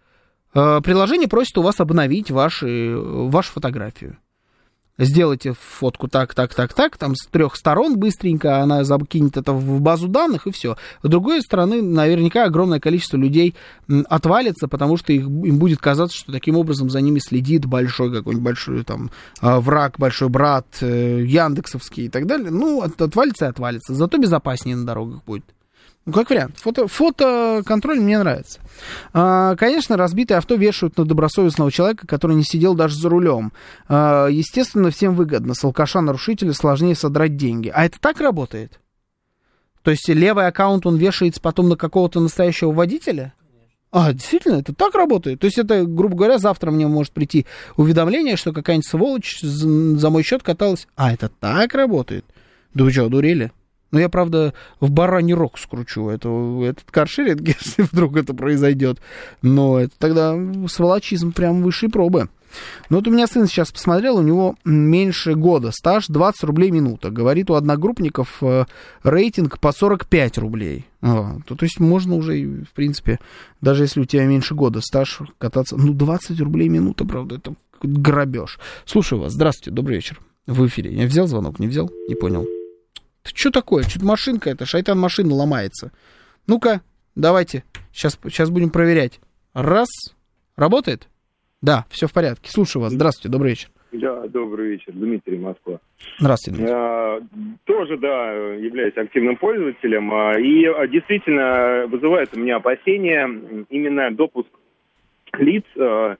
э, 0.54 0.80
приложение 0.82 1.28
просит 1.28 1.56
у 1.58 1.62
вас 1.62 1.78
обновить 1.78 2.32
ваши, 2.32 2.96
вашу 2.96 3.52
фотографию. 3.52 4.16
Сделайте 4.98 5.54
фотку 5.58 6.08
так, 6.08 6.34
так, 6.34 6.54
так, 6.54 6.74
так, 6.74 6.98
там 6.98 7.14
с 7.16 7.26
трех 7.26 7.56
сторон 7.56 7.98
быстренько, 7.98 8.58
она 8.58 8.84
закинет 8.84 9.38
это 9.38 9.52
в 9.52 9.80
базу 9.80 10.08
данных 10.08 10.46
и 10.46 10.50
все. 10.50 10.76
С 11.02 11.08
другой 11.08 11.40
стороны, 11.40 11.80
наверняка 11.80 12.44
огромное 12.44 12.80
количество 12.80 13.16
людей 13.16 13.54
отвалится, 14.08 14.68
потому 14.68 14.98
что 14.98 15.12
их, 15.14 15.22
им 15.22 15.58
будет 15.58 15.78
казаться, 15.78 16.16
что 16.16 16.32
таким 16.32 16.56
образом 16.56 16.90
за 16.90 17.00
ними 17.00 17.18
следит 17.18 17.64
большой 17.64 18.12
какой-нибудь 18.12 18.44
большой 18.44 18.84
там 18.84 19.10
а, 19.40 19.60
враг, 19.60 19.94
большой 19.98 20.28
брат, 20.28 20.66
э, 20.82 21.22
Яндексовский 21.24 22.04
и 22.04 22.08
так 22.10 22.26
далее. 22.26 22.50
Ну, 22.50 22.82
от- 22.82 23.00
отвалится 23.00 23.46
и 23.46 23.48
отвалится, 23.48 23.94
зато 23.94 24.18
безопаснее 24.18 24.76
на 24.76 24.84
дорогах 24.84 25.24
будет. 25.24 25.44
Ну, 26.06 26.12
как 26.12 26.30
вариант. 26.30 26.56
Фото, 26.58 26.86
фотоконтроль 26.86 28.00
мне 28.00 28.18
нравится. 28.18 28.60
А, 29.12 29.54
конечно, 29.56 29.96
разбитое 29.96 30.38
авто 30.38 30.54
вешают 30.54 30.96
на 30.96 31.04
добросовестного 31.04 31.70
человека, 31.70 32.06
который 32.06 32.36
не 32.36 32.42
сидел 32.42 32.74
даже 32.74 32.96
за 32.96 33.08
рулем. 33.10 33.52
А, 33.86 34.28
естественно, 34.28 34.90
всем 34.90 35.14
выгодно. 35.14 35.54
С 35.54 35.62
алкаша-нарушителя 35.62 36.54
сложнее 36.54 36.94
содрать 36.94 37.36
деньги. 37.36 37.70
А 37.74 37.84
это 37.84 38.00
так 38.00 38.20
работает? 38.20 38.80
То 39.82 39.90
есть 39.90 40.08
левый 40.08 40.46
аккаунт, 40.46 40.86
он 40.86 40.96
вешается 40.96 41.40
потом 41.40 41.68
на 41.68 41.76
какого-то 41.76 42.20
настоящего 42.20 42.72
водителя? 42.72 43.34
А, 43.92 44.12
действительно, 44.12 44.56
это 44.56 44.72
так 44.74 44.94
работает? 44.94 45.40
То 45.40 45.46
есть 45.46 45.58
это, 45.58 45.84
грубо 45.84 46.16
говоря, 46.16 46.38
завтра 46.38 46.70
мне 46.70 46.86
может 46.86 47.12
прийти 47.12 47.46
уведомление, 47.76 48.36
что 48.36 48.52
какая-нибудь 48.52 48.86
сволочь 48.86 49.40
за 49.40 50.10
мой 50.10 50.22
счет 50.22 50.42
каталась. 50.42 50.86
А, 50.96 51.12
это 51.12 51.28
так 51.28 51.74
работает? 51.74 52.24
Да 52.72 52.84
вы 52.84 52.92
что, 52.92 53.06
одурели? 53.06 53.52
Ну, 53.90 53.98
я, 53.98 54.08
правда, 54.08 54.54
в 54.78 54.90
бараний 54.90 55.34
рог 55.34 55.58
скручу 55.58 56.08
это, 56.08 56.28
этот 56.64 56.90
каршеринг, 56.90 57.40
если 57.48 57.82
вдруг 57.82 58.16
это 58.16 58.34
произойдет. 58.34 58.98
Но 59.42 59.80
это 59.80 59.92
тогда 59.98 60.36
сволочизм 60.68 61.32
прям 61.32 61.62
высшей 61.62 61.88
пробы. 61.88 62.28
Ну, 62.88 62.96
вот 62.96 63.06
у 63.06 63.10
меня 63.10 63.26
сын 63.26 63.46
сейчас 63.46 63.70
посмотрел, 63.70 64.16
у 64.16 64.22
него 64.22 64.56
меньше 64.64 65.34
года 65.34 65.70
стаж, 65.70 66.06
20 66.08 66.44
рублей 66.44 66.70
минута. 66.70 67.10
Говорит, 67.10 67.50
у 67.50 67.54
одногруппников 67.54 68.42
э, 68.42 68.64
рейтинг 69.02 69.60
по 69.60 69.72
45 69.72 70.38
рублей. 70.38 70.86
А, 71.00 71.38
то, 71.46 71.54
то 71.54 71.64
есть 71.64 71.78
можно 71.78 72.16
уже, 72.16 72.64
в 72.64 72.74
принципе, 72.74 73.18
даже 73.60 73.84
если 73.84 74.00
у 74.00 74.04
тебя 74.04 74.24
меньше 74.24 74.54
года 74.54 74.80
стаж, 74.80 75.20
кататься... 75.38 75.76
Ну, 75.76 75.94
20 75.94 76.40
рублей 76.40 76.68
минута, 76.68 77.04
правда, 77.04 77.36
это 77.36 77.54
грабеж. 77.82 78.58
Слушаю 78.84 79.20
вас. 79.20 79.32
Здравствуйте, 79.32 79.70
добрый 79.70 79.96
вечер. 79.96 80.20
В 80.46 80.66
эфире. 80.66 80.92
Я 80.92 81.06
взял 81.06 81.26
звонок, 81.26 81.60
не 81.60 81.68
взял? 81.68 81.90
Не 82.08 82.16
понял. 82.16 82.46
Ты 83.32 83.38
что 83.38 83.50
такое? 83.50 83.82
Что-то 83.84 84.04
машинка 84.06 84.50
это, 84.50 84.66
шайтан 84.66 84.98
машина 84.98 85.34
ломается. 85.34 85.92
Ну-ка, 86.46 86.80
давайте, 87.14 87.64
сейчас, 87.92 88.18
сейчас 88.24 88.50
будем 88.50 88.70
проверять. 88.70 89.20
Раз, 89.54 89.88
работает? 90.56 91.08
Да, 91.62 91.84
все 91.90 92.06
в 92.06 92.12
порядке. 92.12 92.50
Слушаю 92.50 92.82
вас. 92.82 92.92
Здравствуйте, 92.92 93.28
добрый 93.30 93.50
вечер. 93.50 93.68
Да, 93.92 94.26
добрый 94.28 94.70
вечер, 94.70 94.92
Дмитрий, 94.92 95.36
Москва. 95.38 95.80
Здравствуйте. 96.18 96.64
А, 96.68 97.20
Тоже, 97.64 97.98
да, 97.98 98.32
являюсь 98.32 98.96
активным 98.96 99.36
пользователем. 99.36 100.12
а, 100.12 100.38
И 100.38 100.64
а, 100.64 100.86
действительно 100.86 101.86
вызывает 101.88 102.30
у 102.34 102.38
меня 102.40 102.56
опасения 102.56 103.28
именно 103.68 104.10
допуск 104.14 104.48
лиц 105.38 105.64
а, 105.76 106.16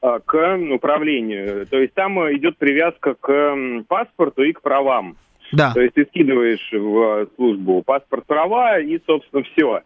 а, 0.00 0.20
к 0.20 0.56
управлению. 0.72 1.66
То 1.66 1.78
есть 1.80 1.92
там 1.94 2.18
идет 2.36 2.56
привязка 2.56 3.14
к 3.14 3.56
паспорту 3.88 4.44
и 4.44 4.52
к 4.52 4.62
правам. 4.62 5.16
Да. 5.52 5.72
То 5.72 5.80
есть 5.80 5.94
ты 5.94 6.04
скидываешь 6.06 6.72
в 6.72 6.98
а, 7.02 7.26
службу 7.36 7.82
паспорт 7.82 8.26
права 8.26 8.78
и, 8.78 9.00
собственно, 9.06 9.42
все. 9.42 9.82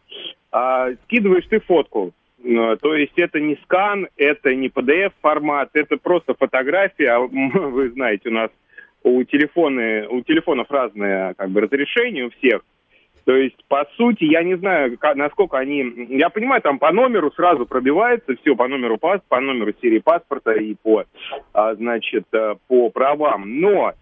А 0.50 0.92
скидываешь 1.04 1.46
ты 1.48 1.60
фотку. 1.60 2.12
То 2.42 2.94
есть 2.94 3.12
это 3.16 3.38
не 3.38 3.56
скан, 3.62 4.08
это 4.16 4.54
не 4.54 4.68
PDF-формат, 4.68 5.70
это 5.74 5.96
просто 5.96 6.34
фотография. 6.34 7.10
А, 7.10 7.20
Вы 7.28 7.90
знаете, 7.90 8.28
у 8.28 8.32
нас 8.32 8.50
у, 9.04 9.22
телефоны, 9.24 10.06
у 10.08 10.22
телефонов 10.22 10.70
разные 10.70 11.34
как 11.34 11.50
бы, 11.50 11.60
разрешения 11.60 12.24
у 12.24 12.30
всех. 12.30 12.62
То 13.24 13.36
есть, 13.36 13.56
по 13.68 13.86
сути, 13.96 14.24
я 14.24 14.42
не 14.42 14.56
знаю, 14.56 14.98
насколько 15.14 15.56
они... 15.56 16.08
Я 16.08 16.28
понимаю, 16.28 16.60
там 16.60 16.80
по 16.80 16.90
номеру 16.90 17.30
сразу 17.32 17.66
пробивается 17.66 18.34
все, 18.36 18.56
по 18.56 18.66
номеру 18.66 18.98
пас, 18.98 19.20
по 19.28 19.40
номеру 19.40 19.72
серии 19.80 20.00
паспорта 20.00 20.52
и 20.52 20.74
по, 20.74 21.04
а, 21.52 21.74
значит, 21.76 22.24
э, 22.32 22.56
по 22.66 22.90
правам. 22.90 23.60
Но 23.60 23.90
э, 23.90 23.94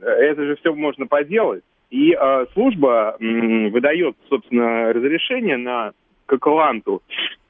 это 0.00 0.44
же 0.44 0.56
все 0.56 0.74
можно 0.74 1.06
поделать. 1.06 1.62
И 1.90 2.12
э, 2.12 2.46
служба 2.54 3.16
м, 3.20 3.70
выдает, 3.70 4.16
собственно, 4.28 4.92
разрешение 4.92 5.56
на 5.56 5.92
к 6.26 6.32
аккаунту 6.32 7.02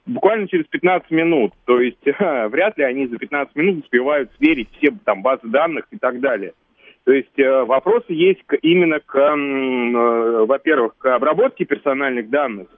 буквально 0.06 0.48
через 0.48 0.66
15 0.66 1.10
минут. 1.10 1.52
То 1.64 1.81
есть 1.81 1.98
вряд 2.05 2.77
ли 2.78 2.85
они 2.85 3.06
за 3.06 3.19
15 3.19 3.55
минут 3.56 3.85
успевают 3.85 4.31
сверить 4.36 4.69
все 4.77 4.93
там 5.05 5.23
базы 5.23 5.47
данных 5.48 5.86
и 5.90 5.98
так 5.98 6.20
далее. 6.20 6.52
То 7.05 7.12
есть 7.12 7.39
э, 7.39 7.64
вопросы 7.64 8.06
есть 8.12 8.43
к- 8.47 8.59
именно 8.62 9.01
к, 9.01 9.16
э, 9.16 10.44
во-первых, 10.47 10.97
к 10.98 11.06
обработке 11.14 11.64
персональных 11.64 12.31
данных 12.31 12.69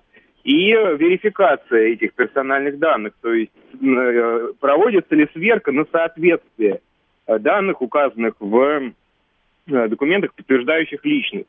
и 0.45 0.71
верификация 0.73 1.89
этих 1.89 2.15
персональных 2.15 2.79
данных. 2.79 3.15
То 3.21 3.33
есть 3.33 3.53
э, 3.83 4.49
проводится 4.61 5.15
ли 5.15 5.29
сверка 5.33 5.73
на 5.73 5.85
соответствие 5.91 6.81
э, 7.27 7.39
данных, 7.39 7.83
указанных 7.83 8.35
в 8.41 8.59
э, 8.59 8.93
документах, 9.67 10.35
подтверждающих 10.35 11.05
личность. 11.05 11.49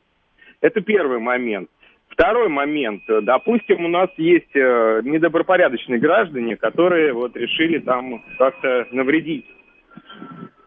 Это 0.60 0.80
первый 0.80 1.18
момент. 1.18 1.68
Второй 2.08 2.48
момент. 2.48 3.02
Э, 3.08 3.20
Допустим, 3.20 3.84
у 3.84 3.88
нас 3.88 4.08
есть 4.16 4.54
э, 4.54 5.02
недобропорядочные 5.04 5.98
граждане, 5.98 6.56
которые 6.56 7.12
вот 7.12 7.36
решили 7.36 7.78
там 7.78 8.22
как-то 8.38 8.86
навредить 8.90 9.44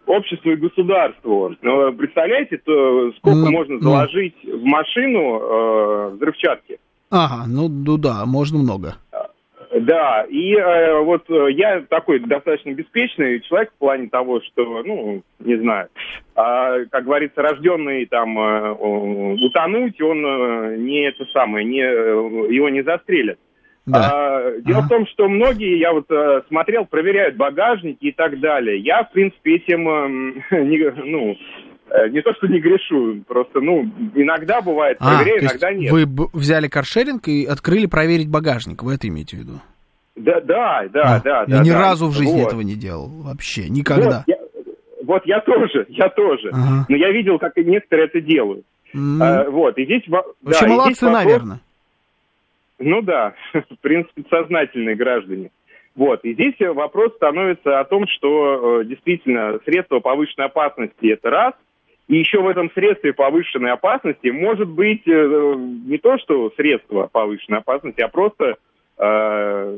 обществу 0.06 0.52
и 0.52 0.56
государству. 0.58 1.56
Но 1.62 1.92
Представляете, 1.94 2.58
то 2.58 3.12
сколько 3.14 3.38
Ну, 3.38 3.52
можно 3.52 3.76
ну. 3.76 3.82
заложить 3.82 4.36
в 4.44 4.64
машину 4.64 5.40
э, 5.40 6.10
взрывчатки? 6.16 6.78
Ага, 7.10 7.46
ну, 7.48 7.68
ну 7.68 7.98
да, 7.98 8.26
можно 8.26 8.60
много. 8.60 8.96
Да, 9.72 10.26
и 10.28 10.56
э, 10.56 11.00
вот 11.02 11.30
э, 11.30 11.52
я 11.52 11.82
такой 11.82 12.20
достаточно 12.20 12.72
беспечный 12.72 13.40
человек 13.42 13.70
в 13.72 13.78
плане 13.78 14.10
того, 14.10 14.42
что, 14.42 14.82
ну, 14.84 15.22
не 15.38 15.58
знаю, 15.58 15.90
э, 16.36 16.86
как 16.90 17.06
говорится, 17.06 17.44
рожденный 17.44 18.08
там 18.08 18.40
э, 18.40 18.72
утонуть, 18.72 20.02
он 20.02 20.26
э, 20.26 20.76
не 20.78 21.08
это 21.08 21.24
самое, 21.34 21.66
не, 21.66 21.84
э, 21.84 22.52
его 22.52 22.70
не 22.70 22.82
застрелят. 22.82 23.38
Да. 23.86 24.12
А, 24.12 24.52
дело 24.62 24.80
ага. 24.80 24.86
в 24.86 24.90
том, 24.90 25.08
что 25.08 25.28
многие, 25.30 25.78
я 25.78 25.94
вот 25.94 26.10
э, 26.10 26.42
смотрел, 26.48 26.86
проверяют 26.86 27.36
багажники 27.36 28.06
и 28.06 28.12
так 28.12 28.40
далее. 28.40 28.80
Я, 28.80 29.04
в 29.04 29.12
принципе, 29.12 29.56
этим, 29.56 29.88
э, 29.88 30.62
не, 30.64 30.92
ну, 31.06 31.32
э, 31.32 31.36
не 32.10 32.22
то, 32.22 32.34
что 32.36 32.48
не 32.48 32.60
грешу, 32.60 33.24
просто, 33.28 33.60
ну, 33.62 33.84
иногда 34.16 34.62
бывает, 34.62 34.98
а, 35.00 35.18
проверяю, 35.18 35.44
иногда 35.44 35.74
нет. 35.74 35.92
Вы 35.92 36.06
взяли 36.34 36.68
каршеринг 36.68 37.28
и 37.28 37.46
открыли 37.46 37.86
проверить 37.86 38.30
багажник, 38.30 38.84
вы 38.84 38.96
это 38.96 39.08
имеете 39.08 39.38
в 39.38 39.40
виду? 39.40 39.54
Да, 40.16 40.42
да, 40.42 40.84
да, 40.92 41.16
а, 41.16 41.22
да. 41.22 41.46
Я 41.48 41.58
да, 41.58 41.64
ни 41.64 41.70
да, 41.70 41.80
разу 41.80 42.08
в 42.08 42.14
жизни 42.14 42.42
вот. 42.42 42.48
этого 42.48 42.62
не 42.62 42.76
делал, 42.76 43.08
вообще, 43.08 43.70
никогда. 43.70 44.24
Вот 44.28 44.28
я, 44.28 44.38
вот 45.04 45.26
я 45.26 45.40
тоже, 45.42 45.86
я 45.90 46.10
тоже. 46.10 46.50
Ага. 46.52 46.86
Но 46.90 46.96
я 46.96 47.12
видел, 47.12 47.40
как 47.40 47.56
некоторые 47.58 48.08
это 48.08 48.22
делают. 48.22 48.66
Mm. 48.94 49.22
А, 49.22 49.50
вот, 49.50 49.78
и 49.78 49.86
здесь... 49.86 50.04
Вообще 50.08 50.66
да, 50.66 50.68
молодцы, 50.68 50.92
здесь 50.92 51.02
вопрос, 51.02 51.24
наверное. 51.24 51.60
Ну 52.80 53.02
да, 53.02 53.34
в 53.54 53.80
принципе, 53.82 54.24
сознательные 54.30 54.96
граждане. 54.96 55.52
Вот, 55.96 56.24
и 56.24 56.34
здесь 56.34 56.56
вопрос 56.60 57.14
становится 57.16 57.80
о 57.80 57.84
том, 57.84 58.06
что 58.08 58.82
э, 58.82 58.86
действительно 58.86 59.60
средство 59.66 60.00
повышенной 60.00 60.48
опасности– 60.48 61.08
это 61.12 61.30
раз, 61.30 61.54
и 62.10 62.18
еще 62.18 62.42
в 62.42 62.48
этом 62.48 62.72
средстве 62.72 63.14
повышенной 63.14 63.72
опасности 63.72 64.30
может 64.30 64.68
быть 64.68 65.08
э, 65.08 65.56
не 65.86 66.00
то, 66.00 66.18
что 66.18 66.52
средство 66.58 67.08
повышенной 67.08 67.60
опасности, 67.60 68.02
а 68.02 68.08
просто 68.08 68.56
э, 68.98 69.78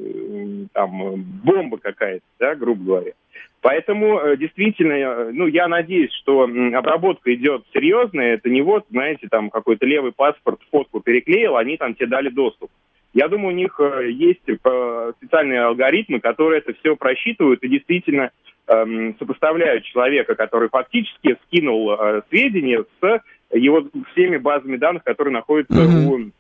там 0.71 1.15
бомба 1.43 1.77
какая-то, 1.77 2.23
да, 2.39 2.55
грубо 2.55 2.83
говоря. 2.83 3.11
Поэтому 3.59 4.17
э, 4.17 4.37
действительно, 4.37 4.93
э, 4.93 5.31
ну, 5.33 5.45
я 5.45 5.67
надеюсь, 5.67 6.13
что 6.13 6.43
обработка 6.43 7.33
идет 7.33 7.65
серьезная. 7.73 8.35
Это 8.35 8.49
не 8.49 8.61
вот, 8.61 8.85
знаете, 8.89 9.27
там 9.29 9.49
какой-то 9.49 9.85
левый 9.85 10.13
паспорт, 10.13 10.61
фотку 10.71 11.01
переклеил, 11.01 11.57
они 11.57 11.75
там 11.75 11.95
тебе 11.95 12.07
дали 12.07 12.29
доступ. 12.29 12.71
Я 13.13 13.27
думаю, 13.27 13.53
у 13.53 13.57
них 13.57 13.79
э, 13.79 14.09
есть 14.09 14.47
э, 14.47 15.11
специальные 15.17 15.61
алгоритмы, 15.61 16.19
которые 16.19 16.59
это 16.59 16.73
все 16.73 16.95
просчитывают 16.95 17.61
и 17.63 17.67
действительно 17.67 18.31
эм, 18.67 19.15
сопоставляют 19.19 19.83
человека, 19.83 20.35
который 20.35 20.69
фактически 20.69 21.37
скинул 21.45 21.91
э, 21.91 22.21
сведения 22.29 22.85
с 23.01 23.21
его 23.53 23.85
всеми 24.11 24.37
базами 24.37 24.77
данных, 24.77 25.03
которые 25.03 25.33
находятся 25.33 25.73
mm-hmm. 25.73 26.05
у 26.07 26.31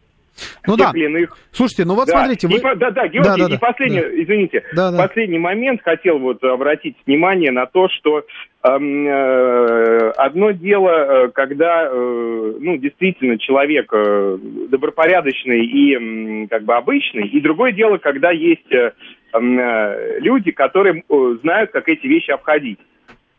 ну 0.67 0.77
да. 0.77 0.91
Иных. 0.93 1.37
Слушайте, 1.51 1.85
ну 1.85 1.95
вот 1.95 2.07
да. 2.07 2.19
смотрите, 2.19 2.47
вы... 2.47 2.55
И, 2.55 2.61
да, 2.61 2.91
да, 2.91 3.07
Георгий, 3.07 3.41
да, 3.41 3.47
да, 3.47 3.55
и 3.55 3.57
последний, 3.57 4.01
да. 4.01 4.23
извините, 4.23 4.63
да, 4.75 4.91
да. 4.91 4.97
последний 4.97 5.39
момент 5.39 5.81
хотел 5.83 6.19
вот 6.19 6.43
обратить 6.43 6.95
внимание 7.05 7.51
на 7.51 7.65
то, 7.65 7.87
что 7.89 8.23
эм, 8.63 9.07
э, 9.07 10.11
одно 10.17 10.51
дело, 10.51 10.89
э, 10.89 11.27
когда, 11.29 11.87
э, 11.91 12.53
ну, 12.59 12.77
действительно 12.77 13.37
человек 13.37 13.91
э, 13.93 14.37
добропорядочный 14.69 15.65
и 15.65 16.47
как 16.47 16.63
бы 16.63 16.75
обычный, 16.75 17.27
и 17.27 17.41
другое 17.41 17.71
дело, 17.71 17.97
когда 17.97 18.31
есть 18.31 18.71
э, 18.71 18.93
э, 19.33 20.19
люди, 20.19 20.51
которые 20.51 21.03
знают, 21.41 21.71
как 21.71 21.89
эти 21.89 22.07
вещи 22.07 22.31
обходить. 22.31 22.79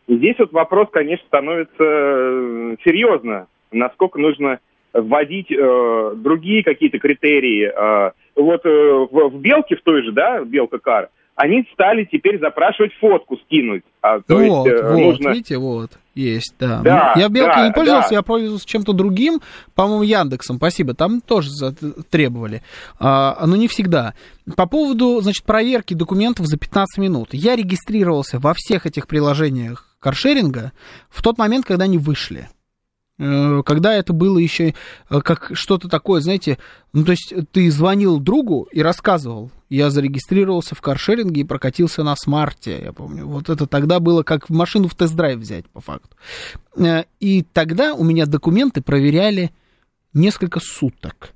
И 0.07 0.17
здесь 0.17 0.35
вот 0.37 0.51
вопрос, 0.51 0.89
конечно, 0.91 1.25
становится 1.27 2.77
серьезно, 2.83 3.47
насколько 3.71 4.19
нужно 4.19 4.59
вводить 4.93 5.51
э, 5.51 6.13
другие 6.15 6.63
какие-то 6.63 6.99
критерии. 6.99 7.65
Э, 7.65 8.11
вот 8.35 8.65
э, 8.65 8.69
в, 8.69 9.29
в 9.29 9.39
белке 9.39 9.75
в 9.75 9.81
той 9.81 10.03
же, 10.03 10.11
да, 10.11 10.43
белка 10.43 10.77
кар, 10.79 11.09
они 11.35 11.67
стали 11.73 12.07
теперь 12.11 12.39
запрашивать 12.39 12.93
фотку 12.99 13.37
скинуть. 13.37 13.83
А, 14.01 14.19
то 14.19 14.35
вот, 14.35 14.67
есть, 14.67 14.81
э, 14.81 14.87
вот, 14.87 14.99
нужно... 14.99 15.29
видите, 15.29 15.57
вот, 15.57 15.91
есть, 16.13 16.55
да. 16.59 16.81
да 16.83 17.13
я 17.15 17.27
белкой 17.27 17.55
да, 17.55 17.67
не 17.67 17.73
пользовался, 17.73 18.09
да. 18.09 18.15
я 18.17 18.21
пользовался 18.21 18.67
чем-то 18.67 18.93
другим, 18.93 19.41
по-моему, 19.73 20.03
Яндексом, 20.03 20.57
спасибо, 20.57 20.93
там 20.93 21.21
тоже 21.21 21.49
требовали, 22.11 22.61
а, 22.99 23.45
но 23.45 23.55
не 23.55 23.67
всегда. 23.67 24.13
По 24.55 24.67
поводу, 24.67 25.21
значит, 25.21 25.43
проверки 25.43 25.95
документов 25.95 26.45
за 26.45 26.57
15 26.57 26.99
минут. 26.99 27.29
Я 27.31 27.55
регистрировался 27.55 28.37
во 28.39 28.53
всех 28.53 28.85
этих 28.85 29.07
приложениях 29.07 29.87
каршеринга 29.99 30.73
в 31.09 31.23
тот 31.23 31.37
момент, 31.37 31.65
когда 31.65 31.85
они 31.85 31.97
вышли. 31.97 32.49
Э, 33.19 33.61
когда 33.63 33.93
это 33.93 34.11
было 34.11 34.39
еще 34.39 34.73
э, 35.09 35.21
как 35.21 35.51
что-то 35.53 35.87
такое, 35.87 36.21
знаете, 36.21 36.57
ну, 36.93 37.03
то 37.03 37.11
есть 37.11 37.33
ты 37.51 37.69
звонил 37.69 38.19
другу 38.19 38.67
и 38.71 38.81
рассказывал, 38.81 39.51
я 39.69 39.89
зарегистрировался 39.89 40.75
в 40.75 40.81
каршеринге 40.81 41.41
и 41.41 41.45
прокатился 41.45 42.03
на 42.03 42.15
смарте, 42.15 42.81
я 42.83 42.91
помню. 42.91 43.27
Вот 43.27 43.49
это 43.49 43.67
тогда 43.67 43.99
было 43.99 44.23
как 44.23 44.49
машину 44.49 44.87
в 44.87 44.95
тест-драйв 44.95 45.39
взять, 45.39 45.69
по 45.69 45.81
факту. 45.81 46.15
Э, 46.77 47.03
и 47.19 47.43
тогда 47.43 47.93
у 47.93 48.03
меня 48.03 48.25
документы 48.25 48.81
проверяли 48.81 49.51
несколько 50.13 50.59
суток 50.59 51.33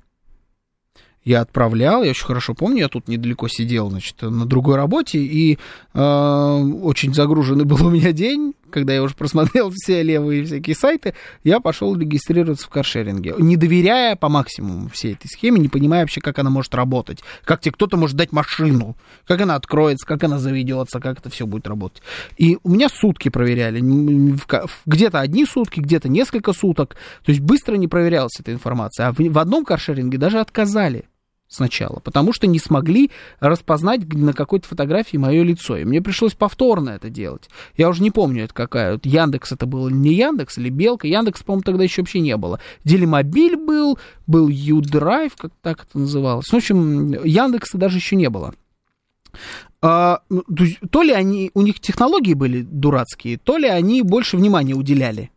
я 1.28 1.42
отправлял, 1.42 2.04
я 2.04 2.12
очень 2.12 2.26
хорошо 2.26 2.54
помню, 2.54 2.80
я 2.80 2.88
тут 2.88 3.10
недалеко 3.10 3.50
сидел, 3.50 3.90
значит, 3.90 4.22
на 4.22 4.46
другой 4.46 4.78
работе, 4.78 5.20
и 5.20 5.60
э, 5.94 6.00
очень 6.00 7.14
загруженный 7.14 7.66
был 7.66 7.86
у 7.86 7.90
меня 7.90 8.14
день, 8.14 8.54
когда 8.72 8.94
я 8.94 9.04
уже 9.04 9.16
просмотрел 9.16 9.72
все 9.76 10.04
левые 10.04 10.44
всякие 10.46 10.76
сайты, 10.76 11.14
я 11.44 11.60
пошел 11.60 11.96
регистрироваться 11.96 12.66
в 12.66 12.70
каршеринге, 12.70 13.36
не 13.38 13.58
доверяя 13.58 14.16
по 14.16 14.30
максимуму 14.30 14.90
всей 14.90 15.14
этой 15.14 15.28
схеме, 15.28 15.60
не 15.60 15.70
понимая 15.70 16.02
вообще, 16.02 16.22
как 16.22 16.40
она 16.40 16.50
может 16.50 16.74
работать, 16.76 17.20
как 17.44 17.62
тебе 17.62 17.74
кто-то 17.74 17.98
может 17.98 18.16
дать 18.16 18.32
машину, 18.32 18.96
как 19.26 19.42
она 19.42 19.56
откроется, 19.56 20.06
как 20.06 20.24
она 20.24 20.40
заведется, 20.40 21.00
как 21.00 21.20
это 21.20 21.30
все 21.30 21.46
будет 21.46 21.68
работать. 21.68 22.02
И 22.38 22.58
у 22.64 22.70
меня 22.70 22.90
сутки 22.90 23.30
проверяли, 23.30 23.80
где-то 24.86 25.20
одни 25.20 25.46
сутки, 25.46 25.80
где-то 25.80 26.10
несколько 26.10 26.54
суток, 26.54 26.96
то 27.24 27.32
есть 27.32 27.42
быстро 27.42 27.76
не 27.76 27.88
проверялась 27.88 28.40
эта 28.40 28.52
информация, 28.52 29.08
а 29.08 29.14
в, 29.14 29.38
одном 29.38 29.66
каршеринге 29.66 30.18
даже 30.18 30.40
отказали 30.40 31.06
сначала, 31.48 32.00
потому 32.00 32.34
что 32.34 32.48
не 32.48 32.60
смогли 32.60 33.12
распознать 33.40 34.08
на 34.14 34.34
какой-то 34.34 34.68
фотографии 34.68 35.18
мое 35.18 35.44
лицо. 35.44 35.78
И 35.78 35.86
мне 35.86 36.02
пришлось 36.02 36.34
повторно 36.34 36.92
это 36.92 37.10
делать. 37.10 37.50
Я 37.76 37.90
уже 37.90 38.04
не 38.04 38.12
помню, 38.12 38.46
это 38.46 38.54
какая. 38.54 38.94
Вот 38.94 39.06
Яндекс 39.06 39.52
это 39.52 39.66
был 39.66 39.90
не 39.90 40.14
Яндекс 40.14 40.58
или 40.58 40.70
Белка. 40.70 41.08
Яндекс, 41.08 41.44
по-моему, 41.44 41.64
тогда 41.64 41.84
еще 41.84 42.02
вообще 42.02 42.20
не 42.20 42.36
было. 42.38 42.60
Делимобиль 42.84 43.56
был, 43.56 43.98
был 44.26 44.48
U-Drive, 44.48 45.34
как 45.38 45.52
так 45.62 45.86
это 45.90 46.00
называлось. 46.00 46.52
Ну, 46.52 46.60
в 46.60 46.62
общем, 46.62 47.24
Яндекса 47.24 47.78
даже 47.78 47.98
еще 47.98 48.16
не 48.16 48.30
было. 48.30 48.54
А, 49.82 50.22
ну, 50.30 50.44
то 50.90 51.04
ли 51.04 51.12
они, 51.12 51.52
у 51.54 51.62
них 51.62 51.80
технологии 51.80 52.34
были 52.34 52.64
дурацкие, 52.64 53.38
то 53.38 53.58
ли 53.58 53.68
они 53.68 54.02
больше 54.02 54.36
внимания 54.36 54.74
уделяли 54.74 55.32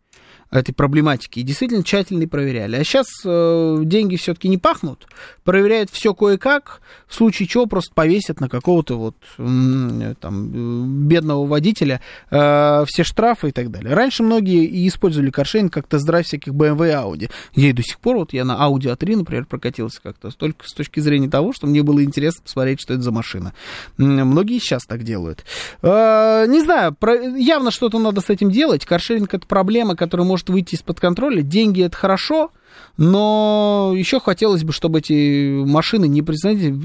этой 0.51 0.73
проблематики 0.73 1.39
и 1.39 1.43
действительно 1.43 1.83
тщательно 1.83 2.27
проверяли. 2.27 2.75
А 2.75 2.83
сейчас 2.83 3.07
э, 3.25 3.77
деньги 3.83 4.17
все-таки 4.17 4.49
не 4.49 4.57
пахнут, 4.57 5.07
проверяют 5.43 5.89
все 5.89 6.13
кое-как, 6.13 6.81
в 7.07 7.15
случае 7.15 7.47
чего 7.47 7.65
просто 7.65 7.93
повесят 7.93 8.39
на 8.39 8.49
какого-то 8.49 8.97
вот 8.97 9.15
э, 9.37 10.13
там 10.19 11.07
бедного 11.07 11.45
водителя 11.45 12.01
э, 12.29 12.83
все 12.87 13.03
штрафы 13.03 13.49
и 13.49 13.51
так 13.51 13.71
далее. 13.71 13.93
Раньше 13.93 14.23
многие 14.23 14.65
и 14.65 14.87
использовали 14.87 15.31
каршеринг 15.31 15.73
как 15.73 15.87
тест-драйв 15.87 16.25
всяких 16.25 16.53
BMW 16.53 16.89
и 16.89 16.91
Audi. 16.91 17.31
Я 17.53 17.69
и 17.69 17.73
до 17.73 17.81
сих 17.81 17.99
пор, 17.99 18.17
вот 18.17 18.33
я 18.33 18.43
на 18.43 18.53
Audi 18.53 18.93
A3, 18.93 19.17
например, 19.17 19.45
прокатился 19.45 20.01
как-то 20.01 20.31
только 20.31 20.67
с 20.67 20.73
точки 20.73 20.99
зрения 20.99 21.29
того, 21.29 21.53
что 21.53 21.67
мне 21.67 21.81
было 21.81 22.03
интересно 22.03 22.43
посмотреть, 22.43 22.81
что 22.81 22.93
это 22.93 23.03
за 23.03 23.11
машина. 23.11 23.53
Многие 23.97 24.59
сейчас 24.59 24.85
так 24.85 25.03
делают. 25.03 25.45
Э, 25.81 26.45
не 26.47 26.59
знаю, 26.61 26.93
про, 26.93 27.15
явно 27.15 27.71
что-то 27.71 27.99
надо 27.99 28.21
с 28.21 28.29
этим 28.29 28.51
делать. 28.51 28.85
Каршеринг 28.85 29.33
это 29.33 29.47
проблема, 29.47 29.95
которая 29.95 30.27
может 30.27 30.40
может 30.41 30.49
выйти 30.49 30.75
из-под 30.75 30.99
контроля. 30.99 31.41
Деньги 31.41 31.83
это 31.83 31.95
хорошо, 31.95 32.51
но 32.97 33.93
еще 33.95 34.19
хотелось 34.19 34.63
бы, 34.63 34.73
чтобы 34.73 34.99
эти 34.99 35.63
машины 35.63 36.07
не 36.07 36.23
знаете, 36.33 36.75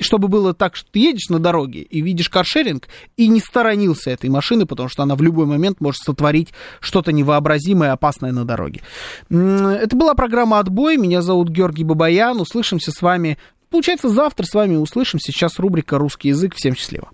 чтобы 0.00 0.28
было 0.28 0.54
так, 0.54 0.76
что 0.76 0.90
ты 0.90 1.00
едешь 1.00 1.28
на 1.28 1.38
дороге 1.38 1.82
и 1.82 2.00
видишь 2.00 2.28
каршеринг 2.28 2.88
и 3.16 3.28
не 3.28 3.40
сторонился 3.40 4.10
этой 4.10 4.30
машины, 4.30 4.66
потому 4.66 4.88
что 4.88 5.02
она 5.02 5.14
в 5.14 5.22
любой 5.22 5.46
момент 5.46 5.80
может 5.80 6.02
сотворить 6.02 6.48
что-то 6.80 7.12
невообразимое 7.12 7.92
опасное 7.92 8.32
на 8.32 8.44
дороге. 8.44 8.80
Это 9.28 9.96
была 9.96 10.14
программа 10.14 10.58
«Отбой». 10.58 10.96
Меня 10.96 11.22
зовут 11.22 11.48
Георгий 11.48 11.84
Бабаян. 11.84 12.40
Услышимся 12.40 12.92
с 12.92 13.02
вами, 13.02 13.36
получается, 13.70 14.08
завтра 14.08 14.46
с 14.46 14.54
вами 14.54 14.76
услышимся. 14.76 15.32
Сейчас 15.32 15.58
рубрика 15.58 15.98
«Русский 15.98 16.28
язык». 16.28 16.54
Всем 16.54 16.74
счастливо. 16.74 17.10